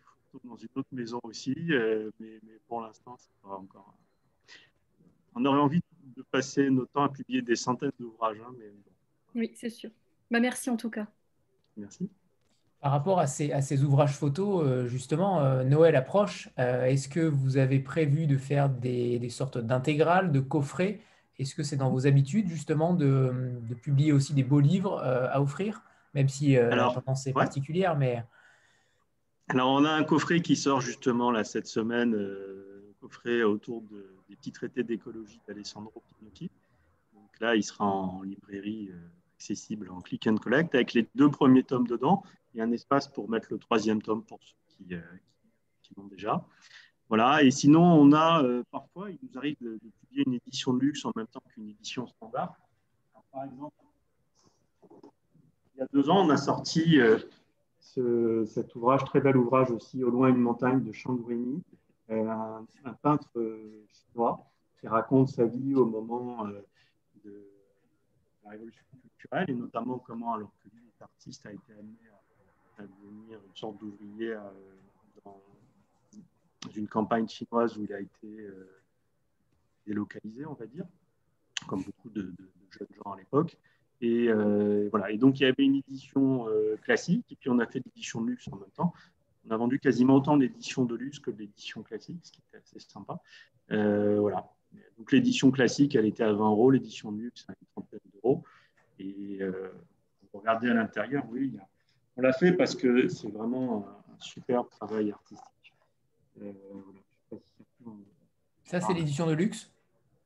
dans 0.45 0.57
une 0.57 0.69
autre 0.75 0.89
maison 0.93 1.21
aussi, 1.23 1.55
euh, 1.71 2.11
mais, 2.21 2.41
mais, 2.43 2.59
pour 2.67 2.81
l'instant, 2.81 3.17
c'est 3.19 3.31
pas 3.43 3.55
encore. 3.57 3.95
On 5.35 5.45
aurait 5.45 5.61
envie 5.61 5.81
de 6.17 6.23
passer 6.23 6.71
notre 6.71 6.93
temps 6.93 7.05
à 7.05 7.09
publier 7.09 7.43
des 7.43 7.57
centaines 7.57 7.93
d'ouvrages. 7.99 8.41
Hein, 8.41 8.55
mais... 8.59 8.73
Oui, 9.35 9.53
c'est 9.55 9.71
sûr. 9.71 9.91
Bah, 10.31 10.41
merci 10.41 10.71
en 10.71 10.77
tout 10.77 10.91
cas. 10.91 11.07
Merci. 11.77 12.09
Par 12.81 12.93
rapport 12.93 13.19
à 13.19 13.27
ces, 13.27 13.51
à 13.51 13.63
ces 13.63 13.83
ouvrages 13.83 14.15
photos, 14.15 14.63
euh, 14.63 14.87
justement, 14.87 15.41
euh, 15.41 15.65
Noël 15.65 15.97
approche. 15.97 16.51
Euh, 16.59 16.85
est-ce 16.85 17.09
que 17.09 17.21
vous 17.21 17.57
avez 17.57 17.79
prévu 17.79 18.27
de 18.27 18.37
faire 18.37 18.69
des, 18.69 19.19
des 19.19 19.31
sortes 19.31 19.57
d'intégrales, 19.57 20.33
de 20.33 20.41
coffrets? 20.41 21.01
Est-ce 21.39 21.55
que 21.55 21.63
c'est 21.63 21.77
dans 21.77 21.91
vos 21.91 22.07
habitudes, 22.07 22.47
justement, 22.47 22.93
de, 22.93 23.33
de, 23.69 23.75
publier 23.75 24.13
aussi 24.13 24.35
des 24.35 24.45
beaux 24.45 24.61
livres 24.61 25.01
à 25.03 25.41
offrir? 25.41 25.83
Même 26.13 26.29
si 26.29 26.57
Alors, 26.57 26.95
la 26.95 27.01
tendance 27.01 27.27
est 27.27 27.33
particulière, 27.33 27.97
mais... 27.97 28.23
Alors, 29.49 29.71
on 29.71 29.85
a 29.85 29.91
un 29.91 30.05
coffret 30.05 30.41
qui 30.41 30.57
sort 30.57 30.81
justement 30.81 31.31
là 31.31 31.45
cette 31.45 31.67
semaine, 31.67 32.15
coffret 33.01 33.43
autour 33.43 33.83
de, 33.83 34.15
des 34.31 34.37
petits 34.37 34.53
traités 34.53 34.83
d'écologie 34.83 35.39
d'Alessandro 35.47 36.03
Pinocchi. 36.19 36.51
Donc 37.13 37.39
là, 37.41 37.55
il 37.55 37.63
sera 37.63 37.85
en 37.85 38.23
librairie 38.23 38.89
euh, 38.91 38.97
accessible 39.37 39.91
en 39.91 40.01
click 40.01 40.27
and 40.27 40.37
collect 40.37 40.75
avec 40.75 40.95
les 40.95 41.07
deux 41.15 41.31
premiers 41.31 41.63
tomes 41.63 41.87
dedans 41.87 42.23
et 42.55 42.63
un 42.63 42.73
espace 42.73 43.09
pour 43.09 43.29
mettre 43.29 43.49
le 43.51 43.59
troisième 43.59 44.01
tome 44.01 44.25
pour 44.25 44.41
ceux 44.43 44.55
qui, 44.69 44.95
qui, 45.83 45.95
l'ont 45.97 46.07
déjà. 46.07 46.43
Voilà. 47.11 47.43
Et 47.43 47.51
sinon, 47.51 47.83
on 47.83 48.15
a 48.15 48.43
parfois, 48.71 49.11
il 49.11 49.19
nous 49.23 49.37
arrive 49.39 49.57
de, 49.61 49.79
publier 50.01 50.25
une 50.27 50.35
édition 50.35 50.73
de 50.73 50.81
luxe 50.81 51.05
en 51.05 51.13
même 51.15 51.27
temps 51.27 51.43
qu'une 51.51 51.69
édition 51.69 52.07
standard. 52.07 52.55
par 53.31 53.45
exemple, 53.45 53.77
il 55.75 55.81
y 55.81 55.83
a 55.83 55.89
deux 55.93 56.09
ans, 56.09 56.25
on 56.25 56.31
a 56.31 56.39
sorti 56.39 56.99
cet 57.85 58.75
ouvrage, 58.75 59.05
très 59.05 59.21
bel 59.21 59.37
ouvrage 59.37 59.71
aussi, 59.71 60.03
Au 60.03 60.11
loin 60.11 60.29
une 60.29 60.37
montagne 60.37 60.83
de 60.83 60.93
Chandourini, 60.93 61.63
un, 62.09 62.67
un, 62.85 62.93
peintre 62.95 63.31
chinois 63.93 64.45
qui 64.81 64.89
raconte 64.89 65.29
sa 65.29 65.45
vie 65.45 65.75
au 65.75 65.87
moment 65.87 66.47
de 67.25 67.47
la 68.45 68.51
révolution 68.51 68.85
culturelle 69.01 69.51
et 69.51 69.55
notamment 69.55 69.99
comment, 69.99 70.35
alors 70.35 70.53
que 70.63 70.69
lui 70.75 70.85
artiste, 71.05 71.47
a 71.47 71.53
été 71.53 71.73
amené 71.73 71.99
à, 72.79 72.83
devenir 72.83 73.39
une 73.47 73.55
sorte 73.55 73.79
d'ouvrier 73.79 74.33
euh, 74.33 74.41
dans 75.25 75.41
une 76.75 76.89
campagne 76.89 77.29
chinoise 77.29 77.77
où 77.79 77.85
il 77.85 77.93
a 77.93 78.01
été 78.01 78.27
euh, 78.27 78.83
délocalisé, 79.87 80.45
on 80.47 80.55
va 80.55 80.67
dire, 80.67 80.87
comme 81.69 81.83
beaucoup 81.83 82.11
de, 82.11 82.33
jeunes 82.71 82.89
gens 82.97 83.13
à 83.13 83.17
l'époque. 83.17 83.57
Et 84.05 84.29
euh, 84.29 84.89
voilà. 84.91 85.11
Et 85.11 85.19
donc 85.19 85.41
il 85.41 85.45
y 85.45 85.47
avait 85.47 85.65
une 85.65 85.77
édition 85.77 86.47
classique, 86.83 87.25
et 87.31 87.37
puis 87.37 87.49
on 87.49 87.59
a 87.59 87.67
fait 87.67 87.83
l'édition 87.85 88.21
de 88.21 88.29
luxe 88.29 88.49
en 88.53 88.57
même 88.57 88.71
temps. 88.77 88.93
On 89.49 89.51
a 89.51 89.57
vendu 89.57 89.79
quasiment 89.79 90.17
autant 90.17 90.37
d'éditions 90.37 90.85
de 90.85 90.95
luxe 90.95 91.19
que 91.19 91.31
d'éditions 91.31 91.83
classiques, 91.83 92.21
ce 92.23 92.33
qui 92.33 92.43
était 92.49 92.59
assez 92.59 92.81
sympa. 92.81 93.19
voilà. 93.69 94.45
Donc 94.99 95.13
l'édition 95.13 95.51
classique, 95.51 95.95
elle 95.95 96.07
était 96.07 96.23
à 96.23 96.33
20 96.33 96.51
euros, 96.51 96.71
l'édition 96.71 97.13
de 97.13 97.21
luxe 97.23 97.47
à 97.49 97.53
une 97.53 97.67
trentaine 97.69 98.01
d'euros. 98.13 98.43
Et 98.99 99.39
euh, 99.41 99.73
regardez 100.33 100.69
à 100.71 100.75
l'intérieur, 100.75 101.25
oui, 101.31 101.53
on 102.17 102.23
l'a 102.23 102.33
fait 102.33 102.53
parce 102.53 102.75
que 102.75 103.09
c'est 103.09 103.31
vraiment 103.31 103.87
un, 103.89 104.21
super 104.21 104.69
travail 104.69 105.11
artistique. 105.11 105.75
Euh, 106.41 106.53
ça, 108.63 108.81
c'est 108.81 108.95
l'édition 108.95 109.27
de 109.27 109.33
luxe? 109.33 109.71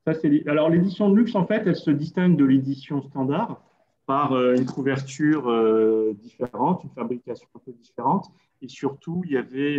Ça, 0.04 0.12
Alors 0.46 0.68
l'édition 0.68 1.10
de 1.10 1.16
luxe, 1.16 1.34
en 1.34 1.46
fait, 1.46 1.62
elle 1.66 1.76
se 1.76 1.90
distingue 1.90 2.36
de 2.36 2.44
l'édition 2.44 3.02
standard 3.02 3.62
par 4.08 4.32
euh, 4.32 4.56
une 4.56 4.66
couverture 4.66 5.48
euh, 5.48 6.14
différente, 6.14 6.82
une 6.82 6.90
fabrication 6.90 7.46
un 7.54 7.60
peu 7.60 7.72
différente. 7.72 8.32
Et 8.62 8.68
surtout, 8.68 9.22
il 9.24 9.32
y 9.32 9.36
avait 9.36 9.78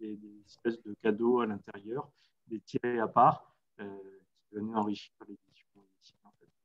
des, 0.00 0.16
des, 0.16 0.40
espèces 0.46 0.82
de 0.84 0.94
cadeaux 1.02 1.40
à 1.40 1.46
l'intérieur, 1.46 2.08
des 2.48 2.60
tirés 2.60 2.98
à 2.98 3.08
part. 3.08 3.54
Euh, 3.80 3.88
qui 4.48 4.54
venait 4.54 4.74
enrichir 4.76 5.12
l'édition. 5.28 5.66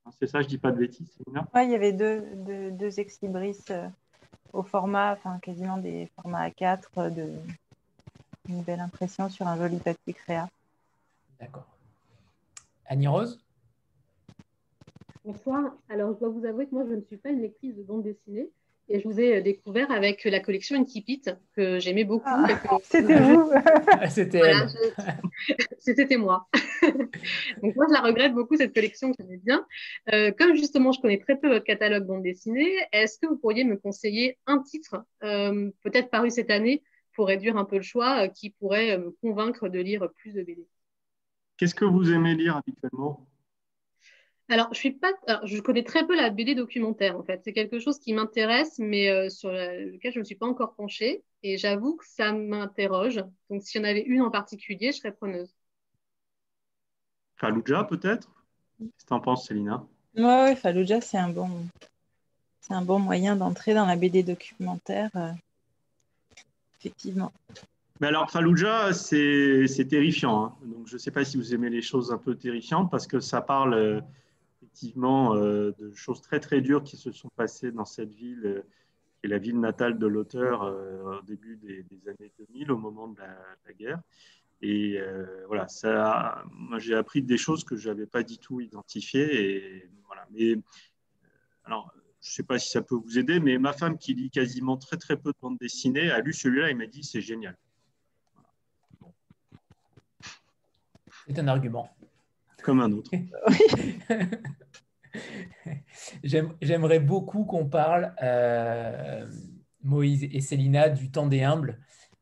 Hein, 0.05 0.11
c'est 0.19 0.27
ça, 0.27 0.41
je 0.41 0.45
ne 0.45 0.49
dis 0.49 0.57
pas 0.59 0.71
de 0.71 0.77
bêtises, 0.77 1.17
Oui, 1.27 1.63
il 1.63 1.71
y 1.71 1.75
avait 1.75 1.91
deux, 1.91 2.23
deux, 2.35 2.99
euh, 3.71 3.89
au 4.53 4.61
format, 4.61 5.13
enfin 5.13 5.39
quasiment 5.39 5.77
des 5.77 6.07
formats 6.15 6.49
A4, 6.49 6.83
euh, 6.97 7.09
de, 7.09 7.33
une 8.47 8.61
belle 8.61 8.79
impression 8.79 9.27
sur 9.29 9.47
un 9.47 9.57
joli 9.57 9.77
papier 9.77 10.13
créa. 10.13 10.47
D'accord. 11.39 11.65
Annie 12.85 13.07
Rose? 13.07 13.39
Bonsoir. 15.31 15.77
Alors, 15.89 16.15
je 16.15 16.19
dois 16.21 16.29
vous 16.29 16.43
avouer 16.43 16.65
que 16.65 16.73
moi, 16.73 16.83
je 16.89 16.95
ne 16.95 17.01
suis 17.01 17.17
pas 17.17 17.29
une 17.29 17.43
lectrice 17.43 17.75
de 17.75 17.83
bande 17.83 18.01
dessinée. 18.01 18.49
Et 18.87 18.99
je 18.99 19.07
vous 19.07 19.19
ai 19.19 19.43
découvert 19.43 19.91
avec 19.91 20.23
la 20.23 20.39
collection 20.39 20.75
Inkipit, 20.75 21.21
que 21.55 21.77
j'aimais 21.77 22.03
beaucoup. 22.03 22.25
Ah, 22.25 22.47
c'était 22.81 23.19
vous 23.19 23.51
C'était 24.09 24.39
elle. 24.39 24.67
C'était 25.77 26.17
moi. 26.17 26.49
Donc 27.61 27.75
moi, 27.75 27.85
je 27.87 27.93
la 27.93 28.01
regrette 28.01 28.33
beaucoup, 28.33 28.57
cette 28.57 28.73
collection 28.73 29.11
que 29.11 29.17
j'aimais 29.19 29.37
bien. 29.37 29.67
Euh, 30.11 30.31
comme 30.31 30.55
justement, 30.55 30.91
je 30.91 30.99
connais 30.99 31.19
très 31.19 31.37
peu 31.37 31.47
votre 31.47 31.63
catalogue 31.63 32.07
bande 32.07 32.23
dessinée, 32.23 32.71
est-ce 32.91 33.19
que 33.19 33.27
vous 33.27 33.37
pourriez 33.37 33.65
me 33.65 33.77
conseiller 33.77 34.39
un 34.47 34.57
titre, 34.57 35.05
euh, 35.21 35.69
peut-être 35.83 36.09
paru 36.09 36.31
cette 36.31 36.49
année, 36.49 36.81
pour 37.13 37.27
réduire 37.27 37.55
un 37.55 37.65
peu 37.65 37.75
le 37.75 37.83
choix, 37.83 38.23
euh, 38.23 38.27
qui 38.29 38.49
pourrait 38.49 38.97
me 38.97 39.11
convaincre 39.21 39.69
de 39.69 39.79
lire 39.79 40.09
plus 40.15 40.33
de 40.33 40.41
BD 40.41 40.65
Qu'est-ce 41.57 41.75
que 41.75 41.85
vous 41.85 42.11
aimez 42.11 42.33
lire 42.33 42.57
habituellement? 42.57 43.27
Alors, 44.49 44.67
je 44.73 44.79
suis 44.79 44.91
pas, 44.91 45.11
je 45.43 45.59
connais 45.61 45.83
très 45.83 46.07
peu 46.07 46.15
la 46.15 46.31
BD 46.31 46.55
documentaire 46.55 47.17
en 47.17 47.23
fait. 47.23 47.41
C'est 47.43 47.53
quelque 47.53 47.79
chose 47.79 47.99
qui 47.99 48.13
m'intéresse, 48.13 48.79
mais 48.79 49.09
euh, 49.09 49.29
sur 49.29 49.51
lequel 49.51 50.11
je 50.11 50.17
ne 50.17 50.21
me 50.21 50.25
suis 50.25 50.35
pas 50.35 50.47
encore 50.47 50.73
penchée. 50.73 51.23
Et 51.43 51.57
j'avoue 51.57 51.95
que 51.95 52.05
ça 52.07 52.33
m'interroge. 52.33 53.23
Donc, 53.49 53.61
s'il 53.61 53.79
y 53.79 53.85
en 53.85 53.87
avait 53.87 54.01
une 54.01 54.21
en 54.21 54.31
particulier, 54.31 54.91
je 54.91 54.97
serais 54.97 55.11
preneuse. 55.11 55.53
Fallujah, 57.35 57.83
peut-être? 57.83 58.27
Qu'est-ce 58.79 59.03
que 59.03 59.07
tu 59.07 59.13
en 59.13 59.19
penses, 59.19 59.47
Célina? 59.47 59.85
Oui, 60.15 60.23
ouais, 60.23 60.55
Fallujah, 60.55 60.99
c'est 60.99 61.17
un 61.17 61.29
bon, 61.29 61.49
c'est 62.59 62.73
un 62.73 62.81
bon 62.81 62.99
moyen 62.99 63.35
d'entrer 63.35 63.75
dans 63.75 63.85
la 63.85 63.95
BD 63.95 64.23
documentaire. 64.23 65.11
Euh, 65.15 65.31
effectivement. 66.79 67.31
Mais 68.01 68.07
alors, 68.07 68.31
Fallujah, 68.31 68.93
c'est 68.93 69.87
terrifiant. 69.87 70.43
Hein. 70.43 70.55
Donc, 70.63 70.87
je 70.87 70.95
ne 70.95 70.99
sais 70.99 71.11
pas 71.11 71.23
si 71.23 71.37
vous 71.37 71.53
aimez 71.53 71.69
les 71.69 71.83
choses 71.83 72.11
un 72.11 72.17
peu 72.17 72.35
terrifiantes 72.35 72.89
parce 72.89 73.05
que 73.05 73.19
ça 73.19 73.41
parle 73.41 73.73
euh, 73.75 74.01
effectivement 74.69 75.35
euh, 75.35 75.71
de 75.79 75.91
choses 75.93 76.21
très 76.21 76.39
très 76.39 76.61
dures 76.61 76.83
qui 76.83 76.95
se 76.95 77.11
sont 77.11 77.29
passées 77.35 77.71
dans 77.71 77.85
cette 77.85 78.13
ville, 78.13 78.45
euh, 78.45 78.61
qui 79.17 79.25
est 79.25 79.29
la 79.29 79.39
ville 79.39 79.59
natale 79.59 79.97
de 79.97 80.05
l'auteur 80.05 80.63
euh, 80.63 81.19
au 81.19 81.21
début 81.23 81.57
des, 81.57 81.83
années 82.07 82.31
2000, 82.37 82.71
au 82.71 82.77
moment 82.77 83.07
de 83.07 83.17
la, 83.19 83.73
guerre. 83.73 83.99
Et 84.61 84.99
voilà, 85.47 85.69
ça, 85.69 86.43
moi 86.51 86.79
j'ai 86.79 86.93
appris 86.93 87.21
des 87.21 87.37
choses 87.37 87.63
que 87.63 87.77
je 87.77 87.87
n'avais 87.87 88.05
pas 88.05 88.23
du 88.23 88.37
tout 88.37 88.59
identifiées. 88.59 89.55
Et, 89.55 89.89
voilà. 90.05 90.27
Mais 90.31 90.55
alors, 91.63 91.93
je 92.21 92.29
ne 92.29 92.33
sais 92.33 92.43
pas 92.43 92.59
si 92.59 92.69
ça 92.69 92.81
peut 92.81 92.95
vous 92.95 93.17
aider, 93.17 93.39
mais 93.39 93.57
ma 93.57 93.71
femme 93.71 93.97
qui 93.97 94.13
lit 94.13 94.29
quasiment 94.29 94.75
très 94.75 94.97
très 94.97 95.15
peu 95.15 95.31
de 95.31 95.37
bandes 95.41 95.57
dessinées 95.59 96.11
a 96.11 96.19
lu 96.19 96.33
celui-là 96.33 96.69
et 96.69 96.73
m'a 96.73 96.87
dit 96.87 97.03
c'est 97.03 97.21
génial. 97.21 97.57
C'est 101.25 101.39
un 101.39 101.47
argument 101.47 101.89
comme 102.69 102.81
un 102.81 102.91
autre. 102.91 103.09
J'aimerais 106.61 106.99
beaucoup 106.99 107.43
qu'on 107.43 107.65
parle, 107.65 108.13
euh, 108.21 109.27
Moïse 109.81 110.23
et 110.23 110.39
Célina, 110.39 110.87
du 110.89 111.09
temps 111.09 111.25
des 111.25 111.41
humbles. 111.41 111.79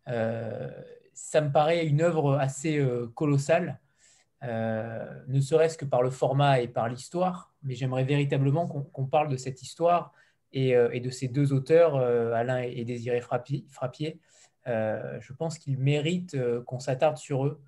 Euh, 0.08 0.72
ça 1.14 1.42
me 1.42 1.52
paraît 1.52 1.86
une 1.86 2.00
œuvre 2.02 2.38
assez 2.38 2.78
euh, 2.78 3.08
colossale, 3.14 3.82
ne 4.42 5.42
serait-ce 5.42 5.78
que 5.78 5.84
par 5.84 6.02
le 6.02 6.12
format 6.12 6.62
et 6.62 6.70
par 6.70 6.88
l'histoire, 6.88 7.54
mais 7.62 7.76
j'aimerais 7.76 8.06
véritablement 8.06 8.68
qu'on 8.68 9.06
parle 9.06 9.28
de 9.28 9.36
cette 9.36 9.62
histoire 9.62 10.14
et, 10.54 10.74
de 11.02 11.10
ces 11.10 11.28
deux 11.28 11.52
auteurs, 11.52 11.98
Alain 11.98 12.60
et, 12.60 12.86
Désiré 12.86 13.20
Frappier. 13.20 14.20
je 14.66 15.34
pense 15.34 15.58
qu'ils 15.58 15.78
méritent 15.78 16.38
qu'on 16.66 16.80
s'attarde 16.80 17.18
sur 17.18 17.46
eux 17.46 17.62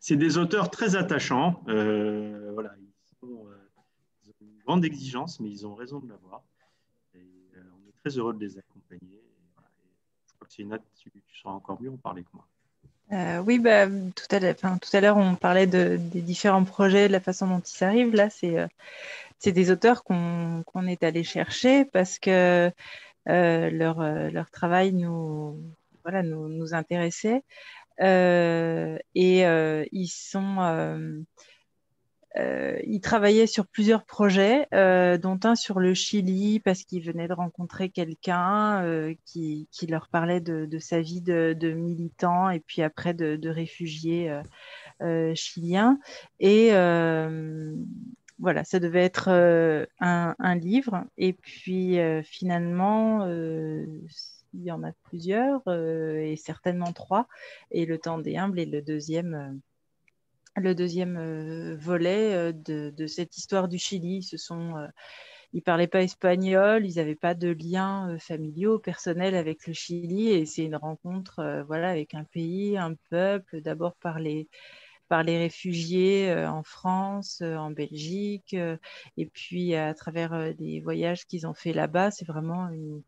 c'est 0.00 0.16
des 0.16 0.38
auteurs 0.38 0.70
très 0.70 0.96
attachants. 0.96 1.62
Euh, 1.68 2.50
voilà, 2.54 2.74
ils, 2.78 3.26
ont 3.26 3.46
une 4.40 4.58
grande 4.64 4.84
exigence, 4.84 5.40
mais 5.40 5.50
ils 5.50 5.66
ont 5.66 5.74
raison 5.74 5.98
de 5.98 6.08
l'avoir. 6.08 6.42
Euh, 7.16 7.18
on 7.56 7.88
est 7.88 7.96
très 8.00 8.16
heureux 8.18 8.34
de 8.34 8.40
les 8.40 8.58
accompagner. 8.58 9.20
je 10.26 10.34
crois 10.34 10.46
que 10.46 10.52
c'est 10.52 10.62
une 10.62 10.78
tu, 10.96 11.10
tu 11.10 11.38
seras 11.38 11.52
encore 11.52 11.80
mieux 11.80 11.90
en 11.90 11.96
parler 11.96 12.22
que 12.22 12.28
moi. 12.32 12.46
Euh, 13.10 13.38
oui, 13.38 13.58
bah, 13.58 13.86
tout 13.88 14.26
à 14.36 15.00
l'heure, 15.00 15.16
on 15.16 15.34
parlait 15.34 15.66
de, 15.66 15.96
des 15.98 16.20
différents 16.20 16.64
projets, 16.64 17.08
de 17.08 17.12
la 17.12 17.20
façon 17.20 17.46
dont 17.46 17.60
ils 17.60 17.84
arrivent. 17.84 18.14
Là, 18.14 18.28
c'est 18.30 19.52
des 19.52 19.70
auteurs 19.70 20.04
qu'on 20.04 20.86
est 20.86 21.02
allé 21.02 21.24
chercher 21.24 21.86
parce 21.86 22.18
que 22.18 22.70
leur, 23.26 24.50
travail 24.52 24.92
nous 24.92 25.54
intéressait. 26.72 27.42
Euh, 28.00 28.98
et 29.14 29.46
euh, 29.46 29.84
ils 29.92 30.08
sont 30.08 30.58
euh, 32.36 32.78
ils 32.86 33.00
travaillaient 33.00 33.48
sur 33.48 33.66
plusieurs 33.66 34.04
projets, 34.04 34.68
dont 34.70 35.40
un 35.42 35.56
sur 35.56 35.80
le 35.80 35.94
Chili 35.94 36.60
parce 36.60 36.84
qu'ils 36.84 37.02
venaient 37.02 37.26
de 37.26 37.32
rencontrer 37.32 37.88
quelqu'un 37.88 39.14
qui, 39.24 39.66
qui, 39.72 39.86
leur 39.88 40.08
parlait 40.08 40.40
de, 40.40 40.78
sa 40.78 41.00
vie 41.00 41.20
de, 41.20 41.72
militant 41.72 42.50
et 42.50 42.60
puis 42.60 42.82
après 42.82 43.12
de, 43.14 43.34
de 43.34 43.48
réfugié 43.48 44.32
chilien. 45.34 45.98
Et 46.38 46.70
voilà, 48.38 48.62
ça 48.62 48.78
devait 48.78 49.04
être 49.04 49.30
un, 49.98 50.54
livre. 50.54 51.04
Et 51.16 51.32
puis 51.32 51.98
finalement, 52.22 53.26
il 54.54 54.62
y 54.62 54.72
en 54.72 54.82
a 54.82 54.92
plusieurs, 55.04 55.62
euh, 55.68 56.18
et 56.18 56.36
certainement 56.36 56.92
trois. 56.92 57.26
Et 57.70 57.86
Le 57.86 57.98
Temps 57.98 58.18
des 58.18 58.36
Humbles 58.36 58.60
est 58.60 58.66
le 58.66 58.82
deuxième, 58.82 59.34
euh, 59.34 60.60
le 60.60 60.74
deuxième 60.74 61.16
euh, 61.16 61.76
volet 61.76 62.52
de, 62.52 63.06
cette 63.06 63.36
histoire 63.36 63.68
du 63.68 63.78
Chili. 63.78 64.28
Ils 65.54 65.58
ne 65.58 65.62
parlaient 65.62 65.86
pas 65.86 66.02
espagnol, 66.02 66.86
ils 66.86 66.96
n'avaient 66.96 67.14
pas 67.14 67.34
de 67.34 67.48
liens 67.48 68.18
familiaux, 68.18 68.78
personnels 68.78 69.34
avec 69.34 69.66
le 69.66 69.72
Chili, 69.72 70.28
et 70.28 70.44
c'est 70.44 70.64
une 70.64 70.76
rencontre 70.76 71.64
voilà, 71.66 71.88
avec 71.90 72.14
un 72.14 72.24
pays, 72.24 72.76
un 72.76 72.94
peuple, 73.10 73.62
d'abord 73.62 73.96
par 73.96 74.18
les, 74.18 74.46
par 75.08 75.22
les 75.22 75.38
réfugiés 75.38 76.34
en 76.46 76.62
France, 76.62 77.40
en 77.40 77.70
Belgique, 77.70 78.54
et 79.16 79.26
puis 79.26 79.74
à 79.74 79.94
travers 79.94 80.54
des 80.54 80.80
voyages 80.80 81.24
qu'ils 81.24 81.46
ont 81.46 81.54
fait 81.54 81.72
là-bas. 81.72 82.10
C'est 82.10 82.26
vraiment 82.26 82.68
une, 82.68 83.02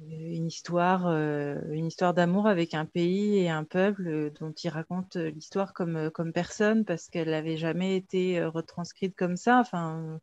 une 0.00 0.46
histoire, 0.46 1.06
une 1.06 1.86
histoire 1.86 2.14
d'amour 2.14 2.46
avec 2.46 2.74
un 2.74 2.84
pays 2.84 3.38
et 3.38 3.48
un 3.48 3.64
peuple 3.64 4.32
dont 4.40 4.52
il 4.52 4.68
raconte 4.68 5.16
l'histoire 5.16 5.72
comme, 5.72 6.10
comme 6.10 6.32
personne 6.32 6.84
parce 6.84 7.08
qu'elle 7.08 7.30
n'avait 7.30 7.56
jamais 7.56 7.96
été 7.96 8.44
retranscrite 8.44 9.14
comme 9.14 9.36
ça. 9.36 9.60
Enfin, 9.60 10.18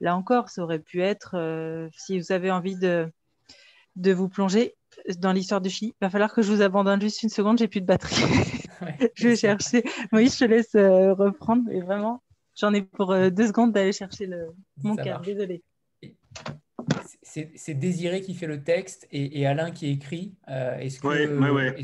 là 0.00 0.14
encore, 0.16 0.50
ça 0.50 0.62
aurait 0.62 0.78
pu 0.78 1.02
être, 1.02 1.88
si 1.96 2.18
vous 2.18 2.32
avez 2.32 2.50
envie 2.50 2.76
de, 2.76 3.10
de 3.96 4.12
vous 4.12 4.28
plonger 4.28 4.74
dans 5.18 5.32
l'histoire 5.32 5.60
du 5.60 5.70
Chili, 5.70 5.94
il 6.00 6.04
va 6.04 6.10
falloir 6.10 6.32
que 6.32 6.42
je 6.42 6.52
vous 6.52 6.62
abandonne 6.62 7.00
juste 7.00 7.22
une 7.22 7.28
seconde, 7.28 7.58
j'ai 7.58 7.68
plus 7.68 7.80
de 7.80 7.86
batterie. 7.86 8.14
je 9.14 9.28
vais 9.28 9.36
chercher. 9.36 9.84
Oui, 10.12 10.28
je 10.28 10.38
te 10.38 10.44
laisse 10.44 10.74
reprendre. 10.74 11.70
Et 11.70 11.80
vraiment, 11.80 12.22
j'en 12.56 12.72
ai 12.72 12.82
pour 12.82 13.14
deux 13.30 13.46
secondes 13.46 13.72
d'aller 13.72 13.92
chercher 13.92 14.26
le... 14.26 14.48
mon 14.82 14.96
cœur. 14.96 15.20
Désolée 15.20 15.62
c'est 17.56 17.74
Désiré 17.74 18.20
qui 18.20 18.34
fait 18.34 18.46
le 18.46 18.62
texte 18.62 19.08
et, 19.10 19.46
Alain 19.46 19.70
qui 19.70 19.88
écrit. 19.88 20.34
Euh, 20.48 20.78
est-ce 20.78 21.00
que, 21.00 21.06
ouais, 21.06 21.76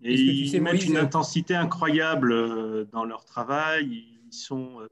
ils 0.00 0.62
mettent 0.62 0.84
une 0.84 0.96
intensité 0.96 1.54
incroyable 1.54 2.32
euh, 2.32 2.84
dans 2.92 3.04
leur 3.04 3.24
travail. 3.24 4.04
Ils, 4.26 4.32
sont, 4.32 4.80
euh, 4.80 4.88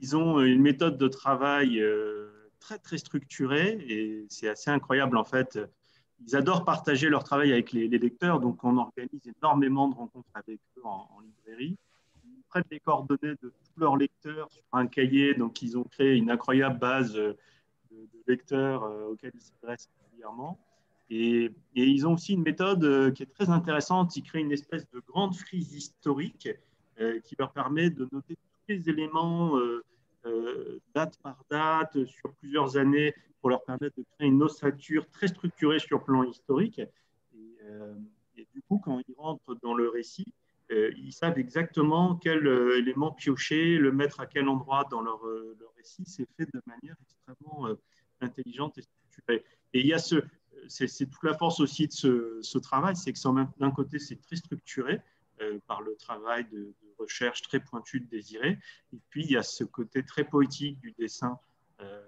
ils 0.00 0.16
ont 0.16 0.40
une 0.40 0.62
méthode 0.62 0.98
de 0.98 1.08
travail 1.08 1.82
très 2.60 2.78
très 2.78 2.98
structurée 2.98 3.78
et 3.88 4.26
c'est 4.28 4.48
assez 4.48 4.70
incroyable 4.70 5.16
en 5.16 5.24
fait. 5.24 5.58
Ils 6.26 6.34
adorent 6.34 6.64
partager 6.64 7.08
leur 7.08 7.24
travail 7.24 7.52
avec 7.52 7.72
les, 7.72 7.88
lecteurs, 7.88 8.40
donc 8.40 8.64
on 8.64 8.78
organise 8.78 9.20
énormément 9.42 9.88
de 9.88 9.94
rencontres 9.94 10.30
avec 10.34 10.60
eux 10.78 10.82
en, 10.84 11.08
en 11.14 11.20
librairie. 11.20 11.76
Ils 12.24 12.42
prennent 12.48 12.64
les 12.70 12.80
coordonnées 12.80 13.34
de 13.42 13.52
tous 13.52 13.80
leurs 13.80 13.96
lecteurs 13.96 14.50
sur 14.50 14.62
un 14.72 14.86
cahier, 14.86 15.34
donc 15.34 15.60
ils 15.60 15.76
ont 15.76 15.84
créé 15.84 16.14
une 16.14 16.30
incroyable 16.30 16.78
base 16.78 17.20
de, 18.12 18.16
lecteurs 18.26 18.84
euh, 18.84 19.06
auxquels 19.06 19.32
ils 19.34 19.40
s'adressent 19.40 19.90
régulièrement. 20.04 20.58
Et, 21.08 21.52
ils 21.74 22.06
ont 22.06 22.14
aussi 22.14 22.34
une 22.34 22.42
méthode 22.42 22.84
euh, 22.84 23.10
qui 23.10 23.22
est 23.22 23.26
très 23.26 23.48
intéressante. 23.50 24.16
Ils 24.16 24.22
créent 24.22 24.40
une 24.40 24.52
espèce 24.52 24.88
de 24.90 25.00
grande 25.06 25.34
frise 25.34 25.72
historique 25.74 26.48
euh, 27.00 27.20
qui 27.20 27.36
leur 27.38 27.52
permet 27.52 27.90
de 27.90 28.08
noter 28.12 28.34
tous 28.34 28.68
les 28.68 28.88
éléments 28.88 29.58
date 30.92 31.18
par 31.22 31.44
date 31.48 32.04
sur 32.06 32.32
plusieurs 32.32 32.76
années 32.76 33.14
pour 33.40 33.50
leur 33.50 33.62
permettre 33.62 33.96
de 33.96 34.04
créer 34.16 34.26
une 34.26 34.42
ossature 34.42 35.08
très 35.08 35.28
structurée 35.28 35.78
sur 35.78 35.98
le 35.98 36.04
plan 36.04 36.24
historique. 36.24 36.80
Et, 38.36 38.48
du 38.52 38.60
coup, 38.62 38.80
quand 38.84 39.00
ils 39.06 39.14
rentrent 39.16 39.56
dans 39.62 39.74
le 39.74 39.88
récit, 39.88 40.26
ils 40.68 41.12
savent 41.12 41.38
exactement 41.38 42.16
quel 42.16 42.44
élément 42.76 43.12
piocher, 43.12 43.78
le 43.78 43.92
mettre 43.92 44.18
à 44.18 44.26
quel 44.26 44.48
endroit 44.48 44.84
dans 44.90 45.00
leur 45.00 45.20
récit. 45.76 46.02
C'est 46.06 46.26
fait 46.36 46.46
de 46.52 46.60
manière 46.66 46.96
extrêmement 47.00 47.68
intelligente 48.20 48.78
et 48.78 48.82
structurée. 48.82 49.44
Et 49.72 49.80
il 49.80 49.86
y 49.86 49.92
a 49.92 49.98
ce, 49.98 50.22
c'est, 50.68 51.06
toute 51.06 51.22
la 51.22 51.34
force 51.34 51.60
aussi 51.60 51.86
de 51.88 52.40
ce, 52.42 52.58
travail, 52.58 52.96
c'est 52.96 53.12
que 53.12 53.58
d'un 53.58 53.70
côté, 53.70 53.98
c'est 53.98 54.16
très 54.16 54.36
structuré 54.36 55.00
euh, 55.40 55.58
par 55.66 55.82
le 55.82 55.96
travail 55.96 56.46
de, 56.50 56.74
recherche 56.98 57.42
très 57.42 57.60
pointu 57.60 58.00
de 58.00 58.06
Désiré, 58.06 58.58
et 58.94 58.98
puis 59.10 59.22
il 59.22 59.30
y 59.30 59.36
a 59.36 59.42
ce 59.42 59.64
côté 59.64 60.02
très 60.02 60.24
poétique 60.24 60.80
du 60.80 60.92
dessin 60.92 61.38
euh, 61.80 62.02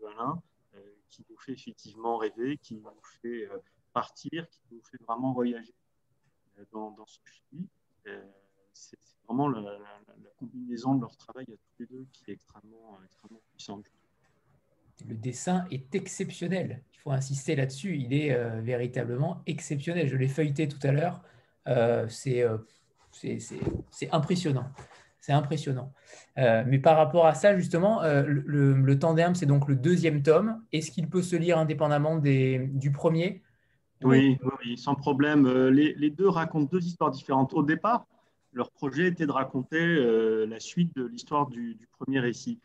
de 0.00 0.06
Alain 0.06 0.40
euh, 0.76 0.80
qui 1.08 1.26
nous 1.28 1.36
fait 1.38 1.54
effectivement 1.54 2.18
rêver, 2.18 2.56
qui 2.58 2.76
nous 2.76 2.88
fait 3.20 3.48
partir, 3.92 4.48
qui 4.48 4.60
nous 4.70 4.82
fait 4.84 5.02
vraiment 5.02 5.32
voyager 5.32 5.74
dans, 6.70 6.92
dans 6.92 7.06
ce 7.06 7.18
film. 7.50 7.66
c'est, 8.72 8.96
vraiment 9.26 9.48
la, 9.48 9.60
la, 9.60 9.78
la, 9.78 10.30
combinaison 10.38 10.94
de 10.94 11.00
leur 11.00 11.16
travail 11.16 11.46
à 11.52 11.56
tous 11.56 11.74
les 11.80 11.86
deux 11.86 12.06
qui 12.12 12.30
est 12.30 12.34
extrêmement, 12.34 13.00
extrêmement 13.04 13.42
puissante 13.50 13.84
le 15.08 15.14
dessin 15.14 15.64
est 15.70 15.94
exceptionnel. 15.94 16.82
Il 16.94 16.98
faut 17.00 17.10
insister 17.10 17.56
là-dessus. 17.56 17.96
Il 17.96 18.14
est 18.14 18.32
euh, 18.32 18.60
véritablement 18.60 19.42
exceptionnel. 19.46 20.08
Je 20.08 20.16
l'ai 20.16 20.28
feuilleté 20.28 20.68
tout 20.68 20.78
à 20.82 20.92
l'heure. 20.92 21.22
Euh, 21.68 22.06
euh, 22.26 22.58
c'est 23.90 24.10
impressionnant. 24.12 24.66
C'est 25.20 25.32
impressionnant. 25.32 25.92
mais 26.36 26.78
par 26.78 26.96
rapport 26.96 27.26
à 27.26 27.34
ça, 27.34 27.56
justement, 27.56 28.02
le, 28.02 28.72
le, 28.74 28.98
Tandem, 28.98 29.36
c'est 29.36 29.46
donc 29.46 29.68
le 29.68 29.76
deuxième 29.76 30.22
tome. 30.22 30.60
Est-ce 30.72 30.90
qu'il 30.90 31.08
peut 31.08 31.22
se 31.22 31.36
lire 31.36 31.58
indépendamment 31.58 32.16
du 32.16 32.90
premier? 32.92 33.42
Oui, 34.02 34.36
sans 34.76 34.96
problème. 34.96 35.48
Les, 35.68 36.10
deux 36.10 36.28
racontent 36.28 36.68
deux 36.72 36.84
histoires 36.84 37.12
différentes. 37.12 37.52
Au 37.54 37.62
départ, 37.62 38.06
leur 38.52 38.72
projet 38.72 39.06
était 39.06 39.26
de 39.26 39.30
raconter 39.30 39.78
la 40.46 40.58
suite 40.58 40.94
de 40.96 41.04
l'histoire 41.04 41.46
du, 41.48 41.78
premier 41.98 42.18
récit 42.18 42.58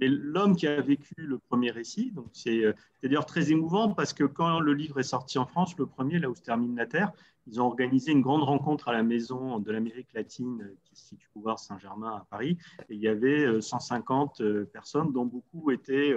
l'homme 0.00 0.56
qui 0.56 0.66
a 0.66 0.80
vécu 0.80 1.14
le 1.18 1.38
premier 1.38 1.70
récit, 1.70 2.10
donc 2.12 2.28
c'est 2.32 2.64
euh, 2.64 2.72
d'ailleurs 3.02 3.26
très 3.26 3.50
émouvant 3.50 3.92
parce 3.92 4.12
que 4.12 4.24
quand 4.24 4.60
le 4.60 4.74
livre 4.74 5.00
est 5.00 5.04
sorti 5.04 5.38
en 5.38 5.46
France, 5.46 5.76
le 5.78 5.86
premier, 5.86 6.18
là 6.18 6.30
où 6.30 6.34
se 6.34 6.42
termine 6.42 6.76
la 6.76 6.86
Terre, 6.86 7.12
ils 7.46 7.60
ont 7.60 7.66
organisé 7.66 8.12
une 8.12 8.20
grande 8.20 8.42
rencontre 8.42 8.88
à 8.88 8.92
la 8.92 9.02
maison 9.02 9.58
de 9.58 9.72
l'Amérique 9.72 10.12
latine 10.12 10.62
euh, 10.62 10.76
qui 10.84 10.96
se 10.96 11.08
situe 11.08 11.30
au 11.34 11.56
Saint-Germain 11.56 12.16
à 12.16 12.26
Paris. 12.30 12.58
Et 12.88 12.94
il 12.94 13.00
y 13.00 13.08
avait 13.08 13.60
150 13.60 14.40
euh, 14.40 14.64
personnes, 14.72 15.12
dont 15.12 15.26
beaucoup 15.26 15.70
étaient 15.70 16.14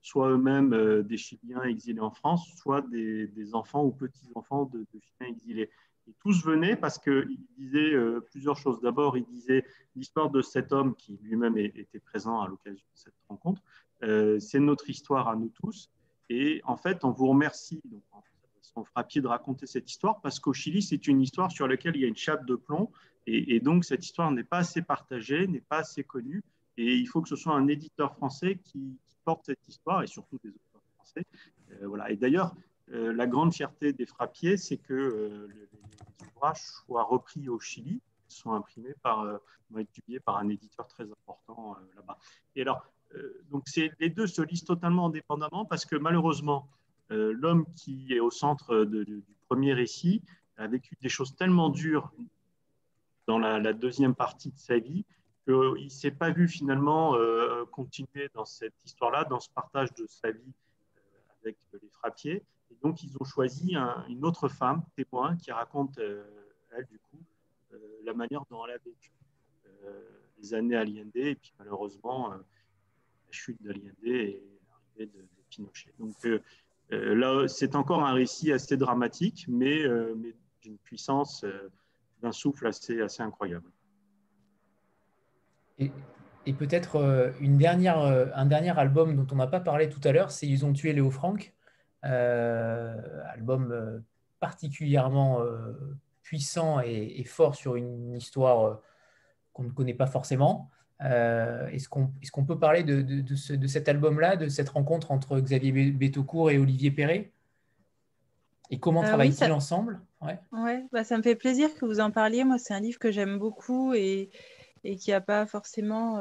soit 0.00 0.30
eux-mêmes 0.30 1.02
des 1.02 1.16
Chiliens 1.16 1.62
exilés 1.62 2.00
en 2.00 2.10
France, 2.10 2.48
soit 2.56 2.80
des, 2.90 3.54
enfants 3.54 3.84
ou 3.84 3.92
petits-enfants 3.92 4.64
de 4.64 4.84
Chiliens 5.00 5.32
exilés. 5.32 5.70
Et 6.08 6.14
tous 6.20 6.44
venaient 6.44 6.76
parce 6.76 6.98
qu'il 6.98 7.38
disait 7.56 7.94
euh, 7.94 8.20
plusieurs 8.20 8.56
choses. 8.56 8.80
D'abord, 8.80 9.16
il 9.16 9.24
disait 9.24 9.64
l'histoire 9.94 10.30
de 10.30 10.42
cet 10.42 10.72
homme 10.72 10.96
qui 10.96 11.18
lui-même 11.22 11.56
était 11.56 12.00
présent 12.00 12.40
à 12.40 12.48
l'occasion 12.48 12.84
de 12.94 12.98
cette 12.98 13.14
rencontre. 13.28 13.62
Euh, 14.02 14.38
c'est 14.40 14.60
notre 14.60 14.90
histoire 14.90 15.28
à 15.28 15.36
nous 15.36 15.50
tous. 15.50 15.90
Et 16.28 16.60
en 16.64 16.76
fait, 16.76 17.04
on 17.04 17.10
vous 17.10 17.28
remercie, 17.28 17.80
donc, 17.84 18.02
on 18.74 18.84
fera 18.84 19.04
pied 19.04 19.20
de 19.20 19.26
raconter 19.26 19.66
cette 19.66 19.90
histoire 19.90 20.20
parce 20.20 20.40
qu'au 20.40 20.52
Chili, 20.52 20.82
c'est 20.82 21.06
une 21.06 21.20
histoire 21.20 21.52
sur 21.52 21.68
laquelle 21.68 21.94
il 21.96 22.02
y 22.02 22.04
a 22.04 22.08
une 22.08 22.16
chape 22.16 22.46
de 22.46 22.54
plomb. 22.54 22.90
Et, 23.26 23.60
donc, 23.60 23.84
cette 23.84 24.04
histoire 24.04 24.32
n'est 24.32 24.42
pas 24.42 24.58
assez 24.58 24.82
partagée, 24.82 25.46
n'est 25.46 25.60
pas 25.60 25.78
assez 25.78 26.02
connue. 26.02 26.42
Et 26.76 26.96
il 26.96 27.06
faut 27.06 27.22
que 27.22 27.28
ce 27.28 27.36
soit 27.36 27.54
un 27.54 27.68
éditeur 27.68 28.16
français 28.16 28.58
qui, 28.64 28.98
porte 29.24 29.46
cette 29.46 29.68
histoire 29.68 30.02
et 30.02 30.08
surtout 30.08 30.36
des 30.42 30.50
auteurs 30.50 30.82
français. 30.96 31.24
Euh, 31.70 31.86
voilà. 31.86 32.10
Et 32.10 32.16
d'ailleurs, 32.16 32.56
la 32.92 33.26
grande 33.26 33.54
fierté 33.54 33.92
des 33.92 34.06
frappiers, 34.06 34.56
c'est 34.56 34.76
que 34.76 35.48
ouvrages 36.36 36.60
soient 36.60 37.04
repris 37.04 37.48
au 37.48 37.58
Chili, 37.58 38.00
sont 38.32 38.52
imprimés 38.52 38.94
par, 39.02 39.20
euh, 39.20 39.38
par 40.24 40.38
un 40.38 40.48
éditeur 40.48 40.86
très 40.88 41.04
important 41.04 41.76
euh, 41.76 41.96
là-bas. 41.96 42.18
Et 42.56 42.62
alors, 42.62 42.84
euh, 43.14 43.42
donc 43.50 43.64
les 43.76 44.10
deux 44.10 44.26
se 44.26 44.42
lisent 44.42 44.64
totalement 44.64 45.06
indépendamment 45.06 45.64
parce 45.64 45.84
que 45.84 45.96
malheureusement, 45.96 46.68
l'homme 47.10 47.66
qui 47.74 48.06
est 48.14 48.20
au 48.20 48.30
centre 48.30 48.84
du 48.84 49.22
premier 49.46 49.74
récit 49.74 50.22
a 50.56 50.66
vécu 50.66 50.96
des 51.02 51.10
choses 51.10 51.36
tellement 51.36 51.68
dures 51.68 52.10
dans 53.26 53.38
la, 53.38 53.72
deuxième 53.74 54.14
partie 54.14 54.50
de 54.50 54.58
sa 54.58 54.78
vie 54.78 55.04
qu'il 55.44 55.84
ne 55.84 55.88
s'est 55.90 56.12
pas 56.12 56.30
vu 56.30 56.48
finalement 56.48 57.14
continuer 57.70 58.30
dans 58.32 58.46
cette 58.46 58.82
histoire-là, 58.82 59.24
dans 59.24 59.40
ce 59.40 59.50
partage 59.50 59.92
de 59.92 60.06
sa 60.06 60.30
vie 60.30 60.54
avec 61.42 61.58
les 61.74 61.90
frappiers 61.90 62.42
donc, 62.82 63.02
ils 63.02 63.14
ont 63.20 63.24
choisi 63.24 63.74
une 64.08 64.24
autre 64.24 64.48
femme, 64.48 64.82
témoin, 64.96 65.36
qui 65.36 65.52
raconte, 65.52 65.98
euh, 65.98 66.24
elle, 66.76 66.86
du 66.86 66.98
coup, 66.98 67.22
euh, 67.72 67.78
la 68.04 68.14
manière 68.14 68.44
dont 68.50 68.64
elle 68.66 68.74
a 68.74 68.78
vécu 68.78 69.12
euh, 69.84 70.00
les 70.38 70.54
années 70.54 70.76
Allende, 70.76 71.10
et 71.14 71.34
puis 71.34 71.52
malheureusement, 71.58 72.30
la 72.30 72.40
chute 73.30 73.62
d'Allende 73.62 73.92
et 74.04 74.42
l'arrivée 74.68 75.06
de, 75.06 75.24
Pinochet. 75.50 75.92
Donc, 75.98 76.14
là, 76.90 77.46
c'est 77.46 77.76
encore 77.76 78.04
un 78.04 78.14
récit 78.14 78.52
assez 78.52 78.76
dramatique, 78.76 79.44
mais, 79.48 79.84
d'une 80.62 80.78
puissance, 80.78 81.44
d'un 82.22 82.32
souffle 82.32 82.66
assez, 82.66 83.02
assez 83.02 83.22
incroyable. 83.22 83.70
Et, 85.78 85.90
et 86.46 86.52
peut-être 86.54 86.96
un 86.96 88.46
dernier 88.46 88.78
album 88.78 89.14
dont 89.14 89.26
on 89.30 89.36
n'a 89.36 89.46
pas 89.46 89.60
parlé 89.60 89.90
tout 89.90 90.00
à 90.04 90.12
l'heure, 90.12 90.30
c'est 90.30 90.46
Ils 90.46 90.64
ont 90.64 90.72
tué 90.72 90.94
Léo 90.94 91.10
Franck. 91.10 91.54
Euh, 92.04 93.22
album 93.32 93.70
euh, 93.70 94.00
particulièrement 94.40 95.40
euh, 95.40 95.72
puissant 96.22 96.80
et, 96.80 97.22
fort 97.24 97.54
sur 97.54 97.76
une 97.76 98.16
histoire 98.16 98.80
qu'on 99.52 99.62
ne 99.62 99.70
connaît 99.70 99.94
pas 99.94 100.06
forcément. 100.06 100.70
Est-ce 101.00 101.88
qu'on 101.88 102.44
peut 102.44 102.58
parler 102.58 102.82
de, 102.82 103.02
de, 103.02 103.66
cet 103.66 103.88
album-là, 103.88 104.36
de 104.36 104.48
cette 104.48 104.68
rencontre 104.68 105.10
entre 105.10 105.38
Xavier 105.40 105.72
Bétaucourt 105.90 106.50
et 106.50 106.58
Olivier 106.58 106.90
Perret? 106.90 107.32
Et 108.70 108.78
comment 108.78 109.02
travaillent-ils 109.02 109.52
ensemble? 109.52 110.00
Ouais. 110.22 110.38
ouais 110.52 110.84
bah, 110.92 111.04
ça 111.04 111.16
me 111.18 111.22
fait 111.22 111.34
plaisir 111.34 111.74
que 111.74 111.84
vous 111.84 112.00
en 112.00 112.10
parliez. 112.10 112.44
Moi, 112.44 112.58
c'est 112.58 112.74
un 112.74 112.80
livre 112.80 112.98
que 112.98 113.10
j'aime 113.10 113.38
beaucoup 113.38 113.94
et, 113.94 114.30
et 114.84 114.96
qui 114.96 115.10
n'a 115.10 115.20
pas 115.20 115.44
forcément 115.46 116.18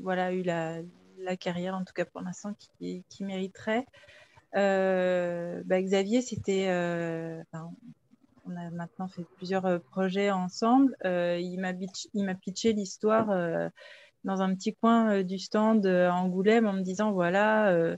voilà, 0.00 0.32
eu 0.32 0.42
la, 0.42 0.82
la 1.26 1.36
carrière, 1.36 1.74
en 1.74 1.84
tout 1.84 1.92
cas 1.92 2.04
pour 2.04 2.22
l'instant, 2.22 2.54
qui, 2.78 3.04
mériterait. 3.20 3.86
Euh, 4.56 5.62
bah, 5.64 5.82
Xavier, 5.82 6.22
c'était. 6.22 6.68
Euh, 6.68 7.42
on 8.48 8.56
a 8.56 8.70
maintenant 8.70 9.08
fait 9.08 9.24
plusieurs 9.36 9.80
projets 9.90 10.30
ensemble. 10.30 10.96
il 11.04 11.58
m'a 11.58 12.34
pitché 12.34 12.72
l'histoire 12.72 13.26
dans 14.24 14.40
un 14.40 14.54
petit 14.54 14.74
coin 14.74 15.22
du 15.22 15.38
stand 15.38 15.84
à 15.84 16.14
Angoulême 16.14 16.66
en 16.66 16.72
me 16.72 16.82
disant 16.82 17.10
voilà 17.10 17.96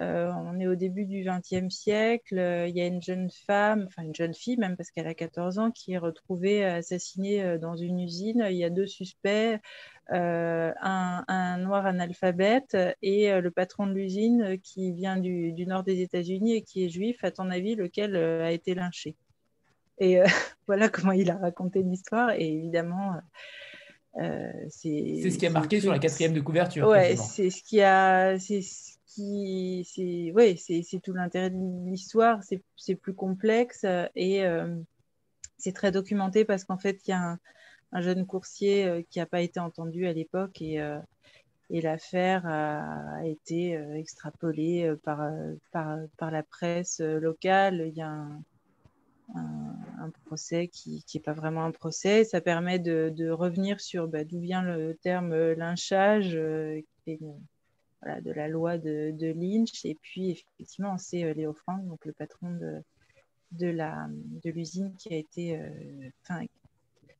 euh, 0.00 0.32
on 0.34 0.58
est 0.58 0.66
au 0.66 0.74
début 0.74 1.04
du 1.04 1.24
XXe 1.24 1.68
siècle. 1.74 2.38
Euh, 2.38 2.66
il 2.66 2.74
y 2.74 2.80
a 2.80 2.86
une 2.86 3.02
jeune 3.02 3.28
femme, 3.46 3.84
enfin 3.86 4.02
une 4.02 4.14
jeune 4.14 4.32
fille 4.32 4.56
même 4.56 4.76
parce 4.76 4.90
qu'elle 4.90 5.06
a 5.06 5.14
14 5.14 5.58
ans, 5.58 5.70
qui 5.70 5.92
est 5.92 5.98
retrouvée 5.98 6.64
assassinée 6.64 7.42
euh, 7.42 7.58
dans 7.58 7.76
une 7.76 8.00
usine. 8.00 8.46
Il 8.48 8.56
y 8.56 8.64
a 8.64 8.70
deux 8.70 8.86
suspects, 8.86 9.60
un, 10.08 11.58
noir 11.58 11.86
analphabète 11.86 12.76
et 13.02 13.40
le 13.40 13.50
patron 13.50 13.86
de 13.86 13.92
l'usine 13.92 14.58
qui 14.62 14.92
vient 14.92 15.16
du, 15.16 15.54
nord 15.66 15.84
des 15.84 16.00
États-Unis 16.00 16.56
et 16.56 16.62
qui 16.62 16.84
est 16.84 16.88
juif. 16.88 17.22
À 17.22 17.30
ton 17.30 17.50
avis, 17.50 17.74
lequel 17.74 18.16
a 18.16 18.50
été 18.50 18.74
lynché? 18.74 19.14
Et 19.98 20.18
voilà 20.66 20.88
comment 20.88 21.12
il 21.12 21.30
a 21.30 21.36
raconté 21.36 21.82
l'histoire. 21.82 22.30
Et 22.30 22.46
évidemment. 22.46 23.14
c'est 24.68 25.30
ce 25.30 25.38
qui 25.38 25.46
a 25.46 25.50
marqué 25.50 25.80
sur 25.80 25.92
la 25.92 25.98
quatrième 25.98 26.32
de 26.32 26.40
couverture. 26.40 26.88
Ouais, 26.88 27.16
c'est 27.16 27.50
ce 27.50 27.62
qui 27.62 27.80
a, 27.80 28.38
c'est 29.16 30.32
ouais, 30.32 30.56
c'est 30.56 31.00
tout 31.02 31.12
l'intérêt 31.12 31.50
de 31.50 31.90
l'histoire, 31.90 32.40
c'est 32.76 32.94
plus 32.94 33.14
complexe 33.14 33.84
et 34.14 34.44
euh, 34.44 34.74
c'est 35.58 35.72
très 35.72 35.92
documenté 35.92 36.44
parce 36.44 36.64
qu'en 36.64 36.78
fait, 36.78 37.00
il 37.06 37.10
y 37.10 37.14
a 37.14 37.38
un, 37.92 38.00
jeune 38.00 38.26
coursier 38.26 38.86
euh, 38.86 39.02
qui 39.10 39.18
n'a 39.18 39.26
pas 39.26 39.42
été 39.42 39.60
entendu 39.60 40.06
à 40.06 40.12
l'époque 40.12 40.62
et, 40.62 40.80
euh, 40.80 40.98
et 41.70 41.80
l'affaire 41.80 42.46
a, 42.46 43.24
été 43.24 43.72
extrapolée 43.94 44.92
par, 45.04 45.30
par, 45.70 45.98
par, 46.18 46.30
la 46.30 46.42
presse 46.42 47.00
locale. 47.00 47.84
Il 47.88 47.94
y 47.96 48.02
a 48.02 48.10
un, 48.10 48.42
un, 49.34 50.10
procès 50.26 50.68
qui 50.68 51.04
n'est 51.14 51.20
pas 51.20 51.32
vraiment 51.32 51.64
un 51.64 51.70
procès. 51.70 52.24
Ça 52.24 52.42
permet 52.42 52.78
de, 52.78 53.10
de 53.14 53.30
revenir 53.30 53.80
sur 53.80 54.06
bah, 54.06 54.24
d'où 54.24 54.40
vient 54.40 54.62
le 54.62 54.94
terme 54.96 55.34
lynchage, 55.52 56.38
de 58.02 58.32
la 58.32 58.48
loi 58.48 58.78
de, 58.78 59.32
Lynch. 59.32 59.84
Et 59.84 59.94
puis, 59.94 60.30
effectivement, 60.30 60.98
c'est 60.98 61.24
euh, 61.24 61.34
Léo 61.34 61.52
Frank, 61.52 61.86
donc 61.86 62.04
le 62.04 62.12
patron 62.12 62.50
de, 62.50 62.82
de 63.52 64.50
l'usine 64.50 64.94
qui 64.96 65.12
a 65.12 65.16
été 65.16 65.58
euh, 65.58 65.68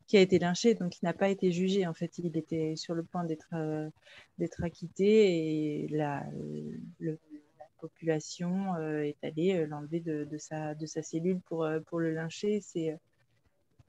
qui 0.06 0.16
a 0.16 0.20
été 0.20 0.38
lynché, 0.38 0.74
donc 0.74 0.98
il 1.00 1.04
n'a 1.04 1.14
pas 1.14 1.28
été 1.28 1.52
jugé. 1.52 1.86
En 1.86 1.94
fait, 1.94 2.18
il 2.18 2.36
était 2.36 2.74
sur 2.76 2.94
le 2.94 3.02
point 3.02 3.24
d'être 3.24 3.48
euh, 3.54 3.88
acquitté 4.60 5.84
et 5.84 5.88
la, 5.88 6.26
la 7.00 7.12
population 7.80 8.76
est 9.00 9.16
allée 9.22 9.64
l'enlever 9.66 10.00
de, 10.00 10.24
de, 10.24 10.38
sa, 10.38 10.74
de 10.74 10.86
sa 10.86 11.02
cellule 11.02 11.40
pour, 11.40 11.66
pour 11.86 11.98
le 11.98 12.12
lyncher. 12.12 12.60
C'est 12.60 12.98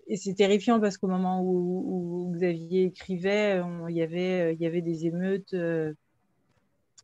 et 0.07 0.17
c'est 0.17 0.33
terrifiant 0.33 0.79
parce 0.79 0.97
qu'au 0.97 1.07
moment 1.07 1.41
où, 1.41 2.31
Xavier 2.33 2.85
écrivait, 2.85 3.61
il, 3.89 3.95
y 3.95 4.01
avait, 4.01 4.53
il 4.53 4.61
y 4.61 4.65
avait 4.65 4.81
des 4.81 5.05
émeutes 5.05 5.55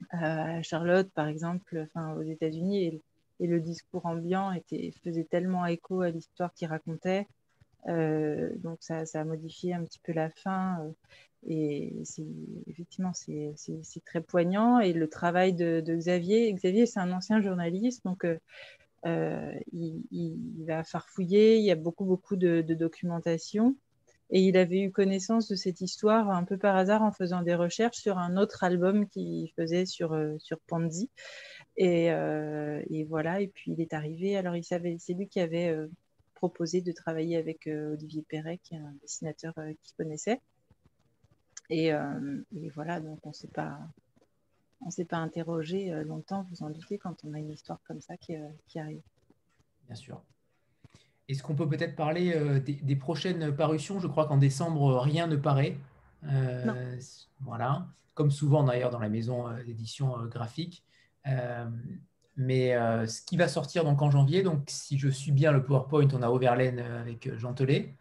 à 0.09 0.61
Charlotte, 0.61 1.09
par 1.11 1.27
exemple, 1.27 1.88
aux 1.95 2.23
États-Unis, 2.23 2.85
et, 2.85 3.01
le 3.41 3.61
discours 3.61 4.05
ambiant 4.05 4.51
était, 4.51 4.91
faisait 5.01 5.23
tellement 5.23 5.65
écho 5.65 6.01
à 6.01 6.09
l'histoire 6.09 6.53
qu'il 6.53 6.67
racontait. 6.67 7.26
Euh, 7.88 8.49
donc 8.57 8.80
ça, 8.81 9.05
ça, 9.05 9.21
a 9.21 9.23
modifié 9.23 9.73
un 9.73 9.84
petit 9.85 9.99
peu 9.99 10.11
la 10.11 10.30
fin. 10.30 10.81
Euh, 10.81 10.91
et 11.47 11.93
effectivement, 12.67 13.13
c'est 13.13 13.55
très 14.05 14.21
poignant. 14.21 14.80
Et 14.80 14.91
le 14.91 15.07
travail 15.07 15.53
de, 15.53 15.81
Xavier, 15.81 16.51
Xavier, 16.51 16.85
c'est 16.85 16.99
un 16.99 17.13
ancien 17.13 17.41
journaliste, 17.41 18.03
donc 18.03 18.26
euh, 19.05 19.59
il, 19.71 20.65
va 20.65 20.84
farfouiller. 20.84 21.57
Il 21.59 21.63
y 21.63 21.71
a 21.71 21.76
beaucoup, 21.76 22.03
beaucoup 22.03 22.35
de 22.35 22.61
documentation. 22.61 23.76
Et 24.31 24.41
il 24.41 24.57
avait 24.57 24.81
eu 24.81 24.91
connaissance 24.91 25.47
de 25.47 25.56
cette 25.56 25.81
histoire 25.81 26.30
un 26.30 26.43
peu 26.43 26.57
par 26.57 26.76
hasard 26.76 27.01
en 27.01 27.11
faisant 27.11 27.41
des 27.41 27.56
recherches 27.56 27.97
sur 27.97 28.19
un 28.19 28.38
autre 28.38 28.64
album 28.64 29.07
qu'il 29.07 29.51
faisait 29.56 29.85
sur, 29.85 30.14
euh, 30.14 30.38
sur 30.38 30.60
Pandy. 30.60 31.10
Et, 31.77 32.11
euh, 32.11 32.84
et, 32.89 33.06
voilà, 33.06 33.41
et 33.41 33.47
puis 33.47 33.72
il 33.72 33.81
est 33.81 33.93
arrivé. 33.93 34.38
Alors, 34.38 34.56
il 34.56 34.64
savait, 34.64 34.97
c'est 34.99 35.14
lui 35.14 35.27
qui 35.27 35.39
avait 35.39 35.69
euh, 35.69 35.88
proposé 36.35 36.81
de 36.81 36.91
travailler 36.91 37.38
avec 37.38 37.68
Olivier 37.68 38.23
Perret, 38.27 38.60
qui 38.64 38.76
est 38.76 38.80
un 38.80 38.93
dessinateur 39.01 39.53
qu'il 39.56 39.95
connaissait. 39.97 40.39
Et, 41.69 41.91
voilà, 42.73 42.99
donc 42.99 43.19
on 43.23 43.30
ne 43.30 43.34
s'est 43.34 43.47
pas. 43.47 43.80
Interrogé 45.11 45.91
longtemps, 46.06 46.47
vous 46.49 46.64
en 46.64 46.69
doutez, 46.69 46.97
quand 46.97 47.26
on 47.26 47.34
a 47.34 47.39
une 47.39 47.51
histoire 47.51 47.81
comme 47.85 47.99
ça 47.99 48.15
qui 48.15 48.38
arrive. 48.77 49.01
Bien 49.88 49.95
sûr. 49.95 50.23
Est-ce 51.30 51.43
qu'on 51.43 51.53
peut 51.53 51.69
peut-être 51.69 51.95
parler 51.95 52.34
euh, 52.35 52.60
des, 52.60 52.95
prochaines 52.95 53.56
parutions? 53.56 53.99
Je 53.99 54.07
crois 54.07 54.26
qu'en 54.26 54.38
décembre, 54.38 54.97
rien 54.97 55.27
ne 55.27 55.35
paraît. 55.35 55.77
Euh, 56.27 56.97
voilà, 57.41 57.85
comme 58.15 58.31
souvent 58.31 58.64
d'ailleurs 58.64 58.89
dans 58.89 58.99
la 58.99 59.10
maison 59.10 59.47
euh, 59.47 59.64
d'édition 59.64 60.26
graphique. 60.26 60.84
mais 62.35 62.72
ce 63.07 63.22
qui 63.22 63.38
va 63.38 63.47
sortir 63.47 63.84
donc 63.84 64.01
en 64.01 64.10
janvier, 64.10 64.41
donc 64.41 64.64
si 64.68 64.97
je 64.97 65.07
suis 65.07 65.31
bien 65.31 65.51
le 65.51 65.64
PowerPoint, 65.64 66.07
on 66.14 66.23
a 66.23 66.30
Overlaine 66.30 66.80
avec 66.80 67.38
Jean 67.38 67.53
Telet. 67.53 67.93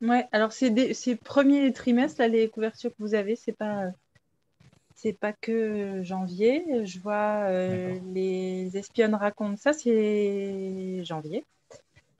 Ouais, 0.00 0.28
alors 0.30 0.52
c'est 0.52 0.70
le 0.70 1.16
premier 1.16 1.72
trimestre, 1.72 2.20
là, 2.20 2.28
les 2.28 2.48
couvertures 2.48 2.90
que 2.90 3.02
vous 3.02 3.14
avez, 3.14 3.34
c'est 3.34 3.52
pas 3.52 3.86
c'est 4.94 5.12
pas 5.12 5.32
que 5.32 6.04
janvier. 6.04 6.64
Je 6.84 7.00
vois 7.00 7.50
les 8.14 8.76
espionnes 8.76 9.16
racontent 9.16 9.56
ça, 9.56 9.72
c'est 9.72 11.02
janvier. 11.04 11.44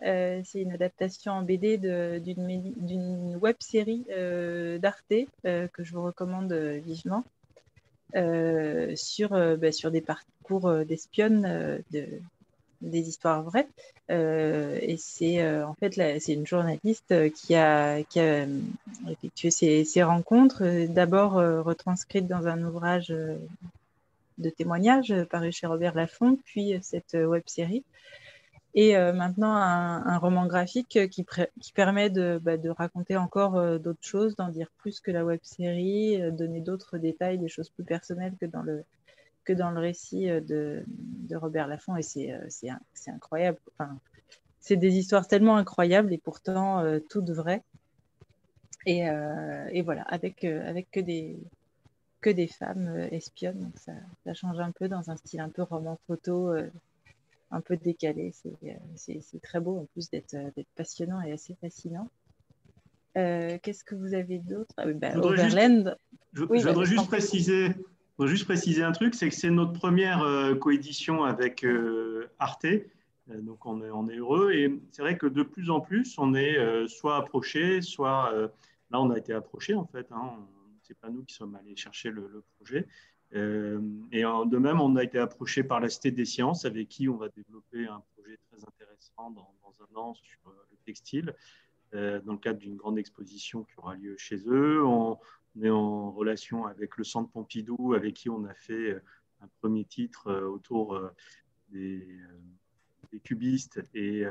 Euh, 0.05 0.41
c'est 0.45 0.61
une 0.63 0.73
adaptation 0.73 1.33
en 1.33 1.43
BD 1.43 1.77
d'une 1.77 3.37
web 3.41 3.57
série 3.59 4.05
euh, 4.11 4.79
d'Arte 4.79 5.13
euh, 5.45 5.67
que 5.69 5.83
je 5.83 5.93
vous 5.93 6.03
recommande 6.03 6.53
vivement 6.53 7.25
sur, 8.95 9.31
bah, 9.31 9.73
sur 9.73 9.91
des 9.91 10.01
parcours 10.01 10.73
d'espionnes 10.87 11.83
de, 11.91 12.07
des 12.81 13.09
histoires 13.09 13.43
vraies. 13.43 13.69
et 14.09 14.97
c'est 14.97 15.47
en 15.63 15.75
fait 15.75 15.93
c'est 16.19 16.33
une 16.33 16.47
journaliste 16.47 17.15
qui 17.35 17.55
a, 17.55 17.99
effectué 17.99 19.51
ces, 19.51 19.85
ces 19.85 20.03
rencontres, 20.03 20.87
d'abord 20.87 21.35
retranscrites 21.35 22.27
dans 22.27 22.47
un 22.47 22.65
ouvrage 22.65 23.09
de 23.09 24.51
témoignages 24.57 25.15
paru 25.25 25.53
chez 25.53 25.67
Robert 25.67 25.95
Laffont, 25.95 26.39
puis 26.47 26.79
cette 26.81 27.13
web 27.13 27.43
série 27.45 27.85
et 28.81 28.97
euh, 28.97 29.13
maintenant 29.13 29.57
un, 29.57 30.19
roman 30.19 30.47
graphique 30.47 31.01
qui, 31.11 31.27
permet 31.75 32.11
de, 32.11 32.39
bah, 32.41 32.57
de, 32.57 32.71
raconter 32.71 33.17
encore 33.17 33.57
euh, 33.57 33.77
d'autres 33.79 34.07
choses, 34.07 34.37
d'en 34.37 34.51
dire 34.51 34.71
plus 34.79 35.01
que 35.01 35.11
la 35.11 35.25
web 35.25 35.41
série, 35.43 36.23
euh, 36.23 36.31
donner 36.31 36.61
d'autres 36.61 36.97
détails, 36.97 37.39
des 37.39 37.49
choses 37.49 37.71
plus 37.71 37.83
personnelles 37.83 38.35
que 38.41 38.47
dans 38.47 38.63
le, 38.63 38.85
que 39.43 39.53
dans 39.53 39.73
le 39.73 39.81
récit 39.81 40.27
de, 40.27 40.85
Robert 41.35 41.67
Laffont. 41.67 41.97
Et 41.97 42.03
c'est 42.03 42.71
incroyable. 43.09 43.59
Enfin, 43.73 43.99
c'est 44.61 44.77
des 44.77 44.97
histoires 44.97 45.27
tellement 45.27 45.57
incroyables 45.57 46.13
et 46.13 46.19
pourtant 46.19 46.85
toutes 47.11 47.31
vraies. 47.31 47.65
Et, 48.87 49.07
et, 49.73 49.83
voilà, 49.83 50.03
avec, 50.03 50.45
avec 50.45 50.89
que, 50.93 51.01
des, 51.01 51.37
que 52.21 52.31
des 52.31 52.47
femmes 52.47 53.09
espionnes. 53.11 53.59
Donc 53.59 53.77
ça, 53.77 53.93
ça, 54.25 54.35
change 54.35 54.61
un 54.61 54.71
peu 54.71 54.87
dans 54.87 55.11
un 55.11 55.17
style 55.17 55.41
un 55.41 55.49
peu 55.49 55.63
roman 55.63 55.99
photo 56.07 56.55
un 57.51 57.61
peu 57.61 57.77
décalé. 57.77 58.33
Euh, 58.47 58.69
c'est 58.97 59.43
très 59.43 59.61
beau 59.61 59.79
en 59.79 59.85
plus 59.87 60.11
d'être 60.11 60.35
euh, 60.35 60.63
passionnant 60.75 61.21
et 61.23 61.33
assez 61.33 61.55
fascinant. 61.61 62.11
Euh, 63.17 63.59
qu'est-ce 63.63 63.85
que 63.85 63.95
vous 63.95 64.15
avez 64.15 64.39
d'autre? 64.39 64.75
Ah 64.77 64.87
bah, 64.87 65.11
Je 65.13 65.17
voudrais 65.17 65.51
juste, 65.51 65.97
je, 66.33 66.45
voudrais 66.45 66.85
juste 66.85 67.07
préciser, 67.09 67.69
juste 68.27 68.45
préciser 68.45 68.83
un 68.83 68.93
truc, 68.93 69.15
c'est 69.15 69.29
que 69.29 69.35
c'est 69.35 69.51
notre 69.51 69.73
première 69.73 70.23
coédition 70.61 71.25
avec 71.25 71.67
Arte. 72.39 72.67
Donc 73.27 73.67
on 73.67 73.83
est, 73.83 73.91
on 73.91 74.09
est 74.09 74.17
heureux 74.17 74.53
et 74.53 74.81
c'est 74.91 75.03
vrai 75.03 75.19
que 75.19 75.27
de 75.27 75.43
plus 75.43 75.69
en 75.69 75.81
plus 75.81 76.17
on 76.19 76.35
est 76.35 76.57
soit 76.87 77.17
approché, 77.17 77.83
soit 77.83 78.33
là 78.91 79.01
on 79.01 79.11
a 79.11 79.19
été 79.19 79.33
approché 79.33 79.75
en 79.75 79.87
fait. 79.87 80.07
Hein, 80.13 80.37
c'est 80.83 80.97
pas 80.99 81.11
nous 81.11 81.25
qui 81.25 81.35
sommes 81.35 81.57
allés 81.57 81.77
chercher 81.77 82.11
le, 82.11 82.29
le 82.33 82.43
projet, 82.57 82.87
euh, 83.35 83.81
et 84.11 84.23
de 84.23 84.57
même, 84.57 84.81
on 84.81 84.97
a 84.97 85.05
été 85.05 85.19
approché 85.19 85.63
par 85.63 85.81
la 85.81 85.89
Cité 85.89 86.11
des 86.11 86.25
Sciences, 86.25 86.65
avec 86.65 86.89
qui 86.89 87.09
on 87.09 87.17
va 87.17 87.29
développer 87.29 87.87
un 87.87 88.03
projet 88.15 88.39
très 88.51 88.65
intéressant 88.65 89.31
dans, 89.31 89.55
un 89.81 89.97
an 89.97 90.15
sur 90.15 90.41
euh, 90.47 90.53
le 90.71 90.77
textile, 90.85 91.35
euh, 91.95 92.21
dans 92.21 92.33
le 92.33 92.39
cadre 92.39 92.59
d'une 92.59 92.77
grande 92.77 92.99
exposition 92.99 93.65
qui 93.65 93.73
aura 93.79 93.95
lieu 93.97 94.17
chez 94.17 94.39
eux. 94.47 94.85
On, 94.85 95.19
est 95.61 95.71
en 95.71 96.13
relation 96.13 96.67
avec 96.67 96.97
le 96.99 97.05
Centre 97.05 97.31
Pompidou, 97.33 97.95
avec 97.95 98.15
qui 98.15 98.31
on 98.31 98.45
a 98.45 98.55
fait 98.55 98.95
un 99.41 99.49
premier 99.61 99.85
titre 99.85 100.33
autour 100.33 101.01
des, 101.71 102.07
cubistes 103.25 103.81
et 103.93 104.25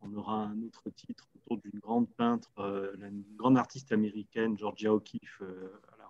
on 0.00 0.14
aura 0.14 0.44
un 0.44 0.62
autre 0.62 0.88
titre 0.88 1.28
autour 1.36 1.58
d'une 1.58 1.78
grande 1.78 2.08
peintre, 2.14 2.50
une 3.02 3.22
grande 3.36 3.58
artiste 3.58 3.92
américaine, 3.92 4.56
Georgia 4.56 4.94
O'Keeffe, 4.94 5.42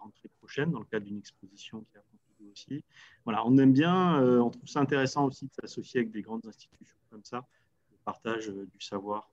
rentrée 0.00 0.28
prochaine 0.38 0.70
dans 0.70 0.80
le 0.80 0.84
cadre 0.84 1.06
d'une 1.06 1.18
exposition 1.18 1.84
qui 1.90 1.96
a 1.96 2.00
Pompidou 2.00 2.50
aussi. 2.52 2.84
Voilà, 3.24 3.46
on 3.46 3.56
aime 3.58 3.72
bien, 3.72 4.20
euh, 4.22 4.40
on 4.40 4.50
trouve 4.50 4.68
ça 4.68 4.80
intéressant 4.80 5.26
aussi 5.26 5.46
de 5.46 5.52
s'associer 5.52 6.00
avec 6.00 6.10
des 6.10 6.22
grandes 6.22 6.46
institutions 6.46 6.96
comme 7.10 7.24
ça, 7.24 7.44
le 7.90 7.96
partage 8.04 8.48
euh, 8.48 8.66
du 8.72 8.80
savoir 8.80 9.30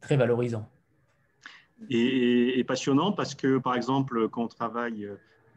très 0.00 0.16
valorisant. 0.16 0.68
Et, 1.90 2.62
passionnant 2.66 3.12
parce 3.12 3.34
que, 3.34 3.58
par 3.58 3.74
exemple, 3.74 4.28
quand 4.28 4.42
on 4.42 4.48
travaille 4.48 5.08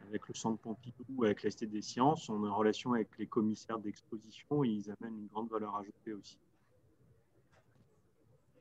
avec 0.08 0.28
le 0.28 0.34
Centre 0.34 0.58
Pompidou, 0.60 1.24
avec 1.24 1.42
l'Institut 1.42 1.72
des 1.72 1.82
sciences, 1.82 2.28
on 2.28 2.44
est 2.46 2.48
en 2.48 2.54
relation 2.54 2.92
avec 2.92 3.08
les 3.18 3.26
commissaires 3.26 3.78
d'exposition 3.78 4.62
et 4.62 4.68
ils 4.68 4.90
amènent 4.90 5.18
une 5.18 5.26
grande 5.26 5.50
valeur 5.50 5.74
ajoutée 5.76 6.12
aussi. 6.12 6.38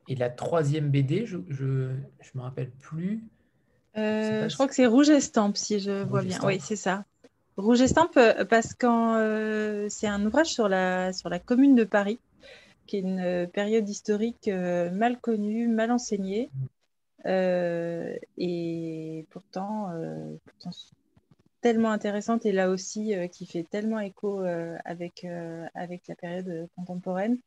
Et 0.08 0.16
la 0.16 0.30
troisième 0.30 0.90
BD, 0.90 1.26
je 1.26 1.38
ne 1.38 1.96
me 2.36 2.42
rappelle 2.42 2.72
plus. 2.72 3.24
Euh, 3.98 4.48
je, 4.48 4.54
crois 4.54 4.68
que 4.68 4.76
c'est 4.76 4.86
Rouge 4.86 5.10
Estampe, 5.10 5.58
si 5.58 5.80
je 5.80 6.04
vois 6.04 6.22
bien. 6.22 6.40
Oui, 6.44 6.60
c'est 6.60 6.76
ça. 6.76 7.06
Rouge 7.58 7.82
Estampe, 7.82 8.18
euh, 8.18 8.46
parce 8.46 8.74
que 8.74 8.88
euh, 8.88 9.90
c'est 9.90 10.08
un 10.08 10.26
ouvrage 10.26 10.48
sur 10.48 10.70
la, 10.70 11.14
sur 11.14 11.30
la 11.30 11.40
commune 11.40 11.76
de 11.76 11.84
Paris, 11.84 12.20
qui 12.88 12.98
est 12.98 13.02
une 13.02 13.48
période 13.52 13.88
historique 13.88 14.48
mal 14.48 15.20
connue, 15.20 15.68
mal 15.68 15.92
enseignée. 15.92 16.50
et 17.26 19.26
pourtant, 19.30 19.90
tellement 21.62 21.92
intéressante 21.92 22.46
et 22.46 22.52
là 22.52 22.70
aussi 22.70 23.14
qui 23.32 23.46
fait 23.46 23.64
tellement 23.64 24.00
écho 24.00 24.42
avec, 24.84 25.26
avec 25.76 26.08
la 26.08 26.16
période 26.16 26.68
contemporaine. 26.76 27.38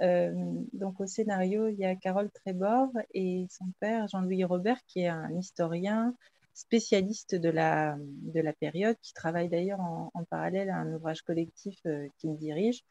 Euh, 0.00 0.32
donc 0.72 1.00
au 1.00 1.06
scénario, 1.06 1.68
il 1.68 1.78
y 1.78 1.84
a 1.84 1.94
Carole 1.96 2.30
Trébor 2.30 2.88
et 3.14 3.46
son 3.50 3.66
père 3.80 4.06
Jean-Louis 4.08 4.44
Robert, 4.44 4.78
qui 4.86 5.00
est 5.00 5.08
un 5.08 5.30
historien 5.36 6.14
spécialiste 6.54 7.34
de 7.34 7.48
la, 7.48 7.96
de 7.98 8.40
la 8.40 8.52
période, 8.52 8.96
qui 9.02 9.12
travaille 9.12 9.48
d'ailleurs 9.48 9.80
en, 9.80 10.10
parallèle 10.30 10.70
à 10.70 10.76
un 10.76 10.92
ouvrage 10.94 11.22
collectif 11.22 11.78
euh, 11.86 12.06
qu'il 12.18 12.36
dirige, 12.36 12.84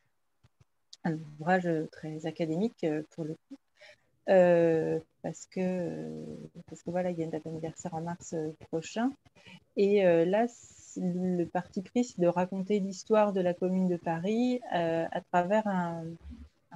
un 1.03 1.13
ouvrage 1.13 1.69
très 1.91 2.25
académique 2.25 2.83
euh, 2.83 3.03
pour 3.11 3.23
le 3.23 3.35
coup. 3.35 3.57
parce 5.21 5.45
que, 5.45 6.11
parce 6.67 6.83
que 6.83 6.91
voilà, 6.91 7.11
il 7.11 7.17
y 7.17 7.21
a 7.21 7.25
une 7.25 7.31
date 7.31 7.47
anniversaire 7.47 7.93
en 7.93 8.01
mars 8.01 8.35
prochain. 8.69 9.11
Et 9.77 10.03
là, 10.03 10.47
le 10.97 11.45
parti 11.45 11.81
pris, 11.81 12.03
c'est 12.03 12.19
de 12.19 12.27
raconter 12.27 12.79
l'histoire 12.79 13.31
de 13.31 13.39
la 13.39 13.53
commune 13.53 13.87
de 13.87 13.95
Paris 13.95 14.59
à 14.71 15.21
travers 15.31 15.65
un, 15.67 16.03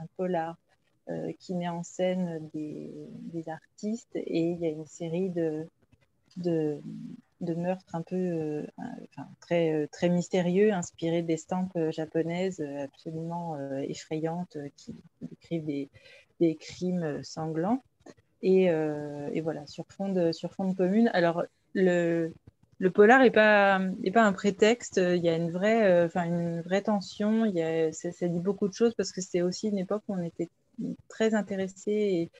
un 0.01 0.07
polar 0.17 0.57
euh, 1.09 1.31
qui 1.39 1.55
met 1.55 1.67
en 1.67 1.83
scène 1.83 2.49
des, 2.53 3.49
artistes 3.49 4.15
et 4.15 4.51
il 4.51 4.59
y 4.59 4.65
a 4.65 4.69
une 4.69 4.85
série 4.85 5.29
de, 5.29 5.65
de, 6.37 6.79
meurtres 7.55 7.95
un 7.95 8.03
peu 8.03 8.15
euh, 8.15 8.67
très, 9.39 9.73
euh, 9.73 9.87
très 9.91 10.09
mystérieux, 10.09 10.71
inspirés 10.71 11.23
d'estampes 11.23 11.77
japonaises 11.89 12.61
absolument 12.61 13.57
effrayantes 13.81 14.57
qui 14.77 14.95
décrivent 15.23 15.65
des, 15.65 15.89
des 16.39 16.55
crimes 16.55 17.23
sanglants. 17.23 17.81
Et, 18.43 18.65
et, 18.65 19.41
voilà, 19.41 19.65
sur 19.65 19.85
fond 19.89 20.09
de, 20.09 20.31
sur 20.31 20.53
fond 20.53 20.69
de 20.69 20.75
commune. 20.75 21.09
Alors, 21.13 21.43
le, 21.73 22.33
le 22.81 22.89
polar 22.89 23.21
n'est 23.21 23.29
pas, 23.29 23.77
un 23.77 24.33
prétexte. 24.33 24.97
Il 24.97 25.23
y 25.23 25.29
a 25.29 25.35
une 25.35 25.51
vraie, 25.51 25.83
euh, 25.83 26.81
tension. 26.83 27.45
Ça, 27.91 28.27
dit 28.27 28.39
beaucoup 28.39 28.67
de 28.67 28.73
choses 28.73 28.95
parce 28.95 29.11
que 29.11 29.21
c'était 29.21 29.43
aussi 29.43 29.67
une 29.67 29.77
époque 29.77 30.01
où 30.07 30.15
on 30.15 30.23
était 30.23 30.49
très 31.07 31.35
intéressé 31.35 31.91
et 31.91 32.31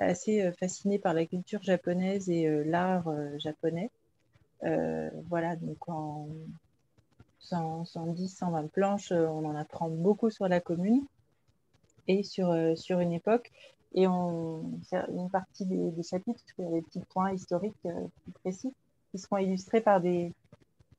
assez 0.00 0.40
euh, 0.40 0.52
fasciné 0.58 0.98
par 0.98 1.12
la 1.12 1.26
culture 1.26 1.62
japonaise 1.62 2.30
et 2.30 2.46
euh, 2.46 2.64
l'art 2.64 3.06
japonais. 3.38 3.90
voilà, 5.28 5.56
donc 5.56 5.86
en 5.88 6.26
110, 7.40 8.28
120 8.28 8.68
planches, 8.72 9.12
on 9.12 9.44
en 9.44 9.54
apprend 9.54 9.90
beaucoup 9.90 10.30
sur 10.30 10.48
la 10.48 10.60
commune 10.60 11.04
et 12.08 12.22
sur, 12.22 12.50
une 12.54 13.12
époque. 13.12 13.52
Et 13.94 14.06
on, 14.06 14.64
une 14.90 15.28
partie 15.30 15.66
des, 15.66 15.90
des 15.90 16.02
chapitres, 16.02 16.42
il 16.58 16.64
y 16.64 16.68
a 16.68 16.70
des 16.70 16.80
petits 16.80 17.04
points 17.10 17.34
historiques 17.34 17.76
plus 17.82 18.32
précis 18.42 18.72
qui 19.12 19.18
seront 19.18 19.36
illustrés 19.36 19.80
par 19.80 20.00
des, 20.00 20.32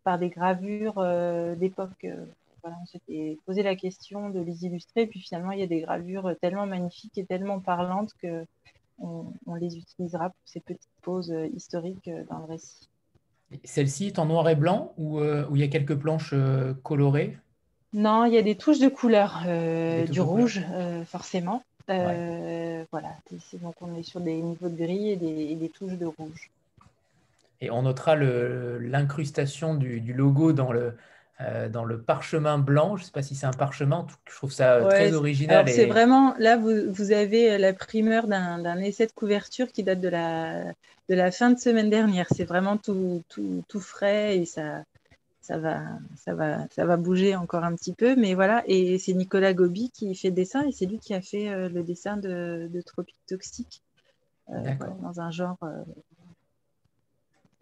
par 0.03 0.17
des 0.17 0.29
gravures 0.29 0.99
euh, 0.99 1.55
d'époque. 1.55 2.05
Euh, 2.05 2.25
voilà, 2.61 2.77
on 2.81 2.85
s'était 2.85 3.37
posé 3.45 3.63
la 3.63 3.75
question 3.75 4.29
de 4.29 4.39
les 4.39 4.65
illustrer, 4.65 5.05
puis 5.05 5.19
finalement, 5.19 5.51
il 5.51 5.59
y 5.59 5.63
a 5.63 5.67
des 5.67 5.81
gravures 5.81 6.33
tellement 6.39 6.65
magnifiques 6.65 7.17
et 7.17 7.25
tellement 7.25 7.59
parlantes 7.59 8.11
que 8.21 8.45
on, 8.99 9.55
les 9.59 9.75
utilisera 9.77 10.29
pour 10.29 10.39
ces 10.45 10.61
petites 10.61 10.87
pauses 11.01 11.31
euh, 11.31 11.47
historiques 11.53 12.09
dans 12.29 12.37
le 12.37 12.45
récit. 12.45 12.87
Celle-ci 13.65 14.07
est 14.07 14.19
en 14.19 14.25
noir 14.25 14.47
et 14.47 14.55
blanc 14.55 14.93
ou 14.97 15.19
il 15.21 15.59
y 15.59 15.63
a 15.63 15.67
quelques 15.67 15.95
planches 15.95 16.33
colorées? 16.81 17.37
Non, 17.91 18.25
il 18.25 18.33
y 18.33 18.37
a 18.37 18.41
des 18.41 18.55
touches 18.55 18.79
de 18.79 18.87
couleur, 18.87 19.43
du 20.09 20.21
rouge, 20.21 20.65
forcément. 21.05 21.61
Voilà, 21.87 23.15
donc 23.61 23.75
on 23.81 23.95
est 23.95 24.03
sur 24.03 24.21
des 24.21 24.41
niveaux 24.41 24.69
de 24.69 24.75
gris 24.75 25.11
et 25.11 25.15
des, 25.17 25.51
et 25.51 25.55
des 25.55 25.69
touches 25.69 25.97
de 25.97 26.05
rouge. 26.05 26.49
Et 27.63 27.71
on 27.71 27.83
notera 27.83 28.17
l'incrustation 28.17 29.73
du, 29.73 30.13
logo 30.13 30.51
dans 30.51 30.73
le, 30.73 30.97
euh, 31.39 31.69
dans 31.69 31.85
le 31.85 32.01
parchemin 32.01 32.57
blanc. 32.57 32.97
Je 32.97 33.03
ne 33.03 33.05
sais 33.05 33.11
pas 33.13 33.21
si 33.21 33.35
c'est 33.35 33.45
un 33.45 33.51
parchemin, 33.51 34.05
je 34.29 34.35
trouve 34.35 34.51
ça 34.51 34.81
très 34.89 35.13
original. 35.13 35.69
C'est 35.69 35.85
vraiment, 35.85 36.35
là, 36.39 36.57
vous, 36.57 36.91
vous, 36.91 37.13
avez 37.13 37.57
la 37.57 37.71
primeur 37.71 38.27
d'un 38.27 38.79
essai 38.79 39.07
de 39.07 39.13
couverture 39.13 39.71
qui 39.71 39.81
date 39.81 40.01
de 40.01 40.09
la, 40.09 40.65
de 41.07 41.15
la 41.15 41.31
fin 41.31 41.51
de 41.51 41.57
semaine 41.57 41.89
dernière. 41.89 42.27
C'est 42.35 42.43
vraiment 42.43 42.75
tout, 42.75 43.23
tout, 43.29 43.63
tout, 43.69 43.79
frais 43.79 44.39
et 44.39 44.45
ça, 44.45 44.83
ça, 45.39 45.57
va, 45.57 45.83
ça, 46.17 46.33
va, 46.33 46.67
ça 46.69 46.85
va 46.85 46.97
bouger 46.97 47.37
encore 47.37 47.63
un 47.63 47.75
petit 47.75 47.93
peu. 47.93 48.17
Mais 48.17 48.33
voilà, 48.33 48.61
et 48.67 48.99
c'est 48.99 49.13
Nicolas 49.13 49.53
Gobi 49.53 49.89
qui 49.89 50.13
fait 50.15 50.31
le 50.31 50.35
dessin 50.35 50.67
et 50.67 50.73
c'est 50.73 50.85
lui 50.85 50.99
qui 50.99 51.13
a 51.13 51.21
fait 51.21 51.47
euh, 51.47 51.69
le 51.69 51.81
dessin 51.81 52.17
de, 52.17 52.69
de 52.69 52.81
Tropique 52.81 53.21
Toxique. 53.25 53.81
Euh, 54.49 54.75
dans 55.01 55.21
un 55.21 55.31
genre 55.31 55.57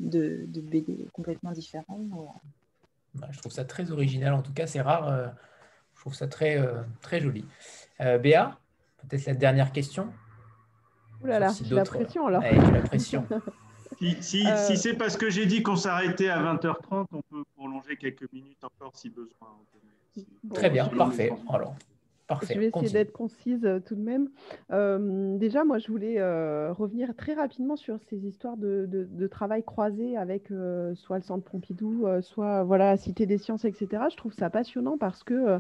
de, 0.10 0.46
BD 0.62 1.08
complètement 1.14 1.52
différents. 1.52 2.00
Bah, 3.16 3.28
je 3.32 3.40
trouve 3.40 3.52
ça 3.52 3.66
très 3.66 3.92
original, 3.92 4.34
en 4.34 4.42
tout 4.42 4.54
cas, 4.54 4.68
c'est 4.68 4.82
rare. 4.82 5.08
Euh, 5.08 5.28
je 5.96 6.02
trouve 6.02 6.14
ça 6.14 6.28
très, 6.28 6.58
euh, 6.58 6.82
très 7.02 7.20
joli. 7.20 7.46
Euh, 8.00 8.18
Béa, 8.18 8.58
peut-être 8.98 9.26
la 9.26 9.34
dernière 9.34 9.72
question 9.72 10.12
Ouh 11.22 11.28
là 11.28 11.40
là, 11.40 11.54
j'ai 11.64 11.76
la 11.76 11.84
pression 11.84 12.26
alors. 12.26 12.42
la 12.42 12.82
pression. 12.82 13.28
si, 14.00 14.16
si, 14.22 14.78
c'est 14.78 14.96
parce 14.96 15.18
que 15.18 15.30
j'ai 15.30 15.46
dit 15.46 15.62
qu'on 15.62 15.76
s'arrêtait 15.76 16.30
à 16.30 16.42
20h30, 16.42 17.06
on 17.12 17.22
peut 17.22 17.44
prolonger 17.56 17.98
quelques 17.98 18.32
minutes 18.34 18.64
encore 18.64 18.96
si 18.96 19.10
besoin. 19.10 19.50
Très 20.54 20.70
bien, 20.70 20.88
parfait. 20.88 21.32
Alors, 21.50 21.76
je 22.42 22.60
vais 22.60 22.68
essayer 22.68 22.90
d'être 22.90 23.12
concise 23.12 23.64
euh, 23.66 23.80
tout 23.80 23.96
de 23.96 24.02
même. 24.02 24.30
Euh, 24.72 25.38
déjà, 25.38 25.64
moi, 25.64 25.80
je 25.80 25.88
voulais 25.88 26.20
euh, 26.20 26.72
revenir 26.74 27.16
très 27.16 27.34
rapidement 27.34 27.76
sur 27.76 28.00
ces 28.10 28.18
histoires 28.26 28.58
de, 28.58 29.28
travail 29.30 29.64
croisé 29.64 30.18
avec 30.18 30.52
soit 30.96 31.18
le 31.18 31.24
Centre 31.24 31.50
Pompidou, 31.50 32.06
soit 32.22 32.64
voilà, 32.64 32.98
Cité 32.98 33.26
des 33.26 33.38
Sciences, 33.38 33.66
etc. 33.66 34.04
Je 34.12 34.18
trouve 34.18 34.34
ça 34.34 34.50
passionnant 34.50 34.98
parce 34.98 35.24
que, 35.24 35.60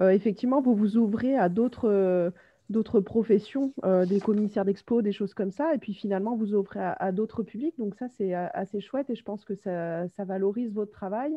effectivement, 0.00 0.62
vous 0.62 0.74
vous 0.74 0.96
ouvrez 0.96 1.36
à 1.36 1.48
d'autres 1.48 2.32
d'autres 2.70 3.00
professions, 3.00 3.74
des 4.08 4.20
commissaires 4.20 4.64
d'expo, 4.64 5.02
des 5.02 5.12
choses 5.12 5.34
comme 5.34 5.50
ça, 5.50 5.74
et 5.74 5.78
puis 5.78 5.92
finalement 5.92 6.36
vous 6.36 6.54
ouvrez 6.54 6.80
à, 6.80 7.12
d'autres 7.12 7.42
publics. 7.42 7.76
Donc 7.78 7.94
ça, 7.96 8.08
c'est 8.16 8.32
assez 8.32 8.80
chouette 8.80 9.10
et 9.10 9.14
je 9.14 9.24
pense 9.24 9.44
que 9.44 9.54
ça, 9.54 10.08
ça 10.08 10.24
valorise 10.24 10.72
votre 10.72 10.92
travail. 10.92 11.32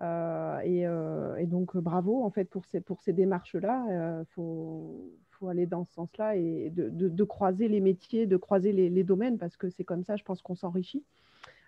Euh, 0.00 0.60
euh, 0.64 1.36
et, 1.36 1.46
donc, 1.46 1.76
bravo 1.76 2.22
en 2.24 2.30
fait 2.30 2.44
pour 2.44 2.64
ces, 2.64 2.80
pour 2.80 3.00
ces 3.00 3.12
démarches-là. 3.12 3.84
Il 3.88 3.92
euh, 3.92 4.24
faut, 4.34 5.10
faut, 5.30 5.48
aller 5.48 5.66
dans 5.66 5.84
ce 5.84 5.92
sens-là 5.92 6.36
et 6.36 6.70
de, 6.70 6.88
de, 6.88 7.24
croiser 7.24 7.68
les 7.68 7.80
métiers, 7.80 8.26
de 8.26 8.36
croiser 8.36 8.72
les 8.72 9.04
domaines, 9.04 9.38
parce 9.38 9.56
que 9.56 9.68
c'est 9.68 9.84
comme 9.84 10.04
ça, 10.04 10.16
je 10.16 10.24
pense 10.24 10.42
qu'on 10.42 10.54
s'enrichit. 10.54 11.04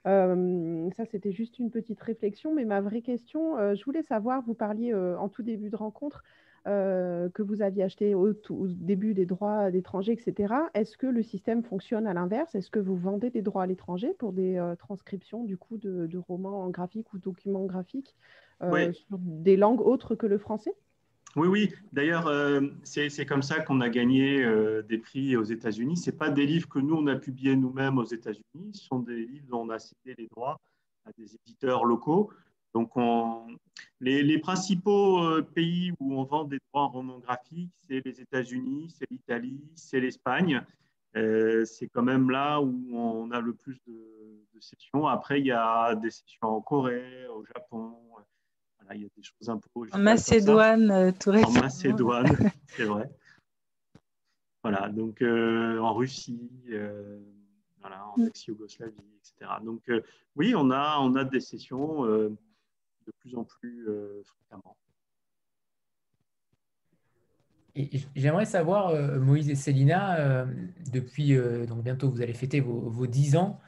ça, 0.05 1.05
c'était 1.11 1.33
juste 1.33 1.59
une 1.59 1.71
petite 1.71 2.01
réflexion, 2.01 2.55
mais 2.55 2.65
ma 2.65 2.81
vraie 2.81 3.03
question, 3.03 3.57
je 3.75 3.85
voulais 3.85 4.03
savoir, 4.03 4.43
vous 4.43 4.55
parliez 4.55 4.95
en 4.95 5.29
tout 5.29 5.43
début 5.43 5.71
de 5.71 5.77
rencontre 5.77 6.23
euh, 6.69 7.29
que 7.31 7.43
vous 7.43 7.61
aviez 7.61 7.83
acheté 7.83 8.15
au, 8.15 8.35
début 8.69 9.15
des 9.15 9.27
droits 9.27 9.73
d'étrangers, 9.73 10.13
etc. 10.13 10.55
Est-ce 10.75 10.97
que 10.97 11.09
le 11.09 11.23
système 11.23 11.65
fonctionne 11.65 12.07
à 12.07 12.15
l'inverse? 12.15 12.55
Est-ce 12.55 12.71
que 12.71 12.79
vous 12.79 12.97
vendez 12.97 13.31
des 13.31 13.43
droits 13.43 13.65
à 13.65 13.67
l'étranger 13.67 14.15
pour 14.17 14.33
des 14.33 14.59
euh, 14.59 14.77
transcriptions 14.77 15.43
du 15.43 15.57
coup 15.57 15.77
de, 15.77 16.09
romans 16.29 16.71
graphiques 16.71 17.13
ou 17.15 17.19
documents 17.19 17.65
graphiques 17.65 18.15
euh, 18.63 18.93
sur 18.93 19.19
des 19.19 19.57
langues 19.57 19.81
autres 19.81 20.15
que 20.15 20.27
le 20.27 20.39
français? 20.39 20.73
Oui, 21.35 21.49
oui. 21.49 21.73
D'ailleurs, 21.93 22.31
c'est 22.85 23.27
comme 23.27 23.43
ça 23.43 23.61
qu'on 23.61 23.81
a 23.81 23.89
gagné 23.89 24.47
des 24.87 24.99
prix 24.99 25.35
aux 25.35 25.43
États-Unis. 25.43 25.97
Ce 25.97 26.11
pas 26.11 26.31
des 26.31 26.47
livres 26.47 26.69
que 26.69 26.79
nous, 26.79 26.95
on 26.95 27.07
a 27.07 27.17
publiés 27.17 27.57
nous-mêmes 27.57 27.97
aux 27.97 28.05
États-Unis. 28.05 28.71
Ce 28.75 28.85
sont 28.85 28.99
des 28.99 29.25
livres 29.25 29.47
dont 29.49 29.63
on 29.63 29.71
a 29.71 29.79
cité 29.79 30.15
les 30.19 30.29
droits 30.29 30.61
à 31.07 31.11
des 31.19 31.35
éditeurs 31.35 31.87
locaux. 31.87 32.31
Donc, 32.75 32.97
les, 34.01 34.39
principaux 34.39 35.23
euh, 35.23 35.43
pays 35.43 35.93
où 36.01 36.19
on 36.19 36.25
vend 36.25 36.45
des 36.45 36.59
droits 36.69 36.85
en 36.85 36.89
roman 36.89 37.19
graphique, 37.19 37.71
c'est 37.87 38.05
les 38.05 38.21
États-Unis, 38.21 38.93
c'est 38.97 39.07
l'Italie, 39.11 39.63
c'est 39.75 40.01
l'Espagne. 40.01 40.65
Euh, 41.17 41.65
c'est 41.65 41.89
quand 41.89 42.03
même 42.03 42.31
là 42.31 42.61
où 42.61 42.75
on 42.93 43.31
a 43.31 43.41
le 43.41 43.53
plus 43.53 43.79
de, 43.87 43.95
sessions. 44.61 45.09
Après, 45.09 45.41
il 45.41 45.47
y 45.47 45.53
a 45.53 45.97
des 45.97 46.11
sessions 46.11 46.47
en 46.47 46.61
Corée, 46.61 47.27
au 47.35 47.45
Japon. 47.45 47.97
il 48.95 49.03
y 49.03 49.05
a 49.05 49.09
des 49.17 49.23
choses 49.23 49.49
un 49.49 49.59
peu. 49.59 49.69
En 49.91 49.99
Macédoine, 49.99 50.91
euh, 50.91 51.11
tout 51.11 51.33
récemment. 51.33 51.59
En 51.59 51.63
Macédoine, 51.63 52.27
c'est 52.69 52.85
vrai. 52.85 53.11
voilà, 54.63 54.89
donc 54.89 55.21
en 55.21 55.95
Russie, 55.95 56.49
voilà, 57.81 58.07
en 58.07 58.21
mm. 58.21 58.27
ex-Yougoslavie, 58.29 58.95
etc. 59.19 59.51
Donc 59.65 59.83
oui, 60.37 60.55
on 60.57 60.71
a, 60.71 60.99
on 61.01 61.17
a 61.17 61.25
des 61.25 61.41
sessions 61.41 62.05
de 63.07 63.13
plus 63.21 63.37
en 63.37 63.45
plus 63.45 63.89
fréquemment. 64.25 64.77
J'aimerais 68.15 68.45
savoir, 68.45 68.95
Moïse 69.19 69.49
et 69.49 69.55
Célina, 69.55 70.47
depuis 70.93 71.37
donc 71.67 71.83
bientôt 71.83 72.11
vous 72.11 72.21
allez 72.21 72.35
fêter 72.35 72.61
vos, 72.61 72.91
vos 72.91 73.07
10 73.07 73.37
ans, 73.37 73.61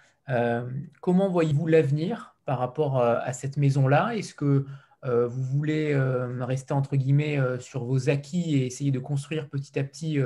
comment 1.01 1.31
voyez-vous 1.31 1.67
l'avenir 1.67 2.37
par 2.45 2.59
rapport 2.59 3.01
à 3.01 3.33
cette 3.33 3.57
maison-là? 3.57 4.15
Est-ce 4.15 4.35
que 4.35 4.67
euh, 5.05 5.27
vous 5.29 5.43
voulez 5.43 5.93
euh, 5.93 6.45
rester 6.45 6.73
entre 6.73 6.97
guillemets 6.97 7.39
euh, 7.39 7.59
sur 7.59 7.85
vos 7.85 8.09
acquis 8.09 8.57
et 8.57 8.67
essayer 8.67 8.91
de 8.91 8.99
construire 8.99 9.49
petit 9.51 9.79
à 9.79 9.85
petit 9.85 10.19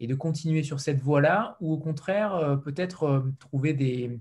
et 0.00 0.06
de 0.06 0.14
continuer 0.14 0.62
sur 0.62 0.80
cette 0.80 1.00
voie-là, 1.00 1.56
ou 1.60 1.72
au 1.72 1.78
contraire, 1.78 2.60
peut-être 2.62 3.24
trouver 3.38 3.72
des, 3.72 4.20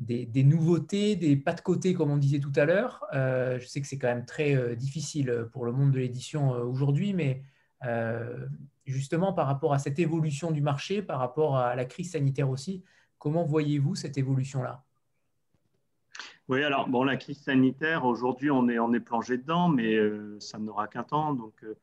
des, 0.00 0.44
nouveautés, 0.44 1.14
des 1.14 1.36
pas 1.36 1.52
de 1.52 1.60
côté, 1.60 1.94
comme 1.94 2.10
on 2.10 2.16
disait 2.16 2.40
tout 2.40 2.52
à 2.56 2.64
l'heure. 2.64 3.04
je 3.12 3.64
sais 3.66 3.80
que 3.80 3.86
c'est 3.86 3.98
quand 3.98 4.08
même 4.08 4.24
très 4.24 4.74
difficile 4.74 5.46
pour 5.52 5.64
le 5.64 5.72
monde 5.72 5.92
de 5.92 5.98
l'édition 5.98 6.50
aujourd'hui, 6.50 7.12
mais 7.12 7.42
justement 8.86 9.32
par 9.32 9.46
rapport 9.46 9.72
à 9.72 9.78
cette 9.78 9.98
évolution 9.98 10.50
du 10.50 10.60
marché, 10.62 11.02
par 11.02 11.18
rapport 11.18 11.56
à 11.56 11.74
la 11.76 11.84
crise 11.84 12.12
sanitaire 12.12 12.50
aussi, 12.50 12.82
comment 13.18 13.44
voyez-vous 13.44 13.94
cette 13.94 14.18
évolution-là? 14.18 14.84
Oui, 16.48 16.64
alors, 16.64 16.88
bon, 16.88 17.04
la 17.04 17.16
crise 17.16 17.40
sanitaire, 17.40 18.04
aujourd'hui, 18.04 18.50
on 18.50 18.68
est, 18.68 18.80
on 18.80 18.92
est 18.92 18.98
plongé 18.98 19.38
dedans, 19.38 19.68
mais 19.68 19.94
euh, 19.94 20.36
ça 20.40 20.58
n'aura 20.58 20.88
qu'un 20.88 21.04
temps. 21.04 21.32
Donc, 21.32 21.54
euh, 21.62 21.78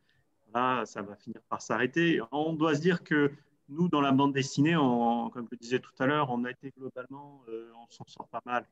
là, 0.53 0.84
ça 0.85 1.02
va 1.02 1.15
finir 1.15 1.39
par 1.48 1.61
s'arrêter. 1.61 2.19
On 2.34 2.52
doit 2.52 2.76
se 2.76 2.81
dire 2.81 3.02
que 3.03 3.31
nous, 3.69 3.89
dans 3.89 4.02
la 4.02 4.11
bande 4.11 4.34
dessinée, 4.34 4.73
comme 4.73 5.45
je 5.45 5.52
le 5.52 5.57
disais 5.57 5.80
tout 5.80 5.91
à 5.99 6.06
l'heure, 6.06 6.30
on 6.30 6.44
a 6.45 6.52
été 6.52 6.72
globalement, 6.77 7.41
euh, 7.49 7.72
on 7.76 7.89
s'en 7.89 8.06
sort 8.07 8.27
pas 8.30 8.41
mal. 8.45 8.65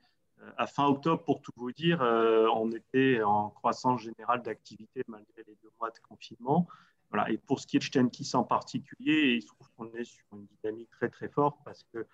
à 0.57 0.67
fin 0.67 0.85
octobre, 0.85 1.23
pour 1.23 1.41
tout 1.41 1.51
vous 1.55 1.71
dire, 1.71 2.01
on 2.01 2.71
était 2.71 3.21
en 3.23 3.49
croissance 3.49 4.01
générale 4.01 4.41
d'activité 4.41 5.03
malgré 5.07 5.43
les 5.47 5.55
deux 5.63 5.71
mois 5.79 5.91
de 5.91 5.99
confinement. 5.99 6.67
Voilà. 7.09 7.29
Et 7.31 7.37
pour 7.37 7.59
ce 7.59 7.67
qui 7.67 7.77
est 7.77 7.79
de 7.79 7.85
Stenkiss 7.85 8.35
en 8.35 8.43
particulier, 8.43 9.35
il 9.35 9.41
se 9.41 9.47
trouve 9.47 9.69
qu'on 9.77 9.93
est 9.93 10.03
sur 10.03 10.25
une 10.33 10.45
dynamique 10.45 10.89
très, 10.91 11.09
très 11.09 11.29
forte 11.29 11.57
parce 11.63 11.83
que 11.93 12.05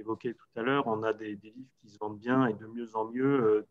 évoqué 0.00 0.34
tout 0.34 0.46
à 0.56 0.62
l'heure, 0.62 0.86
on 0.86 1.02
a 1.02 1.12
des, 1.12 1.36
livres 1.36 1.70
qui 1.80 1.90
se 1.90 1.98
vendent 1.98 2.18
bien 2.18 2.46
et 2.46 2.54
de 2.54 2.66
mieux 2.66 2.96
en 2.96 3.06
mieux 3.06 3.24
euh, 3.24 3.68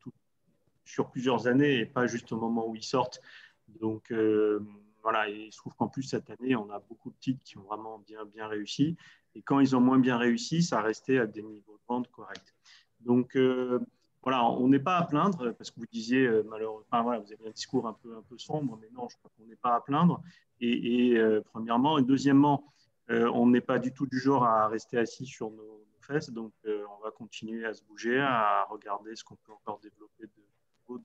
sur 0.86 1.10
plusieurs 1.10 1.48
années 1.48 1.80
et 1.80 1.86
pas 1.86 2.08
juste 2.08 2.32
au 2.32 2.38
moment 2.38 2.68
où 2.68 2.76
ils 2.76 2.84
sortent. 2.84 3.22
Donc 3.68 4.12
euh, 4.12 4.66
voilà, 5.04 5.30
et 5.30 5.50
se 5.52 5.58
trouve 5.58 5.74
qu'en 5.76 5.88
plus 5.88 6.04
cette 6.04 6.30
année, 6.30 6.56
on 6.56 6.70
a 6.70 6.80
beaucoup 6.80 7.10
de 7.10 7.18
titres 7.20 7.42
qui 7.44 7.58
ont 7.58 7.64
vraiment 7.64 8.00
bien, 8.00 8.26
bien 8.26 8.48
réussi. 8.48 8.98
Et 9.36 9.42
quand 9.42 9.60
ils 9.60 9.76
ont 9.76 9.82
moins 9.82 10.00
bien 10.00 10.18
réussi, 10.18 10.64
ça 10.64 10.82
restait 10.82 11.20
à 11.20 11.28
des 11.28 11.42
niveaux 11.42 11.78
de 11.78 11.84
vente 11.88 12.10
corrects. 12.12 12.54
Donc 13.00 13.36
euh, 13.36 13.80
voilà, 14.22 14.44
on 14.46 14.68
n'est 14.68 14.80
pas 14.80 14.98
à 14.98 15.06
plaindre 15.06 15.54
parce 15.54 15.72
que 15.72 15.80
vous 15.80 15.86
disiez 15.92 16.28
malheureusement, 16.50 17.04
voilà, 17.04 17.20
vous 17.20 17.32
avez 17.32 17.48
un 17.48 17.52
discours 17.52 17.88
un 17.88 17.94
peu, 17.94 18.16
un 18.18 18.22
peu 18.22 18.38
sombre, 18.38 18.78
mais 18.82 18.90
non, 18.92 19.08
je 19.10 19.16
crois 19.18 19.32
qu'on 19.38 19.46
n'est 19.46 19.56
pas 19.56 19.76
à 19.76 19.82
plaindre. 19.82 20.22
Et, 20.60 21.14
et 21.14 21.42
premièrement, 21.46 21.98
et 21.98 22.04
deuxièmement, 22.04 22.66
on 23.08 23.48
n'est 23.48 23.62
pas 23.62 23.80
du 23.80 23.94
tout 23.94 24.08
du 24.08 24.20
genre 24.20 24.44
à 24.44 24.68
rester 24.68 24.98
assis 24.98 25.26
sur 25.26 25.52
nos, 25.52 25.86
donc, 26.32 26.54
euh, 26.66 26.84
on 26.98 27.04
va 27.04 27.12
continuer 27.12 27.66
à 27.66 27.74
se 27.74 27.84
bouger, 27.84 28.20
à 28.20 28.66
regarder 28.70 29.16
ce 29.16 29.24
qu'on 29.24 29.36
peut 29.36 29.52
encore 29.52 29.80
développer 29.80 30.26
de 30.26 30.44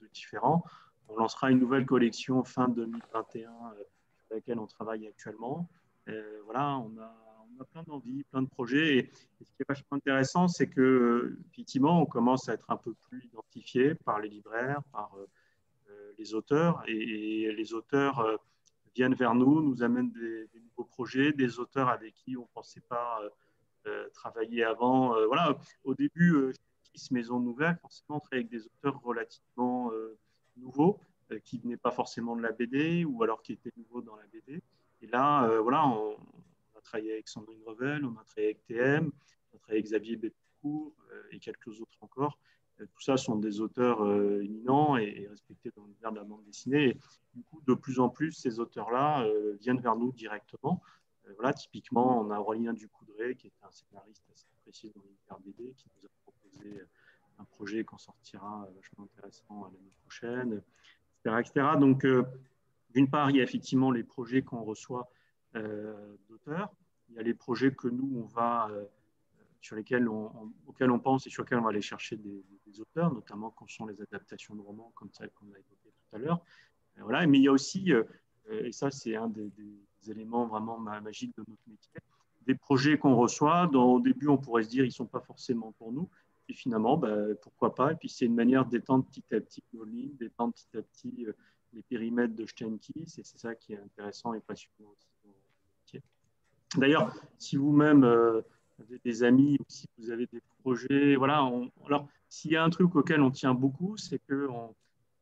de 0.01 0.09
différents. 0.15 0.65
On 1.09 1.17
lancera 1.17 1.51
une 1.51 1.59
nouvelle 1.59 1.87
collection 1.87 2.45
fin 2.45 2.69
2021 2.69 3.51
euh, 3.51 3.85
sur 4.27 4.35
laquelle 4.35 4.59
on 4.59 4.67
travaille 4.67 5.07
actuellement. 5.07 5.69
Euh, 6.09 6.41
voilà, 6.45 6.79
on 6.79 6.97
a, 6.99 7.65
plein 7.73 7.83
d'envies, 7.85 8.25
plein 8.25 8.43
de 8.43 8.49
projets. 8.49 8.97
Et, 8.97 9.11
ce 9.41 9.51
qui 9.53 9.63
est 9.63 9.69
vachement 9.69 9.97
intéressant, 9.97 10.49
c'est 10.49 10.69
que 10.69 11.39
effectivement, 11.53 12.03
on 12.03 12.07
commence 12.07 12.49
à 12.49 12.55
être 12.55 12.71
un 12.71 12.77
peu 12.77 12.95
plus 12.95 13.25
identifié 13.25 13.95
par 13.95 14.21
les 14.21 14.29
libraires, 14.29 14.83
par 14.93 15.17
les 16.19 16.35
auteurs. 16.35 16.83
Et, 16.89 17.53
les 17.53 17.73
auteurs 17.73 18.41
viennent 18.95 19.15
vers 19.15 19.35
nous, 19.35 19.63
nous 19.63 19.83
amènent 19.83 20.11
des, 20.11 20.49
nouveaux 20.55 20.89
projets, 20.89 21.33
des 21.33 21.61
auteurs 21.61 21.89
avec 21.89 22.15
qui 22.15 22.37
on 22.37 22.43
ne 22.43 22.47
pensait 22.53 22.83
pas 22.89 23.21
euh, 23.87 24.09
travaillé 24.15 24.65
avant. 24.65 25.15
Euh, 25.15 25.27
voilà, 25.27 25.59
au 25.85 25.95
début, 25.95 26.35
euh, 26.35 26.53
Maison 27.11 27.39
Nouvelle, 27.39 27.77
forcément, 27.83 28.23
on 28.23 28.35
avec 28.35 28.49
des 28.49 28.65
auteurs 28.65 28.99
relativement 29.03 29.91
nouveaux, 30.57 30.99
qui 31.45 31.59
venaient 31.59 31.77
pas 31.77 31.91
forcément 31.91 32.37
de 32.37 32.43
la 32.43 32.53
BD 32.53 33.05
ou 33.05 33.23
alors 33.23 33.43
qui 33.43 33.53
étaient 33.53 33.73
nouveaux 33.77 34.03
dans 34.03 34.17
la 34.17 34.27
BD. 34.27 34.63
Et 35.01 35.07
là, 35.07 35.49
voilà, 35.61 35.87
on, 35.87 36.17
a 36.77 36.81
travaillé 36.83 37.13
avec 37.13 37.29
Sandrine 37.29 37.63
Revel, 37.65 38.05
on 38.05 38.17
a 38.19 38.25
travaillé 38.25 38.51
avec 38.51 38.65
TM, 38.67 39.11
on 39.53 39.57
a 39.57 39.59
travaillé 39.59 39.79
avec 39.79 39.87
Xavier 39.87 40.17
Bettencourt 40.17 40.95
et 41.31 41.39
quelques 41.39 41.81
autres 41.81 41.99
encore. 42.03 42.39
tout 42.79 43.01
ça 43.01 43.17
sont 43.17 43.37
des 43.37 43.61
auteurs 43.61 44.01
éminents 44.43 44.97
et, 44.97 45.27
respectés 45.29 45.71
dans 45.75 45.85
l'univers 45.85 46.13
de 46.13 46.19
la 46.19 46.25
bande 46.25 46.45
dessinée. 46.45 46.91
Et 46.91 46.99
du 47.35 47.43
coup, 47.43 47.63
de 47.67 47.75
plus 47.75 48.01
en 48.01 48.11
plus, 48.11 48.33
ces 48.33 48.61
auteurs-là 48.61 49.27
viennent 49.61 49.81
vers 49.81 49.97
nous 49.97 50.13
directement. 50.13 50.83
voilà, 51.37 51.53
typiquement, 51.55 52.21
on 52.21 52.31
a 52.31 52.39
Aurélien 52.39 52.75
Ducoux 52.75 53.05
qui 53.39 53.47
est 53.47 53.53
un 53.63 53.71
scénariste 53.71 54.25
assez 54.33 54.47
apprécié 54.61 54.91
dans 54.95 55.03
l'univers 55.03 55.39
BD, 55.41 55.73
qui 55.75 55.87
nous 55.97 56.07
a 56.07 56.11
proposé 56.23 56.83
un 57.39 57.45
projet 57.45 57.85
qu'on 57.85 57.99
sortira 57.99 58.65
euh, 58.65 58.73
vachement 58.77 59.05
intéressant 59.05 59.65
l'année 59.65 59.93
prochaine, 60.03 60.63
etc. 61.25 61.77
Donc, 61.79 62.05
euh, 62.05 62.25
d'une 62.91 63.09
part, 63.09 63.31
il 63.31 63.37
y 63.37 63.41
a 63.41 63.43
effectivement 63.43 63.91
les 63.91 64.05
projets 64.05 64.43
qu'on 64.43 64.63
reçoit 64.63 65.11
euh, 65.57 66.17
d'auteurs. 66.29 66.73
Il 67.09 67.17
y 67.17 67.19
a 67.19 67.23
les 67.23 67.35
projets 67.35 67.75
que 67.75 67.89
nous, 67.89 68.23
on 68.23 68.27
va, 68.27 68.71
sur 69.61 69.77
lesquels 69.77 70.09
on, 70.09 70.53
auxquels 70.67 70.91
on 70.91 70.99
pense 70.99 71.27
et 71.27 71.31
sur 71.31 71.43
lesquels 71.43 71.59
on 71.59 71.63
va 71.63 71.71
aller 71.71 71.83
chercher 71.83 72.17
des, 72.17 72.43
auteurs, 72.81 73.13
notamment 73.13 73.51
quand 73.51 73.71
sont 73.71 73.87
les 73.87 74.01
adaptations 74.01 74.57
de 74.57 74.61
romans, 74.61 74.91
comme 74.97 75.11
celle 75.13 75.31
qu'on 75.31 75.47
a 75.47 75.59
évoquées 75.59 75.93
tout 75.93 76.17
à 76.17 76.19
l'heure. 76.19 76.41
Voilà. 76.97 77.25
Mais 77.27 77.39
il 77.39 77.45
y 77.45 77.49
a 77.49 77.53
aussi, 77.53 77.93
et 78.51 78.73
ça, 78.73 78.91
c'est 78.91 79.15
un 79.15 79.29
des, 79.29 79.53
éléments 80.09 80.47
vraiment 80.47 80.79
magiques 80.79 81.37
de 81.37 81.45
notre 81.47 81.63
métier, 81.69 81.93
des 82.47 82.55
projets 82.55 82.99
qu'on 82.99 83.15
reçoit. 83.15 83.69
Dans, 83.69 83.93
au 83.93 84.01
début, 84.01 84.29
on 84.29 84.39
pourrait 84.39 84.65
se 84.65 84.69
dire 84.71 84.85
ils 84.85 84.89
ne 84.89 84.93
sont 84.93 85.07
pas 85.07 85.21
forcément 85.21 85.73
pour 85.73 85.93
nous. 85.93 86.09
Et 86.49 86.55
finalement, 86.55 86.97
bah, 86.97 87.17
pourquoi 87.41 87.75
pas 87.75 87.93
Et 87.93 87.97
puis, 87.97 88.09
c'est 88.09 88.27
une 88.27 88.35
manière 88.35 88.67
d'étendre 88.67 89.05
petit 89.07 89.25
à 89.35 89.41
petit 89.41 89.63
nos 89.73 89.85
lignes, 89.85 90.15
d'étendre 90.17 90.53
petit 90.53 90.77
à 90.77 90.83
petit 90.83 91.27
euh, 91.27 91.33
les 91.73 91.83
périmètres 91.83 92.35
de 92.35 92.47
Steinkiss. 92.47 93.19
Et 93.19 93.25
c'est 93.25 93.39
ça 93.39 93.55
qui 93.55 93.73
est 93.73 93.79
intéressant 93.79 94.35
et 94.35 94.41
passionnant 94.41 94.91
aussi. 94.91 96.01
D'ailleurs, 96.77 97.15
si 97.39 97.57
vous-même 97.57 98.03
euh, 98.03 98.43
avez 98.81 98.99
des 99.05 99.23
amis 99.23 99.57
ou 99.61 99.65
si 99.69 99.87
vous 99.97 100.11
avez 100.11 100.27
des 100.27 100.43
projets, 100.59 101.15
voilà. 101.15 101.49
alors, 101.87 102.09
s'il 102.29 102.51
y 102.51 102.57
a 102.57 102.65
un 102.65 102.71
truc 102.71 102.97
auquel 102.97 103.23
on 103.23 103.31
tient 103.31 103.55
beaucoup, 103.55 103.97
c'est 103.97 104.19
que 104.19 104.49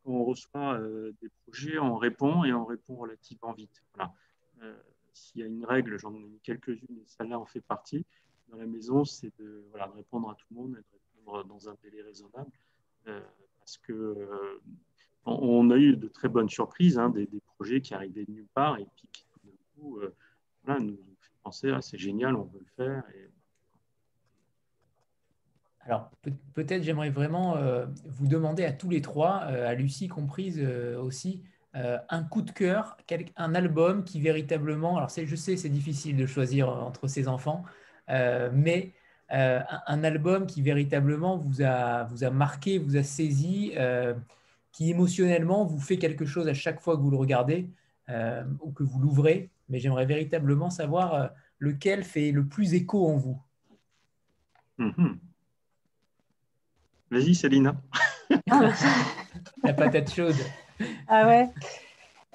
on, 0.05 0.25
reçoit 0.25 0.73
euh, 0.79 1.13
des 1.21 1.29
projets, 1.45 1.77
on 1.77 1.95
répond 1.95 2.43
et 2.43 2.53
on 2.53 2.65
répond 2.65 2.95
relativement 2.95 3.53
vite. 3.53 3.83
Voilà 3.93 4.13
s'il 5.13 5.41
y 5.41 5.43
a 5.43 5.47
une 5.47 5.65
règle, 5.65 5.97
j'en 5.97 6.13
ai 6.15 6.39
quelques-unes 6.43 6.97
et 6.97 7.05
celle-là 7.05 7.39
en 7.39 7.45
fait 7.45 7.61
partie, 7.61 8.05
dans 8.49 8.57
la 8.57 8.65
maison, 8.65 9.05
c'est 9.05 9.31
de, 9.39 9.65
voilà, 9.69 9.87
de, 9.87 9.93
répondre 9.93 10.29
à 10.29 10.35
tout 10.35 10.45
le 10.51 10.55
monde 10.57 10.83
dans 11.25 11.69
un 11.69 11.75
délai 11.83 12.01
raisonnable. 12.01 12.51
Euh, 13.07 13.19
parce 13.59 13.77
que 13.77 13.93
euh, 13.93 14.61
on, 15.25 15.69
a 15.71 15.77
eu 15.77 15.95
de 15.95 16.07
très 16.07 16.27
bonnes 16.27 16.49
surprises, 16.49 16.97
hein, 16.97 17.09
des, 17.09 17.27
projets 17.55 17.81
qui 17.81 17.93
arrivaient 17.93 18.25
de 18.25 18.31
nulle 18.31 18.47
part 18.53 18.77
et 18.77 18.85
puis 18.95 19.07
qui 19.11 19.25
tout 19.31 19.39
d'un 19.45 19.53
coup 19.75 19.99
euh, 19.99 20.13
voilà, 20.63 20.81
nous 20.81 20.97
penser 21.43 21.71
ah, 21.71 21.81
c'est 21.81 21.97
génial, 21.97 22.35
on 22.35 22.43
veut 22.43 22.59
le 22.59 22.83
faire. 22.83 23.03
Alors 25.81 26.09
peut-être 26.53 26.83
j'aimerais 26.83 27.09
vraiment 27.09 27.57
vous 28.05 28.27
demander 28.27 28.63
à 28.63 28.71
tous 28.71 28.89
les 28.89 29.01
trois, 29.01 29.39
à 29.39 29.73
Lucie 29.73 30.07
comprise 30.07 30.61
aussi, 31.01 31.43
un 31.73 32.23
coup 32.23 32.41
de 32.41 32.51
cœur, 32.51 32.95
un 33.35 33.53
album 33.53 34.05
qui 34.05 34.21
véritablement, 34.21 34.95
alors 34.95 35.09
je 35.09 35.35
sais 35.35 35.57
c'est 35.57 35.69
difficile 35.69 36.15
de 36.15 36.25
choisir 36.25 36.69
entre 36.69 37.09
ses 37.09 37.27
enfants, 37.27 37.65
mais 38.07 38.93
euh, 39.33 39.59
un, 39.87 40.03
album 40.03 40.45
qui 40.45 40.61
véritablement 40.61 41.37
vous 41.37 41.61
a, 41.61 42.03
vous 42.05 42.23
a 42.23 42.29
marqué, 42.29 42.77
vous 42.77 42.97
a 42.97 43.03
saisi, 43.03 43.73
qui 44.71 44.89
émotionnellement 44.89 45.65
vous 45.65 45.79
fait 45.79 45.97
quelque 45.97 46.25
chose 46.25 46.47
à 46.47 46.53
chaque 46.53 46.79
fois 46.79 46.95
que 46.97 47.01
vous 47.01 47.11
le 47.11 47.17
regardez 47.17 47.69
ou 48.61 48.71
que 48.71 48.83
vous 48.83 48.99
l'ouvrez, 48.99 49.49
mais 49.69 49.79
j'aimerais 49.79 50.05
véritablement 50.05 50.69
savoir 50.69 51.31
lequel 51.59 52.03
fait 52.03 52.31
le 52.31 52.45
plus 52.45 52.73
écho 52.73 53.07
en 53.07 53.17
vous. 53.17 53.41
Mhm. 54.77 55.19
Vas-y, 57.11 57.35
Célina. 57.35 57.75
La 59.63 59.73
patate 59.73 60.11
chaude. 60.11 60.35
Ah 61.07 61.27
ouais. 61.27 61.49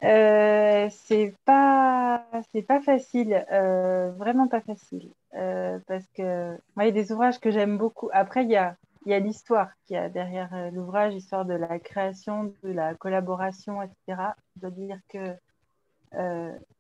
Euh, 0.04 0.88
c'est 0.90 1.34
pas 1.44 2.24
c'est 2.52 2.62
pas 2.62 2.80
facile, 2.80 3.44
euh, 3.50 4.12
vraiment 4.12 4.46
pas 4.46 4.60
facile, 4.60 5.10
euh, 5.34 5.78
parce 5.86 6.06
que 6.14 6.52
moi 6.74 6.84
il 6.84 6.86
y 6.86 6.88
a 6.88 7.02
des 7.02 7.12
ouvrages 7.12 7.38
que 7.38 7.50
j'aime 7.50 7.78
beaucoup. 7.78 8.08
Après 8.12 8.44
il 8.44 8.50
y 8.50 8.56
a 8.56 8.76
y 9.06 9.14
a 9.14 9.18
l'histoire 9.20 9.70
qui 9.86 9.96
a 9.96 10.10
derrière 10.10 10.70
l'ouvrage, 10.72 11.14
l'histoire 11.14 11.46
de 11.46 11.54
la 11.54 11.78
création, 11.78 12.52
de 12.62 12.70
la 12.70 12.94
collaboration, 12.94 13.80
etc. 13.82 14.20
Je 14.56 14.60
dois 14.60 14.70
dire 14.70 14.98
que 15.08 15.34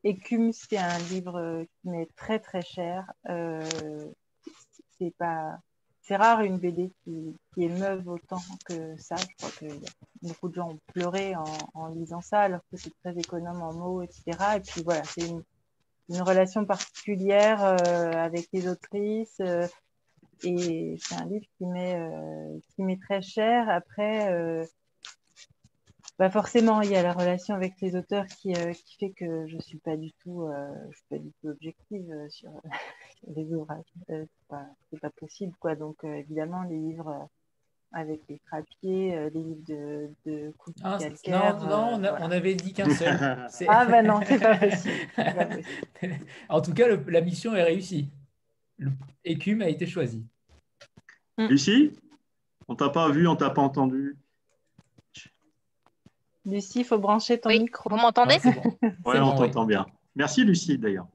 Écume, 0.04 0.52
c'est 0.52 0.76
un 0.76 0.98
livre 1.10 1.64
qui 1.80 1.88
m'est 1.88 2.08
très 2.16 2.38
très 2.38 2.62
cher. 2.62 3.10
c'est 4.98 5.14
pas 5.16 5.58
c'est 6.08 6.16
rare 6.16 6.40
une 6.40 6.56
BD 6.56 6.90
qui, 7.04 7.36
émeuve 7.58 8.08
autant 8.08 8.40
que 8.64 8.96
ça. 8.96 9.16
Je 9.16 9.26
crois 9.36 9.50
que 9.60 9.66
beaucoup 10.22 10.48
de 10.48 10.54
gens 10.54 10.70
ont 10.70 10.78
pleuré 10.86 11.34
en, 11.74 11.88
lisant 11.88 12.22
ça, 12.22 12.40
alors 12.40 12.62
que 12.70 12.78
c'est 12.78 12.94
très 13.02 13.14
économe 13.18 13.60
en 13.60 13.74
mots, 13.74 14.02
etc. 14.02 14.22
Et 14.56 14.60
puis 14.60 14.82
voilà, 14.82 15.04
c'est 15.04 15.28
une, 15.28 15.42
relation 16.10 16.64
particulière 16.64 17.64
euh, 17.64 18.12
avec 18.12 18.48
les 18.52 18.68
autrices. 18.68 19.40
Euh, 19.40 19.66
et 20.44 20.96
c'est 21.00 21.16
un 21.16 21.26
livre 21.26 21.46
qui 21.56 21.66
m'est 21.66 21.98
euh, 21.98 22.58
qui 22.74 22.82
m'est 22.82 23.00
très 23.00 23.22
cher. 23.22 23.68
Après, 23.68 24.66
bah 26.18 26.30
forcément, 26.30 26.80
il 26.80 26.90
y 26.90 26.96
a 26.96 27.02
la 27.02 27.12
relation 27.12 27.54
avec 27.54 27.80
les 27.80 27.96
auteurs 27.96 28.26
qui, 28.26 28.52
qui 28.52 28.96
fait 28.98 29.10
que 29.10 29.46
je 29.46 29.58
suis 29.58 29.78
pas 29.78 29.96
du 29.96 30.12
tout, 30.12 30.48
suis 30.92 31.04
pas 31.10 31.18
du 31.18 31.32
tout 31.40 31.48
objective 31.48 32.12
sur, 32.28 32.50
les 33.26 33.52
ouvrages. 33.52 33.84
c'est 34.08 35.00
pas 35.00 35.10
possible, 35.10 35.54
quoi. 35.58 35.74
Donc 35.74 36.04
évidemment, 36.04 36.62
les 36.62 36.78
livres 36.78 37.28
avec 37.92 38.20
les 38.28 38.38
frappiers, 38.46 39.30
les 39.32 39.42
livres 39.42 39.64
de, 39.66 40.10
de 40.26 40.52
coups 40.58 40.78
ah, 40.82 40.98
calcaire. 41.00 41.58
Non, 41.60 41.98
non 41.98 42.10
on, 42.20 42.30
avait 42.30 42.54
dit 42.54 42.72
qu'un 42.72 42.90
seul. 42.90 43.16
ah 43.68 43.86
ben 43.86 44.06
non, 44.06 44.20
c'est 44.26 44.38
pas 44.38 44.56
possible. 44.56 44.94
Pas 45.16 45.44
possible. 45.46 46.26
en 46.48 46.60
tout 46.60 46.74
cas, 46.74 46.86
la 47.06 47.20
mission 47.20 47.54
est 47.54 47.62
réussie. 47.62 48.10
L'écume 49.24 49.62
a 49.62 49.68
été 49.68 49.86
choisi. 49.86 50.24
Mm. 51.38 51.46
Lucie, 51.46 51.92
on 52.68 52.74
t'a 52.74 52.90
pas 52.90 53.08
vu, 53.10 53.26
on 53.26 53.36
t'a 53.36 53.50
pas 53.50 53.62
entendu. 53.62 54.16
Lucie, 56.44 56.80
il 56.80 56.84
faut 56.84 56.98
brancher 56.98 57.38
ton 57.38 57.50
micro. 57.50 57.90
Vous 57.90 57.96
m'entendez? 57.96 58.38
Oui, 59.04 59.18
on 59.18 59.34
t'entend 59.36 59.66
bien. 59.66 59.86
Merci 60.14 60.44
Lucie 60.44 60.78
d'ailleurs. 60.78 61.06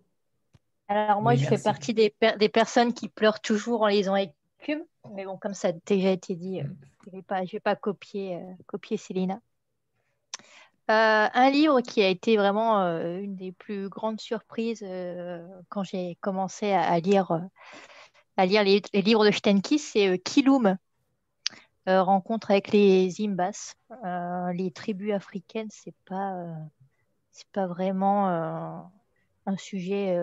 Alors 0.88 1.22
moi, 1.22 1.36
je 1.36 1.46
fais 1.46 1.58
partie 1.58 1.94
des, 1.94 2.14
des, 2.38 2.50
personnes 2.50 2.94
qui 2.94 3.10
pleurent 3.10 3.42
toujours 3.42 3.82
en 3.82 3.88
lisant 3.88 4.16
Écume. 4.16 4.84
Mais 5.12 5.26
bon, 5.26 5.38
comme 5.38 5.54
ça 5.54 5.70
a 5.70 5.72
déjà 5.86 6.12
été 6.12 6.36
dit, 6.36 6.62
euh, 6.62 6.64
mm. 6.64 6.78
je 7.04 7.10
ne 7.10 7.16
vais 7.18 7.22
pas, 7.22 7.44
vais 7.44 7.60
pas 7.60 7.76
copier, 7.76 8.36
euh, 8.38 8.54
copier 8.68 8.98
Célina. 8.98 9.40
Euh, 10.90 11.28
un 11.34 11.50
livre 11.50 11.82
qui 11.82 12.02
a 12.02 12.10
été 12.10 12.36
vraiment 12.36 12.82
une 12.82 13.38
des 13.38 13.54
plus 13.54 13.88
grandes 13.88 14.20
surprises 14.20 14.86
quand 15.70 15.84
j'ai 15.84 16.16
commencé 16.20 16.74
à, 16.74 17.00
lire, 17.00 17.42
à 18.36 18.46
lire 18.46 18.66
les, 18.66 18.82
livres 18.94 19.26
de 19.26 19.32
Stenkis, 19.32 19.80
c'est 19.80 20.20
Kilum, 20.20 20.76
Rencontre 21.88 22.52
avec 22.52 22.74
les 22.74 23.10
Zimbas. 23.12 23.76
les 24.54 24.72
tribus 24.72 25.14
africaines, 25.14 25.70
c'est 25.72 25.96
pas, 26.04 26.54
c'est 27.32 27.48
pas 27.54 27.66
vraiment 27.66 28.28
un 28.28 29.58
sujet 29.58 30.20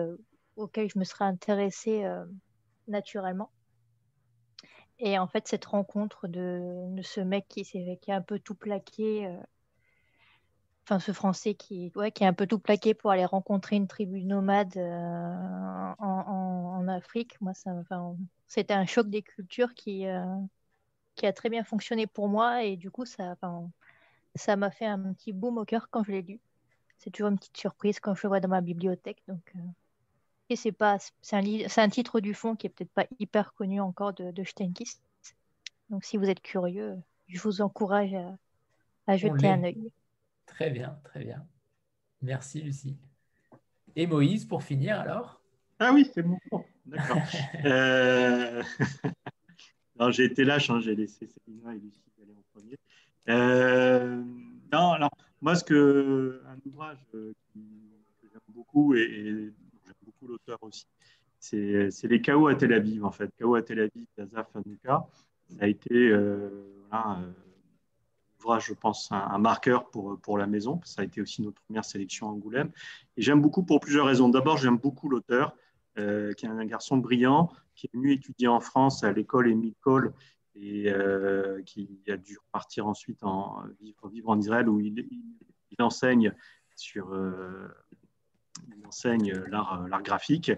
auquel 0.57 0.91
je 0.91 0.99
me 0.99 1.05
serais 1.05 1.25
intéressée 1.25 2.05
naturellement. 2.87 3.49
Et 5.03 5.17
en 5.17 5.27
fait, 5.27 5.47
cette 5.47 5.65
rencontre 5.65 6.27
de, 6.27 7.01
ce 7.01 7.21
mec 7.21 7.47
qui, 7.49 7.63
qui 7.63 8.11
a 8.11 8.15
un 8.15 8.21
peu 8.21 8.37
tout 8.37 8.53
plaqué, 8.53 9.25
euh, 9.25 9.35
enfin 10.83 10.99
ce 10.99 11.11
Français 11.11 11.55
qui, 11.55 11.91
ouais, 11.95 12.11
qui 12.11 12.23
a 12.23 12.27
un 12.27 12.33
peu 12.33 12.45
tout 12.45 12.59
plaqué 12.59 12.93
pour 12.93 13.09
aller 13.09 13.25
rencontrer 13.25 13.77
une 13.77 13.87
tribu 13.87 14.23
nomade 14.23 14.77
euh, 14.77 15.93
en, 15.97 16.87
Afrique, 16.87 17.39
moi, 17.41 17.53
c'était 18.47 18.73
un 18.73 18.85
choc 18.85 19.09
des 19.09 19.23
cultures 19.23 19.73
qui, 19.73 20.05
euh, 20.05 20.23
qui 21.15 21.25
a 21.25 21.33
très 21.33 21.49
bien 21.49 21.63
fonctionné 21.63 22.05
pour 22.05 22.27
moi. 22.27 22.63
Et 22.63 22.77
du 22.77 22.91
coup, 22.91 23.05
ça, 23.05 23.35
ça 24.35 24.55
m'a 24.55 24.71
fait 24.71 24.85
un 24.85 25.13
petit 25.13 25.33
boom 25.33 25.57
au 25.57 25.65
cœur 25.65 25.89
quand 25.89 26.03
je 26.03 26.11
l'ai 26.11 26.21
lu. 26.21 26.39
C'est 26.99 27.09
toujours 27.09 27.29
une 27.29 27.37
petite 27.37 27.57
surprise 27.57 27.99
quand 27.99 28.13
je 28.13 28.21
le 28.23 28.29
vois 28.29 28.39
dans 28.39 28.49
ma 28.49 28.61
bibliothèque. 28.61 29.23
Donc, 29.27 29.53
c'est 30.55 30.71
pas, 30.71 30.97
c'est 31.21 31.35
un, 31.35 31.83
un, 31.83 31.89
titre 31.89 32.19
du 32.19 32.33
fond 32.33 32.55
qui 32.55 32.67
est 32.67 32.69
peut-être 32.69 32.91
pas 32.91 33.05
hyper 33.19 33.53
connu 33.53 33.79
encore 33.79 34.13
de, 34.13 34.31
de 34.31 34.43
Donc, 35.89 36.03
si 36.03 36.17
vous 36.17 36.29
êtes 36.29 36.41
curieux, 36.41 36.97
je 37.27 37.39
vous 37.41 37.61
encourage 37.61 38.13
à, 39.07 39.17
jeter 39.17 39.47
un 39.47 39.63
œil. 39.63 39.91
Très 40.45 40.69
bien, 40.69 40.97
très 41.03 41.23
bien. 41.23 41.45
Merci, 42.21 42.61
Lucie. 42.61 42.97
Et 43.95 44.07
Moïse, 44.07 44.45
pour 44.45 44.63
finir, 44.63 44.99
alors? 44.99 45.41
Ah 45.79 45.91
oui, 45.93 46.09
c'est 46.13 46.21
bon. 46.21 46.37
D'accord. 46.85 47.17
euh... 47.65 48.63
j'ai 50.09 50.25
été 50.25 50.43
lâche, 50.43 50.69
hein, 50.69 50.79
j'ai 50.79 50.95
laissé 50.95 51.27
Céline 51.27 51.61
et 51.69 51.79
Lucie 51.79 52.01
aller 52.21 52.33
en 52.33 52.43
premier. 52.53 52.77
euh... 53.29 54.23
non, 54.71 54.91
alors, 54.91 55.11
moi, 55.41 55.55
ce 55.55 55.63
que, 55.63 56.41
un 56.47 56.57
ouvrage 56.69 56.99
euh, 57.15 57.33
qui, 57.51 57.59
que 58.21 58.27
j'aime 58.31 58.41
beaucoup 58.49 58.93
et 58.93 59.51
l'auteur 60.27 60.57
aussi. 60.61 60.85
C'est 61.39 62.03
les 62.03 62.21
chaos 62.21 62.47
à 62.47 62.55
Tel 62.55 62.71
Aviv, 62.73 63.03
en 63.03 63.11
fait. 63.11 63.31
Chaos 63.37 63.55
à 63.55 63.61
Tel 63.63 63.79
Aviv 63.79 64.05
d'Azaf 64.17 64.55
Hanouka. 64.55 65.07
Ça 65.49 65.65
a 65.65 65.67
été 65.67 66.09
euh, 66.09 66.85
voilà, 66.89 67.19
euh, 67.19 67.31
ouvrage, 68.39 68.67
je 68.67 68.73
pense, 68.73 69.11
un, 69.11 69.37
marqueur 69.39 69.89
pour, 69.89 70.19
pour 70.21 70.37
la 70.37 70.45
maison. 70.45 70.79
Ça 70.83 71.01
a 71.01 71.05
été 71.05 71.19
aussi 71.19 71.41
notre 71.41 71.61
première 71.63 71.83
sélection 71.83 72.27
à 72.27 72.31
Angoulême. 72.31 72.71
Et 73.17 73.21
j'aime 73.23 73.41
beaucoup 73.41 73.63
pour 73.63 73.79
plusieurs 73.79 74.05
raisons. 74.05 74.29
D'abord, 74.29 74.57
j'aime 74.57 74.77
beaucoup 74.77 75.09
l'auteur, 75.09 75.55
euh, 75.97 76.31
qui 76.33 76.45
est 76.45 76.49
un 76.49 76.65
garçon 76.65 76.97
brillant, 76.97 77.51
qui 77.75 77.87
est 77.87 77.97
venu 77.97 78.13
étudier 78.13 78.47
en 78.47 78.59
France 78.59 79.03
à 79.03 79.11
l'école 79.11 79.49
Émile 79.49 79.75
Cole 79.81 80.13
et 80.53 80.93
qui 81.65 82.03
a 82.09 82.17
dû 82.17 82.37
repartir 82.37 82.85
ensuite 82.85 83.23
en, 83.23 83.63
vivre, 83.79 84.09
vivre 84.09 84.29
en 84.29 84.37
Israël 84.37 84.67
où 84.67 84.81
il 84.81 85.05
enseigne 85.79 86.33
sur 86.75 87.15
il 88.67 88.85
enseigne 88.85 89.33
l'art, 89.49 90.01
graphique. 90.03 90.51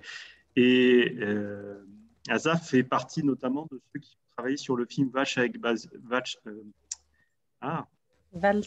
Et 0.55 1.15
euh, 1.19 1.83
Azaf 2.29 2.69
fait 2.69 2.83
partie 2.83 3.23
notamment 3.23 3.67
de 3.71 3.79
ceux 3.91 3.99
qui 3.99 4.15
ont 4.15 4.35
travaillé 4.37 4.57
sur 4.57 4.75
le 4.75 4.85
film 4.85 5.09
Vache 5.09 5.37
avec 5.37 5.59
Baz, 5.59 5.89
Vache, 6.03 6.37
euh, 6.47 6.63
ah. 7.61 7.87
Vals. 8.33 8.63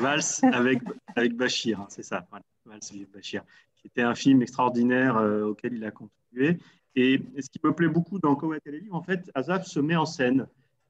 Vals 0.00 0.20
avec, 0.42 0.80
avec 1.16 1.36
Bachir, 1.36 1.80
hein, 1.80 1.86
c'est 1.88 2.02
ça, 2.02 2.26
Vals 2.64 2.80
avec 2.90 3.10
Bachir, 3.10 3.42
qui 3.76 3.88
était 3.88 4.02
un 4.02 4.14
film 4.14 4.42
extraordinaire 4.42 5.16
euh, 5.16 5.44
auquel 5.44 5.74
il 5.74 5.84
a 5.84 5.90
contribué. 5.90 6.58
Et, 6.96 7.20
ce 7.38 7.48
qui 7.50 7.60
me 7.62 7.72
plaît 7.72 7.88
beaucoup 7.88 8.18
dans 8.18 8.34
Kowa 8.34 8.56
Livre, 8.66 8.94
en 8.94 9.02
fait, 9.02 9.30
Azaf 9.34 9.66
se 9.66 9.80
met 9.80 9.96
en 9.96 10.06
scène. 10.06 10.46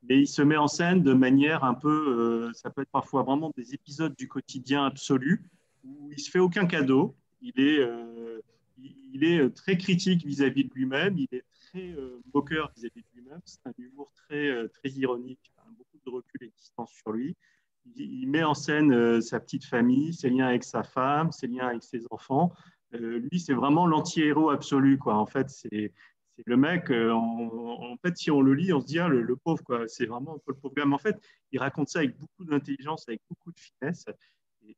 Mais 0.08 0.20
il 0.20 0.26
se 0.26 0.40
met 0.40 0.56
en 0.56 0.66
scène 0.66 1.02
de 1.02 1.12
manière 1.12 1.62
un 1.62 1.74
peu, 1.74 2.50
ça 2.54 2.70
peut 2.70 2.80
être 2.80 2.90
parfois 2.90 3.22
vraiment 3.22 3.52
des 3.54 3.74
épisodes 3.74 4.14
du 4.16 4.28
quotidien 4.28 4.86
absolu, 4.86 5.44
où 5.84 6.10
il 6.10 6.18
se 6.18 6.30
fait 6.30 6.38
aucun 6.38 6.64
cadeau, 6.64 7.14
il 7.40 7.60
est, 7.60 7.78
euh, 7.78 8.40
il 9.12 9.24
est 9.24 9.38
euh, 9.38 9.50
très 9.50 9.76
critique 9.76 10.24
vis-à-vis 10.24 10.64
de 10.64 10.74
lui-même, 10.74 11.16
il 11.18 11.28
est 11.32 11.44
très 11.68 11.92
euh, 11.92 12.20
moqueur 12.34 12.70
vis-à-vis 12.76 13.02
de 13.02 13.20
lui-même, 13.20 13.40
c'est 13.44 13.66
un 13.66 13.72
humour 13.78 14.10
très, 14.14 14.68
très 14.68 14.90
ironique, 14.90 15.52
beaucoup 15.76 15.98
de 16.04 16.10
recul 16.10 16.44
et 16.44 16.52
distance 16.56 16.92
sur 16.92 17.12
lui. 17.12 17.36
Il, 17.96 18.28
met 18.28 18.44
en 18.44 18.54
scène 18.54 19.20
sa 19.22 19.40
petite 19.40 19.64
famille, 19.64 20.12
ses 20.12 20.28
liens 20.28 20.48
avec 20.48 20.64
sa 20.64 20.82
femme, 20.82 21.32
ses 21.32 21.46
liens 21.46 21.68
avec 21.68 21.82
ses 21.82 22.02
enfants. 22.10 22.52
lui, 22.92 23.40
c'est 23.40 23.54
vraiment 23.54 23.86
l'anti-héros 23.86 24.50
absolu. 24.50 24.98
Quoi. 24.98 25.16
En 25.16 25.24
fait, 25.24 25.48
c'est 25.48 25.92
le 26.44 26.56
mec, 26.56 26.90
en, 26.90 27.96
fait, 28.02 28.16
si 28.18 28.30
on 28.30 28.42
le 28.42 28.52
lit, 28.52 28.72
on 28.72 28.80
se 28.80 28.86
dit, 28.86 28.98
ah, 28.98 29.08
le, 29.08 29.34
pauvre, 29.36 29.62
quoi. 29.64 29.88
c'est 29.88 30.06
vraiment 30.06 30.34
un 30.34 30.38
peu 30.38 30.52
le 30.52 30.56
pauvre. 30.56 30.74
Mais 30.76 30.82
en 30.82 30.98
fait, 30.98 31.16
il 31.52 31.58
raconte 31.58 31.88
ça 31.88 32.00
avec 32.00 32.18
beaucoup 32.18 32.44
d'intelligence, 32.44 33.08
avec 33.08 33.22
beaucoup 33.28 33.50
de 33.50 33.58
finesse. 33.58 34.04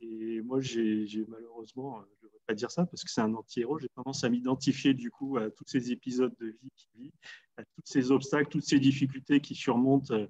Et, 0.00 0.40
moi, 0.42 0.60
j'ai 0.60 1.26
malheureusement, 1.28 2.04
dire 2.54 2.70
ça 2.70 2.86
parce 2.86 3.04
que 3.04 3.10
c'est 3.10 3.20
un 3.20 3.34
anti-héros. 3.34 3.78
J'ai 3.78 3.88
tendance 3.88 4.24
à 4.24 4.28
m'identifier 4.28 4.94
du 4.94 5.10
coup 5.10 5.36
à 5.36 5.50
tous 5.50 5.64
ces 5.66 5.92
épisodes 5.92 6.34
de 6.40 6.46
vie 6.46 6.70
qu'il 6.76 6.90
vit, 7.02 7.12
à 7.56 7.64
tous 7.64 7.82
ces 7.84 8.10
obstacles, 8.10 8.48
toutes 8.50 8.64
ces 8.64 8.78
difficultés 8.78 9.40
qui 9.40 9.54
surmontent 9.54 10.14
euh, 10.14 10.26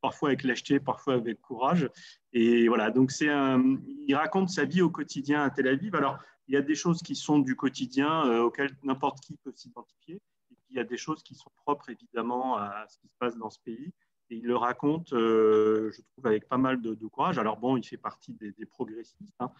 parfois 0.00 0.30
avec 0.30 0.44
lâcheté, 0.44 0.80
parfois 0.80 1.14
avec 1.14 1.40
courage. 1.40 1.88
Et 2.32 2.68
voilà, 2.68 2.90
donc 2.90 3.10
c'est 3.10 3.28
un, 3.28 3.78
il 4.06 4.14
raconte 4.14 4.50
sa 4.50 4.64
vie 4.64 4.82
au 4.82 4.90
quotidien 4.90 5.42
à 5.42 5.50
Tel 5.50 5.68
Aviv. 5.68 5.94
Alors, 5.94 6.18
il 6.48 6.54
y 6.54 6.56
a 6.56 6.62
des 6.62 6.74
choses 6.74 7.02
qui 7.02 7.14
sont 7.14 7.38
du 7.38 7.56
quotidien 7.56 8.26
euh, 8.26 8.42
auxquelles 8.42 8.76
n'importe 8.82 9.20
qui 9.20 9.36
peut 9.36 9.52
s'identifier. 9.54 10.16
Et 10.50 10.54
puis, 10.54 10.66
il 10.70 10.76
y 10.76 10.80
a 10.80 10.84
des 10.84 10.96
choses 10.96 11.22
qui 11.22 11.34
sont 11.34 11.50
propres 11.64 11.90
évidemment 11.90 12.56
à 12.56 12.86
ce 12.88 12.98
qui 12.98 13.08
se 13.08 13.16
passe 13.18 13.36
dans 13.36 13.50
ce 13.50 13.60
pays. 13.60 13.92
Et 14.30 14.36
il 14.36 14.44
le 14.44 14.56
raconte, 14.56 15.12
euh, 15.12 15.90
je 15.92 16.00
trouve, 16.00 16.26
avec 16.26 16.48
pas 16.48 16.58
mal 16.58 16.80
de, 16.80 16.94
courage. 17.06 17.38
Alors 17.38 17.58
bon, 17.58 17.76
il 17.76 17.84
fait 17.84 17.98
partie 17.98 18.32
des, 18.32 18.66
progressistes. 18.66 19.34
Hein. 19.40 19.52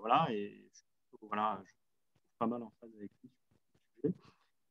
voilà, 0.00 0.26
et 0.30 0.70
voilà, 1.26 1.60
je 1.64 1.72
trouve 1.72 2.38
pas 2.38 2.46
mal 2.46 2.62
en 2.62 2.72
phase 2.80 2.90
avec 2.96 3.10
lui. 3.22 3.30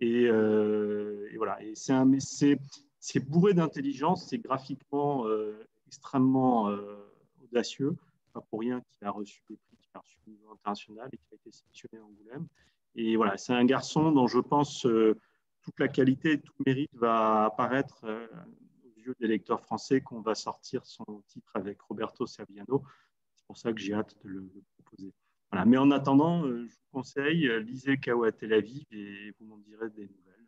Et, 0.01 0.27
euh, 0.27 1.27
et 1.31 1.38
voilà, 1.38 1.61
et 1.61 1.76
c'est 1.76 1.91
un, 1.91 2.09
c'est 2.19 3.19
bourré 3.19 3.53
d'intelligence, 3.53 4.27
c'est 4.30 4.38
graphiquement 4.38 5.27
euh, 5.27 5.67
extrêmement 5.88 6.69
euh, 6.69 6.95
audacieux, 7.43 7.95
pas 8.34 8.41
pour 8.41 8.61
rien 8.61 8.81
qu'il 8.81 9.05
a 9.05 9.11
reçu 9.11 9.41
des 9.49 9.57
prix 9.57 9.77
qu'il 9.77 9.91
a 9.95 10.01
niveau 10.27 10.51
international 10.51 11.09
et 11.11 11.17
qu'il 11.17 11.34
a 11.34 11.35
été 11.35 11.51
sélectionné 11.51 12.01
à 12.01 12.05
Angoulême. 12.05 12.47
Et 12.95 13.17
voilà, 13.17 13.38
c'est 13.38 13.53
un 13.53 13.65
garçon 13.65 14.11
dont 14.11 14.27
je 14.27 14.39
pense 14.39 14.81
toute 14.81 15.80
la 15.80 15.88
qualité 15.88 16.34
et 16.34 16.41
tout 16.41 16.53
le 16.59 16.71
mérite 16.71 16.95
va 16.95 17.45
apparaître 17.45 18.05
aux 18.05 18.99
yeux 18.99 19.15
des 19.19 19.27
lecteurs 19.27 19.61
français 19.61 20.01
qu'on 20.01 20.21
va 20.21 20.35
sortir 20.35 20.85
son 20.85 21.23
titre 21.27 21.51
avec 21.55 21.81
Roberto 21.81 22.26
Saviano. 22.26 22.84
C'est 23.35 23.45
pour 23.45 23.57
ça 23.57 23.73
que 23.73 23.80
j'ai 23.80 23.93
hâte 23.93 24.15
de 24.23 24.30
le 24.30 24.49
proposer. 24.76 25.13
Voilà. 25.51 25.65
Mais 25.65 25.77
en 25.77 25.91
attendant, 25.91 26.43
je 26.43 26.63
vous 26.63 26.89
conseille, 26.91 27.49
lisez 27.63 27.97
Chaos 27.97 28.23
à 28.23 28.31
Tel 28.31 28.53
Aviv 28.53 28.85
et 28.91 29.34
vous 29.39 29.45
m'en 29.45 29.57
direz 29.57 29.89
des 29.89 30.03
nouvelles. 30.03 30.45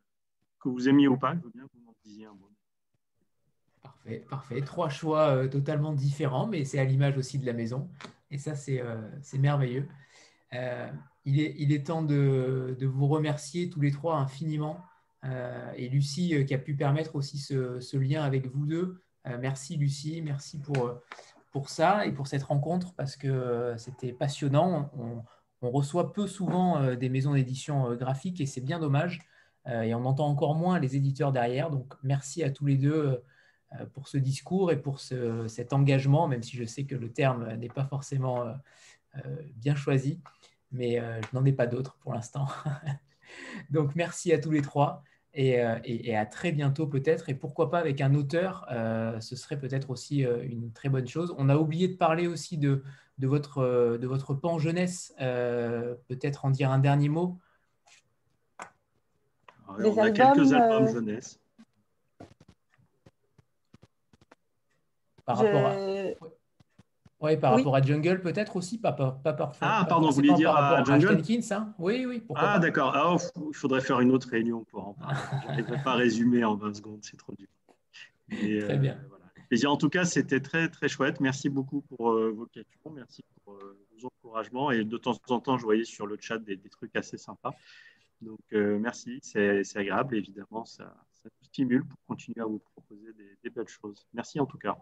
Que 0.59 0.69
vous 0.69 0.87
aimiez 0.87 1.07
ou 1.07 1.17
pas, 1.17 1.35
je 1.35 1.41
veux 1.41 1.51
bien 1.53 1.63
que 1.63 1.71
vous 1.73 1.85
m'en 1.85 1.95
disiez 2.03 2.25
un 2.25 2.33
mot. 2.33 2.51
Parfait, 3.81 4.25
parfait. 4.29 4.61
Trois 4.61 4.89
choix 4.89 5.47
totalement 5.47 5.91
différents, 5.93 6.45
mais 6.45 6.65
c'est 6.65 6.77
à 6.77 6.83
l'image 6.83 7.17
aussi 7.17 7.39
de 7.39 7.45
la 7.45 7.53
maison. 7.53 7.89
Et 8.29 8.37
ça, 8.37 8.55
c'est 8.55 8.83
merveilleux. 9.39 9.87
il, 10.51 11.39
est, 11.39 11.55
il 11.57 11.71
est 11.71 11.87
temps 11.87 12.03
de, 12.03 12.75
de, 12.79 12.85
vous 12.85 13.07
remercier 13.07 13.69
tous 13.69 13.81
les 13.81 13.91
trois 13.91 14.17
infiniment. 14.17 14.79
et 15.23 15.89
Lucie, 15.89 16.45
qui 16.45 16.53
a 16.53 16.59
pu 16.59 16.75
permettre 16.75 17.15
aussi 17.15 17.39
ce, 17.39 17.79
ce 17.79 17.97
lien 17.97 18.23
avec 18.23 18.47
vous 18.47 18.67
deux. 18.67 19.01
merci 19.39 19.77
Lucie, 19.77 20.21
merci 20.21 20.59
pour, 20.59 21.01
pour 21.51 21.69
ça 21.69 22.05
et 22.05 22.11
pour 22.11 22.27
cette 22.27 22.43
rencontre 22.43 22.93
parce 22.93 23.15
que 23.15 23.27
euh, 23.27 23.77
c'était 23.77 24.13
passionnant. 24.13 24.91
On, 24.97 25.23
reçoit 25.63 26.11
peu 26.11 26.25
souvent 26.25 26.81
euh, 26.81 26.95
des 26.95 27.07
maisons 27.07 27.35
d'édition 27.35 27.91
euh, 27.91 27.95
graphiques 27.95 28.41
et 28.41 28.47
c'est 28.47 28.61
bien 28.61 28.79
dommage. 28.79 29.19
et 29.67 29.93
on 29.93 30.05
entend 30.05 30.27
encore 30.27 30.55
moins 30.55 30.79
les 30.79 30.95
éditeurs 30.95 31.31
derrière. 31.31 31.69
Donc 31.69 31.93
merci 32.03 32.43
à 32.43 32.49
tous 32.49 32.65
les 32.65 32.77
deux 32.77 33.21
pour 33.93 34.07
ce 34.07 34.17
discours 34.17 34.71
et 34.71 34.81
pour 34.81 34.99
cet 34.99 35.71
engagement, 35.71 36.27
même 36.27 36.41
si 36.41 36.57
je 36.57 36.65
sais 36.65 36.85
que 36.85 36.95
le 36.95 37.13
terme 37.13 37.53
n'est 37.57 37.69
pas 37.69 37.85
forcément 37.85 38.43
bien 39.55 39.75
choisi, 39.75 40.19
mais 40.71 40.97
je 40.97 41.37
n'en 41.37 41.45
ai 41.45 41.53
pas 41.53 41.67
d'autres 41.67 41.95
pour 42.01 42.13
l'instant. 42.13 42.47
Donc 43.69 43.95
merci 43.95 44.33
à 44.33 44.39
tous 44.39 44.51
les 44.51 44.63
trois. 44.63 45.03
Euh, 45.37 45.79
et, 45.85 46.15
à 46.15 46.25
très 46.25 46.51
bientôt 46.51 46.87
peut-être. 46.87 47.29
Et 47.29 47.33
pourquoi 47.33 47.69
pas 47.69 47.79
avec 47.79 48.01
un 48.01 48.15
auteur, 48.15 48.65
euh, 48.71 49.19
ce 49.21 49.35
serait 49.35 49.57
peut-être 49.57 49.89
aussi 49.89 50.25
euh, 50.25 50.43
une 50.43 50.71
très 50.73 50.89
bonne 50.89 51.07
chose. 51.07 51.33
On 51.37 51.47
a 51.47 51.55
oublié 51.55 51.87
de 51.87 51.95
parler 51.95 52.27
aussi 52.27 52.57
de, 52.57 52.83
de 53.17 53.27
votre, 53.27 53.97
de 53.97 54.07
votre 54.07 54.33
pan 54.33 54.59
jeunesse. 54.59 55.13
peut-être 55.17 56.45
en 56.45 56.51
dire 56.51 56.71
un 56.71 56.79
dernier 56.79 57.09
mot? 57.09 57.39
on 59.69 59.97
a 59.97 60.11
quelques 60.11 60.51
albums 60.51 60.89
jeunesse. 60.89 61.39
Par 65.23 65.37
rapport 65.37 65.67
à... 65.67 65.75
Oui, 67.21 67.37
par 67.37 67.55
rapport 67.55 67.75
à 67.75 67.81
Jungle, 67.81 68.19
peut-être 68.19 68.55
aussi, 68.55 68.79
pas, 68.79 68.93
pas, 68.93 69.11
pas 69.11 69.51
Ah, 69.61 69.85
pardon, 69.87 70.09
vous 70.09 70.15
vouliez 70.15 70.33
dire 70.33 70.55
à 70.55 70.83
Jungle 70.83 71.21
hein 71.51 71.73
Oui, 71.77 72.05
oui. 72.07 72.23
Ah, 72.35 72.57
d'accord. 72.57 72.93
Ah, 72.95 73.15
il 73.47 73.55
faudrait 73.55 73.81
faire 73.81 73.99
une 73.99 74.11
autre 74.11 74.27
réunion 74.29 74.63
pour 74.63 74.87
en 74.87 74.93
parler. 74.93 75.17
Je 75.55 75.61
ne 75.61 75.67
vais 75.67 75.83
pas 75.83 75.93
résumer 75.93 76.43
en 76.43 76.55
20 76.55 76.73
secondes, 76.75 76.99
c'est 77.03 77.17
trop 77.17 77.33
dur. 77.33 77.47
très 78.29 78.77
bien. 78.77 78.97
Euh, 79.53 79.67
en 79.67 79.77
tout 79.77 79.89
cas, 79.89 80.05
c'était 80.05 80.39
très, 80.39 80.69
très 80.69 80.87
chouette. 80.87 81.19
Merci 81.19 81.49
beaucoup 81.49 81.81
pour 81.81 82.11
euh, 82.11 82.31
vos 82.31 82.47
questions. 82.47 82.89
Merci 82.91 83.23
pour 83.43 83.53
euh, 83.53 83.77
vos 83.93 84.07
encouragements. 84.07 84.71
Et 84.71 84.83
de 84.83 84.97
temps 84.97 85.19
en 85.29 85.39
temps, 85.39 85.57
je 85.59 85.63
voyais 85.63 85.83
sur 85.83 86.07
le 86.07 86.17
chat 86.19 86.39
des, 86.39 86.57
trucs 86.57 86.95
assez 86.95 87.17
sympas. 87.17 87.53
Donc, 88.21 88.39
merci. 88.51 89.19
C'est 89.21 89.63
agréable. 89.75 90.15
Évidemment, 90.15 90.65
ça, 90.65 90.95
ça, 91.11 91.29
nous 91.39 91.45
stimule 91.45 91.85
pour 91.85 91.99
continuer 92.07 92.41
à 92.41 92.45
vous 92.45 92.59
proposer 92.59 93.13
des, 93.13 93.37
des 93.43 93.49
belles 93.49 93.67
choses. 93.67 94.07
Merci 94.13 94.39
en 94.39 94.45
tout 94.45 94.57
cas. 94.57 94.77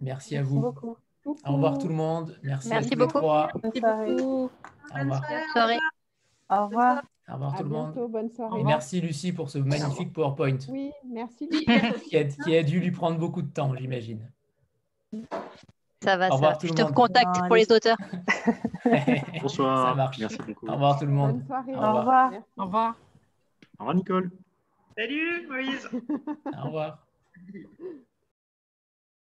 Merci 0.00 0.36
à 0.36 0.42
vous. 0.42 0.60
Merci 0.60 0.80
beaucoup. 0.80 0.96
Au 1.24 1.52
revoir 1.52 1.78
tout 1.78 1.88
le 1.88 1.94
monde. 1.94 2.36
Merci, 2.42 2.68
Merci 2.68 2.96
beaucoup. 2.96 3.20
Merci 3.62 3.80
beaucoup. 3.80 4.50
Au 4.92 4.98
revoir. 4.98 5.20
Bonne 5.20 5.42
soirée. 5.52 5.78
Au 6.50 6.66
revoir. 6.66 7.02
Au 7.28 7.32
revoir 7.32 7.56
tout 7.56 7.62
le 7.62 7.68
monde. 7.70 8.10
Bonne 8.10 8.30
soirée. 8.30 8.60
Et 8.60 8.64
merci 8.64 9.00
Lucie 9.00 9.32
pour 9.32 9.48
ce 9.48 9.58
magnifique 9.58 10.12
PowerPoint. 10.12 10.58
Oui, 10.68 10.92
merci. 11.06 11.48
qui, 11.48 12.16
a, 12.16 12.24
qui 12.24 12.56
a 12.56 12.62
dû 12.62 12.80
lui 12.80 12.90
prendre 12.90 13.18
beaucoup 13.18 13.42
de 13.42 13.50
temps, 13.50 13.74
j'imagine. 13.74 14.30
Ça 16.02 16.18
va, 16.18 16.30
ça 16.30 16.58
Je 16.62 16.68
te 16.68 16.82
recontacte 16.82 17.46
pour 17.46 17.56
les 17.56 17.70
auteurs. 17.72 17.96
Bonsoir. 19.40 19.88
Ça 19.88 19.94
marche. 19.94 20.18
Merci 20.18 20.38
beaucoup. 20.46 20.66
Au 20.66 20.72
revoir 20.72 20.98
tout 20.98 21.06
le 21.06 21.12
monde. 21.12 21.38
Bonne 21.38 21.46
soirée. 21.46 21.74
Au 21.74 21.98
revoir. 21.98 22.32
Au 22.58 22.64
revoir. 22.64 22.94
Au 23.78 23.82
revoir 23.84 23.94
Nicole. 23.94 24.30
Salut 24.98 25.48
Moïse. 25.48 25.88
Au 26.60 26.66
revoir. 26.66 26.98